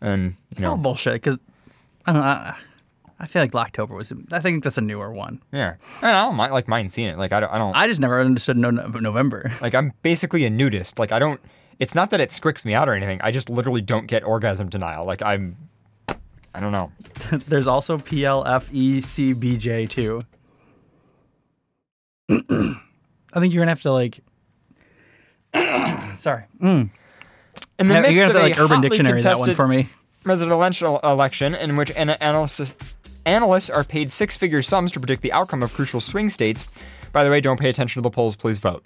and 0.00 0.36
you 0.54 0.62
know, 0.62 0.70
all 0.70 0.76
bullshit. 0.76 1.14
Because 1.14 1.38
I 2.04 2.12
don't 2.12 2.22
know. 2.22 2.28
I, 2.28 2.56
I 3.18 3.26
feel 3.26 3.40
like 3.42 3.52
Locktober 3.52 3.90
was. 3.96 4.12
I 4.30 4.40
think 4.40 4.62
that's 4.62 4.76
a 4.76 4.82
newer 4.82 5.10
one. 5.12 5.40
yeah. 5.52 5.76
I, 6.02 6.06
mean, 6.06 6.14
I 6.14 6.22
don't 6.24 6.34
mind, 6.36 6.52
like 6.52 6.68
mind 6.68 6.92
seeing 6.92 7.08
it. 7.08 7.16
Like 7.18 7.32
I 7.32 7.40
don't. 7.40 7.50
I 7.50 7.58
don't. 7.58 7.74
I 7.74 7.86
just 7.86 8.00
never 8.00 8.20
understood 8.20 8.56
No 8.58 8.70
No- 8.70 8.86
November. 8.88 9.50
like 9.62 9.74
I'm 9.74 9.92
basically 10.02 10.44
a 10.44 10.50
nudist. 10.50 10.98
Like 10.98 11.12
I 11.12 11.18
don't. 11.18 11.40
It's 11.78 11.94
not 11.94 12.10
that 12.10 12.20
it 12.20 12.28
squicks 12.30 12.64
me 12.64 12.74
out 12.74 12.88
or 12.88 12.94
anything. 12.94 13.20
I 13.22 13.30
just 13.30 13.48
literally 13.50 13.80
don't 13.80 14.06
get 14.06 14.22
orgasm 14.24 14.68
denial. 14.68 15.06
Like 15.06 15.22
I'm. 15.22 15.56
I 16.54 16.60
don't 16.60 16.72
know. 16.72 16.90
There's 17.48 17.66
also 17.66 17.96
E 17.98 18.00
PLFECBJ 19.00 19.88
too. 19.90 20.20
I 22.30 23.40
think 23.40 23.52
you're 23.54 23.60
gonna 23.62 23.70
have 23.70 23.82
to 23.82 23.92
like. 23.92 24.20
Sorry. 26.18 26.44
Mm. 26.60 26.90
In 27.78 27.88
the 27.88 27.94
You're 27.94 28.02
midst 28.02 28.16
gonna 28.16 28.16
have 28.20 28.30
of 28.30 28.36
to 28.36 28.42
like 28.42 28.58
Urban 28.58 28.80
Dictionary 28.80 29.20
that 29.22 29.38
one 29.38 29.54
for 29.54 29.68
me. 29.68 29.88
presidential 30.24 30.98
election 31.00 31.54
in 31.54 31.76
which 31.76 31.90
an- 31.92 32.10
analysts 32.10 32.72
analysts 33.26 33.68
are 33.68 33.84
paid 33.84 34.10
six-figure 34.10 34.62
sums 34.62 34.92
to 34.92 35.00
predict 35.00 35.22
the 35.22 35.32
outcome 35.32 35.62
of 35.62 35.72
crucial 35.74 36.00
swing 36.00 36.30
states. 36.30 36.66
By 37.12 37.24
the 37.24 37.30
way, 37.30 37.40
don't 37.40 37.58
pay 37.58 37.68
attention 37.68 38.00
to 38.00 38.04
the 38.04 38.10
polls. 38.10 38.36
Please 38.36 38.58
vote. 38.58 38.84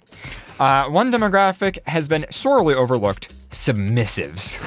Uh, 0.59 0.85
one 0.89 1.11
demographic 1.11 1.85
has 1.87 2.07
been 2.07 2.25
sorely 2.31 2.73
overlooked: 2.73 3.33
submissives. 3.49 4.57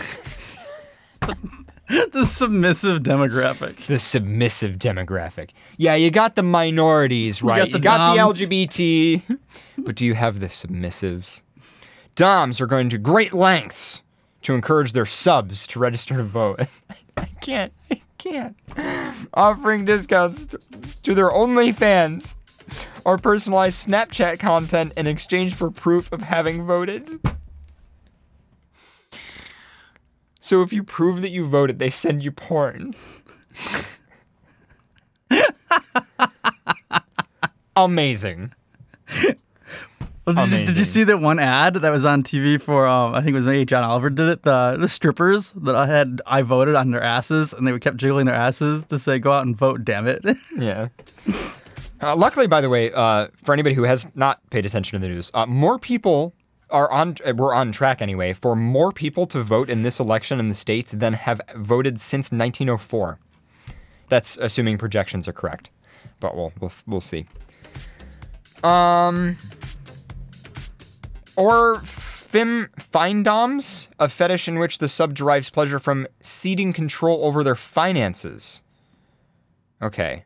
the 2.13 2.25
submissive 2.25 3.03
demographic. 3.03 3.87
The 3.87 3.99
submissive 3.99 4.79
demographic. 4.79 5.51
Yeah, 5.77 5.95
you 5.95 6.11
got 6.11 6.37
the 6.37 6.43
minorities 6.43 7.41
got 7.41 7.51
right. 7.51 7.73
the 7.73 7.79
You 7.79 7.85
got 7.85 8.15
the. 8.15 8.21
LGBT, 8.21 9.39
but 9.79 9.95
do 9.95 10.05
you 10.05 10.15
have 10.15 10.41
the 10.41 10.47
submissives? 10.47 11.43
Doms 12.15 12.61
are 12.61 12.67
going 12.67 12.91
to 12.91 12.99
great 12.99 13.33
lengths 13.33 14.03
to 14.43 14.55
encourage 14.55 14.93
their 14.93 15.07
subs 15.07 15.67
to 15.69 15.79
register 15.79 16.17
to 16.17 16.23
vote. 16.23 16.61
I 17.17 17.27
can't. 17.41 17.73
I 17.91 18.01
can't. 18.25 18.57
Offering 19.35 19.85
discounts 19.85 20.47
to, 21.03 21.15
their 21.15 21.31
OnlyFans 21.31 22.37
or 23.05 23.19
personalized 23.19 23.87
Snapchat 23.87 24.39
content 24.39 24.95
in 24.97 25.07
exchange 25.07 25.55
for 25.55 25.71
proof 25.71 26.11
of 26.11 26.23
having 26.23 26.67
voted. 26.67 27.21
So 30.41 30.63
if 30.63 30.73
you 30.73 30.83
prove 30.83 31.21
that 31.23 31.31
you 31.31 31.45
voted, 31.45 31.79
they 31.79 31.91
send 31.91 32.25
you 32.25 32.33
porn. 32.33 32.95
Amazing. 37.77 38.53
Well, 40.27 40.47
did, 40.47 40.61
you, 40.61 40.67
did 40.67 40.79
you 40.79 40.85
see 40.85 41.05
that 41.05 41.21
one 41.21 41.39
ad 41.39 41.75
that 41.75 41.91
was 41.91 42.07
on 42.07 42.23
TV 42.23 42.61
for? 42.61 42.87
Um, 42.87 43.15
I 43.15 43.21
think 43.21 43.33
it 43.33 43.35
was 43.35 43.45
maybe 43.45 43.67
John 43.67 43.85
Oliver 43.85 44.09
did 44.09 44.29
it. 44.31 44.43
The 44.43 44.77
the 44.81 44.89
strippers 44.89 45.51
that 45.53 45.75
I 45.75 45.87
had 45.87 46.23
I 46.27 46.41
voted 46.41 46.75
on 46.77 46.91
their 46.93 47.03
asses, 47.03 47.53
and 47.53 47.67
they 47.67 47.79
kept 47.79 47.99
jiggling 47.99 48.25
their 48.25 48.35
asses 48.35 48.87
to 48.87 48.99
say, 48.99 49.19
"Go 49.19 49.33
out 49.33 49.45
and 49.45 49.55
vote, 49.55 49.85
damn 49.85 50.07
it." 50.07 50.25
Yeah. 50.57 50.89
Uh, 52.01 52.15
luckily, 52.17 52.47
by 52.47 52.61
the 52.61 52.69
way, 52.69 52.93
uh, 52.93 53.29
for 53.35 53.53
anybody 53.53 53.75
who 53.75 53.83
has 53.83 54.09
not 54.15 54.39
paid 54.51 54.65
attention 54.65 54.99
to 54.99 55.01
the 55.01 55.09
news, 55.09 55.31
uh, 55.35 55.47
more 55.47 55.79
people 55.79 56.35
are 56.71 56.91
on. 56.91 57.17
Uh, 57.25 57.35
we're 57.37 57.55
on 57.55 57.71
track 57.71 58.01
anyway 58.01 58.33
for 58.33 58.57
more 58.57 58.93
people 58.93 59.27
to 59.27 59.43
vote 59.43 59.69
in 59.69 59.83
this 59.83 60.01
election 60.01 60.39
in 60.39 60.49
the 60.49 60.55
states 60.55 60.93
than 60.93 61.13
have 61.13 61.41
voted 61.55 62.01
since 62.01 62.33
1904. 62.33 63.19
That's 64.09 64.37
assuming 64.39 64.79
projections 64.79 65.29
are 65.29 65.33
correct, 65.33 65.71
but 66.21 66.35
we'll 66.35 66.53
we'll, 66.61 66.73
we'll 66.87 67.01
see. 67.03 67.27
Um. 68.63 69.37
Or 71.37 71.81
fim 71.81 72.69
findoms, 72.79 73.89
a 73.99 74.09
fetish 74.09 74.49
in 74.49 74.59
which 74.59 74.79
the 74.79 74.89
sub 74.89 75.15
derives 75.15 75.51
pleasure 75.51 75.79
from 75.79 76.07
ceding 76.21 76.73
control 76.73 77.25
over 77.25 77.45
their 77.45 77.55
finances. 77.55 78.63
Okay. 79.83 80.25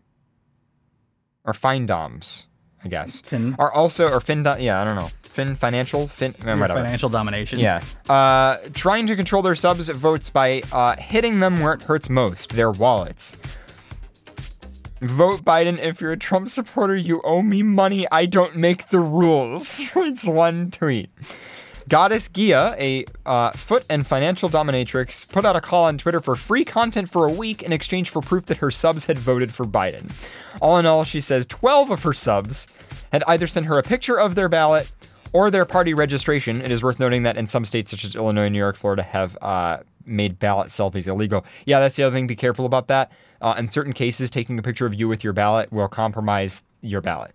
Or 1.44 1.52
findoms, 1.52 2.44
I 2.84 2.88
guess. 2.88 3.20
Fin- 3.20 3.56
Are 3.58 3.72
also 3.72 4.10
or 4.10 4.20
fin 4.20 4.44
yeah, 4.58 4.80
I 4.80 4.84
don't 4.84 4.96
know. 4.96 5.08
Fin 5.22 5.56
financial 5.56 6.06
fin 6.08 6.34
eh, 6.46 6.54
whatever. 6.58 6.80
Financial 6.80 7.08
domination. 7.08 7.58
Yeah. 7.58 7.82
Uh, 8.08 8.58
trying 8.74 9.06
to 9.06 9.16
control 9.16 9.42
their 9.42 9.54
subs 9.54 9.88
votes 9.88 10.30
by 10.30 10.62
uh, 10.72 10.96
hitting 10.96 11.40
them 11.40 11.60
where 11.60 11.72
it 11.74 11.82
hurts 11.82 12.10
most, 12.10 12.50
their 12.50 12.70
wallets. 12.70 13.36
Vote 15.00 15.44
Biden 15.44 15.78
if 15.78 16.00
you're 16.00 16.12
a 16.12 16.16
Trump 16.16 16.48
supporter. 16.48 16.96
You 16.96 17.20
owe 17.22 17.42
me 17.42 17.62
money. 17.62 18.06
I 18.10 18.26
don't 18.26 18.56
make 18.56 18.88
the 18.88 19.00
rules. 19.00 19.80
it's 19.96 20.26
one 20.26 20.70
tweet. 20.70 21.10
Goddess 21.88 22.28
Gia, 22.28 22.74
a 22.78 23.06
uh, 23.24 23.52
foot 23.52 23.84
and 23.88 24.06
financial 24.06 24.50
dominatrix, 24.50 25.26
put 25.28 25.44
out 25.46 25.56
a 25.56 25.60
call 25.60 25.84
on 25.84 25.96
Twitter 25.96 26.20
for 26.20 26.36
free 26.36 26.64
content 26.64 27.08
for 27.08 27.26
a 27.26 27.32
week 27.32 27.62
in 27.62 27.72
exchange 27.72 28.10
for 28.10 28.20
proof 28.20 28.44
that 28.46 28.58
her 28.58 28.70
subs 28.70 29.06
had 29.06 29.18
voted 29.18 29.54
for 29.54 29.64
Biden. 29.64 30.12
All 30.60 30.76
in 30.78 30.84
all, 30.84 31.04
she 31.04 31.20
says 31.20 31.46
12 31.46 31.90
of 31.90 32.02
her 32.02 32.12
subs 32.12 32.66
had 33.10 33.22
either 33.26 33.46
sent 33.46 33.66
her 33.66 33.78
a 33.78 33.82
picture 33.82 34.20
of 34.20 34.34
their 34.34 34.50
ballot 34.50 34.90
or 35.32 35.50
their 35.50 35.64
party 35.64 35.94
registration. 35.94 36.60
It 36.60 36.70
is 36.70 36.82
worth 36.82 37.00
noting 37.00 37.22
that 37.22 37.38
in 37.38 37.46
some 37.46 37.64
states, 37.64 37.90
such 37.90 38.04
as 38.04 38.14
Illinois, 38.14 38.48
New 38.48 38.58
York, 38.58 38.76
Florida, 38.76 39.02
have 39.02 39.38
uh, 39.40 39.78
made 40.04 40.38
ballot 40.38 40.68
selfies 40.68 41.06
illegal. 41.06 41.46
Yeah, 41.64 41.80
that's 41.80 41.96
the 41.96 42.02
other 42.02 42.14
thing. 42.14 42.26
Be 42.26 42.36
careful 42.36 42.66
about 42.66 42.88
that. 42.88 43.12
Uh, 43.40 43.54
in 43.56 43.68
certain 43.68 43.92
cases, 43.92 44.30
taking 44.30 44.58
a 44.58 44.62
picture 44.62 44.86
of 44.86 44.94
you 44.94 45.08
with 45.08 45.22
your 45.22 45.32
ballot 45.32 45.70
will 45.72 45.88
compromise 45.88 46.62
your 46.80 47.00
ballot. 47.00 47.32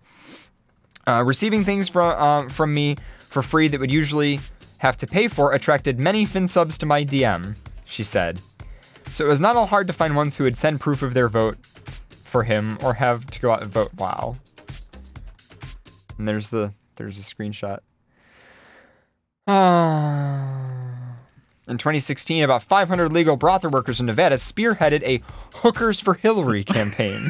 Uh, 1.06 1.22
receiving 1.26 1.64
things 1.64 1.88
from 1.88 2.18
um, 2.20 2.48
from 2.48 2.72
me 2.74 2.96
for 3.18 3.42
free 3.42 3.68
that 3.68 3.80
would 3.80 3.90
usually 3.90 4.40
have 4.78 4.96
to 4.98 5.06
pay 5.06 5.28
for 5.28 5.52
attracted 5.52 5.98
many 5.98 6.24
fin 6.24 6.46
subs 6.46 6.78
to 6.78 6.86
my 6.86 7.04
DM, 7.04 7.56
she 7.84 8.04
said. 8.04 8.40
So 9.10 9.24
it 9.24 9.28
was 9.28 9.40
not 9.40 9.56
all 9.56 9.66
hard 9.66 9.86
to 9.86 9.92
find 9.92 10.16
ones 10.16 10.36
who 10.36 10.44
would 10.44 10.56
send 10.56 10.80
proof 10.80 11.02
of 11.02 11.14
their 11.14 11.28
vote 11.28 11.58
for 12.22 12.42
him 12.42 12.78
or 12.82 12.94
have 12.94 13.26
to 13.28 13.40
go 13.40 13.50
out 13.50 13.62
and 13.62 13.70
vote. 13.70 13.94
Wow. 13.96 14.36
And 16.18 16.26
there's 16.28 16.50
the 16.50 16.72
there's 16.96 17.18
a 17.18 17.22
screenshot. 17.22 17.80
Ah. 19.46 20.80
In 21.66 21.78
2016, 21.78 22.44
about 22.44 22.62
500 22.62 23.10
legal 23.10 23.36
brothel 23.36 23.70
workers 23.70 23.98
in 23.98 24.06
Nevada 24.06 24.36
spearheaded 24.36 25.02
a 25.02 25.22
Hookers 25.54 25.98
for 25.98 26.14
Hillary 26.14 26.62
campaign. 26.64 27.28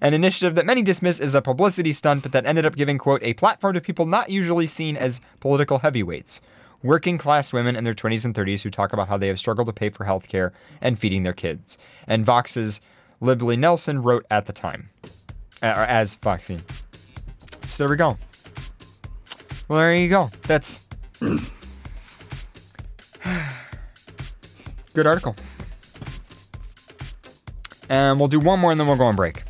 An 0.00 0.14
initiative 0.14 0.54
that 0.54 0.66
many 0.66 0.82
dismiss 0.82 1.20
as 1.20 1.34
a 1.34 1.42
publicity 1.42 1.92
stunt, 1.92 2.22
but 2.22 2.32
that 2.32 2.46
ended 2.46 2.64
up 2.64 2.76
giving, 2.76 2.98
quote, 2.98 3.22
a 3.22 3.34
platform 3.34 3.74
to 3.74 3.80
people 3.80 4.06
not 4.06 4.30
usually 4.30 4.66
seen 4.68 4.96
as 4.96 5.20
political 5.40 5.80
heavyweights. 5.80 6.40
Working 6.82 7.18
class 7.18 7.52
women 7.52 7.76
in 7.76 7.84
their 7.84 7.94
20s 7.94 8.24
and 8.24 8.34
30s 8.34 8.62
who 8.62 8.70
talk 8.70 8.92
about 8.92 9.08
how 9.08 9.16
they 9.16 9.28
have 9.28 9.38
struggled 9.38 9.66
to 9.66 9.72
pay 9.72 9.90
for 9.90 10.04
health 10.04 10.28
care 10.28 10.52
and 10.80 10.98
feeding 10.98 11.24
their 11.24 11.32
kids. 11.32 11.78
And 12.06 12.24
Vox's 12.24 12.80
Libby 13.20 13.56
Nelson 13.56 14.02
wrote 14.02 14.26
at 14.30 14.46
the 14.46 14.52
time, 14.52 14.90
uh, 15.62 15.74
or 15.76 15.82
as 15.82 16.14
Foxy. 16.14 16.60
So 17.66 17.84
there 17.84 17.90
we 17.90 17.96
go. 17.96 18.16
Well, 19.68 19.80
there 19.80 19.94
you 19.94 20.08
go. 20.08 20.30
That's 20.42 20.80
good 24.94 25.06
article. 25.06 25.36
And 27.88 28.18
we'll 28.18 28.28
do 28.28 28.40
one 28.40 28.60
more, 28.60 28.70
and 28.70 28.80
then 28.80 28.86
we'll 28.86 28.96
go 28.96 29.04
on 29.04 29.16
break. 29.16 29.42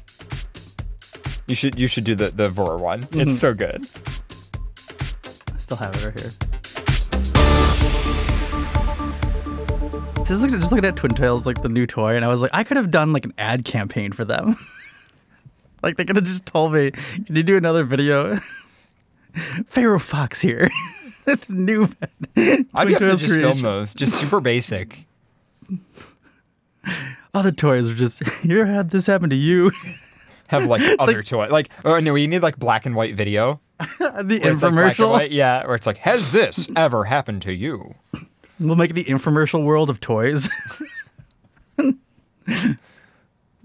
You 1.46 1.54
should 1.54 1.78
you 1.78 1.86
should 1.86 2.04
do 2.04 2.14
the 2.14 2.28
the 2.28 2.48
vore 2.48 2.78
one. 2.78 3.02
Mhm. 3.02 3.28
It's 3.28 3.38
so 3.38 3.52
good. 3.54 3.86
I 5.52 5.58
still 5.58 5.76
have 5.76 5.94
it 5.96 6.04
right 6.04 6.20
here. 6.20 6.30
Just 10.24 10.42
looking, 10.42 10.60
just 10.60 10.72
looking 10.72 10.84
at 10.84 10.96
Twin 10.96 11.12
Tails, 11.12 11.46
like 11.46 11.62
the 11.62 11.68
new 11.68 11.86
toy, 11.86 12.14
and 12.14 12.24
I 12.24 12.28
was 12.28 12.40
like, 12.40 12.52
I 12.54 12.62
could 12.64 12.76
have 12.76 12.90
done 12.90 13.12
like 13.12 13.24
an 13.24 13.34
ad 13.38 13.64
campaign 13.64 14.12
for 14.12 14.24
them. 14.24 14.56
like 15.82 15.96
they 15.96 16.04
could 16.04 16.16
have 16.16 16.24
just 16.24 16.46
told 16.46 16.72
me, 16.72 16.92
"Can 16.92 17.36
you 17.36 17.42
do 17.42 17.56
another 17.56 17.82
video?" 17.84 18.36
Pharaoh 19.66 19.98
Fox 19.98 20.40
here. 20.40 20.70
new 21.48 21.88
I'd 22.36 22.88
be 22.88 22.94
up 22.94 22.98
to 23.00 23.16
just 23.16 23.26
film 23.28 23.60
those, 23.60 23.94
just 23.94 24.18
super 24.18 24.40
basic. 24.40 25.06
Other 27.34 27.52
toys 27.52 27.88
are 27.88 27.94
just. 27.94 28.22
You 28.44 28.60
ever 28.60 28.70
had 28.70 28.90
this 28.90 29.06
happen 29.06 29.30
to 29.30 29.36
you? 29.36 29.70
Have 30.48 30.66
like 30.66 30.82
other 30.98 31.22
toy, 31.22 31.46
like 31.46 31.70
oh 31.82 31.98
no, 31.98 32.14
you 32.14 32.28
need 32.28 32.42
like 32.42 32.58
black 32.58 32.84
and 32.84 32.94
white 32.94 33.14
video. 33.14 33.60
the 33.78 33.88
like, 34.00 34.42
infomercial. 34.42 35.08
white, 35.08 35.30
yeah, 35.30 35.64
where 35.64 35.74
it's 35.74 35.86
like, 35.86 35.96
has 35.98 36.32
this 36.32 36.68
ever 36.76 37.04
happened 37.04 37.40
to 37.42 37.54
you? 37.54 37.94
We'll 38.60 38.76
make 38.76 38.92
the 38.92 39.04
infomercial 39.04 39.64
world 39.64 39.88
of 39.88 39.98
toys. 40.00 40.50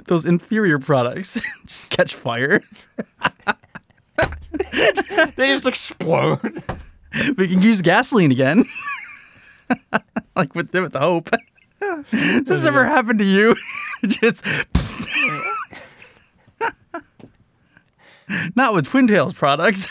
Those 0.05 0.23
inferior 0.23 0.79
products 0.79 1.41
just 1.65 1.89
catch 1.89 2.15
fire. 2.15 2.61
they 5.35 5.47
just 5.47 5.67
explode. 5.67 6.63
We 7.37 7.47
can 7.47 7.61
use 7.61 7.81
gasoline 7.81 8.31
again. 8.31 8.65
like 10.35 10.53
with, 10.55 10.73
with 10.73 10.95
hope. 10.95 11.29
Has 11.81 12.43
this 12.45 12.65
ever 12.65 12.85
happened 12.85 13.19
to 13.19 13.25
you? 13.25 13.55
just 14.05 14.45
not 18.55 18.73
with 18.73 18.87
Twin 18.87 19.07
Tails 19.07 19.33
products. 19.33 19.87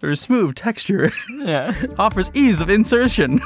Their 0.00 0.14
smooth 0.14 0.54
texture 0.54 1.10
Yeah. 1.30 1.74
offers 1.98 2.30
ease 2.34 2.60
of 2.60 2.70
insertion. 2.70 3.40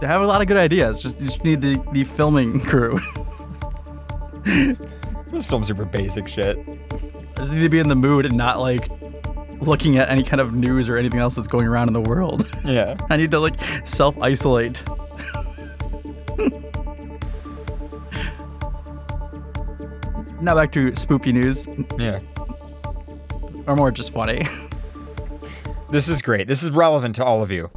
They 0.00 0.06
have 0.06 0.20
a 0.20 0.26
lot 0.26 0.42
of 0.42 0.46
good 0.48 0.56
ideas. 0.58 1.00
Just 1.00 1.18
you 1.20 1.26
just 1.26 1.42
need 1.44 1.60
the, 1.60 1.82
the 1.92 2.04
filming 2.04 2.60
crew. 2.70 2.98
Those 5.32 5.46
films 5.46 5.66
super 5.68 5.84
basic 5.84 6.28
shit. 6.28 6.58
I 6.58 7.40
just 7.40 7.52
need 7.52 7.62
to 7.62 7.68
be 7.68 7.78
in 7.78 7.88
the 7.88 7.94
mood 7.96 8.26
and 8.26 8.36
not 8.36 8.60
like 8.60 8.88
looking 9.60 9.96
at 9.98 10.08
any 10.10 10.22
kind 10.22 10.40
of 10.40 10.54
news 10.54 10.88
or 10.88 10.96
anything 10.98 11.18
else 11.18 11.34
that's 11.34 11.48
going 11.48 11.66
around 11.66 11.88
in 11.88 11.94
the 11.94 12.00
world. 12.02 12.48
Yeah. 12.64 12.96
I 13.10 13.16
need 13.16 13.30
to 13.30 13.38
like 13.38 13.60
self 13.84 14.18
isolate. 14.20 14.82
now 20.40 20.54
back 20.54 20.72
to 20.72 20.90
spoopy 20.92 21.32
news, 21.32 21.66
Yeah. 21.98 22.20
or 23.66 23.76
more 23.76 23.90
just 23.90 24.10
funny. 24.12 24.46
This 25.90 26.08
is 26.08 26.20
great. 26.20 26.48
This 26.48 26.62
is 26.62 26.70
relevant 26.70 27.14
to 27.16 27.24
all 27.24 27.42
of 27.42 27.50
you. 27.50 27.70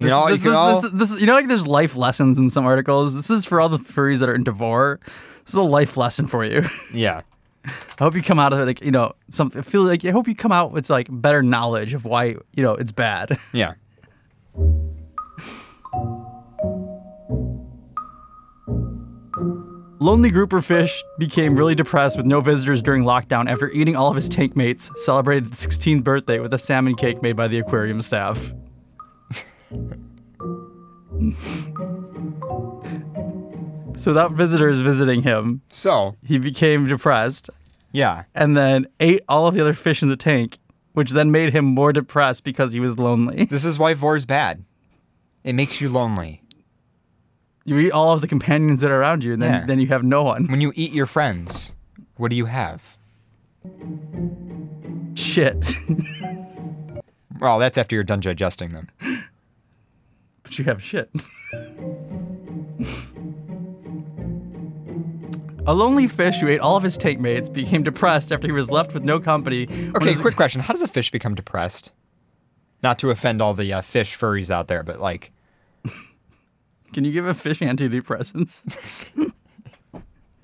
You 0.00 0.08
know, 0.08 0.28
this, 0.28 0.42
you 0.42 0.50
this, 0.50 0.58
all- 0.58 0.80
this, 0.80 0.90
this- 0.92 1.20
you 1.20 1.26
know, 1.26 1.34
like 1.34 1.46
there's 1.48 1.66
life 1.66 1.94
lessons 1.96 2.38
in 2.38 2.48
some 2.50 2.64
articles. 2.66 3.14
This 3.14 3.30
is 3.30 3.44
for 3.44 3.60
all 3.60 3.68
the 3.68 3.78
furries 3.78 4.18
that 4.20 4.28
are 4.28 4.34
into 4.34 4.50
vore. 4.52 4.98
This 5.44 5.50
is 5.50 5.54
a 5.54 5.62
life 5.62 5.96
lesson 5.96 6.26
for 6.26 6.44
you. 6.44 6.62
yeah. 6.94 7.22
I 7.66 7.70
hope 8.04 8.14
you 8.14 8.22
come 8.22 8.38
out 8.38 8.54
of 8.54 8.60
it 8.60 8.64
like 8.64 8.82
you 8.82 8.90
know 8.90 9.12
something. 9.28 9.60
Feel 9.62 9.82
like 9.82 10.02
I 10.06 10.10
hope 10.10 10.26
you 10.26 10.34
come 10.34 10.52
out 10.52 10.72
with 10.72 10.88
like 10.88 11.08
better 11.10 11.42
knowledge 11.42 11.92
of 11.92 12.06
why 12.06 12.36
you 12.54 12.62
know 12.62 12.74
it's 12.74 12.92
bad. 12.92 13.38
Yeah. 13.52 13.74
Lonely 20.02 20.30
grouper 20.30 20.62
fish 20.62 21.02
became 21.18 21.56
really 21.56 21.74
depressed 21.74 22.16
with 22.16 22.24
no 22.24 22.40
visitors 22.40 22.80
during 22.80 23.02
lockdown 23.04 23.48
after 23.50 23.70
eating 23.70 23.96
all 23.96 24.08
of 24.08 24.16
his 24.16 24.28
tank 24.28 24.56
mates. 24.56 24.90
Celebrated 24.96 25.50
his 25.50 25.58
16th 25.66 26.02
birthday 26.02 26.38
with 26.40 26.54
a 26.54 26.58
salmon 26.58 26.94
cake 26.94 27.20
made 27.22 27.36
by 27.36 27.48
the 27.48 27.58
aquarium 27.58 28.00
staff. 28.00 28.52
so 33.96 34.10
without 34.10 34.32
visitors 34.32 34.78
visiting 34.80 35.22
him, 35.22 35.60
So, 35.68 36.16
he 36.26 36.38
became 36.38 36.86
depressed 36.86 37.50
yeah. 37.92 38.24
and 38.34 38.56
then 38.56 38.86
ate 38.98 39.22
all 39.28 39.46
of 39.46 39.54
the 39.54 39.60
other 39.60 39.74
fish 39.74 40.02
in 40.02 40.08
the 40.08 40.16
tank, 40.16 40.58
which 40.92 41.10
then 41.12 41.30
made 41.30 41.52
him 41.52 41.64
more 41.64 41.92
depressed 41.92 42.44
because 42.44 42.72
he 42.72 42.80
was 42.80 42.98
lonely. 42.98 43.44
This 43.50 43.64
is 43.64 43.78
why 43.78 43.94
vore's 43.94 44.24
bad. 44.24 44.64
It 45.44 45.54
makes 45.54 45.80
you 45.80 45.88
lonely. 45.88 46.42
You 47.64 47.78
eat 47.78 47.92
all 47.92 48.12
of 48.12 48.20
the 48.20 48.28
companions 48.28 48.80
that 48.80 48.90
are 48.90 49.00
around 49.00 49.22
you, 49.22 49.34
and 49.34 49.42
then, 49.42 49.52
Yeah. 49.52 49.66
then 49.66 49.78
you 49.80 49.86
have 49.88 50.02
no 50.02 50.22
one. 50.22 50.46
When 50.46 50.60
you 50.60 50.72
eat 50.74 50.92
your 50.92 51.06
friends, 51.06 51.74
what 52.16 52.30
do 52.30 52.36
you 52.36 52.46
have? 52.46 52.96
Shit. 55.14 55.64
Well, 57.40 57.58
that's 57.58 57.78
after 57.78 57.94
you're 57.96 58.04
done 58.04 58.20
digesting 58.20 58.72
them. 58.74 58.90
But 60.50 60.58
you 60.58 60.64
have 60.64 60.82
shit. 60.82 61.08
A 65.66 65.74
lonely 65.74 66.08
fish 66.08 66.40
who 66.40 66.48
ate 66.48 66.58
all 66.58 66.76
of 66.76 66.82
his 66.82 66.96
tank 66.96 67.20
mates 67.20 67.48
became 67.48 67.84
depressed 67.84 68.32
after 68.32 68.48
he 68.48 68.52
was 68.52 68.70
left 68.70 68.92
with 68.92 69.04
no 69.04 69.20
company. 69.20 69.68
Okay, 69.94 70.14
quick 70.16 70.34
question. 70.34 70.60
How 70.60 70.72
does 70.72 70.82
a 70.82 70.88
fish 70.88 71.12
become 71.12 71.36
depressed? 71.36 71.92
Not 72.82 72.98
to 73.00 73.10
offend 73.10 73.40
all 73.40 73.54
the 73.54 73.72
uh, 73.72 73.80
fish 73.82 74.18
furries 74.18 74.50
out 74.50 74.66
there, 74.66 74.82
but 74.82 75.00
like, 75.00 75.30
Can 76.92 77.04
you 77.04 77.12
give 77.12 77.26
a 77.26 77.34
fish 77.34 77.60
antidepressants? 77.60 79.32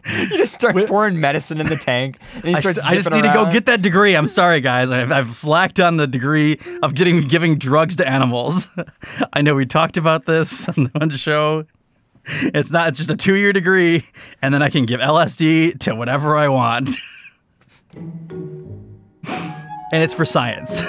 you 0.30 0.38
just 0.38 0.54
start 0.54 0.74
With, 0.74 0.88
pouring 0.88 1.20
medicine 1.20 1.60
in 1.60 1.66
the 1.66 1.76
tank, 1.76 2.18
and 2.34 2.44
he 2.44 2.54
I, 2.54 2.60
starts 2.60 2.80
st- 2.80 2.92
I 2.92 2.94
just 2.94 3.10
need 3.10 3.22
to 3.22 3.32
go 3.32 3.50
get 3.50 3.66
that 3.66 3.82
degree. 3.82 4.14
I'm 4.14 4.28
sorry, 4.28 4.60
guys. 4.60 4.90
I've, 4.90 5.10
I've 5.10 5.34
slacked 5.34 5.80
on 5.80 5.96
the 5.96 6.06
degree 6.06 6.58
of 6.82 6.94
getting 6.94 7.22
giving 7.22 7.58
drugs 7.58 7.96
to 7.96 8.08
animals. 8.08 8.66
I 9.32 9.42
know 9.42 9.54
we 9.54 9.66
talked 9.66 9.96
about 9.96 10.26
this 10.26 10.68
on 10.76 10.84
the 10.84 10.90
one 10.92 11.10
show. 11.10 11.64
It's 12.24 12.70
not. 12.70 12.88
It's 12.88 12.98
just 12.98 13.10
a 13.10 13.16
two 13.16 13.34
year 13.34 13.52
degree, 13.52 14.04
and 14.42 14.52
then 14.52 14.62
I 14.62 14.70
can 14.70 14.86
give 14.86 15.00
LSD 15.00 15.78
to 15.80 15.94
whatever 15.94 16.36
I 16.36 16.48
want, 16.48 16.90
and 17.94 18.82
it's 19.92 20.14
for 20.14 20.24
science. 20.24 20.82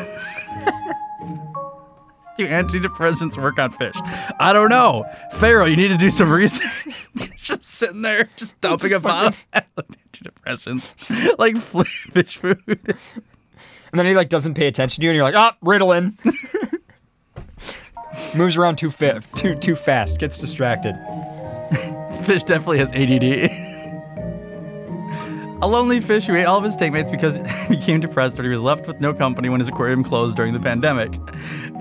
Do 2.37 2.47
antidepressants 2.47 3.41
work 3.41 3.59
on 3.59 3.71
fish? 3.71 3.95
I 4.39 4.53
don't 4.53 4.69
know. 4.69 5.05
Pharaoh, 5.33 5.65
you 5.65 5.75
need 5.75 5.89
to 5.89 5.97
do 5.97 6.09
some 6.09 6.29
research. 6.31 7.07
just 7.15 7.63
sitting 7.63 8.01
there, 8.01 8.29
just 8.37 8.59
dumping 8.61 8.93
a 8.93 8.99
bottle 8.99 9.27
of 9.53 9.87
antidepressants, 10.11 11.35
like 11.37 11.57
fish 11.57 12.37
food. 12.37 12.59
And 12.67 13.99
then 13.99 14.05
he 14.05 14.15
like 14.15 14.29
doesn't 14.29 14.53
pay 14.53 14.67
attention 14.67 15.01
to 15.01 15.05
you, 15.05 15.11
and 15.11 15.15
you're 15.15 15.23
like, 15.25 15.35
ah, 15.35 15.55
Ritalin. 15.63 16.13
Moves 18.35 18.57
around 18.57 18.77
too 18.77 18.91
fa- 18.91 19.21
too 19.35 19.55
too 19.55 19.75
fast, 19.75 20.19
gets 20.19 20.37
distracted. 20.37 20.95
This 22.09 22.19
fish 22.25 22.43
definitely 22.43 22.79
has 22.79 22.91
ADD. 22.93 23.75
A 25.59 25.67
lonely 25.67 25.99
fish 25.99 26.27
who 26.27 26.35
ate 26.35 26.45
all 26.45 26.59
of 26.59 26.63
his 26.63 26.75
tank 26.75 26.93
mates 26.93 27.09
because 27.09 27.37
he 27.67 27.75
became 27.75 27.99
depressed 27.99 28.37
when 28.37 28.45
he 28.45 28.51
was 28.51 28.61
left 28.61 28.87
with 28.87 29.01
no 29.01 29.11
company 29.11 29.49
when 29.49 29.59
his 29.59 29.67
aquarium 29.67 30.03
closed 30.03 30.35
during 30.35 30.53
the 30.53 30.59
pandemic. 30.59 31.19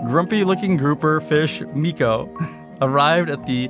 Grumpy 0.06 0.44
looking 0.44 0.78
grouper 0.78 1.20
fish 1.20 1.60
Miko 1.74 2.34
arrived 2.80 3.28
at 3.28 3.44
the 3.44 3.68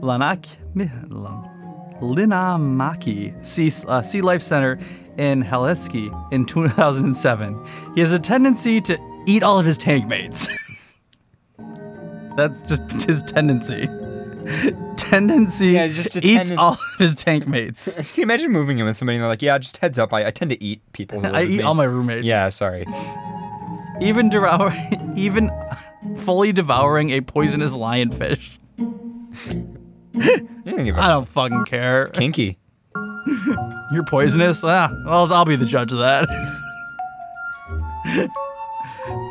Lanak, 0.00 0.46
Linnanmäki 2.00 3.44
Sea, 3.44 3.72
uh, 3.88 4.02
sea 4.02 4.20
Life 4.20 4.42
Center 4.42 4.78
in 5.16 5.42
Helsinki 5.42 6.32
in 6.32 6.44
2007. 6.44 7.64
He 7.94 8.02
has 8.02 8.12
a 8.12 8.18
tendency 8.18 8.82
to 8.82 8.98
eat 9.26 9.42
all 9.42 9.58
of 9.58 9.64
his 9.64 9.78
tank 9.78 10.06
mates. 10.06 10.48
That's 12.36 12.60
just 12.60 13.06
his 13.08 13.22
tendency. 13.22 13.88
Tendency 14.96 15.68
Yeah, 15.68 15.88
just 15.88 16.16
eats 16.16 16.50
tenden- 16.50 16.58
all 16.58 16.72
of 16.74 16.80
his 16.98 17.14
tank 17.14 17.46
mates. 17.46 17.94
Can 17.96 18.04
you 18.16 18.22
imagine 18.22 18.52
moving 18.52 18.78
in 18.78 18.86
with 18.86 18.96
somebody 18.96 19.16
and 19.16 19.22
they're 19.22 19.28
like, 19.30 19.42
yeah, 19.42 19.58
just 19.58 19.76
heads 19.78 19.98
up, 19.98 20.12
I, 20.12 20.26
I 20.26 20.30
tend 20.30 20.50
to 20.50 20.62
eat 20.62 20.80
people. 20.92 21.20
Who 21.20 21.26
I 21.34 21.42
eat 21.44 21.58
me." 21.58 21.62
all 21.62 21.74
my 21.74 21.84
roommates. 21.84 22.24
Yeah, 22.24 22.48
sorry. 22.50 22.86
Even 24.00 24.28
devour, 24.28 24.72
even 25.14 25.50
fully 26.18 26.52
devouring 26.52 27.10
a 27.10 27.20
poisonous 27.22 27.76
lionfish. 27.76 28.58
I 28.78 30.70
don't 30.70 30.84
give 30.84 30.96
a 30.96 31.00
I 31.00 31.08
don't 31.08 31.26
fucking 31.28 31.64
care. 31.64 32.08
kinky. 32.08 32.58
You're 33.92 34.04
poisonous? 34.04 34.62
Ah, 34.64 34.90
well, 35.06 35.32
I'll 35.32 35.44
be 35.44 35.56
the 35.56 35.64
judge 35.66 35.92
of 35.92 35.98
that. 35.98 36.28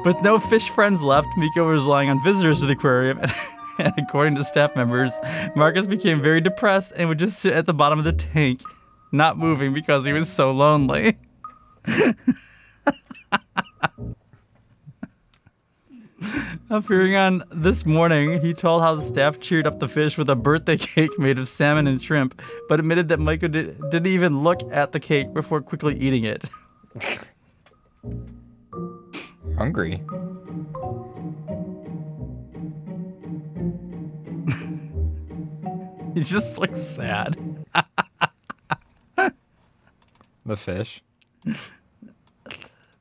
With 0.05 0.21
no 0.21 0.39
fish 0.39 0.69
friends 0.69 1.01
left, 1.01 1.27
Miko 1.37 1.67
was 1.71 1.83
relying 1.83 2.09
on 2.09 2.23
visitors 2.23 2.59
to 2.61 2.65
the 2.67 2.73
aquarium. 2.73 3.19
And 3.79 3.93
according 3.97 4.35
to 4.35 4.43
staff 4.43 4.75
members, 4.75 5.17
Marcus 5.55 5.87
became 5.87 6.21
very 6.21 6.41
depressed 6.41 6.93
and 6.97 7.09
would 7.09 7.19
just 7.19 7.39
sit 7.39 7.53
at 7.53 7.65
the 7.65 7.73
bottom 7.73 7.99
of 7.99 8.05
the 8.05 8.13
tank, 8.13 8.61
not 9.11 9.37
moving 9.37 9.73
because 9.73 10.05
he 10.05 10.13
was 10.13 10.29
so 10.29 10.51
lonely. 10.51 11.17
Uh, 16.67 16.77
Appearing 16.77 17.15
on 17.15 17.43
This 17.51 17.85
Morning, 17.85 18.41
he 18.41 18.53
told 18.53 18.81
how 18.81 18.95
the 18.95 19.03
staff 19.03 19.39
cheered 19.39 19.67
up 19.67 19.79
the 19.79 19.87
fish 19.87 20.17
with 20.17 20.29
a 20.29 20.35
birthday 20.35 20.77
cake 20.79 21.17
made 21.19 21.37
of 21.37 21.47
salmon 21.47 21.85
and 21.85 22.01
shrimp, 22.01 22.41
but 22.67 22.79
admitted 22.79 23.09
that 23.09 23.19
Miko 23.19 23.47
did, 23.47 23.79
didn't 23.91 24.07
even 24.07 24.43
look 24.43 24.61
at 24.71 24.91
the 24.91 24.99
cake 24.99 25.31
before 25.33 25.61
quickly 25.61 25.95
eating 25.99 26.23
it. 26.23 26.45
Hungry. 29.57 30.01
he 36.19 36.23
just 36.23 36.57
looks 36.57 36.81
sad. 36.81 37.35
The 40.45 40.55
fish. 40.55 41.03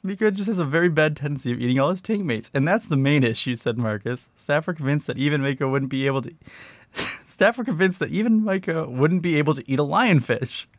Miko 0.03 0.31
just 0.33 0.49
has 0.49 0.59
a 0.59 0.65
very 0.65 0.89
bad 0.89 1.17
tendency 1.17 1.53
of 1.53 1.61
eating 1.61 1.79
all 1.79 1.91
his 1.91 2.03
tank 2.03 2.25
mates, 2.25 2.51
and 2.53 2.67
that's 2.67 2.89
the 2.89 2.97
main 2.97 3.23
issue, 3.23 3.55
said 3.55 3.79
Marcus. 3.79 4.31
Staff 4.35 4.67
were 4.67 4.75
convinced 4.75 5.07
that 5.07 5.17
even 5.17 5.43
Miko 5.43 5.71
wouldn't 5.71 5.91
be 5.91 6.07
able 6.07 6.23
to. 6.23 6.35
Staff 6.93 7.57
were 7.57 7.65
convinced 7.65 8.01
that 8.01 8.11
even 8.11 8.45
Miko 8.45 8.89
wouldn't 8.89 9.23
be 9.23 9.39
able 9.39 9.55
to 9.55 9.63
eat 9.71 9.79
a 9.79 9.85
lionfish. 9.85 10.67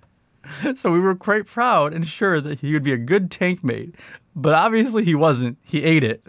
So 0.75 0.91
we 0.91 0.99
were 0.99 1.15
quite 1.15 1.47
proud 1.47 1.91
and 1.91 2.05
sure 2.05 2.39
that 2.39 2.59
he 2.59 2.73
would 2.73 2.83
be 2.83 2.93
a 2.93 2.97
good 2.97 3.31
tank 3.31 3.63
mate, 3.63 3.95
but 4.35 4.53
obviously 4.53 5.03
he 5.03 5.15
wasn't. 5.15 5.57
He 5.63 5.83
ate 5.83 6.03
it, 6.03 6.21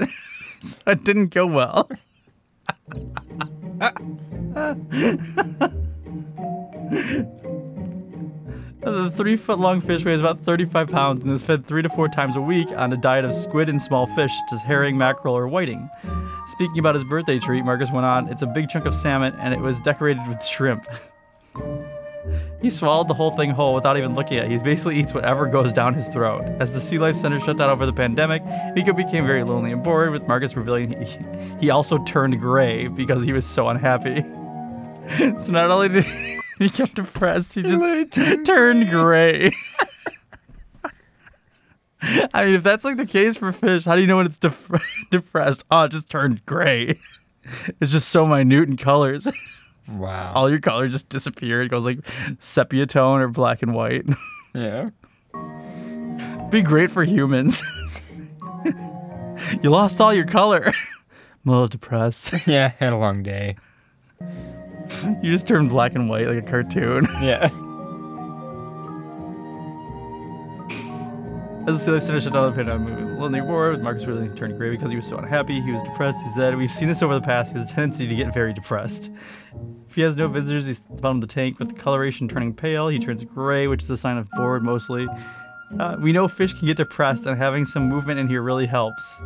so 0.62 0.78
it 0.86 1.04
didn't 1.04 1.34
go 1.34 1.46
well. 1.46 1.86
The 8.86 9.10
three 9.10 9.34
foot 9.34 9.58
long 9.58 9.80
fish 9.80 10.04
weighs 10.04 10.20
about 10.20 10.38
35 10.38 10.88
pounds 10.88 11.24
and 11.24 11.32
is 11.32 11.42
fed 11.42 11.66
three 11.66 11.82
to 11.82 11.88
four 11.88 12.08
times 12.08 12.36
a 12.36 12.40
week 12.40 12.70
on 12.70 12.92
a 12.92 12.96
diet 12.96 13.24
of 13.24 13.32
squid 13.32 13.68
and 13.68 13.82
small 13.82 14.06
fish, 14.06 14.30
such 14.32 14.52
as 14.52 14.62
herring, 14.62 14.96
mackerel, 14.96 15.36
or 15.36 15.48
whiting. 15.48 15.90
Speaking 16.46 16.78
about 16.78 16.94
his 16.94 17.02
birthday 17.02 17.40
treat, 17.40 17.64
Marcus 17.64 17.90
went 17.90 18.06
on, 18.06 18.28
It's 18.28 18.42
a 18.42 18.46
big 18.46 18.68
chunk 18.68 18.86
of 18.86 18.94
salmon 18.94 19.34
and 19.40 19.52
it 19.52 19.58
was 19.58 19.80
decorated 19.80 20.24
with 20.28 20.44
shrimp. 20.44 20.86
he 22.62 22.70
swallowed 22.70 23.08
the 23.08 23.14
whole 23.14 23.32
thing 23.32 23.50
whole 23.50 23.74
without 23.74 23.96
even 23.98 24.14
looking 24.14 24.38
at 24.38 24.44
it. 24.44 24.52
He 24.52 24.58
basically 24.58 25.00
eats 25.00 25.12
whatever 25.12 25.48
goes 25.48 25.72
down 25.72 25.92
his 25.92 26.08
throat. 26.08 26.44
As 26.60 26.72
the 26.72 26.80
Sea 26.80 27.00
Life 27.00 27.16
Center 27.16 27.40
shut 27.40 27.56
down 27.56 27.70
over 27.70 27.86
the 27.86 27.92
pandemic, 27.92 28.44
Miko 28.76 28.92
became 28.92 29.26
very 29.26 29.42
lonely 29.42 29.72
and 29.72 29.82
bored, 29.82 30.12
with 30.12 30.28
Marcus 30.28 30.54
revealing 30.54 31.02
he, 31.02 31.18
he 31.58 31.70
also 31.70 31.98
turned 32.04 32.38
gray 32.38 32.86
because 32.86 33.24
he 33.24 33.32
was 33.32 33.44
so 33.44 33.68
unhappy. 33.68 34.22
so 35.40 35.50
not 35.50 35.72
only 35.72 35.88
did 35.88 36.04
he 36.58 36.68
become 36.68 36.88
depressed, 36.94 37.54
he 37.54 37.62
just 37.62 38.44
turned 38.46 38.88
gray. 38.88 39.52
I 42.32 42.44
mean, 42.44 42.54
if 42.54 42.62
that's 42.62 42.84
like 42.84 42.96
the 42.96 43.06
case 43.06 43.36
for 43.36 43.50
fish, 43.52 43.84
how 43.84 43.94
do 43.96 44.00
you 44.00 44.06
know 44.06 44.18
when 44.18 44.26
it's 44.26 44.38
def- 44.38 45.06
depressed? 45.10 45.64
Oh, 45.70 45.84
it 45.84 45.90
just 45.90 46.10
turned 46.10 46.44
gray. 46.46 46.94
It's 47.80 47.90
just 47.92 48.08
so 48.08 48.26
minute 48.26 48.68
in 48.68 48.76
colors. 48.76 49.26
Wow. 49.90 50.32
All 50.34 50.50
your 50.50 50.60
colors 50.60 50.92
just 50.92 51.08
disappear. 51.08 51.62
It 51.62 51.68
goes 51.68 51.84
like 51.84 52.00
sepia 52.38 52.86
tone 52.86 53.20
or 53.20 53.28
black 53.28 53.62
and 53.62 53.74
white. 53.74 54.06
Yeah. 54.54 54.90
Be 56.50 56.62
great 56.62 56.90
for 56.90 57.04
humans. 57.04 57.62
you 59.62 59.70
lost 59.70 60.00
all 60.00 60.14
your 60.14 60.24
color. 60.24 60.64
I'm 60.66 61.48
a 61.48 61.50
little 61.50 61.68
depressed. 61.68 62.46
Yeah, 62.46 62.72
had 62.78 62.92
a 62.92 62.96
long 62.96 63.22
day. 63.22 63.56
You 65.22 65.32
just 65.32 65.46
turned 65.46 65.70
black 65.70 65.94
and 65.94 66.08
white 66.08 66.26
like 66.26 66.38
a 66.38 66.42
cartoon. 66.42 67.06
Yeah. 67.20 67.50
As 71.68 71.84
the 71.84 71.90
Steelers 71.90 72.06
finished 72.06 72.26
another 72.28 72.54
pandemic 72.54 72.88
movie, 72.96 73.20
Lonely 73.20 73.40
War, 73.40 73.76
Marcus 73.78 74.04
really 74.04 74.28
turned 74.28 74.56
gray 74.56 74.70
because 74.70 74.92
he 74.92 74.96
was 74.96 75.04
so 75.04 75.16
unhappy. 75.16 75.60
He 75.60 75.72
was 75.72 75.82
depressed. 75.82 76.16
He 76.22 76.30
said, 76.30 76.56
We've 76.56 76.70
seen 76.70 76.86
this 76.86 77.02
over 77.02 77.12
the 77.14 77.20
past. 77.20 77.52
He 77.52 77.58
has 77.58 77.68
a 77.68 77.74
tendency 77.74 78.06
to 78.06 78.14
get 78.14 78.32
very 78.32 78.52
depressed. 78.52 79.10
If 79.88 79.96
he 79.96 80.02
has 80.02 80.16
no 80.16 80.28
visitors, 80.28 80.66
he's 80.66 80.84
at 80.84 80.94
the 80.94 81.00
bottom 81.02 81.16
of 81.16 81.22
the 81.22 81.26
tank 81.26 81.58
with 81.58 81.70
the 81.70 81.74
coloration 81.74 82.28
turning 82.28 82.54
pale. 82.54 82.86
He 82.86 83.00
turns 83.00 83.24
gray, 83.24 83.66
which 83.66 83.82
is 83.82 83.90
a 83.90 83.96
sign 83.96 84.16
of 84.16 84.28
bored 84.36 84.62
mostly. 84.62 85.08
Uh, 85.80 85.96
we 85.98 86.12
know 86.12 86.28
fish 86.28 86.52
can 86.52 86.66
get 86.66 86.76
depressed, 86.76 87.26
and 87.26 87.36
having 87.36 87.64
some 87.64 87.88
movement 87.88 88.20
in 88.20 88.28
here 88.28 88.42
really 88.42 88.66
helps. 88.66 89.20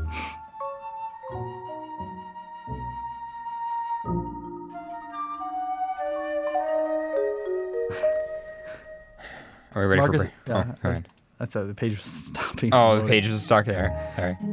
Are 9.74 9.82
we 9.82 9.86
ready 9.86 10.00
Marcus, 10.00 10.22
for 10.22 10.24
break? 10.24 10.32
yeah, 10.46 10.74
oh. 10.84 11.02
That's 11.38 11.54
how 11.54 11.64
the 11.64 11.74
page 11.74 11.92
was 11.92 12.04
stopping. 12.04 12.70
Oh, 12.72 13.00
the 13.00 13.06
page 13.08 13.26
was 13.26 13.42
stuck 13.42 13.66
there. 13.66 14.38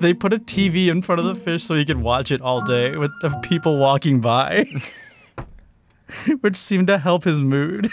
They 0.00 0.14
put 0.14 0.32
a 0.32 0.38
TV 0.38 0.88
in 0.88 1.02
front 1.02 1.20
of 1.20 1.26
the 1.26 1.34
fish 1.34 1.64
so 1.64 1.74
he 1.74 1.84
could 1.84 2.00
watch 2.00 2.32
it 2.32 2.40
all 2.40 2.64
day 2.64 2.96
with 2.96 3.10
the 3.20 3.30
people 3.42 3.78
walking 3.78 4.20
by, 4.20 4.64
which 6.40 6.56
seemed 6.56 6.86
to 6.86 6.96
help 6.96 7.24
his 7.24 7.38
mood. 7.38 7.88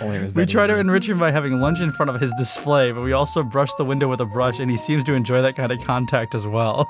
Only 0.00 0.18
it 0.18 0.22
was 0.22 0.34
We 0.34 0.44
try 0.44 0.66
to 0.66 0.76
enrich 0.76 1.08
him 1.08 1.18
by 1.18 1.30
having 1.30 1.60
lunch 1.60 1.80
in 1.80 1.90
front 1.92 2.10
of 2.10 2.20
his 2.20 2.32
display, 2.36 2.92
but 2.92 3.00
we 3.02 3.12
also 3.12 3.42
brush 3.42 3.72
the 3.74 3.84
window 3.84 4.06
with 4.06 4.20
a 4.20 4.26
brush, 4.26 4.58
and 4.58 4.70
he 4.70 4.76
seems 4.76 5.02
to 5.04 5.14
enjoy 5.14 5.40
that 5.42 5.56
kind 5.56 5.72
of 5.72 5.82
contact 5.84 6.34
as 6.34 6.46
well. 6.46 6.86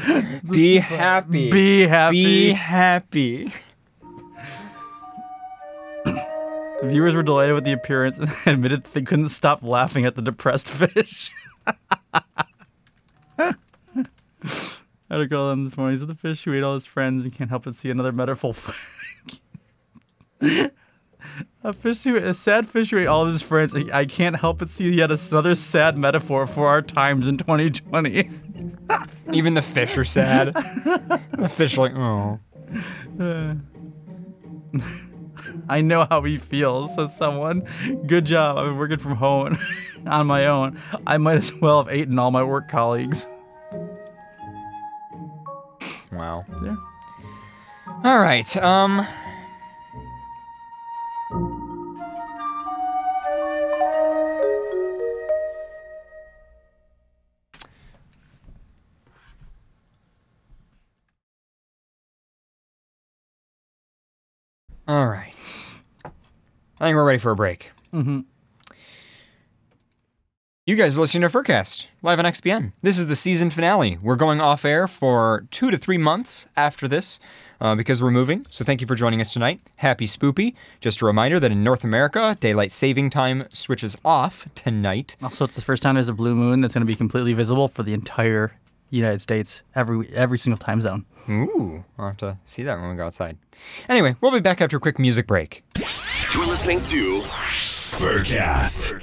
Be 0.50 0.76
happy. 0.76 1.50
Be 1.50 1.82
happy. 1.82 2.24
Be 2.24 2.52
happy. 2.52 3.52
Viewers 6.82 7.14
were 7.14 7.22
delighted 7.22 7.54
with 7.54 7.64
the 7.64 7.72
appearance 7.72 8.18
and 8.18 8.30
admitted 8.46 8.84
that 8.84 8.92
they 8.92 9.02
couldn't 9.02 9.28
stop 9.28 9.62
laughing 9.62 10.06
at 10.06 10.14
the 10.14 10.22
depressed 10.22 10.70
fish. 10.72 11.30
I 11.66 13.54
had 15.10 15.20
a 15.20 15.26
girl 15.26 15.42
on 15.44 15.64
this 15.64 15.76
morning. 15.76 15.92
He's 15.94 16.06
the 16.06 16.14
fish 16.14 16.44
who 16.44 16.54
ate 16.54 16.62
all 16.62 16.74
his 16.74 16.86
friends 16.86 17.24
and 17.24 17.34
can't 17.34 17.50
help 17.50 17.64
but 17.64 17.74
see 17.74 17.90
another 17.90 18.12
metaphor. 18.12 18.54
a 21.64 21.72
fish 21.72 22.02
who, 22.04 22.16
a 22.16 22.34
sad 22.34 22.68
fish 22.68 22.90
who 22.90 22.98
ate 22.98 23.06
all 23.06 23.22
of 23.22 23.32
his 23.32 23.42
friends. 23.42 23.74
I- 23.74 24.04
can't 24.06 24.36
help 24.36 24.58
but 24.58 24.68
see 24.68 24.90
yet 24.90 25.10
another 25.10 25.54
sad 25.54 25.96
metaphor 25.96 26.46
for 26.46 26.66
our 26.68 26.82
times 26.82 27.26
in 27.28 27.36
2020. 27.36 28.28
Even 29.32 29.54
the 29.54 29.62
fish 29.62 29.96
are 29.96 30.04
sad. 30.04 30.48
the 30.54 31.48
fish 31.48 31.78
are 31.78 31.88
like, 31.88 31.94
oh. 31.96 32.40
I 35.68 35.80
know 35.80 36.06
how 36.08 36.22
he 36.22 36.36
feels, 36.36 36.94
says 36.94 37.16
someone. 37.16 37.66
Good 38.06 38.24
job. 38.24 38.58
I've 38.58 38.66
been 38.66 38.78
working 38.78 38.98
from 38.98 39.16
home 39.16 39.56
on 40.06 40.26
my 40.26 40.46
own. 40.46 40.78
I 41.06 41.18
might 41.18 41.36
as 41.38 41.52
well 41.54 41.84
have 41.84 41.94
eaten 41.94 42.18
all 42.18 42.30
my 42.30 42.42
work 42.42 42.68
colleagues. 42.68 43.26
Wow. 46.12 46.44
Yeah. 46.62 46.76
All 48.04 48.18
right. 48.18 48.56
Um. 48.56 49.06
All 64.90 65.06
right. 65.06 65.54
I 66.04 66.84
think 66.84 66.96
we're 66.96 67.04
ready 67.04 67.20
for 67.20 67.30
a 67.30 67.36
break. 67.36 67.70
Mm-hmm. 67.92 68.22
You 70.66 70.74
guys 70.74 70.98
are 70.98 71.00
listening 71.00 71.20
to 71.20 71.28
Furcast 71.28 71.86
live 72.02 72.18
on 72.18 72.24
XBN. 72.24 72.72
This 72.82 72.98
is 72.98 73.06
the 73.06 73.14
season 73.14 73.50
finale. 73.50 73.98
We're 74.02 74.16
going 74.16 74.40
off 74.40 74.64
air 74.64 74.88
for 74.88 75.46
two 75.52 75.70
to 75.70 75.78
three 75.78 75.96
months 75.96 76.48
after 76.56 76.88
this 76.88 77.20
uh, 77.60 77.76
because 77.76 78.02
we're 78.02 78.10
moving. 78.10 78.44
So 78.50 78.64
thank 78.64 78.80
you 78.80 78.86
for 78.88 78.96
joining 78.96 79.20
us 79.20 79.32
tonight. 79.32 79.60
Happy 79.76 80.06
Spoopy. 80.06 80.56
Just 80.80 81.02
a 81.02 81.06
reminder 81.06 81.38
that 81.38 81.52
in 81.52 81.62
North 81.62 81.84
America, 81.84 82.36
daylight 82.40 82.72
saving 82.72 83.10
time 83.10 83.46
switches 83.52 83.96
off 84.04 84.48
tonight. 84.56 85.14
Also, 85.22 85.44
it's 85.44 85.54
the 85.54 85.62
first 85.62 85.84
time 85.84 85.94
there's 85.94 86.08
a 86.08 86.12
blue 86.12 86.34
moon 86.34 86.62
that's 86.62 86.74
going 86.74 86.84
to 86.84 86.92
be 86.92 86.96
completely 86.96 87.32
visible 87.32 87.68
for 87.68 87.84
the 87.84 87.94
entire 87.94 88.54
United 88.90 89.20
States, 89.20 89.62
every 89.74 90.06
every 90.14 90.38
single 90.38 90.58
time 90.58 90.80
zone. 90.80 91.06
Ooh, 91.28 91.84
I'll 91.98 92.08
have 92.08 92.16
to 92.18 92.38
see 92.44 92.62
that 92.64 92.78
when 92.80 92.90
we 92.90 92.96
go 92.96 93.06
outside. 93.06 93.38
Anyway, 93.88 94.16
we'll 94.20 94.32
be 94.32 94.40
back 94.40 94.60
after 94.60 94.76
a 94.76 94.80
quick 94.80 94.98
music 94.98 95.26
break. 95.26 95.62
You're 96.34 96.46
listening 96.46 96.82
to 96.84 97.20
Furcast. 97.20 98.94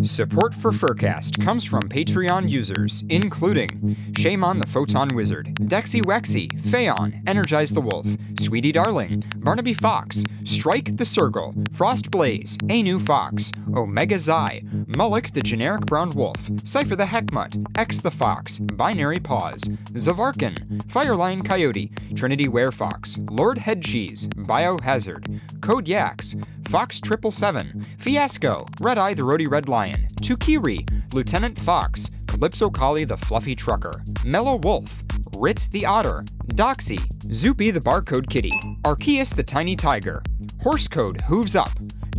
Support 0.00 0.54
for 0.54 0.70
Furcast 0.70 1.44
comes 1.44 1.64
from 1.64 1.82
Patreon 1.82 2.48
users, 2.48 3.04
including 3.10 3.94
Shaman 4.16 4.58
the 4.58 4.66
Photon 4.66 5.08
Wizard, 5.14 5.54
Dexy 5.60 6.02
Wexy, 6.02 6.50
Phaon, 6.62 7.22
Energize 7.28 7.70
the 7.72 7.82
Wolf, 7.82 8.06
Sweetie 8.40 8.72
Darling, 8.72 9.22
Barnaby 9.36 9.74
Fox, 9.74 10.24
Strike 10.44 10.96
the 10.96 11.04
Circle, 11.04 11.54
Frost 11.72 12.10
Blaze, 12.10 12.56
Anu 12.70 12.98
Fox, 12.98 13.52
Omega 13.76 14.18
Zai, 14.18 14.62
Mullock 14.88 15.34
the 15.34 15.42
Generic 15.42 15.84
Brown 15.84 16.08
Wolf, 16.10 16.48
Cypher 16.64 16.96
the 16.96 17.04
Heckmutt, 17.04 17.62
X 17.76 18.00
the 18.00 18.10
Fox, 18.10 18.58
Binary 18.60 19.18
Pause, 19.18 19.64
Zavarkin, 19.92 20.56
Firelion 20.84 21.44
Coyote, 21.44 21.92
Trinity 22.16 22.48
Werefox, 22.48 23.28
Lord 23.30 23.58
Headcheese, 23.58 24.26
Biohazard, 24.46 25.60
Code 25.60 25.86
Yaks, 25.86 26.34
Fox 26.68 27.00
Triple 27.02 27.30
Seven, 27.30 27.84
Fiasco, 27.98 28.64
Red 28.80 28.96
Eye 28.96 29.12
the 29.12 29.24
Rody 29.24 29.46
Red 29.46 29.68
Lion, 29.68 29.81
Tukiri, 29.90 30.88
Lieutenant 31.12 31.58
Fox, 31.58 32.10
Calypso 32.26 32.70
Collie 32.70 33.04
the 33.04 33.16
Fluffy 33.16 33.54
Trucker, 33.54 34.02
Mellow 34.24 34.56
Wolf, 34.56 35.02
Rit 35.36 35.68
the 35.72 35.84
Otter, 35.84 36.24
Doxy, 36.54 37.00
Zoopy 37.26 37.72
the 37.72 37.80
Barcode 37.80 38.28
Kitty, 38.28 38.58
Arceus 38.84 39.34
the 39.34 39.42
Tiny 39.42 39.76
Tiger, 39.76 40.22
Horse 40.62 40.88
Code 40.88 41.20
Hooves 41.22 41.56
Up, 41.56 41.72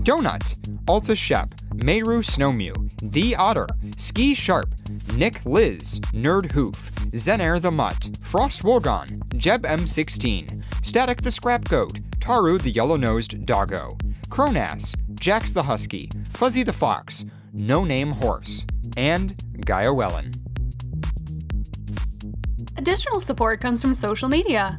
Donut, 0.03 0.55
Alta 0.87 1.15
Shep, 1.15 1.49
Meru 1.73 2.21
Snowmew, 2.21 3.11
D 3.11 3.35
Otter, 3.35 3.67
Ski 3.97 4.33
Sharp, 4.33 4.69
Nick 5.15 5.45
Liz, 5.45 5.99
Nerd 6.11 6.51
Hoof, 6.51 6.91
Zenair 7.11 7.61
the 7.61 7.71
Mutt, 7.71 8.09
Frost 8.21 8.63
Wogon, 8.63 9.25
Jeb 9.37 9.63
M16, 9.63 10.63
Static 10.83 11.21
the 11.21 11.31
Scrap 11.31 11.63
Goat, 11.65 11.99
Taru 12.19 12.61
the 12.61 12.71
Yellow 12.71 12.97
Nosed 12.97 13.45
Doggo, 13.45 13.97
Cronass, 14.29 14.95
Jax 15.15 15.53
the 15.53 15.63
Husky, 15.63 16.09
Fuzzy 16.31 16.63
the 16.63 16.73
Fox, 16.73 17.25
No 17.55 17.83
Name 17.83 18.11
Horse, 18.11 18.65
and 18.97 19.35
Gaia 19.63 19.89
Wellen. 19.89 20.35
Additional 22.77 23.19
support 23.19 23.61
comes 23.61 23.79
from 23.79 23.93
social 23.93 24.27
media. 24.27 24.75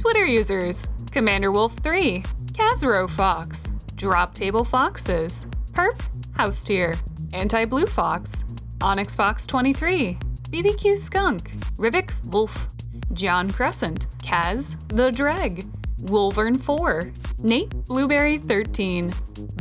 Twitter 0.00 0.26
users 0.26 0.90
Commander 1.12 1.52
Wolf 1.52 1.74
3, 1.78 2.24
Kazro 2.52 3.08
Fox, 3.08 3.72
Drop 3.94 4.34
Table 4.34 4.64
Foxes, 4.64 5.46
Perp, 5.70 6.02
House 6.36 6.64
Tier, 6.64 6.96
Anti 7.32 7.64
Blue 7.66 7.86
Fox, 7.86 8.44
Onyx 8.82 9.14
Fox 9.14 9.46
23, 9.46 10.18
BBQ 10.50 10.98
Skunk, 10.98 11.50
Rivik 11.76 12.10
Wolf, 12.32 12.66
John 13.12 13.48
Crescent, 13.48 14.08
Kaz 14.18 14.76
The 14.88 15.12
Dreg, 15.12 15.66
Wolvern 16.02 16.60
4, 16.60 17.12
Nate 17.42 17.70
Blueberry 17.86 18.38
13, 18.38 19.12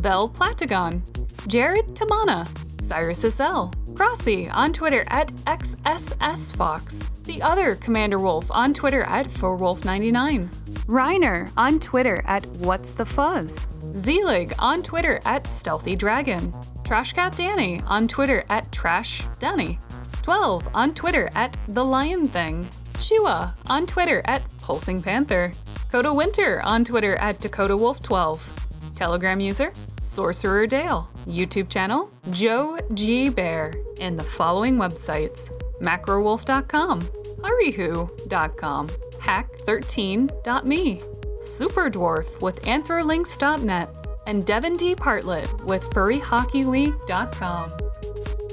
Bell 0.02 0.30
Platagon, 0.30 1.02
Jared 1.48 1.88
Tamana, 1.96 2.48
Cyrus 2.82 3.22
SL, 3.22 3.72
Crossy 3.94 4.54
on 4.54 4.72
Twitter 4.72 5.04
at 5.08 5.30
XSSFox, 5.46 7.24
the 7.24 7.42
other 7.42 7.76
Commander 7.76 8.20
Wolf 8.20 8.50
on 8.52 8.74
Twitter 8.74 9.04
at 9.04 9.28
4Wolf99, 9.28 10.48
Reiner 10.86 11.52
on 11.58 11.80
Twitter 11.80 12.22
at 12.26 12.46
What's 12.58 12.94
the 12.94 13.06
Fuzz, 13.06 13.66
Zelig 13.98 14.54
on 14.60 14.84
Twitter 14.84 15.20
at 15.26 15.48
Stealthy 15.48 15.96
Dragon, 15.96 16.52
Trashcat 16.84 17.36
Danny 17.36 17.82
on 17.88 18.08
Twitter 18.08 18.46
at 18.50 18.72
Trash 18.72 19.24
Danny, 19.40 19.80
12 20.22 20.70
on 20.74 20.94
Twitter 20.94 21.30
at 21.36 21.58
The 21.70 21.84
Lion 21.84 22.28
Thing, 22.28 22.68
Shua 23.02 23.56
on 23.68 23.86
Twitter 23.86 24.22
at 24.26 24.44
Pulsing 24.62 25.02
Panther, 25.02 25.52
Coda 25.92 26.14
Winter 26.14 26.62
on 26.64 26.84
Twitter 26.84 27.16
at 27.16 27.40
Dakota 27.40 27.76
Wolf 27.78 28.04
12, 28.04 28.68
Telegram 28.96 29.40
user 29.40 29.72
Sorcerer 30.02 30.68
Dale, 30.68 31.10
YouTube 31.26 31.70
channel 31.70 32.12
Joe 32.32 32.78
G 32.94 33.30
Bear, 33.30 33.74
and 34.02 34.20
the 34.20 34.24
following 34.24 34.76
websites 34.78 35.52
macrowolf.com, 35.82 37.02
hurryhoo.com, 37.02 38.88
hack13.me, 38.90 41.02
Superdwarf 41.40 42.42
with 42.42 42.62
anthrolinks.net, 42.64 43.90
and 44.26 44.46
Devin 44.46 44.76
D. 44.76 44.96
Partlet 44.96 45.64
with 45.64 45.84
furryhockeyleague.com. 45.92 47.72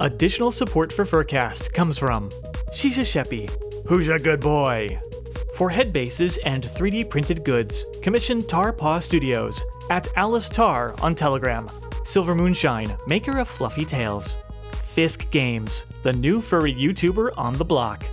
Additional 0.00 0.52
support 0.52 0.92
for 0.92 1.04
Furcast 1.04 1.72
comes 1.72 1.98
from 1.98 2.28
Shisha 2.72 3.04
Sheppy, 3.04 3.50
Who's 3.86 4.08
a 4.08 4.18
Good 4.18 4.40
Boy? 4.40 4.98
For 5.54 5.70
head 5.70 5.92
bases 5.92 6.36
and 6.38 6.64
3D 6.64 7.08
printed 7.08 7.44
goods, 7.44 7.84
commission 8.02 8.44
Tar 8.44 8.72
Paw 8.72 8.98
Studios 8.98 9.64
at 9.88 10.08
Alice 10.16 10.48
Tar 10.48 10.96
on 11.00 11.14
Telegram. 11.14 11.68
Silver 12.02 12.34
Moonshine, 12.34 12.96
maker 13.06 13.38
of 13.38 13.46
fluffy 13.46 13.84
tails. 13.84 14.36
Fisk 14.82 15.30
Games, 15.30 15.84
the 16.02 16.12
new 16.12 16.40
furry 16.40 16.74
YouTuber 16.74 17.38
on 17.38 17.54
the 17.54 17.64
block. 17.64 18.04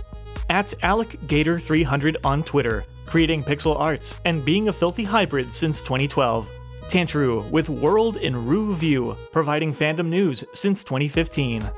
At 0.50 0.68
AlecGator300 0.84 2.16
on 2.22 2.44
Twitter, 2.44 2.84
creating 3.06 3.42
pixel 3.42 3.76
arts 3.78 4.20
and 4.24 4.44
being 4.44 4.68
a 4.68 4.72
filthy 4.72 5.04
hybrid 5.04 5.52
since 5.52 5.82
2012. 5.82 6.48
Tantru 6.82 7.50
with 7.50 7.68
World 7.68 8.18
in 8.18 8.46
Rue 8.46 8.72
View, 8.76 9.16
providing 9.32 9.72
fandom 9.72 10.06
news 10.06 10.44
since 10.54 10.84
2015. 10.84 11.68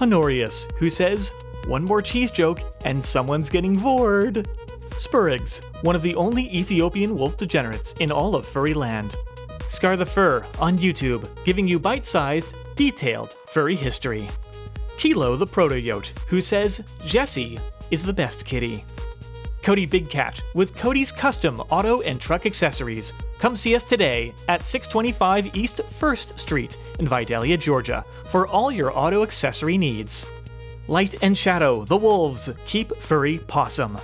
Honorius, 0.00 0.68
who 0.76 0.88
says, 0.88 1.32
one 1.66 1.84
more 1.84 2.00
cheese 2.00 2.30
joke 2.30 2.60
and 2.84 3.04
someone's 3.04 3.50
getting 3.50 3.74
bored. 3.74 4.48
Spurigs, 4.92 5.62
one 5.82 5.96
of 5.96 6.02
the 6.02 6.14
only 6.14 6.44
Ethiopian 6.54 7.16
wolf 7.16 7.36
degenerates 7.36 7.92
in 7.94 8.12
all 8.12 8.34
of 8.34 8.46
furry 8.46 8.74
land. 8.74 9.14
Scar 9.68 9.96
the 9.96 10.06
Fur 10.06 10.44
on 10.58 10.78
YouTube, 10.78 11.28
giving 11.44 11.66
you 11.66 11.78
bite 11.78 12.04
sized, 12.04 12.54
detailed 12.76 13.30
furry 13.46 13.76
history. 13.76 14.28
Kilo 14.98 15.36
the 15.36 15.46
Proto-Yote, 15.46 16.12
who 16.28 16.40
says 16.40 16.82
Jesse 17.04 17.58
is 17.90 18.02
the 18.02 18.12
best 18.12 18.44
kitty. 18.44 18.84
Cody 19.62 19.86
Big 19.86 20.08
Cat 20.08 20.40
with 20.54 20.76
Cody's 20.76 21.12
custom 21.12 21.60
auto 21.70 22.00
and 22.00 22.20
truck 22.20 22.46
accessories. 22.46 23.12
Come 23.38 23.56
see 23.56 23.74
us 23.74 23.84
today 23.84 24.32
at 24.48 24.64
625 24.64 25.54
East 25.54 25.78
1st 25.78 26.38
Street 26.38 26.76
in 26.98 27.06
Vidalia, 27.06 27.56
Georgia, 27.56 28.04
for 28.24 28.46
all 28.46 28.72
your 28.72 28.96
auto 28.96 29.22
accessory 29.22 29.76
needs. 29.76 30.26
Light 30.88 31.22
and 31.22 31.36
Shadow, 31.36 31.84
the 31.84 31.96
Wolves, 31.96 32.50
keep 32.66 32.94
furry 32.96 33.38
possum. 33.46 33.98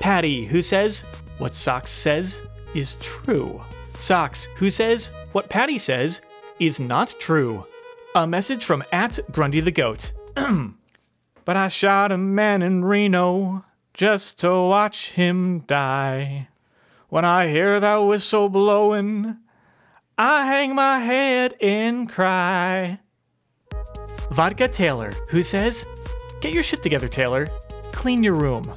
Patty, 0.00 0.44
who 0.44 0.62
says, 0.62 1.02
What 1.38 1.54
Socks 1.54 1.90
says 1.90 2.42
is 2.74 2.96
true. 2.96 3.60
Socks, 3.94 4.44
who 4.56 4.70
says, 4.70 5.08
What 5.32 5.48
Patty 5.48 5.78
says 5.78 6.20
is 6.60 6.80
not 6.80 7.14
true. 7.18 7.66
A 8.14 8.26
message 8.26 8.64
from 8.64 8.84
at 8.92 9.18
Grundy 9.32 9.60
the 9.60 9.70
Goat. 9.70 10.12
but 11.44 11.56
I 11.56 11.68
shot 11.68 12.12
a 12.12 12.18
man 12.18 12.62
in 12.62 12.84
Reno 12.84 13.64
just 13.94 14.40
to 14.40 14.50
watch 14.50 15.12
him 15.12 15.60
die. 15.60 16.48
When 17.08 17.24
I 17.24 17.48
hear 17.48 17.80
that 17.80 17.96
whistle 17.96 18.48
blowing, 18.48 19.38
I 20.16 20.46
hang 20.46 20.74
my 20.74 21.00
head 21.00 21.54
and 21.60 22.08
cry. 22.08 23.00
Vodka 24.30 24.68
Taylor, 24.68 25.12
who 25.30 25.42
says, 25.42 25.86
Get 26.40 26.52
your 26.52 26.62
shit 26.62 26.82
together, 26.82 27.08
Taylor. 27.08 27.48
Clean 27.92 28.22
your 28.22 28.34
room. 28.34 28.72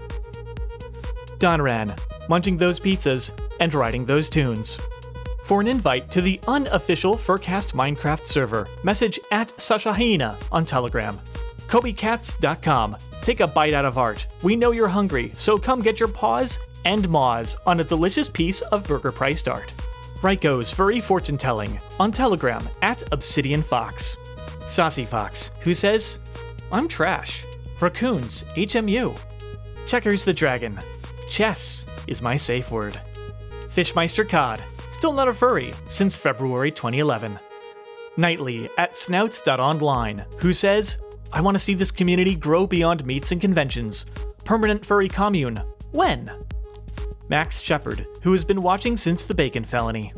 Donran, 1.42 1.98
munching 2.30 2.56
those 2.56 2.80
pizzas 2.80 3.34
and 3.60 3.74
writing 3.74 4.06
those 4.06 4.30
tunes. 4.30 4.80
For 5.44 5.60
an 5.60 5.68
invite 5.68 6.12
to 6.12 6.22
the 6.22 6.40
unofficial 6.48 7.16
Furcast 7.16 7.74
Minecraft 7.74 8.28
server, 8.28 8.68
message 8.84 9.20
at 9.32 9.50
Sashahina 9.58 10.38
on 10.52 10.66
Telegram. 10.66 11.20
KobeCats.com. 11.68 12.96
Take 13.24 13.40
a 13.40 13.48
bite 13.48 13.74
out 13.74 13.86
of 13.86 13.98
art. 13.98 14.28
We 14.44 14.56
know 14.56 14.72
you're 14.72 14.88
hungry, 14.88 15.32
so 15.36 15.58
come 15.58 15.82
get 15.82 16.00
your 16.00 16.10
paws 16.10 16.60
and 16.86 17.10
maws 17.10 17.58
on 17.66 17.80
a 17.80 17.84
delicious 17.84 18.30
piece 18.30 18.62
of 18.62 18.88
burger 18.88 19.12
priced 19.12 19.48
art. 19.48 19.74
Raiko's 20.22 20.72
Furry 20.72 21.02
Fortune 21.02 21.40
Telling 21.40 21.80
on 22.00 22.12
Telegram 22.12 22.64
at 22.84 23.04
Obsidian 23.12 23.64
Fox. 23.64 24.16
Saucy 24.68 25.06
Fox, 25.06 25.50
who 25.62 25.74
says, 25.74 26.20
I'm 26.72 26.88
trash. 26.88 27.44
Raccoons, 27.80 28.44
HMU. 28.56 29.20
Checkers 29.88 30.24
the 30.24 30.34
Dragon. 30.34 30.80
Chess 31.32 31.86
is 32.08 32.22
my 32.22 32.36
safe 32.36 32.70
word. 32.72 33.00
Fishmeister 33.70 34.28
Cod, 34.28 34.60
still 34.92 35.14
not 35.14 35.30
a 35.30 35.34
furry 35.34 35.74
since 35.88 36.18
February 36.18 36.72
2011. 36.72 37.40
Nightly 38.18 38.70
at 38.78 38.98
snouts.online, 38.98 40.26
who 40.40 40.52
says, 40.52 40.98
I 41.32 41.40
want 41.40 41.56
to 41.56 41.64
see 41.64 41.74
this 41.74 41.90
community 41.90 42.36
grow 42.36 42.68
beyond 42.68 43.06
meets 43.06 43.32
and 43.32 43.40
conventions. 43.40 44.06
Permanent 44.44 44.86
furry 44.86 45.08
commune. 45.08 45.62
When? 45.92 46.30
Max 47.30 47.62
Shepard, 47.62 48.06
who 48.24 48.34
has 48.34 48.44
been 48.44 48.62
watching 48.62 48.98
since 48.98 49.24
the 49.24 49.34
Bacon 49.34 49.64
Felony. 49.64 50.12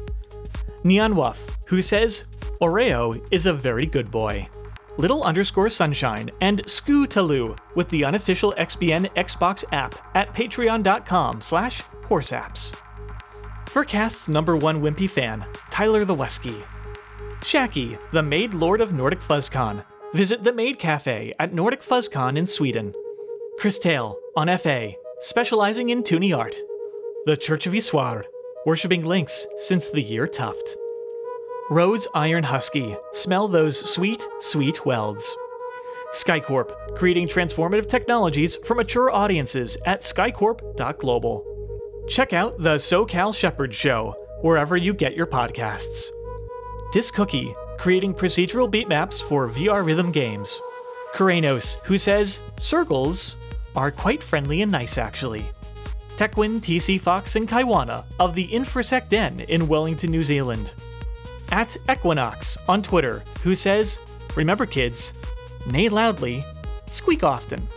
Neon 0.84 1.14
Wuff, 1.14 1.60
who 1.68 1.84
says, 1.84 2.24
Oreo 2.60 3.24
is 3.30 3.46
a 3.46 3.54
very 3.54 3.86
good 3.86 4.10
boy. 4.10 4.50
Little 4.98 5.24
underscore 5.24 5.70
sunshine 5.70 6.30
and 6.42 6.64
Scootaloo 6.66 7.58
with 7.76 7.90
the 7.90 8.06
unofficial 8.06 8.54
XBN 8.58 9.12
Xbox 9.16 9.64
app 9.72 9.96
at 10.16 10.34
patreon.com 10.34 11.42
slash 11.42 11.82
horseapps. 12.04 12.80
Furcast's 13.66 14.28
number 14.28 14.56
one 14.56 14.82
wimpy 14.82 15.10
fan, 15.10 15.44
Tyler 15.72 16.06
the 16.06 16.16
Wesky. 16.16 16.62
Shacky, 17.40 17.98
the 18.12 18.22
Maid 18.22 18.54
Lord 18.54 18.82
of 18.82 18.94
Nordic 18.94 19.20
FuzzCon. 19.20 19.84
Visit 20.14 20.44
the 20.44 20.54
Maid 20.54 20.78
Cafe 20.78 21.34
at 21.40 21.54
Nordic 21.54 21.82
FuzzCon 21.82 22.38
in 22.38 22.46
Sweden. 22.46 22.94
Chris 23.58 23.80
Tale 23.80 24.18
on 24.38 24.56
FA, 24.60 24.92
specializing 25.20 25.90
in 25.90 26.04
Toonie 26.04 26.38
art. 26.38 26.56
The 27.26 27.36
Church 27.36 27.66
of 27.66 27.74
Issoire, 27.74 28.26
worshipping 28.68 29.04
Lynx 29.04 29.48
since 29.58 29.90
the 29.90 30.02
year 30.02 30.28
Tuft. 30.28 30.78
Rose 31.74 32.08
Iron 32.14 32.44
Husky, 32.44 32.96
smell 33.14 33.48
those 33.48 33.92
sweet, 33.92 34.24
sweet 34.40 34.86
welds. 34.86 35.36
Skycorp, 36.14 36.96
creating 36.96 37.28
transformative 37.28 37.88
technologies 37.88 38.58
for 38.58 38.76
mature 38.76 39.10
audiences 39.10 39.76
at 39.88 40.02
skycorp.global. 40.02 42.06
Check 42.08 42.32
out 42.32 42.60
the 42.60 42.76
SoCal 42.76 43.36
Shepherd 43.36 43.74
Show, 43.74 44.16
wherever 44.42 44.78
you 44.78 44.94
get 44.94 45.16
your 45.16 45.26
podcasts. 45.26 46.10
Disc 46.92 47.12
Cookie, 47.16 47.56
creating 47.80 48.14
procedural 48.14 48.72
beatmaps 48.72 49.24
for 49.24 49.50
VR 49.50 49.84
rhythm 49.84 50.12
games. 50.12 50.62
Kuranos, 51.16 51.78
who 51.86 51.98
says 51.98 52.40
circles 52.60 53.36
are 53.76 53.90
quite 53.90 54.22
friendly 54.22 54.62
and 54.62 54.72
nice 54.72 55.00
actually. 55.00 55.44
Tekwin, 56.18 56.60
TC 56.60 57.02
Fox, 57.02 57.36
and 57.36 57.50
Kaiwana 57.50 58.06
of 58.20 58.36
the 58.36 58.48
Infrasec 58.50 59.10
Den 59.10 59.40
in 59.40 59.68
Wellington, 59.68 60.12
New 60.12 60.22
Zealand. 60.22 60.72
At 61.52 61.76
Equinox 61.90 62.58
on 62.68 62.82
Twitter, 62.82 63.24
who 63.44 63.56
says, 63.56 64.00
Remember 64.36 64.66
kids, 64.66 65.14
neigh 65.70 65.90
loudly, 65.90 66.44
squeak 66.88 67.24
often. 67.24 67.68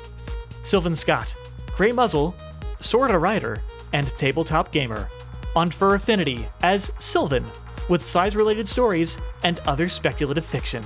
Sylvan 0.63 0.97
Scott, 0.97 1.35
Grey 1.77 1.93
Muzzle, 1.93 2.35
Sorta 2.81 3.19
Rider, 3.19 3.59
and 3.93 4.07
Tabletop 4.17 4.73
Gamer. 4.73 5.09
On 5.55 5.71
Fur 5.71 5.95
Affinity 5.95 6.45
as 6.63 6.93
Sylvan, 6.99 7.45
with 7.89 8.03
size 8.03 8.37
related 8.37 8.69
stories 8.69 9.17
and 9.43 9.59
other 9.61 9.89
speculative 9.89 10.45
fiction. 10.45 10.83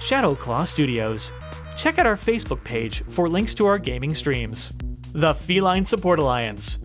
Shadowclaw 0.00 0.66
Studios. 0.66 1.32
Check 1.76 1.98
out 1.98 2.06
our 2.06 2.16
Facebook 2.16 2.62
page 2.64 3.02
for 3.08 3.28
links 3.28 3.54
to 3.54 3.66
our 3.66 3.78
gaming 3.78 4.14
streams. 4.14 4.72
The 5.12 5.34
Feline 5.34 5.84
Support 5.84 6.18
Alliance. 6.18 6.78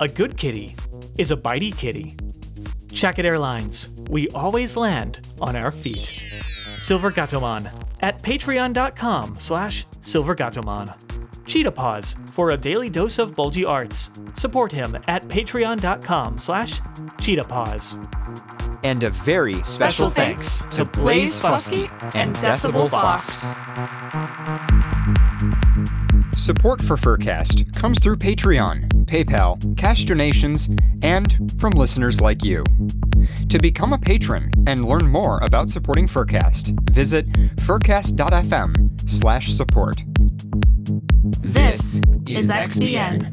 A 0.00 0.08
good 0.08 0.36
kitty 0.36 0.76
is 1.18 1.30
a 1.32 1.36
bitey 1.36 1.76
kitty. 1.76 2.16
Check 2.92 3.18
it 3.18 3.24
Airlines. 3.24 3.88
We 4.08 4.28
always 4.30 4.76
land 4.76 5.20
on 5.40 5.54
our 5.54 5.70
feet. 5.70 6.42
Silver 6.78 7.12
Gatomon 7.12 7.70
at 8.00 8.22
patreon.com 8.22 9.38
slash 9.38 9.86
silvergatomon. 10.00 10.94
Cheetah 11.46 11.72
Paws 11.72 12.16
for 12.30 12.50
a 12.50 12.56
daily 12.56 12.88
dose 12.88 13.18
of 13.18 13.34
bulgy 13.34 13.64
arts. 13.64 14.10
Support 14.34 14.72
him 14.72 14.96
at 15.08 15.22
patreon.com 15.24 16.38
slash 16.38 16.80
cheetah 17.20 17.44
paws. 17.44 17.98
And 18.82 19.02
a 19.02 19.10
very 19.10 19.54
special, 19.54 20.08
Special 20.08 20.10
thanks, 20.10 20.60
thanks 20.62 20.76
to 20.76 20.84
to 20.84 20.90
Blaze 20.90 21.38
Blaze 21.38 21.68
Fusky 21.68 21.88
Fusky 21.88 22.14
and 22.14 22.28
and 22.28 22.36
Decibel 22.36 22.88
Decibel 22.88 22.90
Fox. 22.90 23.42
Support 26.40 26.80
for 26.80 26.96
Furcast 26.96 27.74
comes 27.74 27.98
through 27.98 28.16
Patreon, 28.16 29.06
PayPal, 29.06 29.76
cash 29.76 30.04
donations, 30.04 30.68
and 31.02 31.52
from 31.60 31.72
listeners 31.72 32.20
like 32.20 32.44
you. 32.44 32.64
To 33.48 33.58
become 33.58 33.94
a 33.94 33.98
patron 33.98 34.50
and 34.66 34.84
learn 34.84 35.08
more 35.08 35.38
about 35.42 35.70
supporting 35.70 36.06
Furcast, 36.06 36.78
visit 36.90 37.26
furcast.fm 37.56 39.08
slash 39.08 39.48
support. 39.48 40.04
This 41.40 41.94
is 42.28 42.50
XBN. 42.50 43.32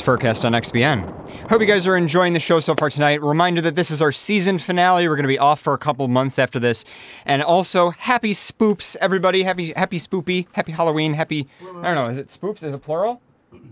Is 0.00 0.06
Furcast 0.06 0.44
on 0.44 0.52
XBN. 0.52 1.48
Hope 1.50 1.60
you 1.60 1.66
guys 1.66 1.86
are 1.86 1.96
enjoying 1.96 2.32
the 2.32 2.40
show 2.40 2.60
so 2.60 2.74
far 2.74 2.90
tonight. 2.90 3.22
Reminder 3.22 3.60
that 3.60 3.76
this 3.76 3.90
is 3.90 4.00
our 4.00 4.12
season 4.12 4.58
finale. 4.58 5.08
We're 5.08 5.16
going 5.16 5.24
to 5.24 5.28
be 5.28 5.38
off 5.38 5.60
for 5.60 5.74
a 5.74 5.78
couple 5.78 6.06
months 6.08 6.38
after 6.38 6.58
this. 6.58 6.84
And 7.26 7.42
also, 7.42 7.90
happy 7.90 8.32
spoops, 8.32 8.96
everybody. 9.00 9.42
Happy 9.42 9.72
happy 9.74 9.98
spoopy. 9.98 10.46
Happy 10.52 10.72
Halloween. 10.72 11.14
Happy 11.14 11.48
I 11.60 11.64
don't 11.82 11.94
know, 11.94 12.08
is 12.08 12.18
it 12.18 12.28
spoops? 12.28 12.64
Is 12.64 12.74
it 12.74 12.82
plural? 12.82 13.20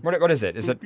What 0.01 0.19
what 0.19 0.31
is 0.31 0.43
it? 0.43 0.55
Is 0.57 0.69
it 0.69 0.79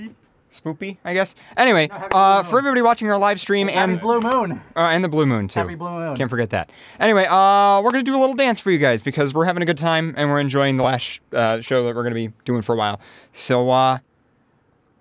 spoopy, 0.52 0.98
I 1.04 1.14
guess? 1.14 1.36
Anyway, 1.58 1.90
uh, 1.92 2.44
for 2.44 2.60
everybody 2.60 2.82
watching 2.82 3.10
our 3.10 3.18
live 3.18 3.42
stream 3.42 3.70
and 3.70 4.00
Blue 4.00 4.22
Moon. 4.22 4.62
uh, 4.76 4.80
and 4.80 5.04
the 5.04 5.10
blue 5.10 5.26
moon 5.26 5.48
too. 5.48 5.60
Happy 5.60 5.76
blue 5.76 5.90
moon. 5.90 6.16
Can't 6.16 6.30
forget 6.30 6.52
that. 6.52 6.70
Anyway, 7.00 7.26
uh, 7.28 7.82
we're 7.82 7.92
gonna 7.92 8.04
do 8.04 8.16
a 8.16 8.22
little 8.22 8.36
dance 8.36 8.60
for 8.60 8.72
you 8.72 8.78
guys 8.78 9.02
because 9.02 9.34
we're 9.34 9.46
having 9.46 9.64
a 9.64 9.66
good 9.66 9.78
time 9.80 10.14
and 10.16 10.30
we're 10.30 10.40
enjoying 10.40 10.76
the 10.76 10.84
last 10.84 11.22
uh, 11.34 11.60
show 11.60 11.84
that 11.86 11.96
we're 11.96 12.04
gonna 12.04 12.16
be 12.16 12.32
doing 12.46 12.62
for 12.62 12.74
a 12.74 12.78
while. 12.78 13.02
So, 13.34 13.70
uh, 13.72 13.98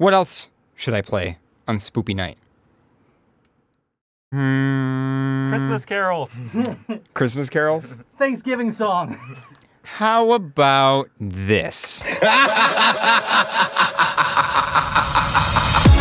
what 0.03 0.13
else 0.13 0.51
should 0.75 0.95
I 0.95 1.01
play 1.01 1.39
on 1.69 1.77
Spoopy 1.77 2.17
Night? 2.17 2.37
Hmm, 4.33 5.51
Christmas 5.51 5.85
carols. 5.85 6.35
Christmas 7.15 7.49
carols. 7.49 7.95
Thanksgiving 8.19 8.73
song. 8.73 9.17
How 9.85 10.33
about 10.33 11.09
this? 11.21 12.03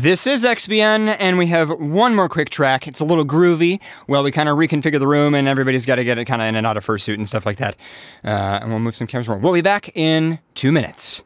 This 0.00 0.28
is 0.28 0.44
XBN, 0.44 1.16
and 1.18 1.38
we 1.38 1.48
have 1.48 1.70
one 1.70 2.14
more 2.14 2.28
quick 2.28 2.50
track. 2.50 2.86
It's 2.86 3.00
a 3.00 3.04
little 3.04 3.24
groovy. 3.24 3.80
Well, 4.06 4.22
we 4.22 4.30
kind 4.30 4.48
of 4.48 4.56
reconfigure 4.56 5.00
the 5.00 5.08
room, 5.08 5.34
and 5.34 5.48
everybody's 5.48 5.86
got 5.86 5.96
to 5.96 6.04
get 6.04 6.18
it 6.18 6.24
kind 6.26 6.40
of 6.40 6.46
in 6.46 6.54
and 6.54 6.64
out 6.64 6.76
of 6.76 6.86
fursuit 6.86 7.14
and 7.14 7.26
stuff 7.26 7.44
like 7.44 7.56
that. 7.56 7.74
Uh, 8.24 8.60
and 8.62 8.70
we'll 8.70 8.78
move 8.78 8.94
some 8.94 9.08
cameras 9.08 9.28
around. 9.28 9.42
We'll 9.42 9.54
be 9.54 9.60
back 9.60 9.90
in 9.96 10.38
two 10.54 10.70
minutes. 10.70 11.17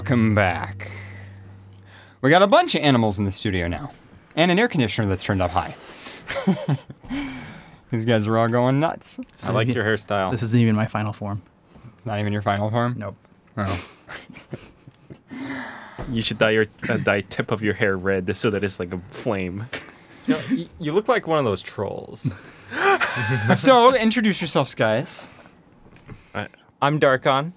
Welcome 0.00 0.34
back. 0.34 0.90
We 2.22 2.30
got 2.30 2.40
a 2.40 2.46
bunch 2.46 2.74
of 2.74 2.80
animals 2.80 3.18
in 3.18 3.26
the 3.26 3.30
studio 3.30 3.68
now, 3.68 3.92
and 4.34 4.50
an 4.50 4.58
air 4.58 4.66
conditioner 4.66 5.06
that's 5.08 5.22
turned 5.22 5.42
up 5.42 5.50
high. 5.50 5.74
These 7.90 8.06
guys 8.06 8.26
are 8.26 8.38
all 8.38 8.48
going 8.48 8.80
nuts. 8.80 9.20
I 9.42 9.50
liked 9.52 9.74
your 9.74 9.84
hairstyle. 9.84 10.30
This 10.30 10.42
isn't 10.42 10.58
even 10.58 10.74
my 10.74 10.86
final 10.86 11.12
form. 11.12 11.42
It's 11.98 12.06
not 12.06 12.18
even 12.18 12.32
your 12.32 12.40
final 12.40 12.70
form? 12.70 12.94
Nope. 12.96 13.14
Oh. 13.58 13.90
You 16.10 16.22
should 16.22 16.38
dye 16.38 16.50
your 16.52 16.64
uh, 16.88 16.96
dye 16.96 17.20
tip 17.20 17.50
of 17.50 17.60
your 17.62 17.74
hair 17.74 17.94
red 17.94 18.34
so 18.38 18.48
that 18.50 18.64
it's 18.64 18.80
like 18.80 18.94
a 18.94 18.98
flame. 19.10 19.66
You, 20.26 20.34
know, 20.34 20.40
y- 20.50 20.68
you 20.78 20.92
look 20.92 21.08
like 21.08 21.26
one 21.26 21.38
of 21.38 21.44
those 21.44 21.60
trolls. 21.62 22.32
so, 23.54 23.94
introduce 23.96 24.40
yourselves, 24.40 24.74
guys. 24.74 25.28
I, 26.34 26.46
I'm 26.80 27.00
Darkon. 27.00 27.52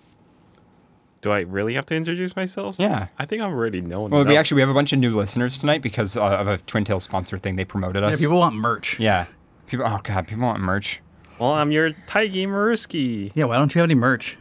Do 1.23 1.31
I 1.31 1.39
really 1.39 1.73
have 1.73 1.85
to 1.87 1.95
introduce 1.95 2.35
myself? 2.35 2.75
Yeah. 2.77 3.07
I 3.17 3.25
think 3.25 3.41
I'm 3.41 3.51
already 3.51 3.81
known. 3.81 4.11
Well, 4.11 4.25
we 4.25 4.37
actually 4.37 4.55
we 4.55 4.61
have 4.61 4.69
a 4.69 4.73
bunch 4.73 4.93
of 4.93 4.99
new 4.99 5.15
listeners 5.15 5.57
tonight 5.57 5.81
because 5.81 6.15
uh, 6.15 6.21
of 6.23 6.47
a 6.47 6.57
Twin 6.59 6.83
Tail 6.83 6.99
sponsor 6.99 7.37
thing. 7.37 7.55
They 7.55 7.65
promoted 7.65 8.03
us. 8.03 8.09
Yeah, 8.09 8.13
us. 8.13 8.19
people 8.19 8.37
want 8.37 8.55
merch. 8.55 8.99
Yeah. 8.99 9.25
People. 9.65 9.87
Oh 9.87 9.99
god, 10.03 10.27
people 10.27 10.43
want 10.43 10.59
merch. 10.59 11.01
Well, 11.39 11.51
I'm 11.53 11.71
your 11.71 11.91
Taigi 11.91 12.45
Maruski. 12.45 13.31
Yeah, 13.33 13.45
why 13.45 13.55
don't 13.55 13.73
you 13.73 13.79
have 13.79 13.87
any 13.87 13.95
merch? 13.95 14.37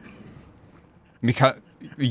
Because 1.23 1.55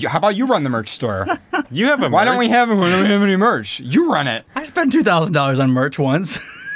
how 0.07 0.17
about 0.17 0.35
you 0.35 0.47
run 0.47 0.63
the 0.63 0.69
merch 0.69 0.89
store? 0.89 1.27
You 1.69 1.85
have 1.85 2.03
a 2.03 2.09
Why 2.09 2.25
don't 2.25 2.35
merch? 2.35 2.39
we 2.39 2.49
have? 2.49 2.67
Why 2.67 2.89
don't 2.89 3.03
we 3.03 3.09
have 3.11 3.21
any 3.21 3.37
merch? 3.37 3.79
You 3.79 4.11
run 4.11 4.27
it. 4.27 4.43
I 4.55 4.65
spent 4.65 4.91
two 4.91 5.03
thousand 5.03 5.33
dollars 5.33 5.57
on 5.57 5.71
merch 5.71 5.97
once. 5.97 6.37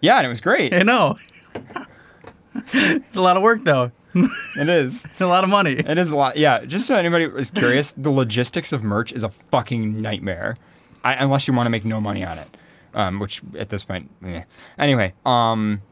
Yeah, 0.00 0.18
and 0.18 0.26
it 0.26 0.28
was 0.28 0.40
great. 0.40 0.72
I 0.72 0.82
know. 0.82 1.16
it's 2.54 3.16
a 3.16 3.20
lot 3.20 3.36
of 3.36 3.42
work 3.42 3.64
though. 3.64 3.90
It 4.60 4.68
is. 4.68 5.06
a 5.20 5.26
lot 5.26 5.44
of 5.44 5.50
money. 5.50 5.72
It 5.72 5.98
is 5.98 6.10
a 6.10 6.16
lot. 6.16 6.36
Yeah, 6.36 6.64
just 6.64 6.86
so 6.86 6.96
anybody 6.96 7.24
is 7.24 7.50
curious, 7.50 7.92
the 7.92 8.10
logistics 8.10 8.72
of 8.72 8.82
merch 8.82 9.12
is 9.12 9.22
a 9.22 9.28
fucking 9.28 10.00
nightmare. 10.00 10.56
I, 11.04 11.14
unless 11.14 11.46
you 11.46 11.54
want 11.54 11.66
to 11.66 11.70
make 11.70 11.84
no 11.84 12.00
money 12.00 12.24
on 12.24 12.38
it, 12.38 12.56
um, 12.94 13.18
which 13.20 13.40
at 13.56 13.68
this 13.68 13.84
point, 13.84 14.10
eh. 14.24 14.42
anyway. 14.78 15.14
Um, 15.24 15.82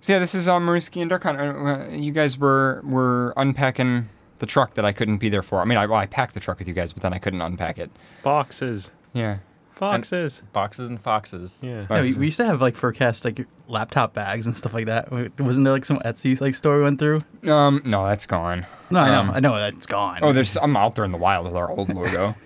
so 0.00 0.12
yeah, 0.14 0.18
this 0.18 0.34
is 0.34 0.48
uh, 0.48 0.58
Maruski 0.58 1.02
and 1.02 1.10
Darkon. 1.10 1.36
Uh, 1.38 1.92
uh, 1.92 1.96
you 1.96 2.12
guys 2.12 2.38
were 2.38 2.80
were 2.84 3.34
unpacking 3.36 4.08
the 4.38 4.46
truck 4.46 4.74
that 4.74 4.84
I 4.84 4.92
couldn't 4.92 5.18
be 5.18 5.28
there 5.28 5.42
for. 5.42 5.60
I 5.60 5.64
mean, 5.64 5.76
I, 5.78 5.86
well, 5.86 5.98
I 5.98 6.06
packed 6.06 6.34
the 6.34 6.40
truck 6.40 6.58
with 6.58 6.68
you 6.68 6.74
guys, 6.74 6.92
but 6.92 7.02
then 7.02 7.12
I 7.12 7.18
couldn't 7.18 7.42
unpack 7.42 7.78
it. 7.78 7.90
Boxes. 8.22 8.92
Yeah. 9.12 9.38
Boxes. 9.78 10.42
Boxes 10.52 10.88
and 10.88 11.00
foxes. 11.00 11.60
Yeah. 11.62 11.86
Yeah, 11.90 12.00
we, 12.02 12.14
we 12.14 12.24
used 12.26 12.36
to 12.38 12.44
have 12.44 12.60
like 12.60 12.74
Furcast 12.74 13.24
like 13.24 13.46
laptop 13.66 14.14
bags 14.14 14.46
and 14.46 14.56
stuff 14.56 14.74
like 14.74 14.86
that. 14.86 15.10
Wasn't 15.10 15.64
there 15.64 15.72
like 15.72 15.84
some 15.84 15.98
Etsy 16.00 16.40
like 16.40 16.54
store 16.54 16.78
we 16.78 16.82
went 16.84 16.98
through? 16.98 17.20
Um, 17.50 17.82
no, 17.84 18.06
that's 18.06 18.26
gone. 18.26 18.66
No, 18.90 19.00
I 19.00 19.10
know, 19.10 19.20
Um, 19.20 19.30
I 19.30 19.40
know 19.40 19.56
that's 19.56 19.86
gone. 19.86 20.20
Oh, 20.22 20.32
there's 20.32 20.56
I'm 20.56 20.76
out 20.76 20.94
there 20.94 21.04
in 21.04 21.12
the 21.12 21.18
wild 21.18 21.46
with 21.46 21.56
our 21.56 21.70
old 21.70 21.88
logo. 21.88 22.34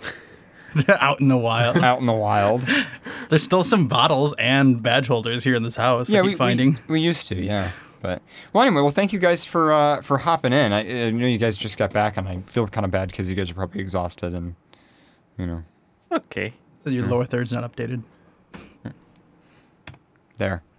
out 0.88 1.20
in 1.20 1.28
the 1.28 1.36
wild. 1.36 1.76
out 1.78 2.00
in 2.00 2.06
the 2.06 2.12
wild. 2.12 2.62
There's 3.28 3.42
still 3.42 3.62
some 3.62 3.88
bottles 3.88 4.34
and 4.38 4.82
badge 4.82 5.06
holders 5.06 5.44
here 5.44 5.54
in 5.54 5.62
this 5.62 5.76
house. 5.76 6.08
I 6.08 6.14
yeah, 6.14 6.22
keep 6.22 6.30
we, 6.30 6.34
finding. 6.36 6.78
We, 6.88 6.94
we 6.94 7.00
used 7.00 7.28
to, 7.28 7.34
yeah. 7.34 7.70
But 8.00 8.22
well, 8.52 8.64
anyway, 8.64 8.80
well, 8.80 8.90
thank 8.90 9.12
you 9.12 9.18
guys 9.18 9.44
for 9.44 9.72
uh, 9.72 10.00
for 10.00 10.18
hopping 10.18 10.52
in. 10.52 10.72
I, 10.72 11.06
I 11.06 11.10
know 11.10 11.26
you 11.26 11.36
guys 11.38 11.56
just 11.58 11.76
got 11.76 11.92
back, 11.92 12.16
and 12.16 12.26
I 12.26 12.38
feel 12.40 12.66
kind 12.66 12.84
of 12.84 12.90
bad 12.90 13.10
because 13.10 13.28
you 13.28 13.34
guys 13.34 13.50
are 13.50 13.54
probably 13.54 13.80
exhausted, 13.80 14.34
and 14.34 14.54
you 15.38 15.46
know, 15.46 15.62
Okay. 16.10 16.54
So 16.82 16.90
your 16.90 17.06
lower 17.06 17.24
third's 17.24 17.52
not 17.52 17.70
updated. 17.70 18.02
there. 20.38 20.62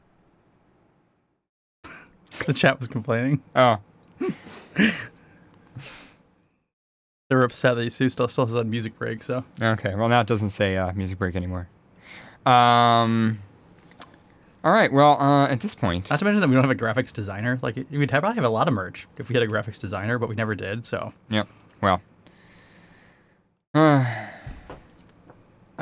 The 2.45 2.51
chat 2.51 2.79
was 2.79 2.89
complaining. 2.89 3.41
Oh, 3.55 3.77
They 7.29 7.35
were 7.37 7.43
upset 7.43 7.77
that 7.77 7.89
Sue 7.91 8.09
still 8.09 8.27
still 8.27 8.47
said 8.47 8.67
music 8.67 8.97
break. 8.99 9.23
So 9.23 9.45
okay. 9.61 9.95
Well, 9.95 10.09
now 10.09 10.19
it 10.21 10.27
doesn't 10.27 10.49
say 10.49 10.75
uh, 10.75 10.91
music 10.93 11.17
break 11.19 11.35
anymore. 11.37 11.69
Um, 12.45 13.39
All 14.63 14.73
right. 14.73 14.91
Well, 14.91 15.21
uh, 15.21 15.47
at 15.47 15.61
this 15.61 15.73
point, 15.73 16.09
Not 16.09 16.19
to 16.19 16.25
mention 16.25 16.41
that 16.41 16.49
we 16.49 16.55
don't 16.55 16.63
have 16.63 16.71
a 16.71 16.75
graphics 16.75 17.13
designer. 17.13 17.59
Like 17.61 17.75
we'd 17.91 18.11
have, 18.11 18.21
probably 18.21 18.35
have 18.35 18.43
a 18.43 18.49
lot 18.49 18.67
of 18.67 18.73
merch 18.73 19.07
if 19.17 19.29
we 19.29 19.35
had 19.35 19.43
a 19.43 19.47
graphics 19.47 19.79
designer, 19.79 20.19
but 20.19 20.27
we 20.27 20.35
never 20.35 20.53
did. 20.53 20.85
So 20.85 21.13
Yep. 21.29 21.47
Well, 21.81 22.01
uh, 23.73 24.05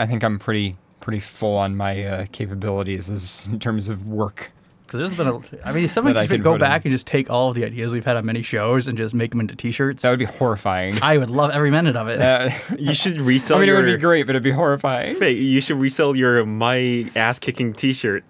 I 0.02 0.07
think 0.07 0.23
I'm 0.23 0.40
pretty 0.40 0.76
pretty 0.99 1.19
full 1.19 1.57
on 1.57 1.76
my 1.76 2.03
uh, 2.06 2.26
capabilities 2.32 3.10
as 3.10 3.48
in 3.52 3.60
terms 3.60 3.90
of 3.90 4.07
work. 4.07 4.52
because 4.86 4.99
there's 4.99 5.18
been 5.18 5.28
a, 5.28 5.68
I 5.68 5.72
mean, 5.73 5.88
someone 5.90 6.14
That 6.15 6.28
could 6.28 6.36
can 6.36 6.44
go 6.44 6.57
back 6.60 6.86
in. 6.86 6.91
and 6.91 6.94
just 6.95 7.07
take 7.07 7.30
all 7.30 7.49
of 7.49 7.56
the 7.56 7.65
ideas 7.65 7.91
we've 7.91 8.06
had 8.06 8.18
on 8.18 8.26
many 8.26 8.44
shows 8.44 8.88
and 8.88 8.95
just 8.98 9.15
make 9.15 9.32
them 9.32 9.40
into 9.40 9.56
T-shirts. 9.56 10.03
That 10.03 10.11
would 10.11 10.19
be 10.19 10.26
horrifying. 10.26 10.95
I 11.02 11.18
would 11.18 11.32
love 11.32 11.52
every 11.52 11.72
minute 11.72 11.95
of 11.95 12.07
it. 12.07 12.22
Uh, 12.22 12.52
You 12.78 12.94
should 12.94 13.19
resell 13.19 13.57
I 13.57 13.61
mean, 13.61 13.69
it 13.69 13.73
would 13.73 13.86
be 13.86 13.98
great, 13.98 14.28
but 14.28 14.32
it'd 14.32 14.44
be 14.44 14.52
horrifying. 14.52 15.15
Fake, 15.15 15.40
you 15.40 15.60
should 15.61 15.78
resell 15.78 16.15
your 16.15 16.45
my 16.45 17.10
ass 17.15 17.40
kicking 17.40 17.73
T-shirt. 17.73 18.23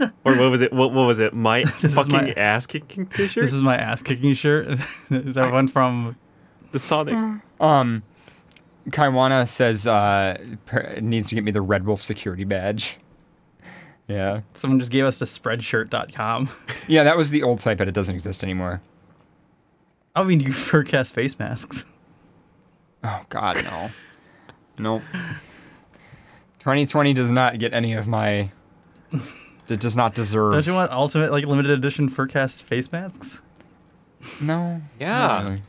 or 0.00 0.36
what 0.36 0.50
was 0.50 0.62
it? 0.62 0.72
What, 0.72 0.92
what 0.92 1.06
was 1.06 1.20
it? 1.20 1.32
My 1.34 1.62
fucking 1.64 2.12
my- 2.12 2.32
ass 2.32 2.66
kicking 2.66 3.06
T-shirt. 3.06 3.42
This 3.44 3.52
is 3.52 3.62
my 3.62 3.76
ass 3.76 4.02
kicking 4.02 4.34
shirt. 4.34 4.78
that 5.10 5.52
one 5.52 5.68
from 5.68 6.16
the 6.72 6.78
Sonic. 6.80 7.14
Um, 7.60 8.02
Kaiwana 8.90 9.46
says 9.48 9.86
uh, 9.86 10.36
per- 10.66 10.98
needs 11.00 11.28
to 11.30 11.34
get 11.34 11.44
me 11.44 11.50
the 11.50 11.62
Red 11.62 11.86
Wolf 11.86 12.02
security 12.02 12.44
badge. 12.44 12.96
Yeah. 14.06 14.42
someone 14.52 14.78
just 14.78 14.92
gave 14.92 15.04
us 15.06 15.18
to 15.18 15.24
spreadshirt.com. 15.24 16.50
Yeah, 16.86 17.04
that 17.04 17.16
was 17.16 17.30
the 17.30 17.42
old 17.42 17.62
site, 17.62 17.78
but 17.78 17.88
it 17.88 17.92
doesn't 17.94 18.14
exist 18.14 18.44
anymore. 18.44 18.82
I 20.14 20.22
mean, 20.22 20.40
you 20.40 20.48
Furcast 20.50 21.14
face 21.14 21.38
masks. 21.38 21.86
Oh 23.02 23.22
God, 23.30 23.56
no. 23.64 23.88
nope. 24.78 25.02
2020 26.58 27.14
does 27.14 27.32
not 27.32 27.58
get 27.58 27.72
any 27.72 27.94
of 27.94 28.06
my. 28.06 28.50
It 29.68 29.80
does 29.80 29.96
not 29.96 30.14
deserve. 30.14 30.52
Don't 30.52 30.66
you 30.66 30.74
want 30.74 30.92
ultimate 30.92 31.30
like 31.30 31.46
limited 31.46 31.70
edition 31.70 32.10
Furcast 32.10 32.62
face 32.62 32.92
masks? 32.92 33.40
No. 34.42 34.82
Yeah. 35.00 35.18
not 35.18 35.44
really. 35.44 35.62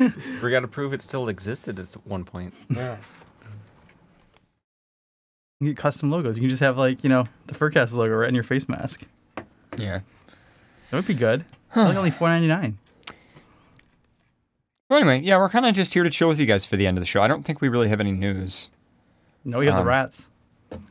We 0.00 0.50
got 0.50 0.60
to 0.60 0.68
prove 0.68 0.92
it 0.92 1.02
still 1.02 1.28
existed 1.28 1.78
at 1.78 1.90
one 2.04 2.24
point. 2.24 2.54
Yeah. 2.68 2.96
You 5.60 5.68
get 5.68 5.76
custom 5.76 6.10
logos. 6.10 6.36
You 6.38 6.42
can 6.42 6.48
just 6.50 6.60
have 6.60 6.78
like 6.78 7.04
you 7.04 7.10
know 7.10 7.24
the 7.46 7.54
Furcast 7.54 7.92
logo 7.92 8.14
right 8.14 8.28
in 8.28 8.34
your 8.34 8.44
face 8.44 8.68
mask. 8.68 9.04
Yeah. 9.76 10.00
That 10.90 10.96
would 10.96 11.06
be 11.06 11.14
good. 11.14 11.44
Like 11.76 11.96
only 11.96 12.10
four 12.10 12.28
ninety 12.28 12.48
nine. 12.48 12.78
Well, 14.88 14.98
anyway, 14.98 15.20
yeah, 15.20 15.38
we're 15.38 15.48
kind 15.50 15.66
of 15.66 15.74
just 15.74 15.94
here 15.94 16.02
to 16.02 16.10
chill 16.10 16.28
with 16.28 16.40
you 16.40 16.46
guys 16.46 16.66
for 16.66 16.76
the 16.76 16.86
end 16.86 16.96
of 16.98 17.02
the 17.02 17.06
show. 17.06 17.20
I 17.22 17.28
don't 17.28 17.44
think 17.44 17.60
we 17.60 17.68
really 17.68 17.88
have 17.88 18.00
any 18.00 18.10
news. 18.10 18.70
No, 19.44 19.58
we 19.58 19.66
have 19.66 19.76
the 19.76 19.82
Um, 19.82 19.86
rats. 19.86 20.30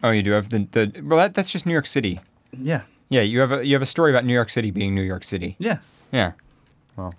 Oh, 0.03 0.11
you 0.11 0.21
do 0.23 0.31
have 0.31 0.49
the 0.49 0.67
the. 0.71 1.01
Well, 1.03 1.17
that, 1.17 1.33
that's 1.33 1.51
just 1.51 1.65
New 1.65 1.73
York 1.73 1.87
City. 1.87 2.19
Yeah. 2.57 2.81
Yeah, 3.09 3.21
you 3.21 3.39
have 3.39 3.51
a 3.51 3.65
you 3.65 3.73
have 3.73 3.81
a 3.81 3.85
story 3.87 4.11
about 4.11 4.23
New 4.23 4.33
York 4.33 4.51
City 4.51 4.71
being 4.71 4.93
New 4.93 5.01
York 5.01 5.23
City. 5.23 5.55
Yeah. 5.59 5.79
Yeah. 6.11 6.33
Well. 6.95 7.15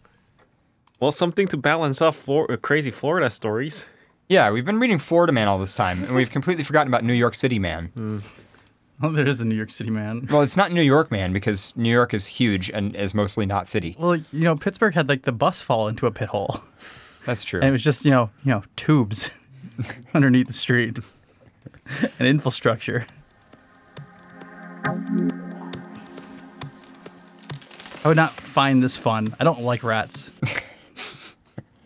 Well, 1.01 1.13
something 1.13 1.49
to 1.49 1.57
balance 1.57 2.03
off 2.03 2.17
Flor- 2.17 2.47
crazy 2.59 2.91
Florida 2.91 3.31
stories. 3.31 3.87
Yeah, 4.29 4.51
we've 4.51 4.67
been 4.67 4.79
reading 4.79 4.99
Florida 4.99 5.33
Man 5.33 5.49
all 5.49 5.59
this 5.59 5.75
time, 5.75 6.05
and 6.05 6.15
we've 6.15 6.31
completely 6.31 6.63
forgotten 6.63 6.89
about 6.89 7.05
New 7.05 7.15
York 7.15 7.35
City 7.35 7.59
Man. 7.59 8.21
Oh, 9.03 9.11
there 9.11 9.27
is 9.27 9.41
a 9.41 9.47
New 9.47 9.55
York 9.55 9.71
City 9.71 9.89
man. 9.89 10.27
Well, 10.31 10.43
it's 10.43 10.59
not 10.59 10.73
New 10.73 10.83
York 10.83 11.11
Man 11.11 11.33
because 11.33 11.75
New 11.75 11.91
York 11.91 12.13
is 12.13 12.27
huge 12.27 12.69
and 12.69 12.95
is 12.95 13.15
mostly 13.15 13.47
not 13.47 13.67
city. 13.67 13.97
Well, 13.99 14.17
you 14.17 14.45
know, 14.45 14.57
Pittsburgh 14.57 14.93
had 14.93 15.09
like 15.09 15.23
the 15.23 15.33
bus 15.33 15.63
fall 15.63 15.89
into 15.89 16.07
a 16.07 16.11
pit 16.11 16.29
hole. 16.29 16.61
That's 17.25 17.43
true. 17.43 17.61
And 17.61 17.71
it 17.71 17.73
was 17.73 17.81
just, 17.81 18.05
you 18.05 18.11
know, 18.11 18.29
you 18.45 18.51
know, 18.51 18.63
tubes 18.77 19.31
underneath 20.15 20.49
the 20.49 20.53
street. 20.53 20.99
and 22.19 22.29
infrastructure. 22.29 23.07
I 24.85 24.91
would 28.05 28.17
not 28.19 28.35
find 28.35 28.83
this 28.83 28.99
fun. 28.99 29.35
I 29.41 29.45
don't 29.45 29.63
like 29.63 29.83
rats. 29.83 30.31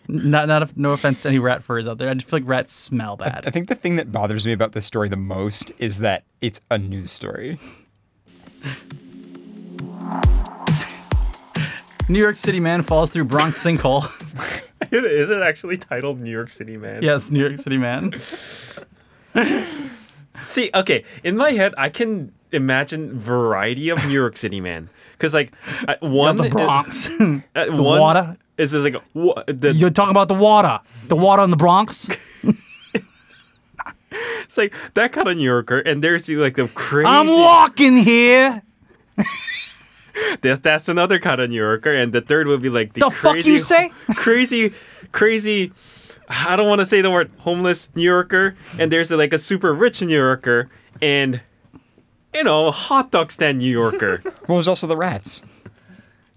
Not 0.09 0.49
not 0.49 0.63
a, 0.63 0.69
no 0.77 0.93
offense 0.93 1.23
to 1.23 1.29
any 1.29 1.39
rat 1.39 1.63
furs 1.65 1.87
out 1.89 1.99
there. 1.99 2.09
I 2.09 2.15
just 2.15 2.29
feel 2.29 2.41
like 2.41 2.49
rats 2.49 2.73
smell 2.73 3.17
bad. 3.17 3.45
I 3.47 3.51
think 3.51 3.69
the 3.69 3.75
thing 3.75 3.97
that 3.97 4.13
bothers 4.13 4.47
me 4.47 4.53
about 4.53 4.73
this 4.73 4.87
story 4.87 5.09
the 5.09 5.17
most 5.17 5.73
is 5.79 5.99
that 6.01 6.25
it's 6.41 6.61
a 6.71 6.79
news 6.79 7.11
story. 7.11 7.59
New 12.09 12.19
York 12.19 12.37
City 12.37 12.61
man 12.61 12.83
falls 12.83 13.11
through 13.11 13.25
Bronx 13.25 13.63
sinkhole. 13.65 14.05
Is 14.93 15.31
it 15.31 15.43
actually 15.43 15.79
titled 15.79 16.21
New 16.21 16.31
York 16.31 16.51
City 16.51 16.77
Man? 16.77 17.03
yes, 17.03 17.31
New 17.31 17.41
York 17.41 17.57
City 17.59 17.79
man. 17.79 18.13
See, 20.45 20.71
okay, 20.75 21.05
in 21.23 21.37
my 21.37 21.53
head, 21.53 21.73
I 21.79 21.89
can 21.89 22.33
imagine 22.53 23.19
variety 23.19 23.89
of 23.89 24.05
New 24.05 24.13
York 24.13 24.37
City 24.37 24.61
Man 24.61 24.91
because 25.13 25.33
like 25.33 25.53
uh, 25.89 25.95
one 26.01 26.37
the 26.37 26.51
Bronx. 26.51 27.09
uh, 27.19 27.41
The 27.55 27.71
one 27.73 28.01
water? 28.01 28.37
Is 28.59 28.73
just 28.73 28.85
like 28.85 29.03
wha- 29.15 29.43
the 29.47 29.73
You're 29.73 29.91
talking 29.91 30.11
about 30.11 30.29
the 30.29 30.35
water. 30.35 30.81
The 31.09 31.17
water 31.17 31.43
in 31.43 31.51
the 31.51 31.57
Bronx. 31.57 32.09
it's 34.11 34.57
like 34.57 34.75
that 34.95 35.13
kind 35.13 35.29
of 35.29 35.37
New 35.37 35.45
Yorker, 35.45 35.81
and 35.81 36.03
there's 36.03 36.29
like 36.29 36.57
the 36.57 36.69
crazy. 36.69 37.07
I'm 37.07 37.27
walking 37.29 37.97
here. 37.97 38.63
That's 40.43 40.61
that's 40.61 40.89
another 40.89 41.19
kind 41.19 41.41
of 41.41 41.51
New 41.51 41.57
Yorker, 41.57 41.93
and 41.93 42.13
the 42.13 42.21
third 42.21 42.47
would 42.47 42.63
be 42.63 42.69
like 42.69 42.93
the, 42.93 43.01
The 43.01 43.11
fuck 43.11 43.45
you 43.45 43.59
say? 43.59 43.91
crazy, 44.15 44.73
crazy. 45.11 45.73
I 46.29 46.55
don't 46.55 46.69
want 46.69 46.79
to 46.79 46.87
say 46.87 47.01
the 47.01 47.11
word 47.11 47.33
homeless 47.39 47.95
New 47.97 48.05
Yorker, 48.05 48.55
and 48.79 48.93
there's 48.93 49.11
like 49.11 49.33
a 49.33 49.39
super 49.39 49.75
rich 49.75 50.01
New 50.03 50.17
Yorker, 50.17 50.71
and 51.03 51.41
you 52.33 52.45
know, 52.45 52.71
hot 52.71 53.11
dog 53.11 53.33
stand 53.33 53.59
New 53.59 53.71
Yorker. 53.71 54.21
Well, 54.47 54.57
there's 54.59 54.69
also 54.69 54.87
the 54.87 54.97
rats. 54.97 55.43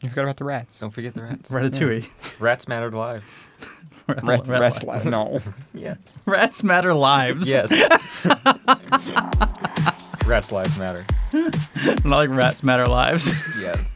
You 0.01 0.09
forgot 0.09 0.23
about 0.23 0.37
the 0.37 0.43
rats. 0.43 0.79
Don't 0.79 0.91
forget 0.91 1.13
the 1.13 1.23
rats. 1.23 1.49
Ratatouille. 1.51 2.07
Rats 2.39 2.67
mattered 2.67 2.93
live. 2.93 3.23
Rat, 4.07 4.23
Rat- 4.23 4.47
rats. 4.47 4.83
rat- 4.83 5.03
li- 5.05 5.09
no. 5.11 5.39
Yes. 5.73 5.97
Rats 6.25 6.63
matter 6.63 6.93
lives. 6.93 7.49
Yes. 7.49 7.69
Rats' 10.25 10.51
lives 10.51 10.77
matter. 10.77 11.05
Not 12.03 12.17
like 12.17 12.29
rats 12.29 12.61
matter 12.63 12.85
lives. 12.85 13.31
Yes. 13.61 13.93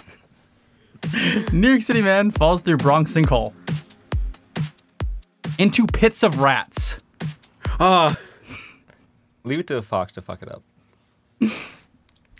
New 1.51 1.69
York 1.69 1.81
City 1.81 2.01
man 2.01 2.31
falls 2.31 2.61
through 2.61 2.77
Bronx 2.77 3.13
sinkhole 3.13 3.53
into 5.59 5.85
pits 5.87 6.23
of 6.23 6.39
rats. 6.39 6.99
Ah, 7.79 8.15
Leave 9.43 9.59
it 9.59 9.67
to 9.67 9.77
a 9.77 9.81
fox 9.81 10.13
to 10.13 10.21
fuck 10.21 10.41
it 10.41 10.49
up. 10.49 10.63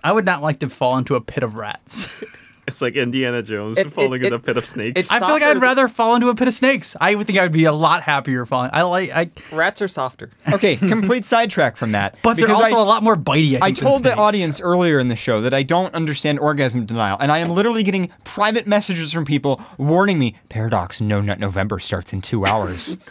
I 0.03 0.11
would 0.11 0.25
not 0.25 0.41
like 0.41 0.59
to 0.59 0.69
fall 0.69 0.97
into 0.97 1.15
a 1.15 1.21
pit 1.21 1.43
of 1.43 1.55
rats. 1.55 2.40
It's 2.73 2.81
like 2.81 2.95
Indiana 2.95 3.41
Jones 3.43 3.77
It- 3.77 3.87
it- 3.87 3.93
falling 3.93 4.21
in 4.21 4.27
it- 4.27 4.29
the 4.31 4.39
pit 4.39 4.57
of 4.57 4.65
snakes. 4.65 5.09
I 5.11 5.19
feel 5.19 5.29
like 5.29 5.43
I'd 5.43 5.61
rather 5.61 5.87
fall 5.87 6.15
into 6.15 6.29
a 6.29 6.35
pit 6.35 6.47
of 6.47 6.53
snakes. 6.53 6.95
I 6.99 7.15
would 7.15 7.27
think 7.27 7.37
I 7.39 7.43
would 7.43 7.51
be 7.51 7.65
a 7.65 7.71
lot 7.73 8.03
happier 8.03 8.45
falling. 8.45 8.69
I 8.73 8.81
like, 8.83 9.11
I, 9.11 9.29
Rats 9.51 9.81
are 9.81 9.87
softer. 9.87 10.29
Okay, 10.53 10.75
complete 10.77 11.25
sidetrack 11.25 11.77
from 11.77 11.91
that. 11.93 12.15
but 12.23 12.37
they're 12.37 12.49
also 12.51 12.77
I- 12.77 12.81
a 12.81 12.83
lot 12.83 13.03
more 13.03 13.15
bitey. 13.15 13.55
I, 13.55 13.57
I 13.57 13.59
think, 13.67 13.77
than 13.79 13.87
told 13.87 14.03
the 14.03 14.15
audience 14.15 14.59
earlier 14.61 14.99
in 14.99 15.07
the 15.09 15.15
show 15.15 15.41
that 15.41 15.53
I 15.53 15.63
don't 15.63 15.93
understand 15.93 16.39
orgasm 16.39 16.85
denial, 16.85 17.17
and 17.19 17.31
I 17.31 17.39
am 17.39 17.49
literally 17.49 17.83
getting 17.83 18.09
private 18.23 18.67
messages 18.67 19.11
from 19.11 19.25
people 19.25 19.61
warning 19.77 20.17
me 20.19 20.35
Paradox 20.49 21.01
No 21.01 21.21
Nut 21.21 21.39
November 21.39 21.79
starts 21.79 22.13
in 22.13 22.21
two 22.21 22.45
hours. 22.45 22.97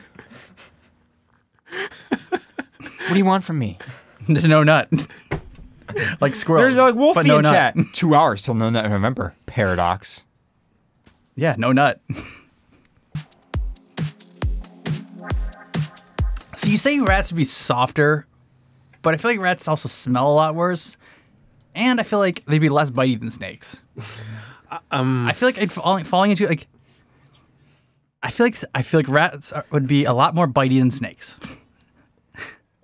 what 2.10 3.08
do 3.10 3.16
you 3.16 3.24
want 3.24 3.44
from 3.44 3.58
me? 3.58 3.78
no 4.28 4.62
nut. 4.62 4.88
like 6.20 6.34
squirrels. 6.34 6.74
There's 6.74 6.76
like 6.76 6.94
Wolfie 6.94 7.20
but 7.20 7.26
no 7.26 7.36
in 7.38 7.42
nut. 7.42 7.52
chat. 7.52 7.76
Two 7.92 8.14
hours 8.14 8.42
till 8.42 8.54
No 8.54 8.70
Nut 8.70 8.88
November. 8.88 9.34
Paradox. 9.46 10.24
Yeah, 11.34 11.54
no 11.58 11.72
nut. 11.72 12.00
So 16.60 16.68
you 16.68 16.76
say 16.76 17.00
rats 17.00 17.32
would 17.32 17.38
be 17.38 17.44
softer, 17.44 18.26
but 19.00 19.14
I 19.14 19.16
feel 19.16 19.30
like 19.30 19.40
rats 19.40 19.66
also 19.66 19.88
smell 19.88 20.30
a 20.30 20.34
lot 20.34 20.54
worse, 20.54 20.98
and 21.74 21.98
I 21.98 22.02
feel 22.02 22.18
like 22.18 22.44
they'd 22.44 22.58
be 22.58 22.68
less 22.68 22.90
bitey 22.90 23.18
than 23.18 23.30
snakes. 23.30 23.82
um, 24.90 25.26
I 25.26 25.32
feel 25.32 25.48
like 25.48 25.58
I'd 25.58 25.72
falling 25.72 26.04
falling 26.04 26.32
into 26.32 26.46
like. 26.46 26.68
I 28.22 28.30
feel 28.30 28.44
like 28.44 28.56
I 28.74 28.82
feel 28.82 29.00
like 29.00 29.08
rats 29.08 29.52
are, 29.52 29.64
would 29.70 29.86
be 29.86 30.04
a 30.04 30.12
lot 30.12 30.34
more 30.34 30.46
bitey 30.46 30.80
than 30.80 30.90
snakes. 30.90 31.40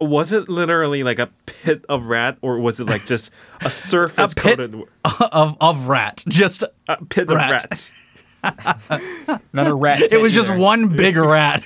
was 0.00 0.32
it 0.32 0.48
literally 0.48 1.02
like 1.02 1.18
a 1.18 1.28
pit 1.62 1.84
of 1.88 2.06
rat, 2.06 2.38
or 2.42 2.58
was 2.60 2.80
it 2.80 2.84
like 2.86 3.04
just 3.06 3.30
a 3.62 3.70
surface 3.70 4.34
pit 4.34 4.58
coated 4.58 4.74
of 5.32 5.56
of 5.60 5.88
rat, 5.88 6.22
just 6.28 6.62
a 6.88 7.04
pit 7.06 7.28
rat. 7.30 7.64
of 7.64 7.70
rats? 7.70 8.02
Not 9.52 9.66
a 9.66 9.74
rat. 9.74 10.02
It 10.12 10.20
was 10.20 10.34
just 10.34 10.48
either. 10.50 10.58
one 10.58 10.96
big 10.96 11.16
rat 11.16 11.62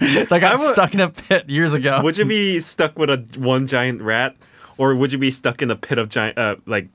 that 0.00 0.28
got 0.28 0.42
I 0.44 0.50
would- 0.52 0.58
stuck 0.72 0.94
in 0.94 1.00
a 1.00 1.08
pit 1.08 1.48
years 1.48 1.72
ago. 1.74 2.00
Would 2.02 2.16
you 2.18 2.24
be 2.24 2.60
stuck 2.60 2.98
with 2.98 3.10
a 3.10 3.24
one 3.38 3.66
giant 3.66 4.02
rat, 4.02 4.36
or 4.76 4.94
would 4.94 5.12
you 5.12 5.18
be 5.18 5.30
stuck 5.30 5.62
in 5.62 5.70
a 5.70 5.76
pit 5.76 5.98
of 5.98 6.08
giant, 6.08 6.36
uh, 6.38 6.56
like 6.66 6.88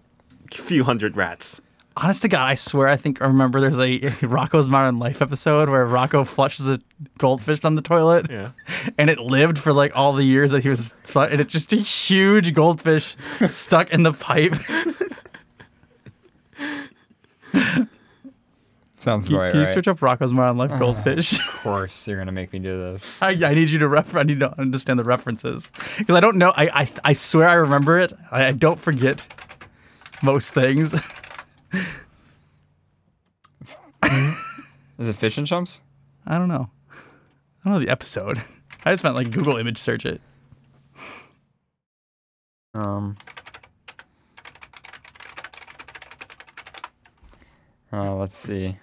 few 0.52 0.84
hundred 0.84 1.18
rats? 1.18 1.62
Honest 1.96 2.24
to 2.24 2.28
God, 2.28 2.42
I 2.42 2.56
swear 2.56 2.88
I 2.88 2.96
think 2.96 3.22
I 3.22 3.26
remember 3.28 3.62
there's 3.62 3.78
a 3.78 4.00
Rocko's 4.22 4.68
Modern 4.68 4.98
Life 4.98 5.22
episode 5.22 5.70
where 5.70 5.86
Rocko 5.86 6.26
flushes 6.26 6.68
a 6.68 6.80
goldfish 7.20 7.60
down 7.60 7.76
the 7.76 7.82
toilet. 7.82 8.30
Yeah. 8.30 8.52
And 8.98 9.10
it 9.10 9.18
lived 9.18 9.58
for 9.60 9.72
like 9.72 9.96
all 9.96 10.12
the 10.12 10.26
years 10.26 10.52
that 10.52 10.62
he 10.62 10.70
was 10.70 10.94
and 11.16 11.40
it's 11.40 11.54
just 11.54 11.72
a 11.72 11.78
huge 11.78 12.54
goldfish 12.54 13.16
stuck 13.48 13.94
in 13.94 14.04
the 14.04 14.12
pipe. 14.12 14.56
Sounds 18.98 19.28
Can, 19.28 19.38
right. 19.38 19.52
can 19.52 19.60
you 19.62 19.66
right. 19.66 19.74
search 19.74 19.88
up 19.88 20.00
Rocko's 20.00 20.34
Modern 20.34 20.58
Life 20.58 20.78
goldfish? 20.80 21.34
Of 21.34 21.62
course, 21.64 22.08
you're 22.08 22.18
gonna 22.18 22.32
make 22.32 22.52
me 22.54 22.60
do 22.60 22.78
this. 22.78 23.18
I, 23.22 23.32
I 23.32 23.54
need 23.54 23.70
you 23.70 23.80
to 23.80 23.88
refer. 23.88 24.20
I 24.20 24.24
need 24.24 24.40
to 24.40 24.58
understand 24.60 25.00
the 25.00 25.04
references 25.04 25.70
because 25.98 26.16
I 26.16 26.20
don't 26.20 26.38
know. 26.38 26.52
I, 26.56 26.82
I 26.82 26.90
I 27.06 27.14
swear 27.14 27.48
I 27.48 27.54
remember 27.54 28.00
it. 28.00 28.12
I, 28.32 28.48
I 28.48 28.52
don't 28.52 28.80
forget 28.80 29.26
most 30.24 30.54
things. 30.54 30.94
Is 35.00 35.10
it 35.10 35.16
fish 35.16 35.38
and 35.38 35.48
chumps? 35.48 35.82
I 36.26 36.38
don't 36.38 36.48
know. 36.48 36.70
I 36.92 37.70
don't 37.70 37.74
know 37.74 37.80
the 37.80 37.90
episode. 37.90 38.38
I 38.86 38.92
just 38.92 39.04
meant 39.04 39.16
like 39.16 39.32
Google 39.32 39.58
image 39.58 39.78
search 39.78 40.06
it. 40.06 40.22
Um. 42.76 43.18
Uh, 47.92 48.16
let's 48.16 48.36
see. 48.36 48.78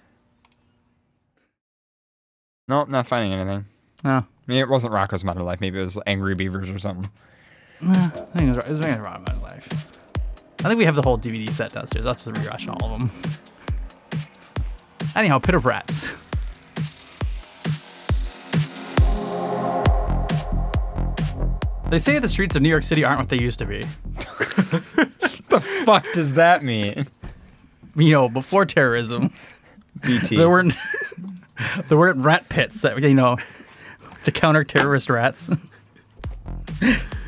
Nope, 2.67 2.87
not 2.87 3.05
finding 3.05 3.33
anything. 3.33 3.65
No. 4.03 4.25
Maybe 4.47 4.59
it 4.59 4.69
wasn't 4.69 4.93
Rocko's 4.93 5.23
Modern 5.23 5.43
Life. 5.43 5.59
Maybe 5.59 5.79
it 5.79 5.83
was 5.83 5.99
Angry 6.07 6.35
Beavers 6.35 6.69
or 6.69 6.79
something. 6.79 7.11
Nah, 7.81 7.93
I 7.93 8.07
think 8.09 8.55
it 8.55 8.55
was, 8.55 8.65
it 8.65 8.87
was 8.87 8.99
around 8.99 9.27
my 9.27 9.33
life. 9.41 10.00
I 10.63 10.67
think 10.67 10.77
we 10.77 10.85
have 10.85 10.95
the 10.95 11.01
whole 11.01 11.17
DVD 11.17 11.49
set 11.49 11.73
downstairs. 11.73 12.05
I'll 12.05 12.13
just 12.13 12.27
rewatch 12.27 12.67
all 12.69 12.93
of 12.93 12.99
them. 12.99 13.09
Anyhow, 15.15 15.39
Pit 15.39 15.55
of 15.55 15.65
Rats. 15.65 16.13
They 21.89 21.97
say 21.97 22.19
the 22.19 22.27
streets 22.29 22.55
of 22.55 22.61
New 22.61 22.69
York 22.69 22.83
City 22.83 23.03
aren't 23.03 23.19
what 23.19 23.29
they 23.29 23.39
used 23.39 23.59
to 23.59 23.65
be. 23.65 23.81
the 25.49 25.81
fuck 25.83 26.05
does 26.13 26.35
that 26.35 26.63
mean? 26.63 27.07
You 27.95 28.11
know, 28.11 28.29
before 28.29 28.65
terrorism, 28.65 29.33
BT. 30.01 30.37
there 30.37 30.49
weren't 30.49 30.73
there 31.87 31.97
weren't 31.97 32.21
rat 32.21 32.47
pits 32.49 32.81
that 32.81 33.01
you 33.01 33.13
know 33.13 33.37
to 34.23 34.31
counter 34.31 34.63
terrorist 34.63 35.09
rats. 35.09 35.49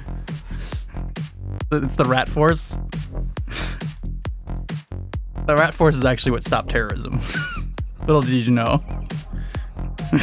it's 1.74 1.96
the 1.96 2.06
rat 2.06 2.30
force. 2.30 2.78
The 5.46 5.56
rat 5.56 5.74
force 5.74 5.96
is 5.96 6.06
actually 6.06 6.32
what 6.32 6.44
stopped 6.44 6.70
terrorism. 6.70 7.20
Little 8.08 8.22
did 8.22 8.46
you 8.46 8.52
know. 8.52 8.84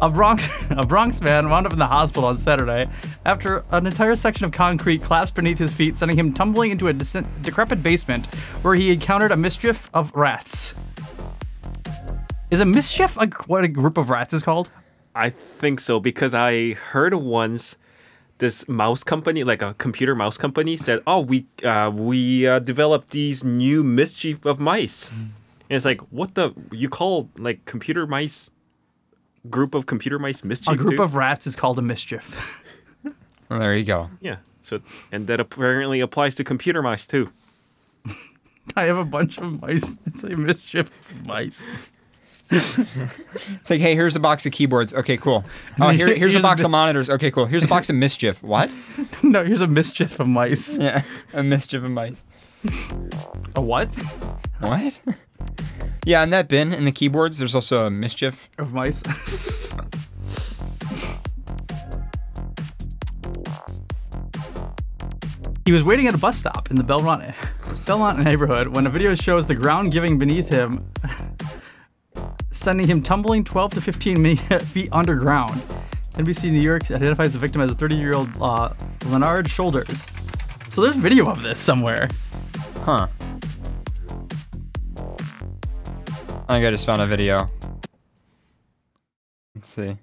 A 0.00 0.08
Bronx, 0.08 0.66
a 0.70 0.86
Bronx 0.86 1.20
man 1.20 1.50
wound 1.50 1.66
up 1.66 1.72
in 1.72 1.78
the 1.80 1.86
hospital 1.86 2.28
on 2.28 2.38
Saturday 2.38 2.88
after 3.26 3.64
an 3.72 3.84
entire 3.84 4.14
section 4.14 4.44
of 4.44 4.52
concrete 4.52 5.02
collapsed 5.02 5.34
beneath 5.34 5.58
his 5.58 5.72
feet, 5.72 5.96
sending 5.96 6.16
him 6.16 6.32
tumbling 6.32 6.70
into 6.70 6.86
a 6.86 6.92
descent, 6.92 7.26
decrepit 7.42 7.82
basement 7.82 8.26
where 8.62 8.76
he 8.76 8.92
encountered 8.92 9.32
a 9.32 9.36
mischief 9.36 9.90
of 9.92 10.14
rats. 10.14 10.74
Is 12.52 12.60
a 12.60 12.64
mischief 12.64 13.16
a, 13.16 13.26
what 13.48 13.64
a 13.64 13.68
group 13.68 13.98
of 13.98 14.08
rats 14.08 14.32
is 14.32 14.42
called? 14.42 14.70
I 15.16 15.30
think 15.30 15.80
so 15.80 15.98
because 15.98 16.32
I 16.32 16.74
heard 16.74 17.12
once 17.14 17.76
this 18.38 18.68
mouse 18.68 19.02
company, 19.04 19.44
like 19.44 19.62
a 19.62 19.74
computer 19.74 20.14
mouse 20.14 20.36
company, 20.38 20.76
said, 20.76 21.00
"Oh, 21.06 21.20
we 21.20 21.46
uh, 21.64 21.90
we 21.94 22.46
uh, 22.46 22.58
developed 22.60 23.10
these 23.10 23.44
new 23.44 23.82
mischief 23.84 24.44
of 24.46 24.58
mice." 24.60 25.10
And 25.10 25.76
it's 25.76 25.84
like, 25.84 26.00
what 26.10 26.34
the 26.34 26.52
you 26.72 26.88
call 26.88 27.28
like 27.36 27.64
computer 27.66 28.06
mice 28.06 28.50
group 29.50 29.74
of 29.74 29.86
computer 29.86 30.18
mice 30.18 30.42
mischief? 30.44 30.74
A 30.74 30.76
group 30.76 30.96
too? 30.96 31.02
of 31.02 31.14
rats 31.14 31.46
is 31.46 31.56
called 31.56 31.78
a 31.78 31.82
mischief. 31.82 32.64
Well, 33.50 33.60
there 33.60 33.74
you 33.74 33.84
go. 33.84 34.10
yeah. 34.20 34.36
So 34.60 34.80
and 35.10 35.26
that 35.28 35.40
apparently 35.40 36.00
applies 36.00 36.34
to 36.34 36.44
computer 36.44 36.82
mice 36.82 37.06
too. 37.06 37.32
I 38.76 38.82
have 38.84 38.98
a 38.98 39.04
bunch 39.06 39.38
of 39.38 39.62
mice. 39.62 39.96
It's 40.04 40.22
a 40.22 40.36
mischief 40.36 40.90
mice. 41.26 41.70
It's 43.60 43.70
like, 43.70 43.80
hey, 43.80 43.94
here's 43.94 44.16
a 44.16 44.20
box 44.20 44.46
of 44.46 44.52
keyboards. 44.52 44.94
Okay, 44.94 45.16
cool. 45.16 45.44
Oh, 45.80 45.88
here, 45.90 46.06
here's, 46.06 46.18
Here's 46.18 46.34
a 46.34 46.38
a 46.38 46.42
box 46.42 46.62
mi- 46.62 46.66
of 46.66 46.70
monitors. 46.70 47.10
Okay, 47.10 47.30
cool. 47.30 47.46
Here's 47.46 47.64
a 47.64 47.68
box 47.68 47.90
of 47.90 47.96
mischief. 47.96 48.42
What? 48.42 48.74
no, 49.22 49.44
here's 49.44 49.60
a 49.60 49.66
mischief 49.66 50.18
of 50.20 50.28
mice. 50.28 50.78
Yeah, 50.78 51.02
a 51.34 51.42
mischief 51.42 51.82
of 51.82 51.90
mice. 51.90 52.24
A 53.54 53.60
what? 53.60 53.92
What? 54.60 55.00
Yeah, 56.06 56.22
in 56.22 56.30
that 56.30 56.48
bin 56.48 56.72
in 56.72 56.84
the 56.84 56.92
keyboards, 56.92 57.38
there's 57.38 57.54
also 57.54 57.82
a 57.82 57.90
mischief 57.90 58.48
of 58.58 58.72
mice. 58.72 59.02
He 65.64 65.72
was 65.72 65.84
waiting 65.84 66.06
at 66.06 66.14
a 66.14 66.18
bus 66.18 66.38
stop 66.38 66.70
in 66.70 66.76
the 66.76 66.82
Belmont, 66.82 67.22
Belmont 67.84 68.20
neighborhood 68.20 68.68
when 68.68 68.86
a 68.86 68.90
video 68.90 69.14
shows 69.14 69.46
the 69.46 69.54
ground 69.54 69.92
giving 69.92 70.18
beneath 70.18 70.48
him, 70.48 70.90
sending 72.58 72.86
him 72.86 73.02
tumbling 73.02 73.44
12 73.44 73.74
to 73.74 73.80
15 73.80 74.36
feet 74.60 74.88
underground. 74.92 75.62
NBC 76.14 76.50
New 76.50 76.60
York 76.60 76.90
identifies 76.90 77.32
the 77.32 77.38
victim 77.38 77.60
as 77.60 77.70
a 77.70 77.74
30 77.74 77.94
year 77.94 78.14
old 78.14 78.30
uh, 78.40 78.72
Leonard 79.06 79.48
Shoulders. 79.48 80.04
So 80.68 80.82
there's 80.82 80.96
video 80.96 81.28
of 81.28 81.42
this 81.42 81.58
somewhere. 81.58 82.08
Huh. 82.80 83.06
I 86.48 86.54
think 86.54 86.66
I 86.66 86.70
just 86.70 86.86
found 86.86 87.00
a 87.00 87.06
video. 87.06 87.46
Let's 89.54 89.68
see. 89.68 89.96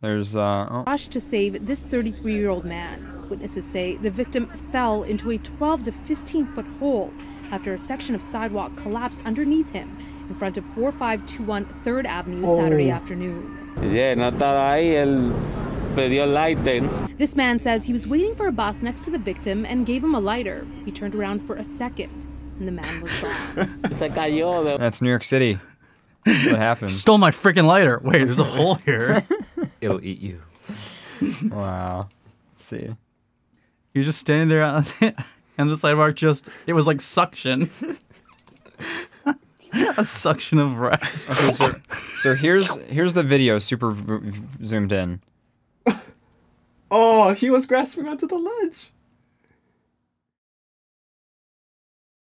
There's 0.00 0.34
uh 0.34 0.66
oh, 0.70 0.84
rushed 0.84 1.10
to 1.12 1.20
save 1.20 1.66
this 1.66 1.80
33 1.80 2.34
year 2.34 2.48
old 2.48 2.64
man. 2.64 3.28
Witnesses 3.28 3.64
say 3.66 3.96
the 3.96 4.10
victim 4.10 4.46
fell 4.72 5.02
into 5.02 5.30
a 5.30 5.38
12 5.38 5.84
to 5.84 5.92
15 5.92 6.54
foot 6.54 6.66
hole 6.78 7.12
after 7.50 7.74
a 7.74 7.78
section 7.78 8.14
of 8.14 8.22
sidewalk 8.32 8.76
collapsed 8.76 9.20
underneath 9.24 9.70
him 9.72 9.98
in 10.30 10.36
front 10.36 10.56
of 10.56 10.64
4521 10.74 11.66
3rd 11.84 12.06
Avenue 12.06 12.46
oh. 12.46 12.58
Saturday 12.58 12.90
Oh. 12.90 12.94
afternoon. 12.94 13.56
Yeah, 13.82 14.14
no 14.14 14.30
estaba 14.30 14.72
ahí, 14.72 14.94
él 14.94 15.32
pidió 15.94 16.22
el 16.22 16.32
lighter. 16.32 16.88
This 17.18 17.34
man 17.36 17.58
says 17.60 17.84
he 17.84 17.92
was 17.92 18.06
waiting 18.06 18.34
for 18.34 18.46
a 18.46 18.52
bus 18.52 18.76
next 18.82 19.04
to 19.04 19.10
the 19.10 19.18
victim 19.18 19.64
and 19.64 19.84
gave 19.84 20.02
him 20.02 20.14
a 20.14 20.20
lighter. 20.20 20.66
He 20.84 20.92
turned 20.92 21.14
around 21.14 21.40
for 21.40 21.56
a 21.56 21.64
second 21.64 22.26
and 22.58 22.68
the 22.68 22.72
man 22.72 23.02
was 23.02 23.20
gone. 23.20 23.80
Se 23.94 24.08
cayó 24.10 24.62
de 24.64 24.78
that's 24.78 25.02
New 25.02 25.08
York 25.08 25.24
City. 25.24 25.58
That's 26.24 26.46
what 26.46 26.58
happened. 26.58 26.90
Stole 26.90 27.18
my 27.18 27.30
freaking 27.30 27.64
lighter. 27.66 27.98
Wait, 28.04 28.24
there's 28.24 28.38
a 28.40 28.44
hole 28.44 28.74
here. 28.76 29.22
It'll 29.80 30.04
eat 30.04 30.20
you. 30.20 30.40
wow. 31.50 32.08
Let's 32.52 32.64
see. 32.64 32.88
He 33.92 33.98
was 33.98 34.06
just 34.06 34.18
standing 34.20 34.48
there 34.48 34.62
on 34.62 34.84
and 35.58 35.70
the 35.70 35.76
sidewalk 35.76 36.14
just 36.14 36.48
it 36.66 36.74
was 36.74 36.86
like 36.86 37.00
suction. 37.00 37.70
a 39.96 40.04
suction 40.04 40.58
of 40.58 40.78
rats. 40.78 41.26
Okay, 41.26 41.52
so, 41.52 41.70
so 41.94 42.34
here's 42.40 42.76
here's 42.86 43.12
the 43.14 43.22
video 43.22 43.58
super 43.58 43.90
v- 43.90 44.30
v- 44.30 44.64
zoomed 44.64 44.92
in. 44.92 45.20
Oh, 46.90 47.34
he 47.34 47.50
was 47.50 47.66
grasping 47.66 48.08
onto 48.08 48.26
the 48.26 48.36
ledge. 48.36 48.90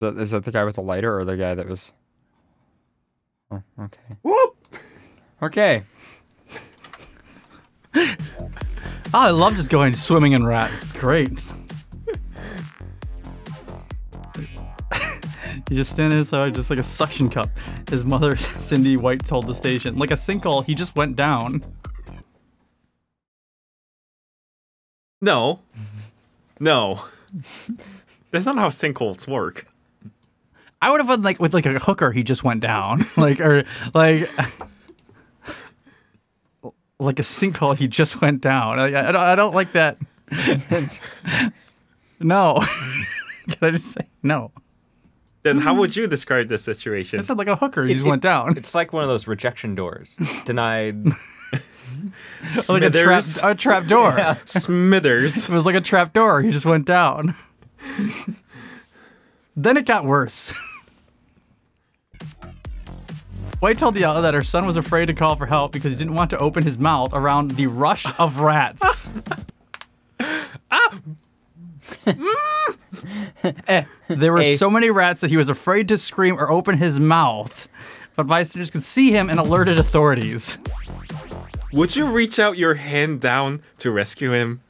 that, 0.00 0.16
is 0.16 0.30
that 0.30 0.44
the 0.44 0.52
guy 0.52 0.64
with 0.64 0.76
the 0.76 0.82
lighter 0.82 1.18
or 1.18 1.24
the 1.24 1.36
guy 1.36 1.54
that 1.54 1.68
was? 1.68 1.92
Oh, 3.50 3.62
okay. 3.80 4.16
Whoop. 4.22 4.56
Okay. 5.42 5.82
Oh, 7.96 9.20
I 9.20 9.30
love 9.30 9.54
just 9.54 9.70
going 9.70 9.94
swimming 9.94 10.32
in 10.32 10.44
rats. 10.44 10.82
It's 10.82 10.92
great. 10.92 11.40
He 15.68 15.76
just 15.76 15.92
standing 15.92 16.22
there, 16.22 16.50
just 16.50 16.70
like 16.70 16.78
a 16.78 16.84
suction 16.84 17.30
cup. 17.30 17.48
His 17.88 18.04
mother, 18.04 18.36
Cindy 18.36 18.96
White, 18.96 19.24
told 19.24 19.46
the 19.46 19.54
station, 19.54 19.96
like 19.96 20.10
a 20.10 20.14
sinkhole. 20.14 20.64
He 20.64 20.74
just 20.74 20.94
went 20.94 21.16
down. 21.16 21.62
No. 25.20 25.60
No. 26.60 27.04
That's 28.30 28.44
not 28.46 28.56
how 28.56 28.68
sinkholes 28.68 29.26
work. 29.26 29.66
I 30.82 30.90
would 30.90 31.00
have 31.00 31.08
been 31.08 31.22
like 31.22 31.40
with 31.40 31.54
like 31.54 31.64
a 31.64 31.78
hooker. 31.78 32.12
He 32.12 32.22
just 32.22 32.44
went 32.44 32.60
down, 32.60 33.06
like 33.16 33.40
or 33.40 33.64
like 33.94 34.28
like 36.98 37.18
a 37.18 37.22
sinkhole. 37.22 37.74
He 37.74 37.88
just 37.88 38.20
went 38.20 38.42
down. 38.42 38.78
I, 38.78 39.08
I, 39.08 39.12
don't, 39.12 39.16
I 39.16 39.34
don't 39.34 39.54
like 39.54 39.72
that. 39.72 39.96
no. 42.20 42.62
Can 43.48 43.58
I 43.62 43.70
just 43.70 43.92
say 43.92 44.06
no? 44.22 44.52
Then 45.44 45.58
how 45.58 45.74
would 45.74 45.90
mm. 45.90 45.96
you 45.96 46.06
describe 46.06 46.48
this 46.48 46.64
situation? 46.64 47.18
I 47.18 47.22
said 47.22 47.36
like 47.36 47.48
a 47.48 47.56
hooker. 47.56 47.84
He 47.84 47.92
just 47.92 48.04
went 48.04 48.22
down. 48.22 48.56
It's 48.56 48.74
like 48.74 48.94
one 48.94 49.04
of 49.04 49.10
those 49.10 49.26
rejection 49.26 49.74
doors. 49.74 50.16
Denied. 50.46 51.04
like 52.68 52.82
a 52.82 52.90
trap, 52.90 53.22
Smithers. 53.22 53.42
a 53.42 53.54
trap 53.54 53.86
door. 53.86 54.14
Yeah. 54.18 54.36
Smithers. 54.46 55.48
It 55.48 55.52
was 55.52 55.66
like 55.66 55.74
a 55.74 55.82
trap 55.82 56.14
door. 56.14 56.40
He 56.40 56.50
just 56.50 56.64
went 56.64 56.86
down. 56.86 57.34
Then 59.54 59.76
it 59.76 59.84
got 59.84 60.06
worse. 60.06 60.52
White 63.60 63.78
told 63.78 63.94
the 63.94 64.04
outlet 64.04 64.22
that 64.22 64.34
her 64.34 64.42
son 64.42 64.66
was 64.66 64.78
afraid 64.78 65.06
to 65.06 65.14
call 65.14 65.36
for 65.36 65.46
help 65.46 65.72
because 65.72 65.92
he 65.92 65.98
didn't 65.98 66.14
want 66.14 66.30
to 66.30 66.38
open 66.38 66.62
his 66.62 66.78
mouth 66.78 67.12
around 67.12 67.52
the 67.52 67.66
rush 67.66 68.06
of 68.18 68.40
rats. 68.40 69.12
Ah. 70.70 71.00
Mm. 72.06 72.78
there 74.08 74.32
were 74.32 74.40
Eh. 74.40 74.56
so 74.56 74.68
many 74.70 74.90
rats 74.90 75.20
that 75.20 75.30
he 75.30 75.36
was 75.36 75.48
afraid 75.48 75.88
to 75.88 75.98
scream 75.98 76.38
or 76.38 76.50
open 76.50 76.78
his 76.78 76.98
mouth, 77.00 77.68
but 78.16 78.26
bystanders 78.26 78.70
could 78.70 78.82
see 78.82 79.10
him 79.10 79.28
and 79.30 79.38
alerted 79.38 79.78
authorities. 79.78 80.58
Would 81.72 81.96
you 81.96 82.06
reach 82.06 82.38
out 82.38 82.56
your 82.56 82.74
hand 82.74 83.20
down 83.20 83.62
to 83.78 83.90
rescue 83.90 84.32
him? 84.32 84.60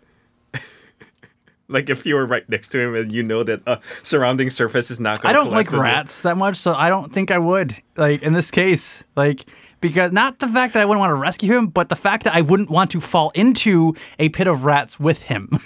like 1.69 1.89
if 1.91 2.07
you 2.07 2.15
were 2.15 2.27
right 2.27 2.49
next 2.49 2.69
to 2.71 2.81
him 2.81 2.95
and 2.95 3.13
you 3.13 3.23
know 3.23 3.43
that 3.43 3.61
a 3.67 3.81
surrounding 4.03 4.51
surface 4.51 4.91
is 4.91 5.01
not 5.01 5.21
going 5.21 5.31
I 5.31 5.39
don't 5.39 5.51
like 5.51 5.73
rats 5.73 6.23
that 6.23 6.37
much, 6.37 6.57
so 6.57 6.73
I 6.75 6.89
don't 6.89 7.13
think 7.13 7.31
I 7.31 7.39
would. 7.39 7.77
Like 7.97 8.23
in 8.23 8.33
this 8.33 8.51
case, 8.51 9.05
like 9.17 9.45
because 9.81 10.13
not 10.13 10.39
the 10.39 10.49
fact 10.49 10.73
that 10.75 10.81
I 10.81 10.87
wouldn't 10.87 11.01
want 11.01 11.11
to 11.11 11.15
rescue 11.15 11.55
him, 11.55 11.67
but 11.67 11.91
the 11.91 11.97
fact 11.97 12.25
that 12.25 12.35
I 12.35 12.41
wouldn't 12.41 12.71
want 12.71 12.91
to 12.93 13.01
fall 13.03 13.31
into 13.35 13.95
a 14.19 14.31
pit 14.31 14.47
of 14.47 14.65
rats 14.65 14.99
with 14.99 15.23
him. 15.23 15.51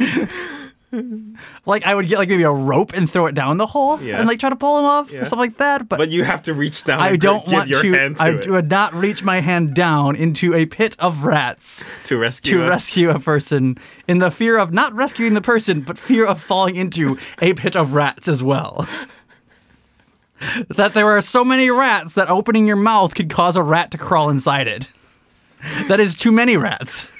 like 1.66 1.86
I 1.86 1.94
would 1.94 2.08
get 2.08 2.18
like 2.18 2.28
maybe 2.28 2.42
a 2.42 2.50
rope 2.50 2.92
and 2.94 3.08
throw 3.08 3.26
it 3.26 3.34
down 3.34 3.58
the 3.58 3.66
hole 3.66 4.00
Yeah. 4.02 4.18
and 4.18 4.26
like 4.26 4.40
try 4.40 4.50
to 4.50 4.56
pull 4.56 4.78
him 4.78 4.84
off 4.84 5.10
Yeah. 5.12 5.20
or 5.20 5.24
something 5.24 5.48
like 5.50 5.58
that. 5.58 5.88
But, 5.88 5.98
But 5.98 6.10
you 6.10 6.24
have 6.24 6.42
to 6.44 6.54
reach 6.54 6.82
down. 6.84 6.98
I 6.98 7.10
and 7.10 7.20
don't 7.20 7.46
want 7.46 7.68
your 7.68 7.80
to. 7.82 8.14
to 8.14 8.22
I 8.22 8.30
it 8.30 8.48
would 8.48 8.70
not 8.70 8.92
reach 8.94 9.22
my 9.22 9.40
hand 9.40 9.74
down 9.74 10.16
into 10.16 10.52
a 10.54 10.66
pit 10.66 10.96
of 10.98 11.24
rats 11.24 11.84
to 12.04 12.18
rescue. 12.18 12.58
to 12.58 12.64
us. 12.64 12.70
rescue 12.70 13.10
a 13.10 13.20
person 13.20 13.78
in 14.08 14.18
the 14.18 14.30
fear 14.32 14.58
of 14.58 14.72
not 14.72 14.92
rescuing 14.92 15.34
the 15.34 15.40
person, 15.40 15.82
but 15.82 15.96
fear 15.96 16.26
of 16.26 16.40
falling 16.40 16.74
into 16.76 17.16
a 17.40 17.54
pit 17.54 17.76
of 17.76 17.94
rats 17.94 18.26
as 18.26 18.42
well. 18.42 18.88
that 20.70 20.94
there 20.94 21.06
are 21.10 21.20
so 21.20 21.44
many 21.44 21.70
rats 21.70 22.14
that 22.14 22.28
opening 22.28 22.66
your 22.66 22.74
mouth 22.76 23.14
could 23.14 23.30
cause 23.30 23.54
a 23.56 23.62
rat 23.62 23.90
to 23.92 23.98
crawl 23.98 24.28
inside 24.30 24.66
it. 24.66 24.88
That 25.88 26.00
is 26.00 26.16
too 26.16 26.32
many 26.32 26.56
rats. 26.56 27.12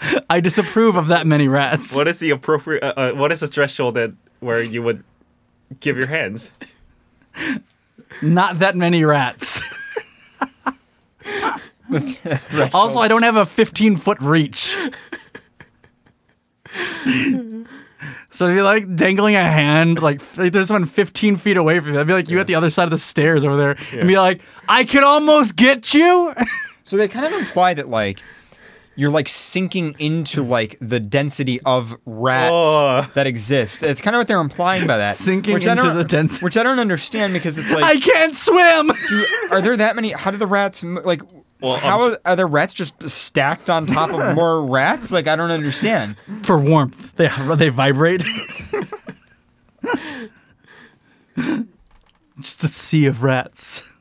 I 0.30 0.40
disapprove 0.40 0.96
of 0.96 1.08
that 1.08 1.26
many 1.26 1.48
rats. 1.48 1.94
What 1.94 2.08
is 2.08 2.18
the 2.18 2.30
appropriate? 2.30 2.82
Uh, 2.82 2.94
uh, 2.96 3.12
what 3.12 3.32
is 3.32 3.40
the 3.40 3.46
threshold 3.46 3.94
that 3.94 4.12
where 4.40 4.62
you 4.62 4.82
would 4.82 5.04
give 5.80 5.96
your 5.96 6.08
hands? 6.08 6.52
Not 8.22 8.58
that 8.60 8.76
many 8.76 9.04
rats. 9.04 9.60
also, 12.74 13.00
I 13.00 13.08
don't 13.08 13.22
have 13.22 13.36
a 13.36 13.46
15 13.46 13.96
foot 13.96 14.20
reach. 14.20 14.76
So 18.28 18.44
it'd 18.44 18.56
be 18.56 18.62
like 18.62 18.94
dangling 18.96 19.34
a 19.34 19.42
hand, 19.42 20.02
like, 20.02 20.20
like 20.36 20.52
there's 20.52 20.68
someone 20.68 20.84
15 20.84 21.36
feet 21.36 21.56
away 21.56 21.80
from 21.80 21.94
you. 21.94 22.00
I'd 22.00 22.06
be 22.06 22.12
like 22.12 22.28
you 22.28 22.38
at 22.38 22.46
the 22.46 22.54
other 22.54 22.68
side 22.68 22.84
of 22.84 22.90
the 22.90 22.98
stairs 22.98 23.46
over 23.46 23.56
there, 23.56 23.76
and 23.98 24.06
be 24.06 24.18
like, 24.18 24.42
I 24.68 24.84
could 24.84 25.04
almost 25.04 25.56
get 25.56 25.94
you. 25.94 26.34
So 26.84 26.96
they 26.96 27.08
kind 27.08 27.24
of 27.24 27.32
imply 27.32 27.74
that 27.74 27.88
like 27.88 28.22
you're 28.96 29.10
like 29.10 29.28
sinking 29.28 29.94
into 29.98 30.42
like 30.42 30.76
the 30.80 30.98
density 30.98 31.60
of 31.62 31.94
rats 32.06 32.50
Oh. 32.52 33.10
that 33.14 33.26
exist. 33.26 33.82
It's 33.82 34.00
kind 34.00 34.16
of 34.16 34.20
what 34.20 34.26
they're 34.28 34.40
implying 34.40 34.86
by 34.86 34.96
that. 34.96 35.14
Sinking 35.14 35.54
which 35.54 35.66
I 35.66 35.72
into 35.72 35.84
don't- 35.84 35.96
the 35.96 36.04
density. 36.04 36.44
Which 36.44 36.56
I 36.56 36.62
don't 36.62 36.78
understand 36.80 37.32
because 37.34 37.58
it's 37.58 37.70
like 37.70 37.84
I 37.84 37.98
can't 38.00 38.34
swim. 38.34 38.90
do, 39.08 39.26
are 39.52 39.60
there 39.62 39.76
that 39.76 39.94
many? 39.96 40.12
How 40.12 40.30
do 40.30 40.36
the 40.38 40.46
rats 40.46 40.82
like? 40.82 41.22
Well, 41.60 41.76
how 41.78 42.02
um, 42.02 42.12
are, 42.12 42.18
are 42.32 42.36
the 42.36 42.44
rats 42.46 42.74
just 42.74 43.08
stacked 43.08 43.70
on 43.70 43.86
top 43.86 44.10
of 44.10 44.34
more 44.36 44.64
rats? 44.66 45.10
Like 45.12 45.26
I 45.26 45.36
don't 45.36 45.50
understand. 45.50 46.16
For 46.42 46.58
warmth, 46.58 47.16
they 47.16 47.28
they 47.56 47.68
vibrate. 47.70 48.22
Just 52.40 52.64
a 52.64 52.68
sea 52.68 53.06
of 53.06 53.22
rats. 53.22 53.92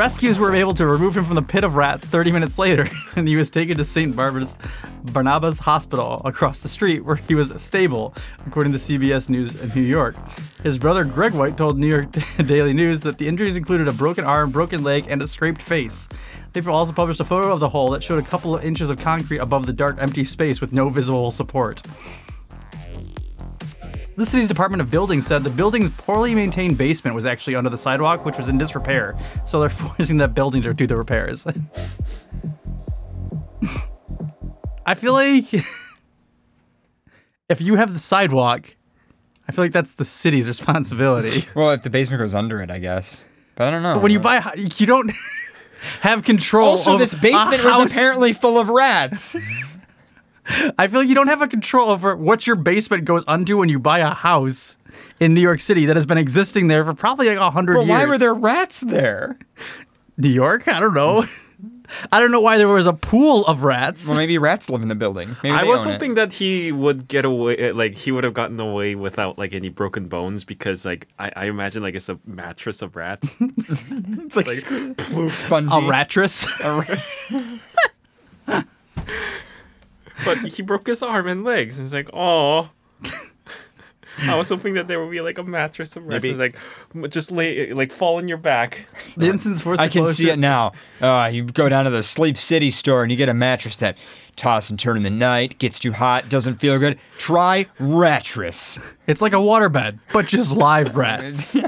Rescues 0.00 0.38
were 0.38 0.54
able 0.54 0.72
to 0.72 0.86
remove 0.86 1.14
him 1.14 1.24
from 1.24 1.34
the 1.34 1.42
pit 1.42 1.62
of 1.62 1.76
rats 1.76 2.06
30 2.06 2.32
minutes 2.32 2.58
later, 2.58 2.88
and 3.16 3.28
he 3.28 3.36
was 3.36 3.50
taken 3.50 3.76
to 3.76 3.84
St. 3.84 4.16
Barbara's 4.16 4.56
Barnabas 5.12 5.58
Hospital 5.58 6.22
across 6.24 6.62
the 6.62 6.70
street, 6.70 7.04
where 7.04 7.16
he 7.16 7.34
was 7.34 7.52
stable, 7.62 8.14
according 8.46 8.72
to 8.72 8.78
CBS 8.78 9.28
News 9.28 9.60
in 9.60 9.68
New 9.74 9.82
York. 9.82 10.16
His 10.62 10.78
brother 10.78 11.04
Greg 11.04 11.34
White 11.34 11.58
told 11.58 11.78
New 11.78 11.86
York 11.86 12.10
Daily 12.46 12.72
News 12.72 13.00
that 13.00 13.18
the 13.18 13.28
injuries 13.28 13.58
included 13.58 13.88
a 13.88 13.92
broken 13.92 14.24
arm, 14.24 14.50
broken 14.50 14.82
leg, 14.82 15.04
and 15.06 15.20
a 15.20 15.26
scraped 15.26 15.60
face. 15.60 16.08
They've 16.54 16.66
also 16.66 16.94
published 16.94 17.20
a 17.20 17.24
photo 17.24 17.52
of 17.52 17.60
the 17.60 17.68
hole 17.68 17.90
that 17.90 18.02
showed 18.02 18.24
a 18.24 18.26
couple 18.26 18.54
of 18.54 18.64
inches 18.64 18.88
of 18.88 18.98
concrete 18.98 19.40
above 19.40 19.66
the 19.66 19.72
dark, 19.74 19.98
empty 20.00 20.24
space 20.24 20.62
with 20.62 20.72
no 20.72 20.88
visible 20.88 21.30
support. 21.30 21.82
The 24.20 24.26
city's 24.26 24.48
Department 24.48 24.82
of 24.82 24.90
Buildings 24.90 25.26
said 25.26 25.44
the 25.44 25.48
building's 25.48 25.92
poorly 25.92 26.34
maintained 26.34 26.76
basement 26.76 27.14
was 27.14 27.24
actually 27.24 27.56
under 27.56 27.70
the 27.70 27.78
sidewalk, 27.78 28.26
which 28.26 28.36
was 28.36 28.50
in 28.50 28.58
disrepair, 28.58 29.16
so 29.46 29.60
they're 29.60 29.70
forcing 29.96 30.18
that 30.18 30.34
building 30.34 30.60
to 30.60 30.74
do 30.74 30.86
the 30.86 30.94
repairs. 30.94 31.46
I 34.84 34.94
feel 34.94 35.14
like 35.14 35.46
if 37.48 37.62
you 37.62 37.76
have 37.76 37.94
the 37.94 37.98
sidewalk, 37.98 38.76
I 39.48 39.52
feel 39.52 39.64
like 39.64 39.72
that's 39.72 39.94
the 39.94 40.04
city's 40.04 40.46
responsibility. 40.46 41.48
Well, 41.54 41.70
if 41.70 41.80
the 41.80 41.88
basement 41.88 42.20
goes 42.20 42.34
under 42.34 42.60
it, 42.60 42.70
I 42.70 42.78
guess. 42.78 43.24
But 43.54 43.68
I 43.68 43.70
don't 43.70 43.82
know. 43.82 43.94
But 43.94 44.02
when 44.02 44.12
you 44.12 44.20
buy, 44.20 44.52
you 44.54 44.84
don't 44.84 45.12
have 46.02 46.24
control. 46.24 46.72
also, 46.72 46.98
this 46.98 47.14
basement 47.14 47.64
was 47.64 47.90
apparently 47.90 48.34
full 48.34 48.58
of 48.58 48.68
rats. 48.68 49.34
I 50.78 50.86
feel 50.88 51.00
like 51.00 51.08
you 51.08 51.14
don't 51.14 51.28
have 51.28 51.42
a 51.42 51.48
control 51.48 51.90
over 51.90 52.16
what 52.16 52.46
your 52.46 52.56
basement 52.56 53.04
goes 53.04 53.24
unto 53.28 53.58
when 53.58 53.68
you 53.68 53.78
buy 53.78 53.98
a 54.00 54.10
house 54.10 54.76
in 55.20 55.34
New 55.34 55.40
York 55.40 55.60
City 55.60 55.86
that 55.86 55.96
has 55.96 56.06
been 56.06 56.18
existing 56.18 56.68
there 56.68 56.84
for 56.84 56.94
probably 56.94 57.28
like 57.28 57.38
a 57.38 57.50
hundred 57.50 57.74
But 57.74 57.80
years. 57.86 57.90
why 57.90 58.04
were 58.06 58.18
there 58.18 58.34
rats 58.34 58.80
there? 58.80 59.38
New 60.16 60.28
York? 60.30 60.66
I 60.66 60.80
don't 60.80 60.94
know. 60.94 61.24
I 62.12 62.20
don't 62.20 62.30
know 62.30 62.40
why 62.40 62.56
there 62.56 62.68
was 62.68 62.86
a 62.86 62.92
pool 62.92 63.44
of 63.46 63.64
rats. 63.64 64.06
Well, 64.06 64.16
maybe 64.16 64.38
rats 64.38 64.70
live 64.70 64.80
in 64.82 64.86
the 64.88 64.94
building. 64.94 65.36
Maybe 65.42 65.56
I 65.56 65.64
was 65.64 65.82
own 65.82 65.88
it. 65.88 65.92
hoping 65.94 66.14
that 66.14 66.32
he 66.32 66.70
would 66.70 67.08
get 67.08 67.24
away, 67.24 67.72
like 67.72 67.94
he 67.94 68.12
would 68.12 68.22
have 68.22 68.32
gotten 68.34 68.60
away 68.60 68.94
without 68.94 69.38
like 69.38 69.52
any 69.54 69.70
broken 69.70 70.06
bones, 70.06 70.44
because 70.44 70.84
like 70.84 71.08
I, 71.18 71.32
I 71.34 71.44
imagine 71.46 71.82
like 71.82 71.94
it's 71.96 72.08
a 72.08 72.18
mattress 72.26 72.80
of 72.80 72.94
rats. 72.94 73.36
it's 73.40 74.36
like, 74.36 74.46
spongy. 75.30 75.66
a 75.68 75.80
rattress. 75.80 76.46
but 80.24 80.38
he 80.38 80.62
broke 80.62 80.86
his 80.86 81.02
arm 81.02 81.26
and 81.28 81.44
legs, 81.44 81.78
and 81.78 81.86
it's 81.86 81.94
like, 81.94 82.10
oh. 82.12 82.70
I 84.22 84.36
was 84.36 84.50
hoping 84.50 84.74
that 84.74 84.86
there 84.86 85.00
would 85.02 85.10
be 85.10 85.22
like 85.22 85.38
a 85.38 85.42
mattress 85.42 85.96
of 85.96 86.04
rats, 86.06 86.22
Maybe- 86.24 86.30
and, 86.30 86.38
like 86.38 87.10
just 87.10 87.30
lay, 87.32 87.72
like 87.72 87.90
fall 87.90 88.16
on 88.16 88.28
your 88.28 88.36
back. 88.36 88.86
The 89.16 89.28
instance 89.28 89.62
force 89.62 89.80
I 89.80 89.88
can 89.88 90.04
see 90.06 90.28
it 90.28 90.38
now. 90.38 90.72
Uh, 91.00 91.30
you 91.32 91.44
go 91.44 91.70
down 91.70 91.84
to 91.84 91.90
the 91.90 92.02
Sleep 92.02 92.36
City 92.36 92.70
store 92.70 93.02
and 93.02 93.10
you 93.10 93.16
get 93.16 93.30
a 93.30 93.34
mattress 93.34 93.76
that 93.76 93.96
toss 94.36 94.68
and 94.68 94.78
turn 94.78 94.98
in 94.98 95.04
the 95.04 95.10
night, 95.10 95.58
gets 95.58 95.78
too 95.78 95.92
hot, 95.92 96.28
doesn't 96.28 96.56
feel 96.56 96.78
good. 96.78 96.98
Try 97.16 97.66
Rattress. 97.78 98.96
It's 99.06 99.22
like 99.22 99.32
a 99.32 99.36
waterbed, 99.36 100.00
but 100.12 100.26
just 100.26 100.54
live 100.54 100.96
rats. 100.96 101.56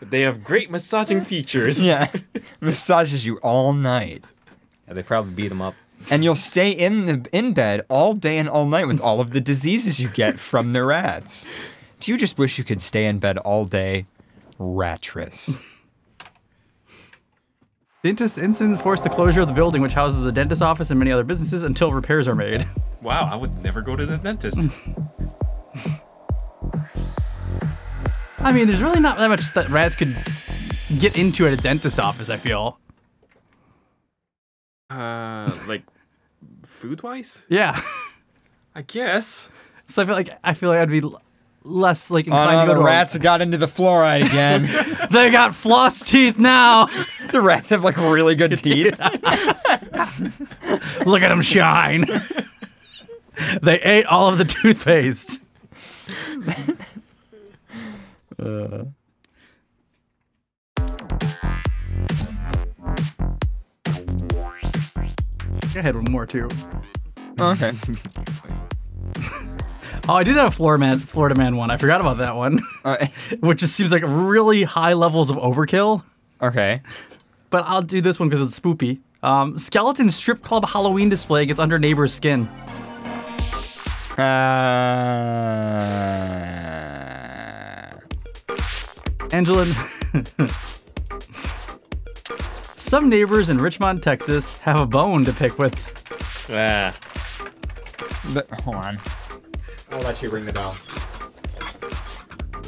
They 0.00 0.20
have 0.22 0.44
great 0.44 0.70
massaging 0.70 1.22
features. 1.22 1.82
yeah, 1.82 2.10
massages 2.60 3.24
you 3.24 3.38
all 3.38 3.72
night, 3.72 4.22
Yeah, 4.86 4.94
they 4.94 5.02
probably 5.02 5.32
beat 5.32 5.50
him 5.50 5.62
up. 5.62 5.74
And 6.10 6.22
you'll 6.24 6.36
stay 6.36 6.70
in 6.70 7.06
the 7.06 7.26
in 7.32 7.52
bed 7.54 7.84
all 7.88 8.14
day 8.14 8.38
and 8.38 8.48
all 8.48 8.66
night 8.66 8.86
with 8.86 9.00
all 9.00 9.20
of 9.20 9.30
the 9.32 9.40
diseases 9.40 10.00
you 10.00 10.08
get 10.08 10.38
from 10.38 10.72
the 10.72 10.84
rats. 10.84 11.46
Do 12.00 12.10
you 12.12 12.18
just 12.18 12.36
wish 12.38 12.58
you 12.58 12.64
could 12.64 12.80
stay 12.80 13.06
in 13.06 13.18
bed 13.18 13.38
all 13.38 13.64
day? 13.64 14.06
Rattress. 14.60 15.60
The 18.02 18.12
intis- 18.12 18.36
incident 18.42 18.82
forced 18.82 19.02
the 19.04 19.08
closure 19.10 19.40
of 19.40 19.48
the 19.48 19.54
building, 19.54 19.80
which 19.80 19.94
houses 19.94 20.26
a 20.26 20.32
dentist 20.32 20.60
office 20.60 20.90
and 20.90 20.98
many 20.98 21.10
other 21.10 21.24
businesses, 21.24 21.62
until 21.62 21.90
repairs 21.90 22.28
are 22.28 22.34
made. 22.34 22.66
Wow, 23.00 23.28
I 23.32 23.36
would 23.36 23.62
never 23.62 23.80
go 23.80 23.96
to 23.96 24.04
the 24.04 24.18
dentist. 24.18 24.58
I 28.40 28.52
mean, 28.52 28.66
there's 28.66 28.82
really 28.82 29.00
not 29.00 29.16
that 29.18 29.28
much 29.28 29.52
that 29.54 29.70
rats 29.70 29.96
could 29.96 30.16
get 30.98 31.16
into 31.18 31.46
at 31.46 31.52
a 31.54 31.56
dentist 31.56 31.98
office. 31.98 32.28
I 32.28 32.36
feel. 32.36 32.78
uh, 34.90 35.50
like 35.66 35.82
food 36.84 37.02
wise, 37.02 37.42
Yeah. 37.48 37.80
I 38.74 38.82
guess. 38.82 39.48
So 39.86 40.02
I 40.02 40.04
feel 40.04 40.14
like 40.14 40.28
I 40.44 40.52
feel 40.52 40.68
like 40.68 40.80
I'd 40.80 40.90
be 40.90 41.00
l- 41.00 41.20
less 41.62 42.10
like 42.10 42.26
Oh 42.26 42.32
inclined 42.36 42.52
no, 42.52 42.60
to 42.60 42.66
go 42.66 42.74
the 42.74 42.80
to 42.80 42.80
a- 42.80 42.84
rats 42.84 43.16
got 43.16 43.40
into 43.40 43.56
the 43.56 43.66
fluoride 43.66 44.26
again. 44.26 44.68
they 45.10 45.30
got 45.30 45.54
floss 45.54 46.02
teeth 46.02 46.38
now. 46.38 46.86
the 47.32 47.40
rats 47.40 47.70
have 47.70 47.84
like 47.84 47.96
really 47.96 48.34
good 48.34 48.54
teeth. 48.62 48.98
Look 51.06 51.22
at 51.22 51.28
them 51.28 51.40
shine. 51.42 52.04
they 53.62 53.80
ate 53.80 54.04
all 54.06 54.28
of 54.28 54.36
the 54.38 54.44
toothpaste. 54.44 55.40
Uh. 58.38 58.84
I 65.76 65.82
had 65.82 65.94
one 65.94 66.10
more 66.10 66.26
too. 66.26 66.48
Okay. 67.40 67.72
Oh, 70.06 70.12
I 70.12 70.22
did 70.22 70.36
have 70.36 70.48
a 70.48 70.50
Florida 70.50 70.78
Man, 70.80 70.98
Florida 70.98 71.34
Man 71.34 71.56
one. 71.56 71.70
I 71.70 71.78
forgot 71.78 72.02
about 72.02 72.18
that 72.18 72.36
one, 72.36 72.60
which 73.40 73.60
just 73.60 73.74
seems 73.74 73.90
like 73.90 74.02
really 74.04 74.62
high 74.62 74.92
levels 74.92 75.30
of 75.30 75.38
overkill. 75.38 76.02
Okay. 76.42 76.82
But 77.48 77.64
I'll 77.66 77.80
do 77.80 78.02
this 78.02 78.20
one 78.20 78.28
because 78.28 78.42
it's 78.42 78.60
spoopy. 78.60 79.00
Um, 79.22 79.58
skeleton 79.58 80.10
strip 80.10 80.42
club 80.42 80.66
Halloween 80.68 81.08
display 81.08 81.46
gets 81.46 81.58
under 81.58 81.78
neighbor's 81.78 82.12
skin. 82.12 82.46
Uh, 84.18 84.22
Angela. 89.32 89.64
Some 92.94 93.08
neighbors 93.08 93.50
in 93.50 93.58
Richmond, 93.58 94.04
Texas, 94.04 94.56
have 94.60 94.78
a 94.78 94.86
bone 94.86 95.24
to 95.24 95.32
pick 95.32 95.58
with. 95.58 95.74
Ah. 96.48 96.94
But, 98.32 98.48
hold 98.60 98.76
on. 98.76 99.00
I'll 99.90 100.00
let 100.02 100.22
you 100.22 100.30
ring 100.30 100.44
the 100.44 100.52
bell. 100.52 100.76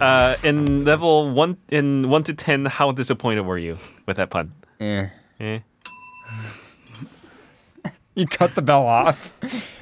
Uh, 0.00 0.34
in 0.42 0.84
level 0.84 1.30
one, 1.30 1.58
in 1.68 2.10
one 2.10 2.24
to 2.24 2.34
ten, 2.34 2.64
how 2.64 2.90
disappointed 2.90 3.42
were 3.42 3.56
you 3.56 3.76
with 4.06 4.16
that 4.16 4.30
pun? 4.30 4.52
Yeah. 4.80 5.10
Eh. 5.38 5.60
You 8.16 8.26
cut 8.26 8.54
the 8.54 8.62
bell 8.62 8.86
off. 8.86 9.36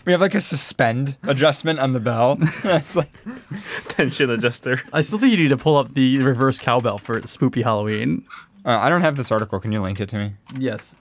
We 0.04 0.10
have 0.10 0.20
like 0.20 0.34
a 0.34 0.40
suspend 0.40 1.16
adjustment 1.22 1.78
on 1.78 1.92
the 1.92 2.00
bell. 2.00 2.36
it's 2.40 2.96
like 2.96 3.08
Tension 3.88 4.28
adjuster. 4.28 4.82
I 4.92 5.02
still 5.02 5.20
think 5.20 5.30
you 5.30 5.38
need 5.38 5.50
to 5.50 5.56
pull 5.56 5.76
up 5.76 5.94
the 5.94 6.20
reverse 6.20 6.58
cowbell 6.58 6.98
for 6.98 7.20
spoopy 7.20 7.62
Halloween. 7.62 8.26
Uh, 8.64 8.78
I 8.80 8.88
don't 8.88 9.02
have 9.02 9.16
this 9.16 9.30
article. 9.30 9.60
Can 9.60 9.72
you 9.72 9.82
link 9.82 10.00
it 10.00 10.08
to 10.10 10.16
me? 10.16 10.32
Yes. 10.58 10.94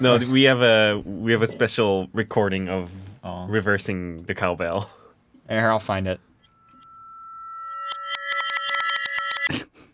No, 0.00 0.18
we 0.30 0.42
have 0.44 0.60
a 0.60 1.00
we 1.06 1.30
have 1.32 1.42
a 1.42 1.46
special 1.46 2.08
recording 2.12 2.68
of 2.68 2.90
reversing 3.48 4.24
the 4.24 4.34
cowbell. 4.34 4.90
Here, 5.48 5.68
I'll 5.70 5.78
find 5.78 6.08
it. 6.08 6.18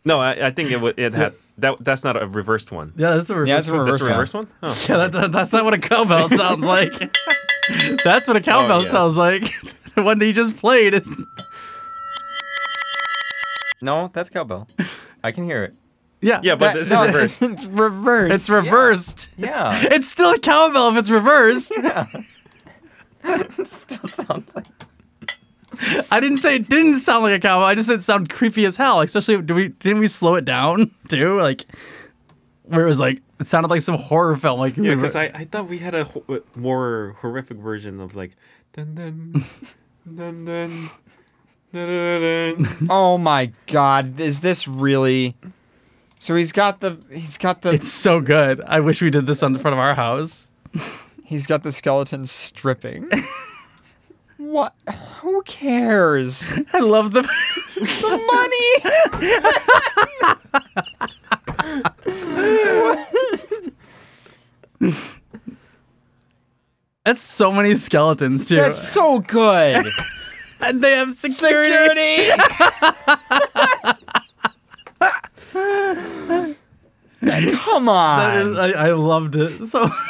No, 0.07 0.19
I, 0.19 0.47
I 0.47 0.51
think 0.51 0.71
it 0.71 0.81
would 0.81 0.99
it 0.99 1.13
had 1.13 1.35
that. 1.59 1.77
That's 1.81 2.03
not 2.05 2.21
a 2.21 2.27
reversed 2.27 2.73
one. 2.73 2.95
Yeah, 2.97 3.17
that's 3.17 3.29
a 3.29 3.35
reverse. 3.35 3.49
Yeah, 3.51 3.59
it's 3.59 3.69
a 3.69 3.73
one. 3.73 3.81
reverse 3.81 3.99
That's 4.01 4.09
a 4.09 4.13
reverse 4.13 4.35
one. 4.35 4.49
Oh. 4.63 4.85
Yeah, 4.89 4.97
that, 4.97 5.13
that- 5.13 5.33
that's 5.33 5.53
not 5.53 5.65
what 5.67 5.75
a 5.75 5.79
cowbell 5.79 6.29
sounds 6.31 6.65
like. 6.65 6.95
that's 8.03 8.27
what 8.27 8.37
a 8.39 8.41
cowbell 8.41 8.79
Oh, 8.79 8.83
yes. 8.83 8.91
sounds 8.91 9.19
like. 9.19 9.43
the 9.95 10.03
one 10.03 10.19
that 10.19 10.27
you 10.27 10.33
just 10.33 10.57
played. 10.57 10.95
It's 10.95 11.11
No, 13.83 14.11
that's 14.15 14.31
cowbell. 14.31 14.67
I 15.23 15.33
can 15.33 15.45
hear 15.45 15.65
it. 15.65 15.75
Yeah, 16.21 16.41
Yeah, 16.43 16.55
but 16.57 16.73
That- 16.73 16.75
this 16.75 16.87
is 16.89 16.93
no, 16.93 17.07
reversed. 17.07 17.43
It's 17.43 17.65
reversed. 17.67 18.35
it's 18.35 18.51
reversed. 18.51 19.29
Yeah. 19.37 19.77
It's, 19.85 19.95
it's 19.97 20.09
still 20.09 20.31
a 20.33 20.39
cowbell 20.39 20.89
if 20.91 20.97
it's 20.99 21.11
reversed. 21.11 21.73
Yeah. 21.83 22.07
it 23.25 23.67
Still 23.67 24.09
sounds 24.09 24.55
like. 24.55 24.65
I 26.11 26.21
didn't 26.21 26.39
say 26.39 26.57
it 26.57 26.69
didn't 26.69 26.99
sound 27.01 27.23
like 27.23 27.37
a 27.37 27.41
cowbell. 27.41 27.65
I 27.67 27.75
just 27.75 27.89
said 27.89 27.99
it 28.01 28.03
sounded 28.03 28.33
creepy 28.33 28.65
as 28.65 28.77
hell. 28.77 29.01
Especially, 29.03 29.41
do 29.43 29.55
we 29.55 29.69
didn't 29.69 29.99
we 29.99 30.07
slow 30.07 30.35
it 30.37 30.45
down 30.45 30.91
too? 31.09 31.39
Like 31.41 31.65
where 32.65 32.85
it 32.85 32.89
was 32.89 32.99
like 33.01 33.21
it 33.39 33.47
sounded 33.47 33.69
like 33.71 33.81
some 33.83 33.97
horror 33.97 34.37
film. 34.37 34.59
Like 34.59 34.77
Yeah, 34.77 34.95
because 34.95 35.17
I, 35.17 35.25
I 35.35 35.45
thought 35.45 35.69
we 35.69 35.79
had 35.79 35.95
a 35.95 36.05
ho- 36.05 36.25
more 36.57 37.17
horrific 37.21 37.57
version 37.59 38.01
of 38.01 38.15
like 38.17 38.37
dun 38.73 38.95
dun 38.95 39.33
dun 40.07 40.37
dun 40.57 40.91
dun 41.73 42.21
dun. 42.21 42.63
dun. 42.63 42.87
Oh 42.91 43.17
my 43.19 43.53
god, 43.67 44.19
is 44.21 44.41
this 44.41 44.67
really? 44.67 45.35
So 46.21 46.37
he's 46.37 46.53
got 46.53 46.81
the 46.81 46.99
he's 47.11 47.39
got 47.39 47.63
the 47.63 47.71
it's 47.71 47.91
so 47.91 48.21
good. 48.21 48.61
I 48.67 48.81
wish 48.81 49.01
we 49.01 49.09
did 49.09 49.27
this 49.27 49.43
on 49.43 49.55
the 49.55 49.59
front 49.59 49.73
of 49.73 49.79
our 49.79 49.95
house. 49.95 50.51
he's 51.25 51.47
got 51.47 51.63
the 51.63 51.73
skeleton 51.73 52.27
stripping. 52.27 53.09
what? 54.37 54.75
Who 55.23 55.41
cares? 55.45 56.45
I 56.75 56.81
love 56.81 57.13
the 57.13 57.23
the 57.23 58.21
money. 64.79 64.93
That's 67.07 67.23
so 67.23 67.51
many 67.51 67.77
skeletons 67.77 68.47
too. 68.47 68.57
That's 68.57 68.87
so 68.87 69.21
good. 69.21 69.87
and 70.61 70.85
they 70.85 70.93
have 70.93 71.15
security. 71.15 72.19
Security. 72.19 72.77
Come 77.23 77.89
on. 77.89 78.37
is, 78.37 78.57
I, 78.59 78.71
I 78.71 78.93
loved 78.93 79.37
it. 79.37 79.67
So 79.67 79.89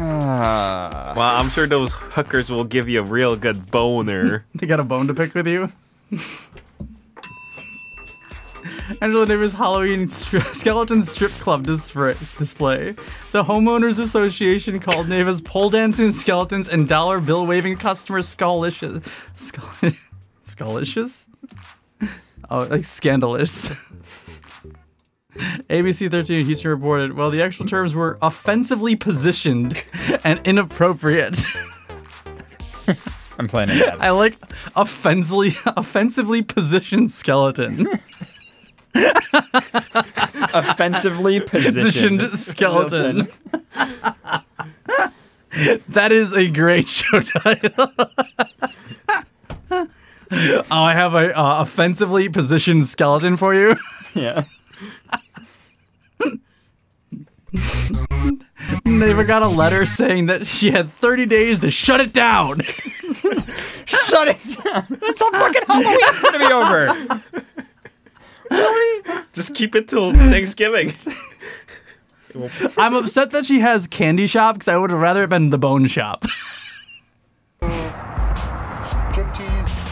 Ah. 0.00 1.12
Well, 1.16 1.36
I'm 1.36 1.50
sure 1.50 1.66
those 1.66 1.92
hookers 1.94 2.50
will 2.50 2.64
give 2.64 2.88
you 2.88 3.00
a 3.00 3.02
real 3.02 3.34
good 3.36 3.70
boner. 3.70 4.46
they 4.54 4.66
got 4.66 4.78
a 4.78 4.84
bone 4.84 5.08
to 5.08 5.14
pick 5.14 5.34
with 5.34 5.48
you. 5.48 5.72
Angela 9.02 9.26
Davis 9.26 9.52
Halloween 9.52 10.06
stri- 10.06 10.54
Skeleton 10.54 11.02
Strip 11.02 11.32
Club 11.32 11.66
display. 11.66 12.14
display. 12.38 12.92
The 13.32 13.42
Homeowners 13.44 13.98
Association 14.00 14.78
called 14.80 15.08
Neva's 15.08 15.40
pole 15.40 15.68
dancing 15.68 16.12
skeletons 16.12 16.68
and 16.68 16.88
dollar 16.88 17.20
bill 17.20 17.44
waving 17.46 17.76
customers 17.76 18.26
scalicious. 18.28 19.02
Scal- 19.36 19.96
scalicious? 20.44 21.28
Oh, 22.50 22.62
like 22.64 22.84
scandalous. 22.84 23.68
ABC 25.70 26.10
13 26.10 26.44
Houston 26.46 26.70
reported, 26.70 27.12
well, 27.12 27.30
the 27.30 27.42
actual 27.42 27.66
terms 27.66 27.94
were 27.94 28.18
offensively 28.22 28.96
positioned 28.96 29.84
and 30.24 30.40
inappropriate. 30.44 31.44
I'm 33.38 33.46
playing 33.46 33.68
it. 33.70 33.94
I 34.00 34.10
like 34.10 34.36
offensively 34.74 35.52
offensively 35.66 36.42
positioned 36.42 37.10
skeleton. 37.10 37.86
Offensively 40.54 41.38
positioned, 41.46 42.18
Positioned 42.18 42.36
skeleton. 42.38 43.28
that 45.88 46.10
is 46.10 46.32
a 46.32 46.48
great 46.50 46.88
show 46.88 47.20
title. 47.20 47.92
Oh, 50.32 50.62
I 50.70 50.92
have 50.94 51.14
a 51.14 51.36
uh, 51.36 51.62
offensively 51.62 52.28
positioned 52.28 52.86
skeleton 52.86 53.36
for 53.36 53.54
you. 53.54 53.76
Yeah. 54.14 54.44
Neva 58.84 59.24
got 59.24 59.42
a 59.42 59.48
letter 59.48 59.84
saying 59.86 60.26
that 60.26 60.46
she 60.46 60.70
had 60.72 60.90
30 60.90 61.26
days 61.26 61.58
to 61.60 61.70
shut 61.70 62.00
it 62.00 62.12
down. 62.14 62.60
Shut 63.84 64.28
it 64.28 64.56
down. 64.64 64.86
That's 64.88 65.20
how 65.20 65.30
fucking 65.30 65.62
Halloween's 65.68 66.22
gonna 66.22 66.38
be 66.38 66.52
over. 66.52 67.22
Really? 68.50 69.04
Just 69.34 69.54
keep 69.54 69.76
it 69.76 69.88
till 69.88 70.12
Thanksgiving. 70.14 70.94
I'm 72.76 72.94
upset 72.94 73.30
that 73.32 73.44
she 73.44 73.60
has 73.60 73.86
candy 73.86 74.26
shop 74.26 74.56
because 74.56 74.68
I 74.68 74.76
would 74.78 74.90
have 74.90 75.00
rather 75.00 75.22
it 75.22 75.28
been 75.30 75.50
the 75.50 75.58
bone 75.58 75.86
shop. 75.86 76.24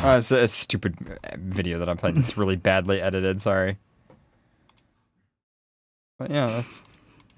Uh, 0.02 0.18
it's 0.18 0.30
a, 0.30 0.42
a 0.42 0.48
stupid 0.48 0.96
uh, 1.24 1.36
video 1.38 1.78
that 1.78 1.88
I'm 1.88 1.96
playing. 1.96 2.18
It's 2.18 2.36
really 2.36 2.56
badly 2.56 3.00
edited. 3.00 3.40
Sorry. 3.40 3.78
But 6.18 6.30
yeah, 6.30 6.46
that's. 6.46 6.84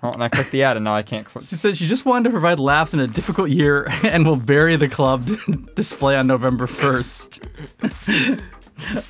Oh, 0.01 0.11
and 0.13 0.23
I 0.23 0.29
clicked 0.29 0.53
the 0.53 0.63
ad, 0.63 0.77
and 0.77 0.85
now 0.85 0.95
I 0.95 1.03
can't. 1.03 1.27
She 1.41 1.57
said 1.57 1.77
she 1.77 1.89
just 1.89 2.05
wanted 2.05 2.25
to 2.25 2.31
provide 2.31 2.61
laughs 2.61 2.95
in 2.95 3.01
a 3.01 3.09
difficult 3.09 3.51
year 3.51 3.89
and 4.05 4.25
will 4.25 4.37
bury 4.37 4.77
the 4.77 4.89
club 4.89 5.29
display 5.75 6.17
on 6.17 6.29
November 6.29 6.67
1st. 6.67 8.41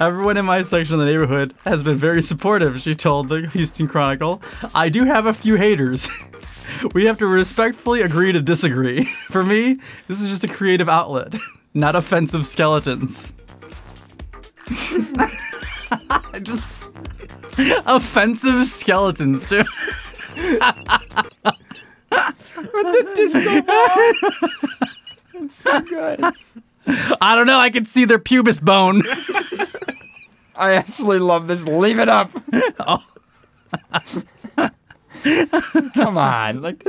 Everyone 0.00 0.38
in 0.38 0.46
my 0.46 0.62
section 0.62 0.94
of 0.94 1.00
the 1.00 1.06
neighborhood 1.06 1.52
has 1.64 1.82
been 1.82 1.96
very 1.96 2.22
supportive, 2.22 2.80
she 2.80 2.94
told 2.94 3.28
the 3.28 3.48
Houston 3.48 3.86
Chronicle. 3.86 4.40
I 4.74 4.88
do 4.88 5.04
have 5.04 5.26
a 5.26 5.34
few 5.34 5.56
haters. 5.56 6.08
We 6.94 7.04
have 7.04 7.18
to 7.18 7.26
respectfully 7.26 8.00
agree 8.00 8.32
to 8.32 8.40
disagree. 8.40 9.04
For 9.04 9.42
me, 9.42 9.78
this 10.06 10.22
is 10.22 10.30
just 10.30 10.44
a 10.44 10.48
creative 10.48 10.88
outlet, 10.88 11.34
not 11.74 11.96
offensive 11.96 12.46
skeletons. 12.46 13.34
just 16.42 16.72
offensive 17.86 18.66
skeletons, 18.66 19.44
too. 19.48 19.64
With 20.38 20.58
the 22.10 23.12
disco 23.14 23.62
ball. 23.62 24.12
It's 25.44 25.56
so 25.56 25.80
good. 25.80 26.20
I 27.20 27.36
don't 27.36 27.46
know. 27.46 27.58
I 27.58 27.70
can 27.70 27.84
see 27.84 28.04
their 28.04 28.18
pubis 28.18 28.60
bone. 28.60 29.02
I 30.56 30.74
absolutely 30.74 31.20
love 31.20 31.46
this. 31.48 31.64
Leave 31.64 31.98
it 31.98 32.08
up. 32.08 32.30
Oh. 32.80 33.04
Come 35.94 36.18
on, 36.18 36.62
like. 36.62 36.84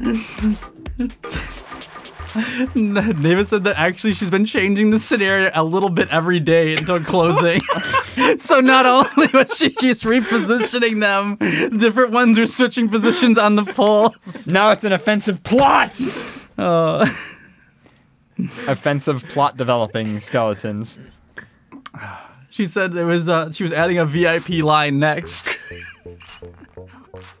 that- 2.34 3.16
Neva 3.18 3.44
said 3.44 3.64
that 3.64 3.76
actually 3.78 4.12
she's 4.14 4.30
been 4.30 4.44
changing 4.44 4.90
the 4.90 4.98
scenario 4.98 5.50
a 5.54 5.64
little 5.64 5.90
bit 5.90 6.08
every 6.12 6.40
day 6.40 6.74
until 6.74 7.00
closing. 7.00 7.60
so 8.38 8.60
not 8.60 8.86
only 8.86 9.28
was 9.32 9.56
she 9.56 9.70
just 9.70 10.04
repositioning 10.04 11.00
them, 11.00 11.36
different 11.78 12.12
ones 12.12 12.38
are 12.38 12.46
switching 12.46 12.88
positions 12.88 13.38
on 13.38 13.56
the 13.56 13.64
poles. 13.64 14.46
Now 14.48 14.70
it's 14.70 14.84
an 14.84 14.92
offensive 14.92 15.42
plot. 15.42 15.98
Uh, 16.58 17.06
offensive 18.66 19.26
plot 19.28 19.56
developing 19.56 20.20
skeletons. 20.20 21.00
She 22.50 22.66
said 22.66 22.94
it 22.94 23.04
was 23.04 23.28
uh, 23.28 23.50
she 23.52 23.62
was 23.62 23.72
adding 23.72 23.98
a 23.98 24.04
VIP 24.04 24.62
line 24.62 24.98
next. 24.98 25.56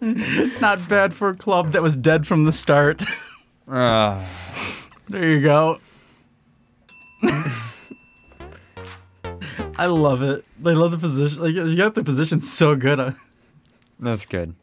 Not 0.00 0.88
bad 0.88 1.12
for 1.12 1.28
a 1.30 1.34
club 1.36 1.72
that 1.72 1.82
was 1.82 1.96
dead 1.96 2.26
from 2.26 2.44
the 2.44 2.52
start. 2.52 3.02
Uh, 3.68 4.24
There 5.10 5.28
you 5.28 5.40
go. 5.40 5.80
I 9.76 9.86
love 9.86 10.22
it. 10.22 10.44
They 10.60 10.72
love 10.72 10.92
the 10.92 10.98
position. 10.98 11.42
Like 11.42 11.52
you 11.52 11.76
got 11.76 11.96
the 11.96 12.04
position 12.04 12.38
so 12.40 12.76
good. 12.76 13.16
That's 13.98 14.24
good. 14.24 14.54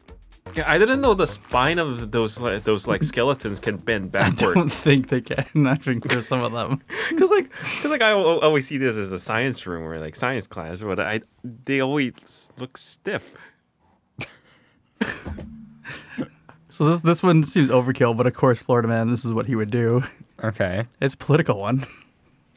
Yeah, 0.54 0.64
I 0.66 0.78
didn't 0.78 1.02
know 1.02 1.12
the 1.12 1.26
spine 1.26 1.78
of 1.78 2.12
those 2.12 2.40
like, 2.40 2.64
those 2.64 2.88
like 2.88 3.02
skeletons 3.02 3.60
can 3.60 3.76
bend 3.76 4.10
backwards. 4.10 4.42
I 4.42 4.54
don't 4.54 4.72
think 4.72 5.08
they 5.08 5.20
can. 5.20 5.66
I 5.66 5.74
think 5.74 6.10
for 6.10 6.22
some 6.22 6.42
of 6.42 6.52
them. 6.52 6.82
Because 7.10 7.30
like, 7.30 7.50
cause 7.82 7.90
like 7.90 8.00
I 8.00 8.12
always 8.12 8.66
see 8.66 8.78
this 8.78 8.96
as 8.96 9.12
a 9.12 9.18
science 9.18 9.66
room 9.66 9.84
or 9.84 9.98
like 9.98 10.16
science 10.16 10.46
class, 10.46 10.80
but 10.80 10.98
I 10.98 11.20
they 11.44 11.80
always 11.80 12.50
look 12.56 12.78
stiff. 12.78 13.36
So 16.70 16.88
this 16.88 17.00
this 17.02 17.22
one 17.22 17.44
seems 17.44 17.68
overkill, 17.68 18.16
but 18.16 18.26
of 18.26 18.32
course, 18.32 18.62
Florida 18.62 18.88
man, 18.88 19.10
this 19.10 19.26
is 19.26 19.32
what 19.34 19.46
he 19.46 19.54
would 19.56 19.70
do. 19.70 20.02
Okay. 20.42 20.86
It's 21.00 21.14
a 21.14 21.18
political 21.18 21.58
one. 21.58 21.84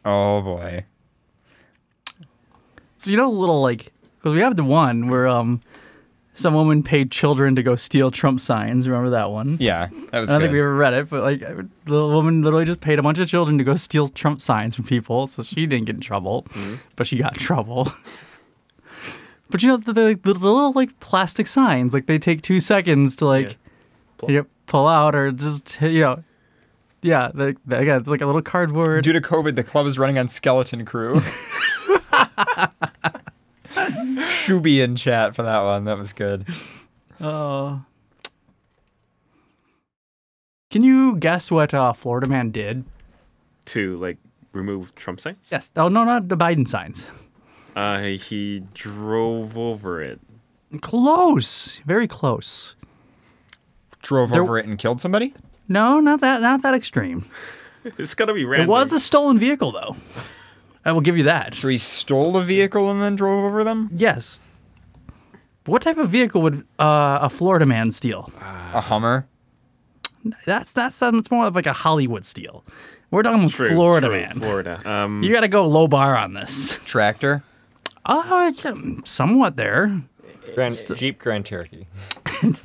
Oh 0.04 0.42
boy. 0.42 0.86
So 2.98 3.12
you 3.12 3.18
know, 3.18 3.30
a 3.30 3.32
little 3.32 3.62
like 3.62 3.92
because 4.18 4.34
we 4.34 4.40
have 4.42 4.56
the 4.56 4.64
one 4.64 5.08
where 5.08 5.28
um 5.28 5.60
some 6.34 6.54
woman 6.54 6.82
paid 6.82 7.12
children 7.12 7.56
to 7.56 7.64
go 7.64 7.76
steal 7.76 8.10
Trump 8.10 8.40
signs. 8.40 8.88
Remember 8.88 9.10
that 9.12 9.32
one? 9.32 9.58
Yeah, 9.60 9.90
that 10.12 10.20
was 10.20 10.30
I 10.30 10.34
don't 10.34 10.42
think 10.42 10.54
we 10.54 10.60
ever 10.60 10.74
read 10.76 10.94
it, 10.94 11.10
but 11.10 11.24
like 11.24 11.40
the 11.40 11.68
woman 12.08 12.42
literally 12.42 12.66
just 12.66 12.82
paid 12.82 13.00
a 13.00 13.04
bunch 13.04 13.20
of 13.20 13.28
children 13.28 13.58
to 13.58 13.64
go 13.64 13.76
steal 13.76 14.08
Trump 14.08 14.42
signs 14.42 14.76
from 14.76 14.86
people, 14.86 15.28
so 15.28 15.44
she 15.44 15.66
didn't 15.66 15.86
get 15.86 15.96
in 15.96 16.02
trouble, 16.02 16.46
but 16.96 17.06
she 17.08 17.18
got 17.18 17.34
in 17.38 17.40
trouble. 17.44 17.92
but 19.50 19.62
you 19.62 19.68
know 19.68 19.78
the, 19.78 19.94
the, 19.94 20.20
the 20.24 20.34
little 20.34 20.72
like 20.72 21.00
plastic 21.00 21.48
signs, 21.48 21.94
like 21.94 22.06
they 22.06 22.18
take 22.18 22.42
two 22.42 22.60
seconds 22.60 23.16
to 23.18 23.26
like 23.26 23.58
you 24.28 24.36
know, 24.36 24.46
pull 24.68 24.88
out 24.88 25.16
or 25.16 25.32
just 25.32 25.82
you 25.82 26.02
know, 26.02 26.24
yeah, 27.02 27.32
they, 27.34 27.56
they, 27.66 27.78
again, 27.82 28.00
it's 28.00 28.08
like 28.10 28.22
a 28.22 28.26
little 28.26 28.42
cardboard. 28.42 29.04
Due 29.04 29.14
to 29.14 29.22
COVID, 29.22 29.56
the 29.56 29.64
club 29.64 29.86
is 29.88 29.98
running 30.00 30.18
on 30.18 30.28
skeleton 30.28 30.86
crew. 30.86 31.16
Shuby 33.72 34.84
in 34.84 34.96
chat 34.96 35.36
for 35.36 35.44
that 35.44 35.62
one. 35.64 35.86
That 35.86 35.98
was 35.98 36.14
good. 36.14 36.46
Oh. 37.20 37.84
Can 40.70 40.84
you 40.84 41.16
guess 41.18 41.52
what 41.52 41.74
uh, 41.74 41.94
Florida 41.94 42.28
man 42.28 42.52
did? 42.52 42.84
To 43.66 43.98
like 43.98 44.18
remove 44.54 44.96
Trump 44.96 45.20
signs. 45.20 45.50
Yes. 45.52 45.72
Oh 45.76 45.88
no, 45.88 46.04
not 46.04 46.30
the 46.30 46.38
Biden 46.38 46.68
signs. 46.68 47.08
Uh, 47.76 48.02
he 48.02 48.64
drove 48.74 49.58
over 49.58 50.02
it. 50.02 50.20
Close. 50.82 51.80
Very 51.86 52.08
close. 52.08 52.76
Drove 54.02 54.32
There- 54.32 54.42
over 54.42 54.58
it 54.58 54.66
and 54.66 54.78
killed 54.78 55.00
somebody? 55.00 55.34
No, 55.72 56.00
not 56.00 56.20
that. 56.20 56.42
Not 56.42 56.62
that 56.64 56.74
extreme. 56.74 57.26
It's 57.84 58.14
gotta 58.14 58.34
be 58.34 58.46
random. 58.46 58.70
It 58.70 58.72
was 58.72 58.92
a 58.92 59.00
stolen 59.00 59.40
vehicle, 59.40 59.72
though. 59.72 59.96
I 60.84 60.92
will 60.92 61.02
give 61.02 61.18
you 61.18 61.24
that. 61.24 61.56
So 61.56 61.68
he 61.68 61.78
stole 61.78 62.36
a 62.38 62.44
vehicle 62.44 62.92
and 62.92 63.02
then 63.02 63.16
drove 63.16 63.44
over 63.44 63.64
them? 63.64 63.90
Yes. 63.94 64.42
What 65.66 65.82
type 65.82 65.98
of 65.98 66.10
vehicle 66.10 66.42
would 66.42 66.66
uh, 66.80 67.20
a 67.22 67.30
Florida 67.30 67.66
man 67.66 67.92
steal? 67.92 68.32
A 68.74 68.82
Hummer? 68.82 69.28
That's 70.46 70.74
that's 70.74 71.02
it's 71.02 71.32
more 71.32 71.48
of 71.48 71.56
like 71.56 71.66
a 71.68 71.74
Hollywood 71.74 72.26
steal. 72.26 72.64
We're 73.10 73.24
talking 73.24 73.50
True, 73.50 73.70
Florida 73.70 74.08
true, 74.08 74.18
man. 74.18 74.40
Florida. 74.40 74.82
Um, 74.90 75.22
You 75.24 75.34
got 75.34 75.42
to 75.42 75.48
go 75.48 75.68
low 75.68 75.88
bar 75.88 76.16
on 76.16 76.34
this. 76.34 76.80
Tractor? 76.86 77.44
Oh, 78.06 78.52
somewhat 79.04 79.58
there. 79.58 80.02
Grand, 80.56 80.76
Jeep 80.96 81.20
Grand 81.20 81.46
Cherokee. 81.46 81.86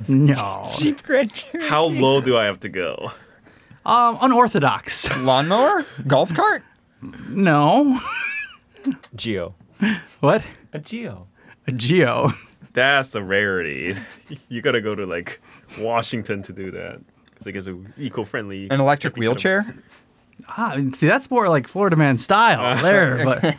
No. 0.07 0.67
Jeep 0.77 1.03
Grand 1.03 1.33
Cherokee. 1.33 1.67
How 1.67 1.85
low 1.85 2.21
do 2.21 2.37
I 2.37 2.45
have 2.45 2.59
to 2.61 2.69
go? 2.69 3.11
Um, 3.85 4.17
unorthodox. 4.21 5.09
Lawnmower? 5.23 5.85
Golf 6.05 6.33
cart? 6.33 6.63
No. 7.29 7.99
Geo. 9.15 9.55
What? 10.19 10.43
A 10.73 10.79
Geo. 10.79 11.27
A 11.67 11.71
Geo. 11.71 12.31
That's 12.73 13.15
a 13.15 13.23
rarity. 13.23 13.95
You 14.49 14.61
gotta 14.61 14.81
go 14.81 14.93
to 14.95 15.05
like 15.05 15.41
Washington 15.79 16.41
to 16.43 16.53
do 16.53 16.71
that. 16.71 16.99
It's 17.37 17.45
like 17.45 17.55
it's 17.55 17.67
an 17.67 17.93
eco-friendly. 17.97 18.69
An 18.69 18.79
electric 18.81 19.15
wheelchair? 19.15 19.65
Ah, 20.49 20.75
see, 20.93 21.07
that's 21.07 21.29
more 21.31 21.47
like 21.49 21.67
Florida 21.67 21.95
man 21.95 22.17
style 22.17 22.75
there, 22.83 23.23
but 23.23 23.55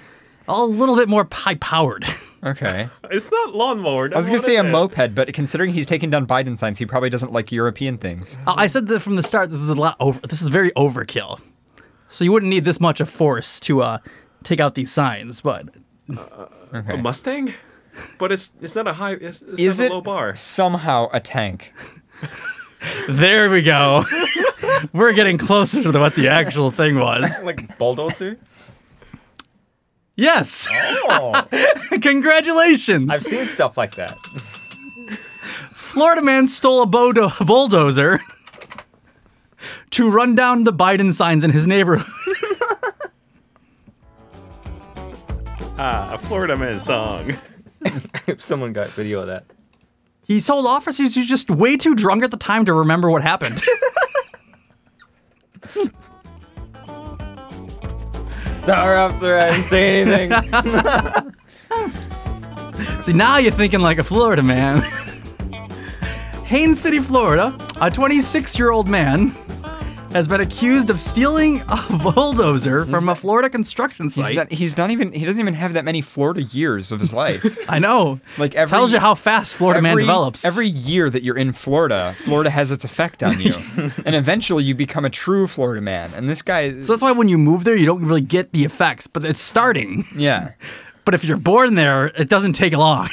a 0.49 0.63
little 0.65 0.97
bit 0.97 1.09
more 1.09 1.27
high 1.31 1.55
powered. 1.57 2.05
Okay. 2.45 2.89
It's 3.11 3.31
not 3.31 3.55
lawnmower. 3.55 4.11
I 4.15 4.19
was 4.19 4.29
going 4.29 4.39
to 4.39 4.45
say 4.45 4.57
a 4.57 4.63
moped, 4.65 5.15
but 5.15 5.33
considering 5.33 5.73
he's 5.73 5.87
taking 5.87 6.11
down 6.11 6.27
Biden 6.27 6.57
signs, 6.59 6.79
he 6.79 6.87
probably 6.87 7.11
doesn't 7.11 7.33
like 7.33 7.51
European 7.51 7.99
things. 7.99 8.37
I 8.47 8.67
said 8.67 8.87
that 8.89 9.01
from 9.01 9.17
the 9.17 9.23
start. 9.23 9.51
This 9.51 9.61
is 9.61 9.71
a 9.71 9.75
lot 9.75 9.97
over. 9.99 10.21
This 10.21 10.43
is 10.43 10.49
very 10.49 10.71
overkill. 10.73 11.41
So 12.09 12.25
you 12.25 12.33
wouldn't 12.33 12.51
need 12.51 12.65
this 12.65 12.81
much 12.81 13.01
of 13.01 13.09
force 13.09 13.59
to 13.61 13.83
uh, 13.83 13.99
take 14.45 14.61
out 14.61 14.75
these 14.75 14.93
signs, 14.93 15.41
but 15.41 15.69
A 16.73 16.97
Mustang? 16.97 17.55
But 18.19 18.31
it's 18.33 18.53
it's 18.61 18.75
not 18.77 18.87
a 18.87 18.93
high. 18.93 19.13
It's, 19.15 19.43
it's 19.43 19.61
Is 19.61 19.79
not 19.81 19.87
it 19.87 19.91
a 19.91 19.95
low 19.95 20.01
bar. 20.03 20.35
somehow 20.35 21.09
a 21.13 21.21
tank? 21.21 21.73
there 23.09 23.51
we 23.51 23.63
go. 23.63 24.05
We're 24.93 25.13
getting 25.13 25.39
closer 25.39 25.83
to 25.83 25.99
what 25.99 26.15
the 26.15 26.29
actual 26.29 26.71
thing 26.71 26.99
was. 26.99 27.41
like 27.43 27.77
bulldozer. 27.79 28.39
Yes. 30.21 30.67
Oh, 30.73 31.47
Congratulations. 32.03 33.09
I've 33.09 33.21
seen 33.21 33.45
stuff 33.45 33.77
like 33.77 33.93
that. 33.95 34.17
Florida 35.73 36.23
man 36.23 36.49
stole 36.49 36.83
a 36.83 36.87
bodo- 36.87 37.31
bulldozer 37.47 38.19
to 39.91 40.11
run 40.11 40.35
down 40.35 40.65
the 40.65 40.73
Biden 40.73 41.13
signs 41.13 41.45
in 41.45 41.53
his 41.53 41.67
neighborhood. 41.67 42.07
Ah, 45.81 46.15
a 46.15 46.19
Florida 46.19 46.57
man 46.57 46.81
song. 46.81 47.37
if 48.27 48.43
someone 48.43 48.73
got 48.73 48.89
video 48.91 49.21
of 49.21 49.29
that. 49.29 49.45
He 50.25 50.41
told 50.41 50.67
officers 50.67 51.15
he 51.15 51.21
was 51.21 51.29
just 51.29 51.49
way 51.53 51.77
too 51.77 51.95
drunk 51.95 52.25
at 52.25 52.33
the 52.33 52.37
time 52.37 52.65
to 52.65 52.73
remember 52.73 53.09
what 53.09 53.23
happened. 53.23 53.63
Sorry, 58.69 58.99
officer, 58.99 59.39
I 59.39 59.53
didn't 59.53 59.65
say 59.65 60.03
anything. 60.03 60.31
See, 63.01 63.15
now 63.15 63.39
you're 63.39 63.51
thinking 63.51 63.81
like 63.81 63.97
a 63.97 64.05
Florida 64.05 64.43
man. 64.43 64.83
Haines 66.45 66.79
City, 66.79 66.99
Florida, 66.99 67.57
a 67.81 67.91
26 67.91 68.59
year 68.59 68.71
old 68.71 68.87
man 68.87 69.35
has 70.13 70.27
been 70.27 70.41
accused 70.41 70.91
of 70.91 71.01
stealing 71.01 71.63
a 71.69 71.79
bulldozer 72.03 72.85
from 72.87 73.09
a 73.09 73.15
Florida 73.15 73.51
construction 73.51 74.07
He's 74.07 74.15
site. 74.15 74.35
not, 74.35 74.53
he's 74.53 74.77
not 74.77 74.91
even, 74.91 75.13
he 75.13 75.25
doesn't 75.25 75.41
even 75.41 75.55
have 75.55 75.75
that 75.75 75.85
many 75.85 76.01
Florida 76.01 76.43
years 76.43 76.91
of 76.93 76.99
his 77.01 77.13
life. 77.13 77.45
I 77.69 77.79
know. 77.79 78.21
Like 78.39 78.55
every, 78.55 78.71
Tells 78.71 78.93
you 78.93 78.99
how 79.01 79.15
fast 79.15 79.55
Florida 79.55 79.83
man 79.83 79.97
develops. 79.97 80.45
Every 80.45 80.67
year 80.69 81.11
that 81.11 81.23
you're 81.23 81.37
in 81.37 81.53
Florida, 81.53 82.15
Florida 82.19 82.51
has 82.51 82.71
its 82.71 82.85
effect 82.85 83.23
on 83.23 83.41
you. 83.41 83.53
and 84.05 84.15
eventually 84.15 84.65
you 84.65 84.75
become 84.75 85.05
a 85.05 85.11
true 85.11 85.47
Florida 85.47 85.81
man. 85.83 86.13
And 86.15 86.29
this 86.29 86.43
guy, 86.43 86.71
so 86.81 86.93
that's 86.93 87.03
why 87.03 87.13
when 87.13 87.29
you 87.29 87.39
move 87.39 87.65
there, 87.65 87.77
you 87.77 87.87
don't 87.87 88.03
really 88.05 88.21
get 88.23 88.53
the 88.53 88.65
effects, 88.65 89.07
but 89.07 89.25
it's 89.25 89.41
starting. 89.41 90.05
yeah. 90.17 90.53
But 91.05 91.15
if 91.15 91.25
you're 91.25 91.39
born 91.39 91.75
there, 91.75 92.09
it 92.09 92.29
doesn't 92.29 92.53
take 92.55 92.75
long. 92.75 93.09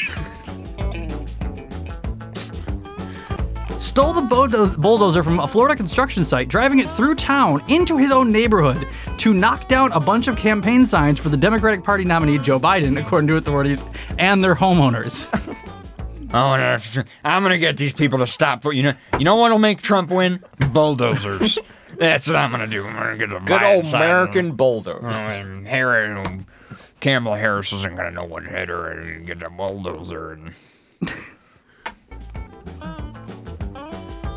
Stole 3.86 4.14
the 4.14 4.76
bulldozer 4.80 5.22
from 5.22 5.40
a 5.40 5.48
Florida 5.48 5.76
construction 5.76 6.26
site, 6.26 6.48
driving 6.49 6.80
it 6.80 6.90
through 6.90 7.14
town 7.14 7.64
into 7.68 7.98
his 7.98 8.12
own 8.12 8.32
neighborhood 8.32 8.88
to 9.20 9.32
knock 9.32 9.68
down 9.68 9.91
a 9.91 9.99
bunch 9.99 10.28
of 10.28 10.36
campaign 10.36 10.84
signs 10.84 11.20
for 11.20 11.30
the 11.30 11.38
Democratic 11.38 11.84
Party 11.84 12.03
nominee 12.03 12.40
Joe 12.40 12.60
Biden, 12.60 12.99
according 12.99 13.28
to 13.28 13.38
authorities 13.38 13.84
and 14.18 14.44
their 14.44 14.56
homeowners. 14.56 15.30
I'm 16.34 16.60
gonna, 16.60 17.06
I'm 17.24 17.44
gonna 17.44 17.60
get 17.60 17.78
these 17.78 17.94
people 17.94 18.18
to 18.20 18.28
stop. 18.28 18.64
But 18.64 18.72
you 18.72 18.82
know, 18.82 18.94
you 19.20 19.24
know 19.24 19.36
what'll 19.36 19.60
make 19.60 19.84
Trump 19.84 20.10
win? 20.10 20.44
Bulldozers. 20.72 21.60
That's 21.98 22.26
what 22.28 22.38
I'm 22.38 22.49
gonna 22.49 22.66
do. 22.66 22.86
I'm 22.88 22.95
gonna 22.95 23.18
get 23.18 23.32
a 23.32 23.40
Good 23.40 23.62
old. 23.64 23.86
American 23.94 24.53
bulldozer. 24.53 24.99
Oh, 25.06 25.10
and 25.10 25.68
Harry, 25.68 26.26
Kamala 27.02 27.38
Harris 27.38 27.72
isn't 27.72 27.95
gonna 27.95 28.12
know 28.12 28.26
what 28.26 28.44
hit 28.45 28.68
her, 28.68 28.90
and 28.90 29.28
get 29.28 29.44
a 29.44 29.49
bulldozer. 29.52 30.32
And 30.32 30.53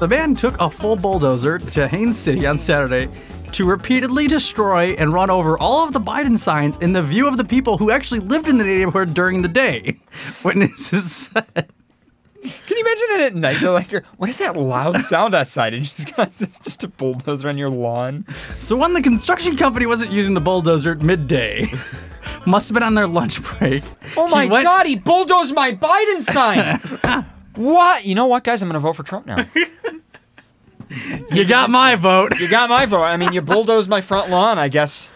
The 0.01 0.07
man 0.09 0.37
took 0.37 0.61
a 0.61 0.71
full 0.71 0.95
bulldozer 0.95 1.59
to 1.59 1.89
Haines 1.89 2.17
City 2.17 2.47
on 2.47 2.57
Saturday 2.57 3.09
to 3.51 3.65
repeatedly 3.65 4.29
destroy 4.29 4.93
and 4.93 5.13
run 5.13 5.29
over 5.29 5.59
all 5.59 5.83
of 5.85 5.93
the 5.93 6.01
Biden 6.01 6.39
signs 6.39 6.77
in 6.77 6.93
the 6.93 7.03
view 7.03 7.27
of 7.27 7.37
the 7.37 7.45
people 7.45 7.79
who 7.79 7.91
actually 7.91 8.21
lived 8.21 8.47
in 8.49 8.59
the 8.59 8.65
neighborhood 8.65 9.13
during 9.13 9.43
the 9.43 9.49
day. 9.49 9.99
Witnesses 10.45 11.11
said. 11.13 11.47
Can 12.41 12.77
you 12.77 12.81
imagine 12.83 13.07
it 13.11 13.21
at 13.23 13.35
night. 13.35 13.57
They're 13.61 13.73
like, 13.73 13.91
what 14.19 14.31
is 14.31 14.37
that 14.37 14.55
loud 14.55 15.01
sound 15.03 15.35
outside? 15.35 15.75
And 15.75 15.85
just 15.85 16.15
got 16.15 16.31
it's 16.41 16.61
just 16.61 16.85
a 16.85 16.89
bulldozer 16.89 17.49
on 17.49 17.59
your 17.59 17.71
lawn. 17.71 18.25
So 18.61 18.77
when 18.77 18.93
the 18.93 19.03
construction 19.03 19.57
company 19.57 19.87
wasn't 19.87 20.13
using 20.13 20.35
the 20.35 20.41
bulldozer 20.41 20.93
at 20.93 21.03
midday, 21.03 21.67
must 22.47 22.69
have 22.69 22.75
been 22.75 22.85
on 22.85 22.95
their 22.95 23.09
lunch 23.09 23.43
break. 23.43 23.83
Oh 24.17 24.27
he 24.27 24.33
my 24.33 24.47
went- 24.47 24.65
God, 24.65 24.87
he 24.87 24.95
bulldozed 24.95 25.55
my 25.57 25.73
Biden 25.73 26.21
sign. 26.23 27.27
What? 27.59 28.05
You 28.05 28.15
know 28.15 28.27
what, 28.27 28.45
guys? 28.45 28.63
I'm 28.63 28.69
going 28.69 28.75
to 28.75 28.81
vote 28.81 28.95
for 28.95 29.03
Trump 29.03 29.27
now. 29.27 29.45
You 31.31 31.47
got 31.47 31.69
my 31.69 31.97
vote. 31.97 32.41
You 32.41 32.49
got 32.49 32.71
my 32.71 32.87
vote. 32.87 33.03
I 33.03 33.17
mean, 33.19 33.33
you 33.35 33.43
bulldozed 33.43 33.91
my 33.91 34.01
front 34.01 34.31
lawn, 34.31 34.59
I 34.59 34.69
guess. 34.69 35.13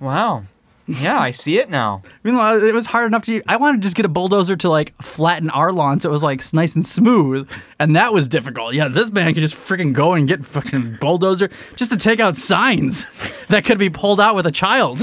Wow. 0.00 0.44
Yeah, 0.86 1.18
I 1.18 1.30
see 1.30 1.58
it 1.58 1.70
now. 1.70 2.02
Meanwhile, 2.22 2.62
it 2.62 2.74
was 2.74 2.86
hard 2.86 3.06
enough 3.06 3.24
to. 3.24 3.42
I 3.48 3.56
wanted 3.56 3.78
to 3.78 3.82
just 3.82 3.96
get 3.96 4.04
a 4.04 4.08
bulldozer 4.08 4.54
to 4.56 4.68
like 4.68 4.94
flatten 5.02 5.48
our 5.50 5.72
lawn 5.72 5.98
so 5.98 6.10
it 6.10 6.12
was 6.12 6.22
like 6.22 6.42
nice 6.52 6.74
and 6.74 6.84
smooth, 6.84 7.50
and 7.78 7.96
that 7.96 8.12
was 8.12 8.28
difficult. 8.28 8.74
Yeah, 8.74 8.88
this 8.88 9.10
man 9.10 9.32
could 9.32 9.40
just 9.40 9.54
freaking 9.54 9.94
go 9.94 10.12
and 10.12 10.28
get 10.28 10.44
fucking 10.44 10.98
bulldozer 11.00 11.48
just 11.76 11.90
to 11.92 11.96
take 11.96 12.20
out 12.20 12.36
signs 12.36 13.46
that 13.48 13.64
could 13.64 13.78
be 13.78 13.88
pulled 13.88 14.20
out 14.20 14.34
with 14.34 14.46
a 14.46 14.50
child. 14.50 15.02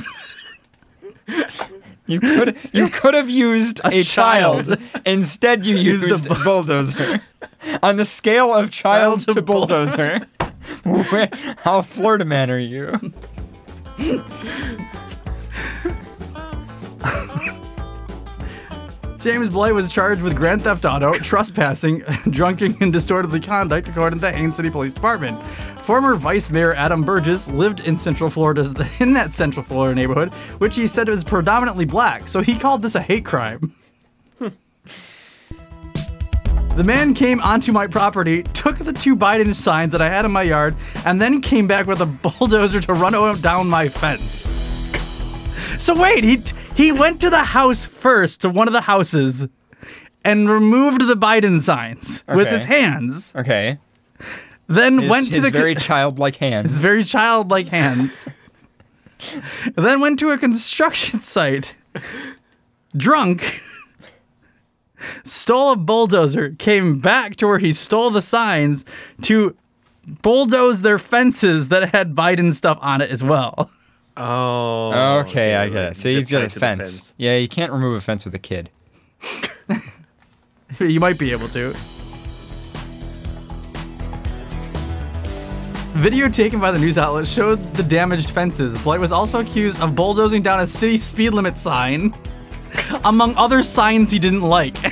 You 2.08 2.20
could 2.20 2.58
you 2.74 2.88
could 2.88 3.14
have 3.14 3.30
used 3.30 3.80
a, 3.86 4.02
child. 4.04 4.78
Instead, 5.06 5.66
you 5.66 5.78
used, 5.78 6.30
a 6.30 6.36
bulldozer. 6.36 7.22
On 7.84 7.96
the 7.96 8.06
scale 8.06 8.54
of 8.54 8.72
child, 8.72 9.22
to, 9.22 9.42
bulldozer, 9.42 10.20
where, 10.84 11.30
how 11.58 11.82
Florida 11.82 12.26
man 12.26 12.50
are 12.50 12.60
you? 12.60 13.14
James 19.20 19.52
Blay 19.52 19.72
was 19.72 19.88
charged 19.88 20.24
with 20.24 20.36
grand 20.36 20.64
theft 20.64 20.84
auto, 20.84 21.14
trespassing, 21.14 22.00
drunken, 22.32 22.76
and 22.82 22.92
disorderly 22.92 23.40
conduct, 23.40 23.88
according 23.88 24.18
to 24.18 24.26
the 24.26 24.32
Haines 24.32 24.56
City 24.56 24.72
Police 24.72 24.96
Department. 24.96 25.40
Former 25.92 26.16
Vice 26.16 26.50
Mayor 26.50 26.74
Adam 26.76 27.04
Burgess 27.04 27.50
lived 27.50 27.82
in 27.82 27.98
Central 27.98 28.30
Florida, 28.30 28.62
in 29.02 29.12
that 29.12 29.34
Central 29.34 29.62
Florida 29.62 29.94
neighborhood, 29.94 30.34
which 30.60 30.78
he 30.78 30.88
said 30.88 31.10
was 31.10 31.22
predominantly 31.22 31.84
black. 31.84 32.30
So 32.30 32.40
he 32.40 32.58
called 32.58 32.82
this 32.82 32.96
a 32.96 33.02
hate 33.02 33.26
crime. 33.26 33.74
The 36.78 36.86
man 36.86 37.14
came 37.14 37.42
onto 37.42 37.74
my 37.74 37.88
property, 37.88 38.44
took 38.44 38.78
the 38.78 38.94
two 38.94 39.18
Biden 39.18 39.54
signs 39.54 39.92
that 39.92 40.02
I 40.02 40.08
had 40.08 40.24
in 40.24 40.32
my 40.32 40.44
yard, 40.44 40.74
and 41.06 41.22
then 41.22 41.42
came 41.42 41.68
back 41.68 41.88
with 41.88 42.00
a 42.00 42.06
bulldozer 42.40 42.80
to 42.80 42.94
run 42.94 43.12
down 43.42 43.68
my 43.68 43.90
fence. 43.90 44.50
So 45.78 46.02
wait, 46.02 46.24
he 46.24 46.42
he 46.74 46.94
went 46.94 47.20
to 47.20 47.30
the 47.30 47.44
house 47.44 47.86
first, 47.86 48.40
to 48.42 48.50
one 48.50 48.70
of 48.70 48.74
the 48.74 48.80
houses, 48.80 49.46
and 50.24 50.50
removed 50.50 51.02
the 51.02 51.16
Biden 51.16 51.60
signs 51.60 52.24
with 52.30 52.48
his 52.48 52.64
hands. 52.64 53.34
Okay. 53.36 53.78
Then 54.72 55.00
His- 55.00 55.10
went 55.10 55.28
to 55.28 55.34
his 55.42 55.44
the 55.44 55.52
very 55.52 55.76
childlike 55.76 56.36
hands. 56.38 56.72
His 56.72 56.82
very 56.82 57.04
childlike 57.04 57.68
hands. 57.68 58.28
then 59.76 60.00
went 60.00 60.18
to 60.20 60.32
a 60.32 60.38
construction 60.38 61.20
site, 61.36 61.76
drunk, 62.96 63.44
stole 65.24 65.74
a 65.74 65.76
bulldozer, 65.76 66.56
came 66.58 67.00
back 67.00 67.36
to 67.38 67.48
where 67.48 67.60
he 67.60 67.74
stole 67.74 68.10
the 68.10 68.22
signs 68.22 68.84
to 69.24 69.56
bulldoze 70.24 70.82
their 70.82 70.98
fences 70.98 71.68
that 71.70 71.90
had 71.90 72.16
Biden 72.16 72.52
stuff 72.54 72.78
on 72.82 73.02
it 73.02 73.12
as 73.12 73.24
well. 73.24 73.70
Oh. 74.18 75.20
Okay, 75.26 75.56
I 75.56 75.70
get 75.70 75.84
it. 75.86 75.96
So 75.96 76.10
Zip 76.10 76.16
he's 76.20 76.30
got 76.32 76.44
a 76.44 76.50
fence. 76.50 76.60
fence. 76.60 77.14
Yeah, 77.18 77.38
you 77.38 77.48
can't 77.48 77.72
remove 77.72 77.96
a 77.96 78.02
fence 78.02 78.26
with 78.26 78.34
a 78.36 78.40
kid. 78.40 78.70
you 80.80 81.00
might 81.00 81.18
be 81.20 81.32
able 81.32 81.48
to. 81.50 81.74
Video 85.94 86.30
taken 86.30 86.60
by 86.60 86.72
the 86.72 86.80
news 86.80 86.98
outlet 86.98 87.28
showed 87.28 87.62
the 87.74 87.84
damaged 87.84 88.30
fences. 88.30 88.82
Blight 88.82 89.00
was 89.00 89.12
also 89.12 89.40
accused 89.42 89.82
of 89.82 89.96
bulldozing 89.96 90.42
down 90.42 90.62
a 90.62 90.68
city 90.68 90.98
speed 90.98 91.32
limit 91.32 91.58
sign, 91.58 92.14
among 93.04 93.36
other 93.36 93.62
signs 93.62 94.10
he 94.10 94.18
didn't 94.18 94.42
like. 94.42 94.78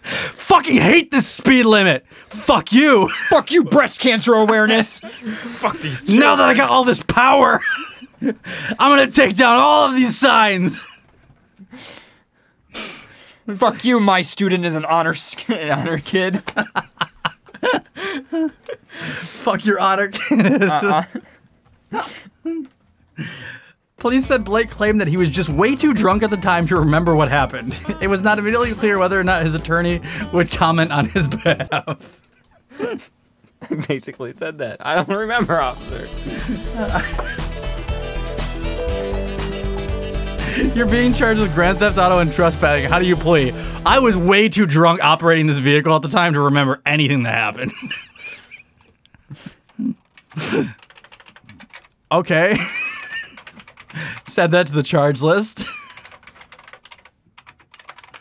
Fucking 0.00 0.76
hate 0.76 1.10
this 1.10 1.26
speed 1.26 1.64
limit. 1.64 2.06
Fuck 2.28 2.72
you. 2.72 3.08
Fuck 3.28 3.50
you, 3.52 3.64
breast 3.64 4.00
cancer 4.00 4.32
awareness. 4.34 5.00
Fuck 5.58 5.78
these. 5.80 6.16
Now 6.16 6.36
that 6.36 6.48
I 6.48 6.54
got 6.54 6.70
all 6.70 6.84
this 6.84 7.02
power, 7.02 7.60
I'm 8.22 8.34
gonna 8.78 9.10
take 9.10 9.36
down 9.36 9.56
all 9.56 9.90
of 9.90 9.96
these 9.96 10.16
signs. 10.16 11.02
Fuck 13.56 13.84
you, 13.84 14.00
my 14.00 14.22
student 14.22 14.64
is 14.64 14.74
an 14.74 14.84
honor 14.84 15.14
sk- 15.14 15.50
honor 15.50 15.98
kid. 15.98 16.42
Fuck 19.00 19.64
your 19.66 19.78
honor. 19.80 20.08
Kid 20.08 20.62
uh-uh. 20.62 21.04
Police 23.98 24.26
said 24.26 24.44
Blake 24.44 24.68
claimed 24.70 25.00
that 25.00 25.08
he 25.08 25.16
was 25.16 25.30
just 25.30 25.48
way 25.48 25.74
too 25.76 25.94
drunk 25.94 26.22
at 26.22 26.30
the 26.30 26.36
time 26.36 26.66
to 26.66 26.76
remember 26.76 27.14
what 27.16 27.28
happened. 27.28 27.80
It 28.00 28.08
was 28.08 28.22
not 28.22 28.38
immediately 28.38 28.74
clear 28.74 28.98
whether 28.98 29.18
or 29.18 29.24
not 29.24 29.42
his 29.42 29.54
attorney 29.54 30.00
would 30.32 30.50
comment 30.50 30.92
on 30.92 31.06
his 31.08 31.28
behalf. 31.42 32.20
Basically 33.88 34.34
said 34.34 34.58
that. 34.58 34.84
I 34.84 34.96
don't 34.96 35.08
remember, 35.08 35.58
officer. 35.60 36.06
You're 40.74 40.86
being 40.86 41.12
charged 41.12 41.40
with 41.40 41.52
grand 41.52 41.78
theft 41.80 41.98
auto 41.98 42.18
and 42.20 42.32
trespassing. 42.32 42.88
How 42.88 42.98
do 43.00 43.06
you 43.06 43.16
plead? 43.16 43.54
I 43.84 43.98
was 43.98 44.16
way 44.16 44.48
too 44.48 44.66
drunk 44.66 45.02
operating 45.02 45.46
this 45.46 45.58
vehicle 45.58 45.94
at 45.96 46.02
the 46.02 46.08
time 46.08 46.32
to 46.34 46.40
remember 46.40 46.80
anything 46.86 47.24
that 47.24 47.34
happened. 47.34 47.72
okay. 52.12 52.54
Just 54.26 54.38
add 54.38 54.52
that 54.52 54.68
to 54.68 54.72
the 54.72 54.82
charge 54.82 55.22
list. 55.22 55.66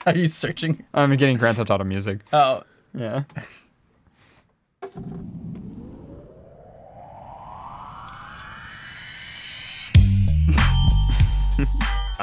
Are 0.06 0.16
you 0.18 0.28
searching? 0.28 0.84
I'm 0.94 1.16
getting 1.16 1.38
Grand 1.38 1.58
Theft 1.58 1.70
Auto 1.70 1.84
music. 1.84 2.22
Oh. 2.34 2.64
Yeah. 2.96 3.24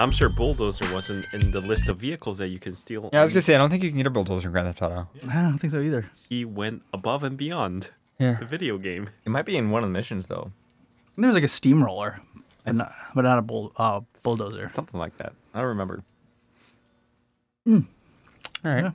I'm 0.01 0.11
sure 0.11 0.29
bulldozer 0.31 0.91
wasn't 0.93 1.27
in 1.35 1.51
the 1.51 1.61
list 1.61 1.89
of 1.89 1.99
vehicles 1.99 2.39
that 2.39 2.49
you 2.49 2.59
can 2.59 2.75
steal. 2.75 3.11
Yeah, 3.13 3.21
I 3.21 3.23
was 3.23 3.33
gonna 3.33 3.43
say 3.43 3.55
I 3.55 3.59
don't 3.59 3.69
think 3.71 3.83
you 3.83 3.91
can 3.91 3.99
get 3.99 4.07
a 4.07 4.11
bulldozer 4.11 4.49
in 4.49 4.53
Grand 4.53 4.67
Theft 4.67 4.81
Auto. 4.83 5.09
I 5.29 5.43
don't 5.43 5.59
think 5.59 5.73
so 5.73 5.81
either. 5.81 6.11
He 6.29 6.45
went 6.45 6.83
above 6.95 7.23
and 7.23 7.37
beyond 7.37 7.91
Yeah. 8.19 8.35
the 8.41 8.47
video 8.47 8.79
game. 8.79 9.11
It 9.25 9.29
might 9.31 9.45
be 9.45 9.57
in 9.57 9.71
one 9.71 9.83
of 9.83 9.89
the 9.89 9.93
missions 9.93 10.27
though. 10.27 10.53
There 11.19 11.27
was 11.29 11.35
like 11.35 11.45
a 11.45 11.49
steamroller, 11.49 12.21
but 12.65 12.75
not, 12.77 12.93
but 13.15 13.23
not 13.23 13.39
a 13.39 13.43
bull, 13.43 13.73
uh, 13.77 14.01
bulldozer. 14.25 14.71
Something 14.71 14.99
like 14.99 15.17
that. 15.19 15.35
I 15.53 15.59
don't 15.59 15.69
remember. 15.69 16.03
All 17.69 17.83
right. 18.65 18.93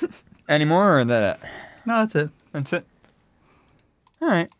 Any 0.48 0.64
more 0.64 1.00
or 1.00 1.04
that? 1.04 1.40
No, 1.84 1.98
that's 1.98 2.14
it. 2.14 2.30
That's 2.52 2.72
it. 2.72 2.86
All 4.22 4.28
right. 4.28 4.50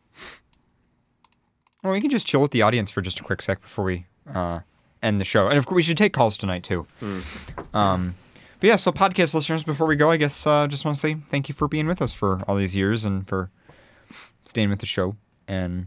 Well, 1.82 1.93
we 1.95 2.01
can 2.03 2.11
just 2.11 2.27
chill 2.27 2.41
with 2.43 2.51
the 2.51 2.61
audience 2.62 2.91
for 2.91 3.01
just 3.01 3.20
a 3.20 3.23
quick 3.23 3.41
sec 3.43 3.61
before 3.62 3.85
we 3.86 4.07
uh, 4.32 4.61
end 5.05 5.19
the 5.19 5.25
show, 5.25 5.49
and 5.49 5.59
of 5.59 5.67
course 5.67 5.77
we 5.77 5.83
should 5.83 5.97
take 5.97 6.13
calls 6.13 6.37
tonight 6.37 6.65
too. 6.65 6.87
Um, 7.73 8.15
but 8.61 8.67
yeah, 8.69 8.77
so 8.77 8.91
podcast 8.93 9.35
listeners, 9.35 9.63
before 9.63 9.87
we 9.87 9.97
go, 9.97 10.11
I 10.11 10.17
guess 10.17 10.47
uh, 10.47 10.67
just 10.67 10.85
want 10.85 10.97
to 10.97 11.01
say 11.01 11.15
thank 11.29 11.49
you 11.49 11.55
for 11.55 11.69
being 11.69 11.87
with 11.87 12.01
us 12.01 12.13
for 12.13 12.43
all 12.49 12.57
these 12.57 12.75
years 12.75 13.05
and 13.05 13.27
for 13.29 13.51
staying 14.45 14.71
with 14.71 14.79
the 14.81 14.87
show 14.87 15.17
and 15.49 15.87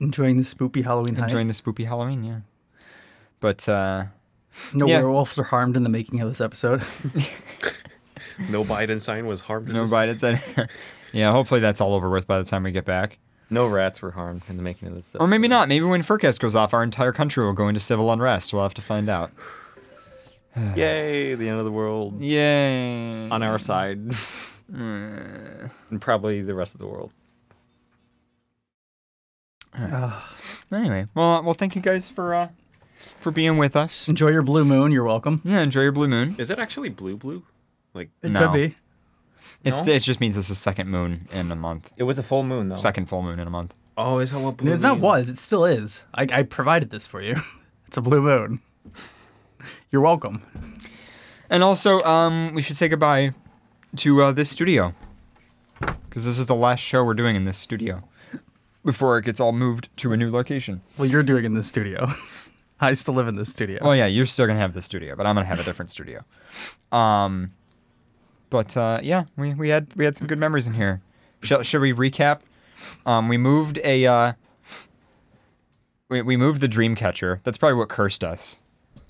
Enjoying 0.00 0.36
the 0.38 0.42
spoopy 0.44 0.82
Halloween 0.84 1.14
hype. 1.16 1.24
enjoying 1.24 1.46
the 1.48 1.52
spoopy 1.54 1.86
Halloween. 1.86 2.22
Yeah. 2.24 2.40
But 3.40 3.68
uh, 3.68 4.04
No 4.74 4.86
yeah. 4.86 4.98
werewolves 5.00 5.38
are 5.38 5.42
harmed 5.44 5.76
in 5.76 5.82
the 5.82 5.88
making 5.90 6.20
of 6.20 6.28
this 6.28 6.40
episode. 6.40 6.82
No 8.48 8.64
Biden 8.64 9.00
sign 9.00 9.26
was 9.26 9.42
harmed. 9.42 9.68
in 9.68 9.74
no 9.74 9.82
this. 9.82 9.92
Biden 9.92 10.18
sign. 10.18 10.68
yeah, 11.12 11.30
hopefully 11.32 11.60
that's 11.60 11.80
all 11.80 11.94
over 11.94 12.08
with 12.08 12.26
by 12.26 12.38
the 12.38 12.44
time 12.44 12.62
we 12.62 12.72
get 12.72 12.84
back. 12.86 13.18
No 13.50 13.66
rats 13.66 14.00
were 14.00 14.12
harmed 14.12 14.42
in 14.48 14.56
the 14.56 14.62
making 14.62 14.88
of 14.88 14.94
this. 14.94 15.14
Or 15.18 15.26
maybe 15.26 15.48
not. 15.48 15.68
Maybe 15.68 15.84
when 15.84 16.02
Furcast 16.02 16.38
goes 16.38 16.54
off, 16.54 16.72
our 16.72 16.82
entire 16.84 17.12
country 17.12 17.44
will 17.44 17.52
go 17.52 17.66
into 17.68 17.80
civil 17.80 18.12
unrest. 18.12 18.52
We'll 18.52 18.62
have 18.62 18.74
to 18.74 18.82
find 18.82 19.08
out. 19.08 19.32
Yay, 20.76 21.34
the 21.34 21.48
end 21.48 21.58
of 21.58 21.64
the 21.64 21.72
world. 21.72 22.20
Yay. 22.20 23.28
On 23.28 23.42
our 23.42 23.58
side. 23.58 24.12
And 24.72 26.00
probably 26.00 26.42
the 26.42 26.54
rest 26.54 26.76
of 26.76 26.78
the 26.78 26.86
world. 26.86 27.12
anyway, 30.72 31.06
well, 31.14 31.34
uh, 31.38 31.42
well, 31.42 31.54
thank 31.54 31.74
you 31.74 31.82
guys 31.82 32.08
for 32.08 32.34
uh, 32.34 32.48
for 33.18 33.30
being 33.32 33.56
with 33.56 33.74
us. 33.76 34.08
Enjoy 34.08 34.28
your 34.28 34.42
blue 34.42 34.64
moon. 34.64 34.92
You're 34.92 35.04
welcome. 35.04 35.40
Yeah, 35.44 35.60
enjoy 35.60 35.82
your 35.82 35.92
blue 35.92 36.08
moon. 36.08 36.34
Is 36.38 36.50
it 36.50 36.58
actually 36.58 36.88
blue 36.90 37.16
blue? 37.16 37.42
Like 37.94 38.10
It 38.22 38.30
No. 38.30 38.40
could 38.40 38.52
be. 38.54 38.76
It's 39.64 39.86
No? 39.86 39.92
it 39.92 40.00
just 40.00 40.20
means 40.20 40.36
it's 40.36 40.48
the 40.48 40.54
second 40.54 40.88
moon 40.88 41.26
in 41.32 41.50
a 41.50 41.56
month. 41.56 41.92
It 41.96 42.04
was 42.04 42.18
a 42.18 42.22
full 42.22 42.42
moon 42.42 42.68
though. 42.68 42.76
Second 42.76 43.08
full 43.08 43.22
moon 43.22 43.38
in 43.38 43.46
a 43.46 43.50
month. 43.50 43.74
Oh, 43.96 44.18
is 44.18 44.30
that 44.32 44.40
what 44.40 44.56
blue? 44.56 44.66
Moon? 44.66 44.74
It's 44.74 44.82
not 44.82 44.94
means? 44.94 45.02
was. 45.02 45.28
It 45.28 45.38
still 45.38 45.64
is. 45.64 46.04
I, 46.14 46.26
I 46.32 46.42
provided 46.42 46.90
this 46.90 47.06
for 47.06 47.20
you. 47.20 47.36
it's 47.86 47.96
a 47.96 48.00
blue 48.02 48.22
moon. 48.22 48.60
You're 49.90 50.02
welcome. 50.02 50.42
And 51.50 51.62
also, 51.62 52.00
um, 52.02 52.52
we 52.54 52.62
should 52.62 52.76
say 52.76 52.88
goodbye 52.88 53.32
to 53.96 54.22
uh, 54.22 54.32
this 54.32 54.48
studio 54.48 54.94
because 56.08 56.24
this 56.24 56.38
is 56.38 56.46
the 56.46 56.54
last 56.54 56.80
show 56.80 57.04
we're 57.04 57.14
doing 57.14 57.36
in 57.36 57.44
this 57.44 57.58
studio 57.58 58.04
before 58.84 59.18
it 59.18 59.24
gets 59.24 59.40
all 59.40 59.52
moved 59.52 59.94
to 59.98 60.12
a 60.12 60.16
new 60.16 60.30
location. 60.30 60.80
Well, 60.96 61.08
you're 61.08 61.22
doing 61.22 61.44
in 61.44 61.54
this 61.54 61.68
studio. 61.68 62.08
I 62.80 62.94
still 62.94 63.14
live 63.14 63.28
in 63.28 63.36
this 63.36 63.50
studio. 63.50 63.78
Well, 63.82 63.94
yeah, 63.94 64.06
you're 64.06 64.26
still 64.26 64.46
gonna 64.46 64.58
have 64.58 64.72
the 64.72 64.82
studio, 64.82 65.14
but 65.14 65.26
I'm 65.26 65.34
gonna 65.34 65.46
have 65.46 65.60
a 65.60 65.64
different 65.64 65.90
studio. 65.90 66.24
Um, 66.92 67.52
but 68.50 68.76
uh, 68.76 69.00
yeah, 69.02 69.24
we, 69.36 69.54
we 69.54 69.68
had 69.70 69.88
we 69.96 70.04
had 70.04 70.16
some 70.16 70.26
good 70.26 70.38
memories 70.38 70.66
in 70.66 70.74
here. 70.74 71.00
Shall, 71.42 71.62
should 71.62 71.80
we 71.80 71.92
recap? 71.92 72.40
Um, 73.06 73.28
we 73.28 73.36
moved 73.36 73.78
a 73.84 74.06
uh, 74.06 74.32
we, 76.08 76.22
we 76.22 76.36
moved 76.36 76.60
the 76.60 76.68
dream 76.68 76.94
catcher. 76.96 77.40
That's 77.44 77.58
probably 77.58 77.76
what 77.78 77.88
cursed 77.88 78.24
us. 78.24 78.60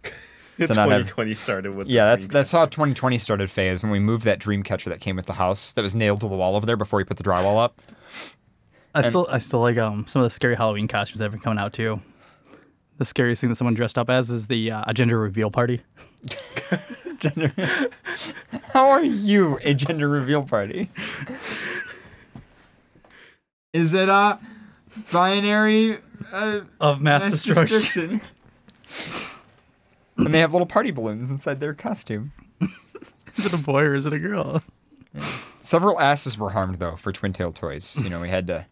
to 0.05 0.67
not 0.75 0.89
have- 0.91 1.01
2020 1.07 1.35
started 1.35 1.75
with. 1.75 1.87
the 1.87 1.93
yeah, 1.95 2.05
that's 2.07 2.27
that's 2.29 2.53
how 2.53 2.67
2020 2.67 3.17
started. 3.19 3.51
Phase 3.51 3.83
when 3.83 3.91
we 3.91 3.99
moved 3.99 4.25
that 4.25 4.39
dream 4.39 4.62
catcher 4.62 4.91
that 4.91 5.01
came 5.01 5.17
with 5.17 5.27
the 5.27 5.33
house 5.35 5.73
that 5.73 5.83
was 5.83 5.95
nailed 5.95 6.21
to 6.21 6.29
the 6.29 6.37
wall 6.37 6.55
over 6.57 6.67
there 6.67 6.77
before 6.77 6.99
we 6.99 7.05
put 7.05 7.17
the 7.17 7.25
drywall 7.25 7.59
up. 7.62 7.81
I 8.95 9.01
And- 9.01 9.07
still 9.07 9.27
I 9.31 9.39
still 9.39 9.61
like 9.61 9.79
um 9.79 10.07
some 10.09 10.21
of 10.21 10.27
the 10.27 10.31
scary 10.31 10.55
Halloween 10.57 10.89
costumes 10.89 11.19
that 11.19 11.25
have 11.25 11.33
been 11.33 11.41
coming 11.41 11.59
out 11.59 11.73
too. 11.73 12.01
The 12.99 13.05
scariest 13.07 13.41
thing 13.41 13.49
that 13.49 13.57
someone 13.57 13.73
dressed 13.73 13.97
up 13.97 14.11
as 14.11 14.31
is 14.31 14.49
the 14.49 14.73
uh, 14.73 14.93
gender 14.93 15.19
reveal 15.19 15.51
party. 15.51 15.81
gender. 17.21 17.53
How 18.73 18.91
are 18.91 19.03
you 19.05 19.59
a 19.63 19.75
gender 19.75 20.09
reveal 20.09 20.43
party? 20.43 20.89
Is 23.73 23.94
it 23.94 24.09
a 24.09 24.39
binary 25.12 25.99
uh, 26.33 26.61
Of 26.81 27.01
mass 27.01 27.31
destruction. 27.44 28.20
and 30.19 30.35
they 30.35 30.41
have 30.41 30.53
little 30.53 30.67
party 30.67 30.91
balloons 30.91 31.31
inside 31.31 31.61
their 31.61 31.75
costume. 31.75 32.33
Is 33.36 33.47
it 33.47 33.53
a 33.53 33.59
boy 33.59 33.83
or 33.85 33.94
is 33.94 34.05
it 34.07 34.12
a 34.12 34.19
girl? 34.19 34.61
Several 35.61 35.99
asses 36.01 36.36
were 36.36 36.51
harmed 36.51 36.78
though 36.81 36.97
for 36.97 37.11
Twin 37.12 37.33
Tail 37.33 37.53
toys. 37.53 37.97
You 38.03 38.11
know, 38.11 38.20
we 38.20 38.28
had 38.28 38.47
to. 38.49 38.67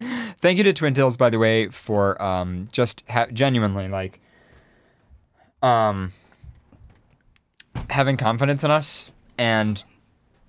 Thank 0.38 0.58
you 0.58 0.64
to 0.64 0.72
Twin 0.74 0.92
Tails, 0.94 1.16
by 1.16 1.30
the 1.30 1.38
way, 1.38 1.68
for 1.70 2.20
um, 2.22 2.68
just 2.70 3.04
ha- 3.08 3.26
genuinely 3.32 3.88
like 3.88 4.20
um, 5.62 6.12
having 7.90 8.16
confidence 8.16 8.64
in 8.64 8.70
us 8.70 9.10
and 9.38 9.82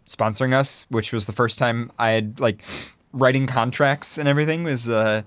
sponsoring 0.06 0.54
us, 0.54 0.86
which 0.90 1.12
was 1.12 1.26
the 1.26 1.34
first 1.34 1.60
time 1.60 1.92
I 2.00 2.10
had 2.10 2.40
like 2.40 2.64
writing 3.14 3.48
contracts 3.48 4.18
and 4.18 4.28
everything 4.28 4.64
was 4.64 4.88
uh, 4.88 5.24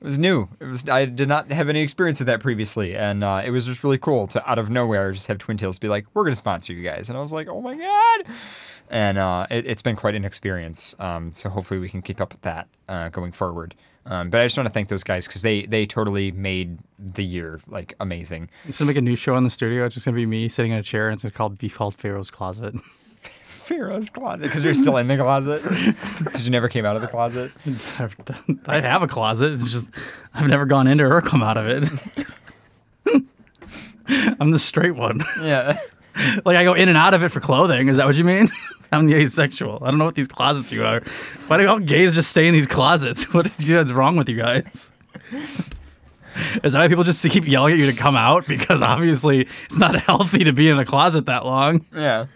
it 0.00 0.04
was 0.04 0.18
new. 0.18 0.48
It 0.58 0.64
was 0.64 0.88
I 0.88 1.04
did 1.04 1.28
not 1.28 1.50
have 1.50 1.68
any 1.68 1.80
experience 1.80 2.18
with 2.18 2.26
that 2.26 2.40
previously, 2.40 2.96
and 2.96 3.22
uh, 3.22 3.42
it 3.44 3.50
was 3.50 3.66
just 3.66 3.84
really 3.84 3.98
cool 3.98 4.26
to 4.28 4.50
out 4.50 4.58
of 4.58 4.68
nowhere 4.68 5.12
just 5.12 5.28
have 5.28 5.38
Twin 5.38 5.56
Tails 5.56 5.78
be 5.78 5.88
like, 5.88 6.06
"We're 6.12 6.24
gonna 6.24 6.34
sponsor 6.34 6.72
you 6.72 6.82
guys," 6.82 7.08
and 7.08 7.16
I 7.16 7.22
was 7.22 7.32
like, 7.32 7.46
"Oh 7.48 7.60
my 7.60 7.76
god!" 7.76 8.34
And 8.90 9.16
uh, 9.16 9.46
it, 9.48 9.64
it's 9.66 9.80
been 9.80 9.94
quite 9.94 10.14
an 10.14 10.24
experience. 10.24 10.96
Um, 10.98 11.32
so 11.32 11.48
hopefully 11.48 11.78
we 11.78 11.88
can 11.88 12.02
keep 12.02 12.20
up 12.20 12.32
with 12.32 12.42
that 12.42 12.66
uh, 12.88 13.10
going 13.10 13.32
forward. 13.32 13.74
Um, 14.04 14.30
but 14.30 14.40
I 14.40 14.44
just 14.44 14.56
want 14.56 14.66
to 14.66 14.72
thank 14.72 14.88
those 14.88 15.04
guys 15.04 15.26
because 15.26 15.42
they 15.42 15.62
they 15.62 15.86
totally 15.86 16.32
made 16.32 16.78
the 16.98 17.24
year 17.24 17.60
like 17.68 17.94
amazing. 18.00 18.50
It's 18.66 18.78
gonna 18.78 18.88
make 18.88 18.96
a 18.96 19.00
new 19.00 19.16
show 19.16 19.36
in 19.36 19.44
the 19.44 19.50
studio. 19.50 19.84
It's 19.84 19.94
just 19.94 20.06
gonna 20.06 20.16
be 20.16 20.26
me 20.26 20.48
sitting 20.48 20.72
in 20.72 20.78
a 20.78 20.82
chair, 20.82 21.08
and 21.08 21.22
it's 21.22 21.36
called 21.36 21.58
be 21.58 21.68
called 21.68 21.94
Pharaoh's 21.94 22.30
Closet. 22.30 22.74
Pharaoh's 23.22 24.10
closet 24.10 24.42
because 24.42 24.64
you're 24.64 24.74
still 24.74 24.96
in 24.96 25.06
the 25.06 25.16
closet 25.16 25.62
because 26.24 26.44
you 26.44 26.50
never 26.50 26.68
came 26.68 26.84
out 26.84 26.96
of 26.96 27.02
the 27.02 27.06
closet. 27.08 27.52
I 28.66 28.80
have 28.80 29.02
a 29.02 29.06
closet. 29.06 29.52
It's 29.52 29.70
just 29.70 29.88
I've 30.34 30.48
never 30.48 30.66
gone 30.66 30.88
into 30.88 31.04
or 31.04 31.20
come 31.20 31.44
out 31.44 31.56
of 31.56 31.66
it. 31.68 32.34
I'm 34.40 34.50
the 34.50 34.58
straight 34.58 34.96
one. 34.96 35.20
Yeah. 35.40 35.78
like 36.44 36.56
I 36.56 36.64
go 36.64 36.74
in 36.74 36.88
and 36.88 36.98
out 36.98 37.14
of 37.14 37.22
it 37.22 37.28
for 37.28 37.38
clothing. 37.38 37.88
Is 37.88 37.98
that 37.98 38.06
what 38.06 38.16
you 38.16 38.24
mean? 38.24 38.48
I'm 38.92 39.06
the 39.06 39.14
asexual. 39.14 39.78
I 39.82 39.90
don't 39.90 39.98
know 39.98 40.04
what 40.04 40.14
these 40.14 40.28
closets 40.28 40.70
you 40.70 40.84
are. 40.84 41.00
Why 41.46 41.56
do 41.56 41.66
all 41.66 41.78
gays 41.78 42.14
just 42.14 42.30
stay 42.30 42.46
in 42.46 42.54
these 42.54 42.66
closets? 42.66 43.24
What 43.32 43.46
is 43.46 43.92
wrong 43.92 44.16
with 44.16 44.28
you 44.28 44.36
guys? 44.36 44.92
Is 46.64 46.72
that 46.72 46.80
why 46.80 46.88
people 46.88 47.04
just 47.04 47.28
keep 47.28 47.46
yelling 47.46 47.74
at 47.74 47.78
you 47.78 47.90
to 47.90 47.96
come 47.96 48.16
out? 48.16 48.46
Because 48.46 48.80
obviously 48.80 49.48
it's 49.64 49.78
not 49.78 49.96
healthy 50.00 50.44
to 50.44 50.52
be 50.52 50.68
in 50.68 50.78
a 50.78 50.84
closet 50.84 51.26
that 51.26 51.44
long. 51.44 51.84
Yeah. 51.94 52.26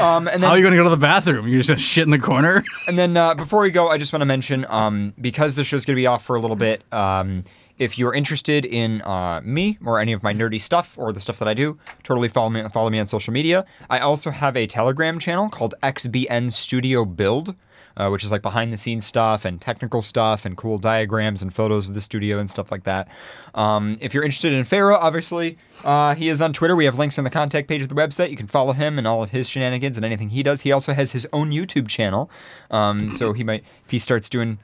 Um, 0.00 0.28
and 0.28 0.42
then, 0.42 0.42
How 0.42 0.50
are 0.50 0.56
you 0.56 0.62
going 0.62 0.72
to 0.72 0.78
go 0.78 0.84
to 0.84 0.90
the 0.90 0.96
bathroom? 0.96 1.48
You're 1.48 1.58
just 1.58 1.68
going 1.68 1.76
to 1.78 1.82
shit 1.82 2.04
in 2.04 2.10
the 2.10 2.18
corner? 2.18 2.62
And 2.86 2.98
then 2.98 3.16
uh, 3.16 3.34
before 3.34 3.62
we 3.62 3.70
go, 3.70 3.88
I 3.88 3.98
just 3.98 4.12
want 4.12 4.22
to 4.22 4.26
mention 4.26 4.64
um, 4.68 5.12
because 5.20 5.56
the 5.56 5.64
show's 5.64 5.84
going 5.84 5.96
to 5.96 6.00
be 6.00 6.06
off 6.06 6.24
for 6.24 6.36
a 6.36 6.40
little 6.40 6.56
bit. 6.56 6.82
Um, 6.92 7.44
if 7.82 7.98
you're 7.98 8.14
interested 8.14 8.64
in 8.64 9.02
uh, 9.02 9.40
me 9.42 9.76
or 9.84 9.98
any 9.98 10.12
of 10.12 10.22
my 10.22 10.32
nerdy 10.32 10.60
stuff 10.60 10.96
or 10.96 11.12
the 11.12 11.18
stuff 11.18 11.40
that 11.40 11.48
I 11.48 11.54
do, 11.54 11.78
totally 12.04 12.28
follow 12.28 12.48
me 12.48 12.62
follow 12.68 12.90
me 12.90 13.00
on 13.00 13.08
social 13.08 13.32
media. 13.32 13.66
I 13.90 13.98
also 13.98 14.30
have 14.30 14.56
a 14.56 14.68
Telegram 14.68 15.18
channel 15.18 15.48
called 15.48 15.74
XBN 15.82 16.52
Studio 16.52 17.04
Build. 17.04 17.56
Uh, 17.94 18.08
which 18.08 18.24
is 18.24 18.32
like 18.32 18.40
behind 18.40 18.72
the 18.72 18.76
scenes 18.78 19.04
stuff 19.04 19.44
and 19.44 19.60
technical 19.60 20.00
stuff 20.00 20.46
and 20.46 20.56
cool 20.56 20.78
diagrams 20.78 21.42
and 21.42 21.54
photos 21.54 21.86
of 21.86 21.92
the 21.92 22.00
studio 22.00 22.38
and 22.38 22.48
stuff 22.48 22.72
like 22.72 22.84
that. 22.84 23.06
Um, 23.54 23.98
if 24.00 24.14
you're 24.14 24.22
interested 24.22 24.54
in 24.54 24.64
Pharaoh, 24.64 24.96
obviously, 24.96 25.58
uh, 25.84 26.14
he 26.14 26.30
is 26.30 26.40
on 26.40 26.54
Twitter. 26.54 26.74
We 26.74 26.86
have 26.86 26.96
links 26.96 27.18
in 27.18 27.24
the 27.24 27.28
contact 27.28 27.68
page 27.68 27.82
of 27.82 27.90
the 27.90 27.94
website. 27.94 28.30
You 28.30 28.36
can 28.38 28.46
follow 28.46 28.72
him 28.72 28.96
and 28.96 29.06
all 29.06 29.22
of 29.22 29.28
his 29.28 29.46
shenanigans 29.46 29.98
and 29.98 30.06
anything 30.06 30.30
he 30.30 30.42
does. 30.42 30.62
He 30.62 30.72
also 30.72 30.94
has 30.94 31.12
his 31.12 31.26
own 31.34 31.50
YouTube 31.50 31.86
channel. 31.86 32.30
Um, 32.70 33.10
so 33.10 33.34
he 33.34 33.44
might, 33.44 33.62
if 33.84 33.90
he 33.90 33.98
starts 33.98 34.30
doing. 34.30 34.58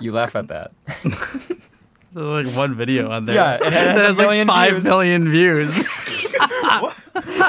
You 0.00 0.10
laugh 0.10 0.34
at 0.34 0.48
that. 0.48 0.72
There's 2.14 2.46
like 2.46 2.56
one 2.56 2.74
video 2.74 3.10
on 3.10 3.26
there. 3.26 3.34
Yeah, 3.36 3.54
it 3.56 3.62
has 3.64 3.72
that 3.72 3.96
has 3.96 4.18
like 4.18 4.26
million 4.26 4.46
five 4.48 4.70
views. 4.72 4.84
million 4.84 5.28
views. 5.30 5.84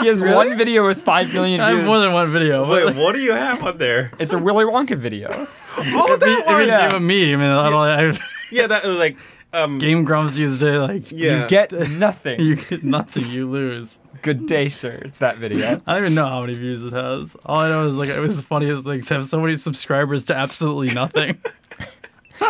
He 0.01 0.07
has 0.07 0.21
one 0.21 0.57
video 0.57 0.85
with 0.85 1.01
5 1.01 1.33
million 1.33 1.59
views. 1.61 1.67
I 1.69 1.75
have 1.77 1.85
more 1.85 1.99
than 1.99 2.11
one 2.13 2.29
video. 2.31 2.69
Wait, 2.69 2.95
what 2.97 3.13
do 3.15 3.21
you 3.21 3.31
have 3.31 3.63
on 3.63 3.77
there? 3.77 4.11
It's 4.19 4.33
a 4.33 4.37
Willy 4.37 4.65
Wonka 4.65 4.97
video. 4.97 5.29
Oh, 5.77 6.17
that 6.17 6.27
It 6.29 6.45
one. 6.45 6.57
became 6.59 6.67
yeah. 6.67 6.95
a 6.95 7.37
meme. 7.37 7.41
I 7.57 7.69
don't, 7.69 7.79
I, 8.15 8.19
Yeah, 8.51 8.67
that 8.67 8.85
like 8.85 9.17
um. 9.53 9.79
Game 9.79 10.03
Grumps 10.03 10.37
used 10.37 10.61
it. 10.61 10.77
Like 10.79 11.11
Yeah. 11.11 11.43
You 11.43 11.47
get 11.47 11.71
nothing. 11.89 12.39
you 12.41 12.55
get 12.57 12.83
nothing, 12.83 13.25
you 13.27 13.49
lose. 13.49 13.97
Good 14.21 14.45
day, 14.45 14.69
sir. 14.69 15.01
It's 15.03 15.17
that 15.19 15.37
video. 15.37 15.81
I 15.87 15.93
don't 15.93 16.03
even 16.03 16.15
know 16.15 16.27
how 16.27 16.41
many 16.41 16.53
views 16.55 16.83
it 16.83 16.93
has. 16.93 17.35
All 17.45 17.57
I 17.59 17.69
know 17.69 17.87
is 17.87 17.97
like 17.97 18.09
it 18.09 18.19
was 18.19 18.37
the 18.37 18.43
funniest 18.43 18.83
things. 18.83 19.09
Have 19.09 19.25
so 19.25 19.39
many 19.39 19.55
subscribers 19.55 20.25
to 20.25 20.35
absolutely 20.35 20.93
nothing. 20.93 21.39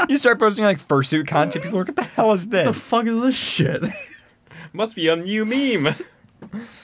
You 0.09 0.17
start 0.17 0.39
posting 0.39 0.63
like 0.63 0.85
fursuit 0.85 1.27
content. 1.27 1.63
People 1.63 1.79
are 1.79 1.85
like, 1.85 1.89
what 1.89 1.95
the 1.95 2.03
hell 2.03 2.33
is 2.33 2.47
this? 2.49 2.65
the 2.65 2.73
fuck 2.73 3.05
is 3.05 3.19
this 3.21 3.35
shit? 3.35 3.83
Must 4.73 4.95
be 4.95 5.07
a 5.07 5.15
new 5.15 5.45
meme. 5.45 5.95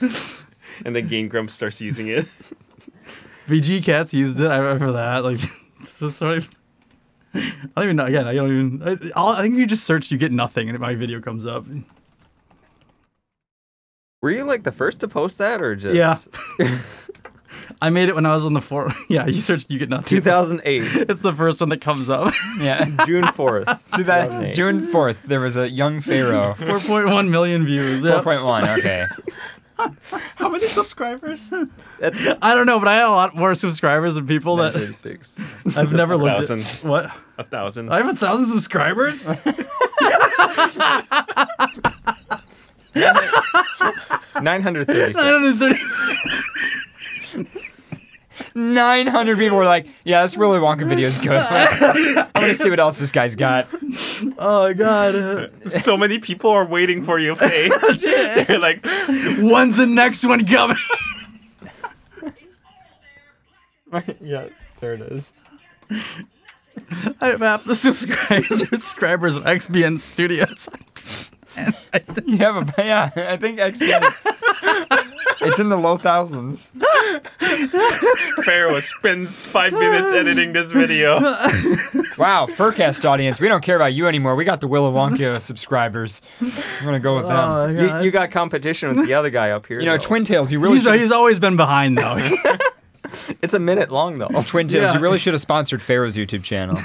and 0.84 0.96
then 0.96 1.08
Game 1.08 1.28
Grumps 1.28 1.54
starts 1.54 1.80
using 1.80 2.08
it. 2.08 2.26
VG 3.46 3.82
Cats 3.82 4.14
used 4.14 4.38
it. 4.40 4.50
I 4.50 4.58
remember 4.58 4.92
that. 4.92 5.24
Like, 5.24 5.40
so 5.88 6.08
sort 6.10 6.38
of. 6.38 6.48
I 7.34 7.40
don't 7.76 7.84
even 7.84 7.96
know. 7.96 8.06
Again, 8.06 8.26
I 8.26 8.34
don't 8.34 8.48
even. 8.50 8.82
I, 8.82 9.10
all, 9.14 9.32
I 9.32 9.42
think 9.42 9.54
if 9.54 9.60
you 9.60 9.66
just 9.66 9.84
search, 9.84 10.10
you 10.10 10.18
get 10.18 10.32
nothing, 10.32 10.68
and 10.68 10.78
my 10.78 10.94
video 10.94 11.20
comes 11.20 11.46
up. 11.46 11.66
Were 14.22 14.30
you 14.30 14.44
like 14.44 14.62
the 14.64 14.72
first 14.72 15.00
to 15.00 15.08
post 15.08 15.38
that 15.38 15.62
or 15.62 15.74
just 15.74 15.94
Yeah. 15.94 16.18
I 17.82 17.88
made 17.90 18.08
it 18.08 18.14
when 18.14 18.26
I 18.26 18.34
was 18.34 18.44
on 18.44 18.52
the 18.52 18.60
forum. 18.60 18.92
Yeah, 19.08 19.26
you 19.26 19.40
search, 19.40 19.64
you 19.68 19.78
get 19.78 19.88
nothing. 19.88 20.18
2008, 20.18 20.82
It's 21.08 21.20
the 21.20 21.32
first 21.32 21.60
one 21.60 21.70
that 21.70 21.80
comes 21.80 22.08
up. 22.10 22.32
Yeah. 22.60 22.84
June 23.06 23.24
4th. 23.24 23.78
To 23.96 24.04
that 24.04 24.54
June 24.54 24.86
4th, 24.86 25.22
there 25.22 25.40
was 25.40 25.56
a 25.56 25.68
young 25.70 26.00
Pharaoh. 26.00 26.54
4.1 26.58 27.28
million 27.30 27.64
views. 27.64 28.04
Yeah. 28.04 28.20
4.1, 28.22 28.78
okay. 28.78 29.06
How 30.36 30.50
many 30.50 30.66
subscribers? 30.66 31.50
That's 31.98 32.28
I 32.42 32.54
don't 32.54 32.66
know, 32.66 32.78
but 32.78 32.88
I 32.88 32.96
had 32.96 33.06
a 33.06 33.10
lot 33.10 33.34
more 33.34 33.54
subscribers 33.54 34.14
than 34.16 34.26
people 34.26 34.56
that 34.56 34.74
36. 34.74 35.38
I've 35.74 35.94
never 35.94 36.18
looked 36.18 36.36
thousand. 36.36 36.60
at. 36.60 36.84
What? 36.84 37.10
A 37.38 37.44
thousand. 37.44 37.90
I 37.90 37.96
have 37.96 38.08
a 38.10 38.14
thousand 38.14 38.46
subscribers. 38.48 39.26
936. 44.42 45.16
930. 45.16 45.76
900 48.60 49.38
people 49.38 49.56
were 49.56 49.64
like, 49.64 49.86
yeah, 50.04 50.22
this 50.22 50.36
Willy 50.36 50.58
Wonka 50.58 50.86
video 50.86 51.08
is 51.08 51.18
good. 51.18 51.30
I'm 51.32 52.28
going 52.34 52.48
to 52.48 52.54
see 52.54 52.70
what 52.70 52.78
else 52.78 52.98
this 52.98 53.10
guy's 53.10 53.34
got. 53.34 53.68
Oh 54.38 54.68
my 54.68 54.72
god. 54.72 55.50
so 55.70 55.96
many 55.96 56.18
people 56.18 56.50
are 56.50 56.64
waiting 56.64 57.02
for 57.02 57.18
you, 57.18 57.34
Faye. 57.34 57.68
They're 58.44 58.58
like, 58.58 58.84
When's 58.84 59.76
the 59.76 59.86
next 59.86 60.24
one 60.24 60.44
coming? 60.44 60.76
yeah, 64.20 64.48
there 64.80 64.94
it 64.94 65.00
is. 65.00 65.32
I 67.20 67.28
have 67.28 67.40
half 67.40 67.64
the 67.64 67.74
subscribers, 67.74 68.68
subscribers 68.68 69.36
of 69.36 69.44
XBN 69.44 69.98
Studios. 69.98 70.68
You 72.26 72.38
have 72.38 72.56
a, 72.56 72.84
yeah, 72.84 73.10
I 73.16 73.36
think 73.36 73.58
XBN. 73.58 74.02
it's 75.48 75.58
in 75.58 75.68
the 75.68 75.76
low 75.76 75.96
thousands. 75.96 76.72
Pharaoh 78.44 78.80
spends 78.80 79.44
five 79.46 79.72
minutes 79.72 80.12
editing 80.12 80.52
this 80.52 80.70
video. 80.70 81.18
Wow, 82.18 82.46
Furcast 82.46 83.08
audience, 83.08 83.40
we 83.40 83.48
don't 83.48 83.62
care 83.62 83.76
about 83.76 83.94
you 83.94 84.06
anymore. 84.06 84.36
We 84.36 84.44
got 84.44 84.60
the 84.60 84.68
Willow 84.68 84.92
Wonka 84.92 85.40
subscribers. 85.40 86.20
We're 86.40 86.50
gonna 86.82 87.00
go 87.00 87.16
with 87.16 87.24
oh, 87.24 87.28
them. 87.28 87.38
Oh, 87.78 87.98
You, 87.98 88.04
you 88.04 88.10
got 88.10 88.30
competition 88.30 88.94
with 88.94 89.06
the 89.06 89.14
other 89.14 89.30
guy 89.30 89.52
up 89.52 89.64
here. 89.64 89.80
You 89.80 89.86
know, 89.86 89.92
though. 89.92 90.02
Twin 90.02 90.24
Tails, 90.24 90.52
you 90.52 90.60
really 90.60 90.80
He's, 90.80 90.90
he's 90.90 91.12
always 91.12 91.38
been 91.38 91.56
behind 91.56 91.96
though. 91.96 92.18
It's 93.42 93.54
a 93.54 93.58
minute 93.58 93.90
long 93.90 94.18
though. 94.18 94.28
Twin 94.46 94.68
Tails, 94.68 94.82
Yeah. 94.82 94.94
you 94.94 95.00
really 95.00 95.18
should 95.18 95.32
have 95.32 95.40
sponsored 95.40 95.82
Pharaoh's 95.82 96.16
YouTube 96.16 96.44
channel. 96.44 96.78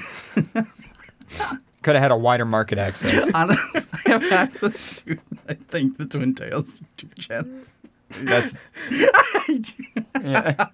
Could 1.86 1.94
have 1.94 2.02
had 2.02 2.12
a 2.12 2.18
wider 2.18 2.46
market 2.46 2.80
access. 2.80 3.30
Honestly, 3.36 3.82
I 4.08 4.10
have 4.10 4.24
access 4.32 5.00
to, 5.02 5.20
I 5.48 5.54
think, 5.54 6.00
the 6.00 6.08
Twin 6.08 6.34
Tails 6.34 6.82
YouTube 6.98 7.14
channel. 7.20 7.60
That's 8.10 8.58
yeah. 10.24 10.66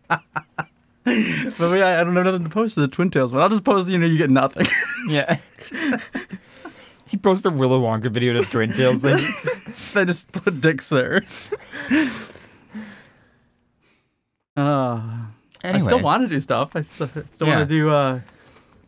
But 1.03 1.59
we, 1.59 1.81
I 1.81 1.99
I 1.99 2.03
don't 2.05 2.15
have 2.15 2.23
nothing 2.23 2.45
to 2.45 2.49
post 2.49 2.75
to 2.75 2.79
the 2.79 2.87
Twin 2.87 3.09
Tails, 3.09 3.33
one. 3.33 3.41
I'll 3.41 3.49
just 3.49 3.65
post, 3.65 3.89
you 3.89 3.97
know, 3.97 4.05
you 4.05 4.17
get 4.17 4.29
nothing. 4.29 4.65
yeah. 5.09 5.39
He 7.07 7.17
posted 7.17 7.51
a 7.51 7.55
Willow 7.57 7.81
Wonka 7.81 8.09
video 8.09 8.31
to 8.41 8.49
Twin 8.49 8.71
Tails. 8.71 9.01
Then 9.01 9.19
I 9.93 10.05
just 10.05 10.31
put 10.31 10.61
dicks 10.61 10.87
there. 10.87 11.23
Uh, 14.55 15.01
I 15.61 15.79
still 15.79 15.99
want 16.01 16.23
to 16.23 16.29
do 16.29 16.39
stuff. 16.39 16.73
I 16.77 16.83
still, 16.83 17.09
still 17.25 17.47
Yeah. 17.49 17.57
want 17.57 17.67
to 17.67 17.75
do. 17.75 17.89
Uh, 17.89 18.21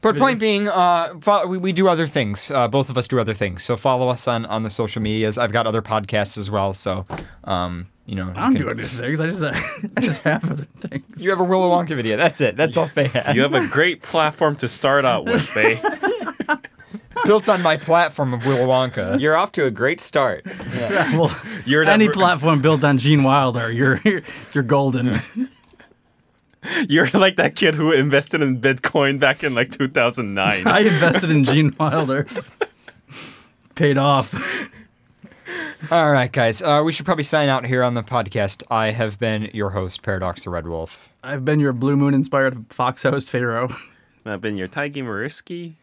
But 0.04 0.18
point 0.18 0.40
being, 0.40 0.68
uh, 0.68 1.16
fo- 1.22 1.48
we, 1.48 1.58
we 1.58 1.72
do 1.74 1.88
other 1.88 2.06
things. 2.08 2.52
Uh, 2.52 2.68
both 2.68 2.90
of 2.90 2.98
us 2.98 3.08
do 3.08 3.20
other 3.20 3.34
things. 3.34 3.64
So 3.64 3.76
follow 3.76 4.10
us 4.10 4.28
on, 4.28 4.46
on 4.46 4.62
the 4.64 4.70
social 4.70 5.02
medias. 5.02 5.38
I've 5.40 5.52
got 5.52 5.66
other 5.66 5.82
podcasts 5.82 6.38
as 6.38 6.52
well. 6.52 6.74
So, 6.74 7.06
um, 7.46 7.88
you 8.06 8.16
know, 8.16 8.32
I 8.36 8.42
don't 8.42 8.52
you 8.54 8.58
do 8.60 8.64
can- 8.66 8.80
other 8.80 8.84
things. 8.88 9.20
I 9.22 9.28
just, 9.30 9.44
I 9.98 10.02
just 10.02 10.22
have 10.24 10.44
other 10.52 10.66
things. 10.66 11.24
You 11.24 11.30
have 11.32 11.40
a 11.40 11.44
Willow 11.44 11.70
Wonka 11.72 11.96
video. 11.96 12.18
That's 12.18 12.42
it. 12.42 12.56
That's 12.58 12.76
all 12.78 12.88
Faye 12.88 13.08
has. 13.08 13.36
You 13.36 13.42
have 13.44 13.54
a 13.54 13.66
great 13.68 14.04
platform 14.04 14.56
to 14.58 14.68
start 14.68 15.06
out 15.06 15.26
with, 15.26 15.42
Faye. 15.42 15.82
built 17.26 17.48
on 17.48 17.62
my 17.62 17.78
platform 17.78 18.34
of 18.34 18.46
Willow 18.46 18.66
Wonka. 18.68 19.20
You're 19.22 19.38
off 19.38 19.54
to 19.54 19.66
a 19.66 19.72
great 19.72 20.02
start. 20.02 20.46
Yeah, 20.76 21.16
well, 21.18 21.36
You're 21.66 21.84
any 21.86 22.08
the- 22.08 22.14
platform 22.14 22.62
built 22.62 22.84
on 22.84 22.98
Gene 22.98 23.24
Wilder, 23.24 23.72
you're 23.72 24.02
you're, 24.04 24.22
you're 24.54 24.64
golden. 24.64 25.20
You're 26.90 27.08
like 27.14 27.36
that 27.38 27.56
kid 27.56 27.76
who 27.76 27.92
invested 27.92 28.42
in 28.42 28.60
Bitcoin 28.60 29.20
back 29.20 29.44
in 29.44 29.54
like 29.56 29.72
2009. 29.72 30.68
I 30.68 30.80
invested 30.82 31.30
in 31.30 31.44
Gene 31.44 31.76
Wilder. 31.80 32.28
Paid 33.76 33.98
off. 33.98 34.34
All 35.92 36.12
right, 36.12 36.32
guys. 36.32 36.62
Uh, 36.62 36.82
we 36.86 36.92
should 36.92 37.06
probably 37.06 37.24
sign 37.24 37.50
out 37.50 37.66
here 37.66 37.84
on 37.84 37.94
the 37.94 38.04
podcast. 38.04 38.64
I 38.72 38.92
have 38.92 39.20
been 39.20 39.50
your 39.54 39.72
host, 39.72 40.02
Paradox 40.02 40.44
the 40.44 40.50
Red 40.50 40.68
Wolf. 40.68 41.10
I've 41.24 41.44
been 41.44 41.60
your 41.60 41.74
Blue 41.74 41.98
Moon 41.98 42.14
inspired 42.14 42.66
Fox 42.72 43.04
host, 43.04 43.30
Pharaoh. 43.30 43.70
I've 44.26 44.42
been 44.42 44.56
your 44.58 44.68
Taigi 44.68 45.04
Mariski. 45.04 45.74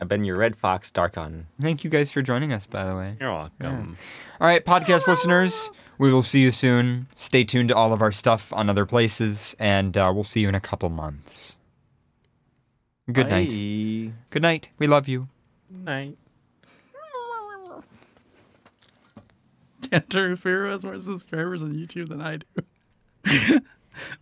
I've 0.00 0.08
been 0.08 0.24
your 0.24 0.36
Red 0.36 0.56
Fox 0.56 0.90
Darkon. 0.90 1.44
Thank 1.60 1.82
you 1.82 1.90
guys 1.90 2.12
for 2.12 2.22
joining 2.22 2.52
us, 2.52 2.66
by 2.66 2.84
the 2.84 2.94
way. 2.94 3.16
You're 3.20 3.32
welcome. 3.32 3.96
All 4.40 4.46
right, 4.46 4.64
podcast 4.64 5.08
listeners, 5.08 5.70
we 5.98 6.12
will 6.12 6.22
see 6.22 6.40
you 6.40 6.52
soon. 6.52 7.08
Stay 7.16 7.44
tuned 7.44 7.68
to 7.68 7.76
all 7.76 7.92
of 7.92 8.00
our 8.00 8.12
stuff 8.12 8.52
on 8.52 8.70
other 8.70 8.86
places, 8.86 9.54
and 9.58 9.96
uh, 9.96 10.10
we'll 10.14 10.24
see 10.24 10.40
you 10.40 10.48
in 10.48 10.54
a 10.54 10.60
couple 10.60 10.88
months. 10.88 11.56
Good 13.10 13.28
night. 13.28 13.50
Good 14.30 14.42
night. 14.42 14.68
We 14.78 14.86
love 14.86 15.08
you. 15.08 15.28
Night. 15.70 16.16
Tanner 20.10 20.36
Pharaoh 20.36 20.70
has 20.70 20.84
more 20.84 21.00
subscribers 21.00 21.62
on 21.62 21.74
YouTube 21.74 22.08
than 22.08 22.20
I 22.20 22.38
do. 23.24 23.60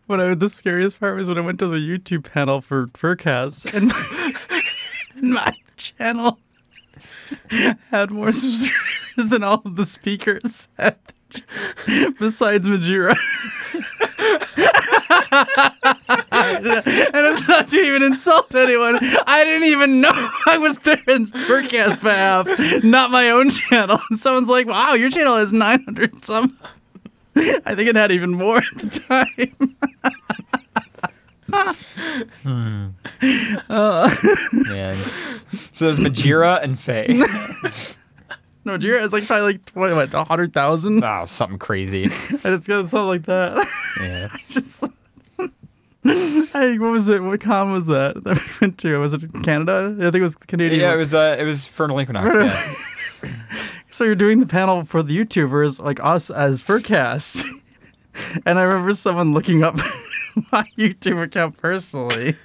But 0.06 0.20
I, 0.20 0.34
the 0.34 0.48
scariest 0.48 1.00
part 1.00 1.16
was 1.16 1.28
when 1.28 1.38
I 1.38 1.42
went 1.42 1.58
to 1.58 1.68
the 1.68 1.78
YouTube 1.78 2.30
panel 2.32 2.60
for 2.60 2.86
Furcast, 2.88 3.74
and 3.74 3.88
my, 3.88 4.32
and 5.16 5.34
my 5.34 5.52
channel 5.76 6.38
had 7.90 8.10
more 8.10 8.32
subscribers 8.32 9.28
than 9.28 9.42
all 9.42 9.62
of 9.64 9.76
the 9.76 9.84
speakers 9.84 10.68
had, 10.78 10.96
besides 12.18 12.66
Majira. 12.68 13.16
and 16.32 17.26
it's 17.26 17.48
not 17.48 17.68
to 17.68 17.76
even 17.76 18.02
insult 18.02 18.54
anyone. 18.54 18.98
I 19.26 19.44
didn't 19.44 19.68
even 19.68 20.00
know 20.00 20.10
I 20.46 20.58
was 20.58 20.78
there 20.78 21.02
in 21.08 21.24
Furcast 21.26 22.02
behalf, 22.02 22.84
not 22.84 23.10
my 23.10 23.30
own 23.30 23.50
channel. 23.50 23.98
And 24.10 24.18
someone's 24.18 24.48
like, 24.48 24.66
"Wow, 24.66 24.94
your 24.94 25.10
channel 25.10 25.36
has 25.36 25.52
900 25.52 26.24
some." 26.24 26.56
I 27.36 27.74
think 27.74 27.88
it 27.90 27.96
had 27.96 28.12
even 28.12 28.32
more 28.32 28.58
at 28.58 28.78
the 28.78 28.88
time. 29.08 29.76
Uh, 33.68 34.14
Man. 34.70 34.96
So 35.72 35.84
there's 35.84 35.98
Majira 35.98 36.62
and 36.62 36.78
Faye. 36.78 37.20
no, 38.66 38.76
Jira 38.76 39.00
is 39.00 39.12
like 39.12 39.26
probably 39.26 39.52
like 39.52 39.70
what, 39.70 39.94
what 39.94 40.12
100,000? 40.12 41.02
Oh, 41.04 41.24
something 41.26 41.58
crazy. 41.58 42.02
And 42.44 42.54
it's 42.54 42.66
got 42.66 42.88
something 42.88 43.06
like 43.06 43.22
that. 43.24 43.66
Yeah. 44.02 44.28
Just. 44.50 44.84
Hey, 46.04 46.78
what 46.78 46.92
was 46.92 47.08
it? 47.08 47.20
What 47.20 47.40
con 47.40 47.72
was 47.72 47.86
that 47.86 48.22
that 48.22 48.36
we 48.36 48.66
went 48.66 48.78
to? 48.78 48.98
Was 48.98 49.12
it 49.14 49.24
Canada? 49.42 49.92
I 49.98 50.02
think 50.02 50.16
it 50.16 50.22
was 50.22 50.36
Canadian. 50.36 50.80
Yeah, 50.80 50.94
it 50.94 50.98
was 50.98 51.12
uh, 51.12 51.36
it 51.36 51.42
was 51.42 51.64
Furnal 51.64 52.00
Equinox. 52.00 52.32
Yeah. 53.24 53.32
So 53.90 54.04
you're 54.04 54.14
doing 54.14 54.38
the 54.38 54.46
panel 54.46 54.84
for 54.84 55.02
the 55.02 55.16
YouTubers 55.16 55.82
like 55.82 55.98
us 56.04 56.30
as 56.30 56.62
Furcast. 56.62 57.44
and 58.46 58.58
I 58.58 58.62
remember 58.62 58.92
someone 58.92 59.32
looking 59.32 59.64
up 59.64 59.74
my 60.52 60.62
YouTube 60.78 61.20
account 61.20 61.56
personally. 61.56 62.36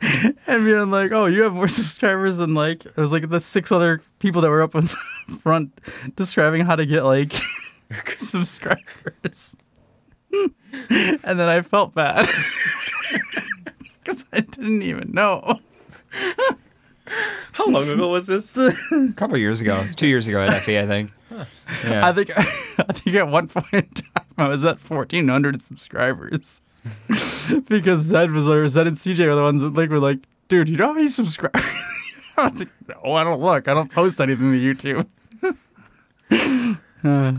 and 0.46 0.64
being 0.64 0.90
like, 0.90 1.12
oh, 1.12 1.26
you 1.26 1.42
have 1.42 1.52
more 1.54 1.68
subscribers 1.68 2.38
than 2.38 2.54
like 2.54 2.84
it 2.84 2.96
was 2.96 3.12
like 3.12 3.28
the 3.28 3.40
six 3.40 3.72
other 3.72 4.00
people 4.18 4.40
that 4.42 4.50
were 4.50 4.62
up 4.62 4.74
in 4.74 4.86
front 5.40 5.72
describing 6.16 6.64
how 6.64 6.76
to 6.76 6.86
get 6.86 7.04
like 7.04 7.32
subscribers. 8.16 9.56
and 10.32 11.38
then 11.38 11.48
I 11.48 11.62
felt 11.62 11.94
bad. 11.94 12.26
Because 14.02 14.26
I 14.32 14.40
didn't 14.40 14.82
even 14.82 15.12
know. 15.12 15.60
How 17.52 17.66
long 17.66 17.88
ago 17.88 18.08
was 18.08 18.26
this? 18.26 18.56
A 18.56 19.12
couple 19.16 19.36
years 19.38 19.60
ago. 19.60 19.80
It's 19.84 19.94
two 19.94 20.06
years 20.06 20.26
ago 20.26 20.40
at 20.40 20.62
FE, 20.62 20.78
I 20.78 20.86
think. 20.86 21.12
Yeah. 21.84 22.06
I 22.06 22.12
think 22.12 22.30
I 22.36 22.42
think 22.92 23.16
at 23.16 23.28
one 23.28 23.48
point 23.48 23.72
in 23.72 23.88
time 23.88 24.24
I 24.38 24.48
was 24.48 24.64
at 24.64 24.80
fourteen 24.80 25.28
hundred 25.28 25.60
subscribers 25.62 26.60
because 27.68 28.00
Zed 28.00 28.30
was 28.30 28.46
there. 28.46 28.66
Zed 28.68 28.86
and 28.86 28.96
CJ 28.96 29.26
were 29.26 29.34
the 29.34 29.42
ones 29.42 29.62
that 29.62 29.74
like 29.74 29.90
were 29.90 29.98
like, 29.98 30.18
dude, 30.48 30.68
you 30.68 30.76
don't 30.76 30.88
have 30.88 30.96
any 30.96 31.08
subscribers. 31.08 31.62
I 32.36 32.48
like, 32.48 32.68
no, 32.88 33.12
I 33.12 33.24
don't 33.24 33.40
look. 33.40 33.68
I 33.68 33.74
don't 33.74 33.90
post 33.92 34.20
anything 34.20 34.52
to 34.52 34.58
YouTube. 34.58 35.06
Uh, 37.04 37.34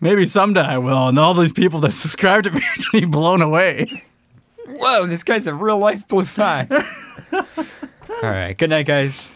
maybe 0.00 0.26
someday 0.26 0.62
I 0.62 0.78
will, 0.78 1.06
and 1.06 1.16
all 1.16 1.32
these 1.32 1.52
people 1.52 1.78
that 1.80 1.92
subscribe 1.92 2.42
to 2.42 2.50
me 2.50 2.58
are 2.58 3.00
be 3.00 3.06
blown 3.06 3.40
away. 3.40 4.02
Whoa, 4.66 5.06
this 5.06 5.22
guy's 5.22 5.46
a 5.46 5.54
real 5.54 5.78
life 5.78 6.08
blue 6.08 6.24
fly. 6.24 6.66
All 7.32 7.44
right. 8.22 8.58
Good 8.58 8.70
night, 8.70 8.86
guys. 8.86 9.32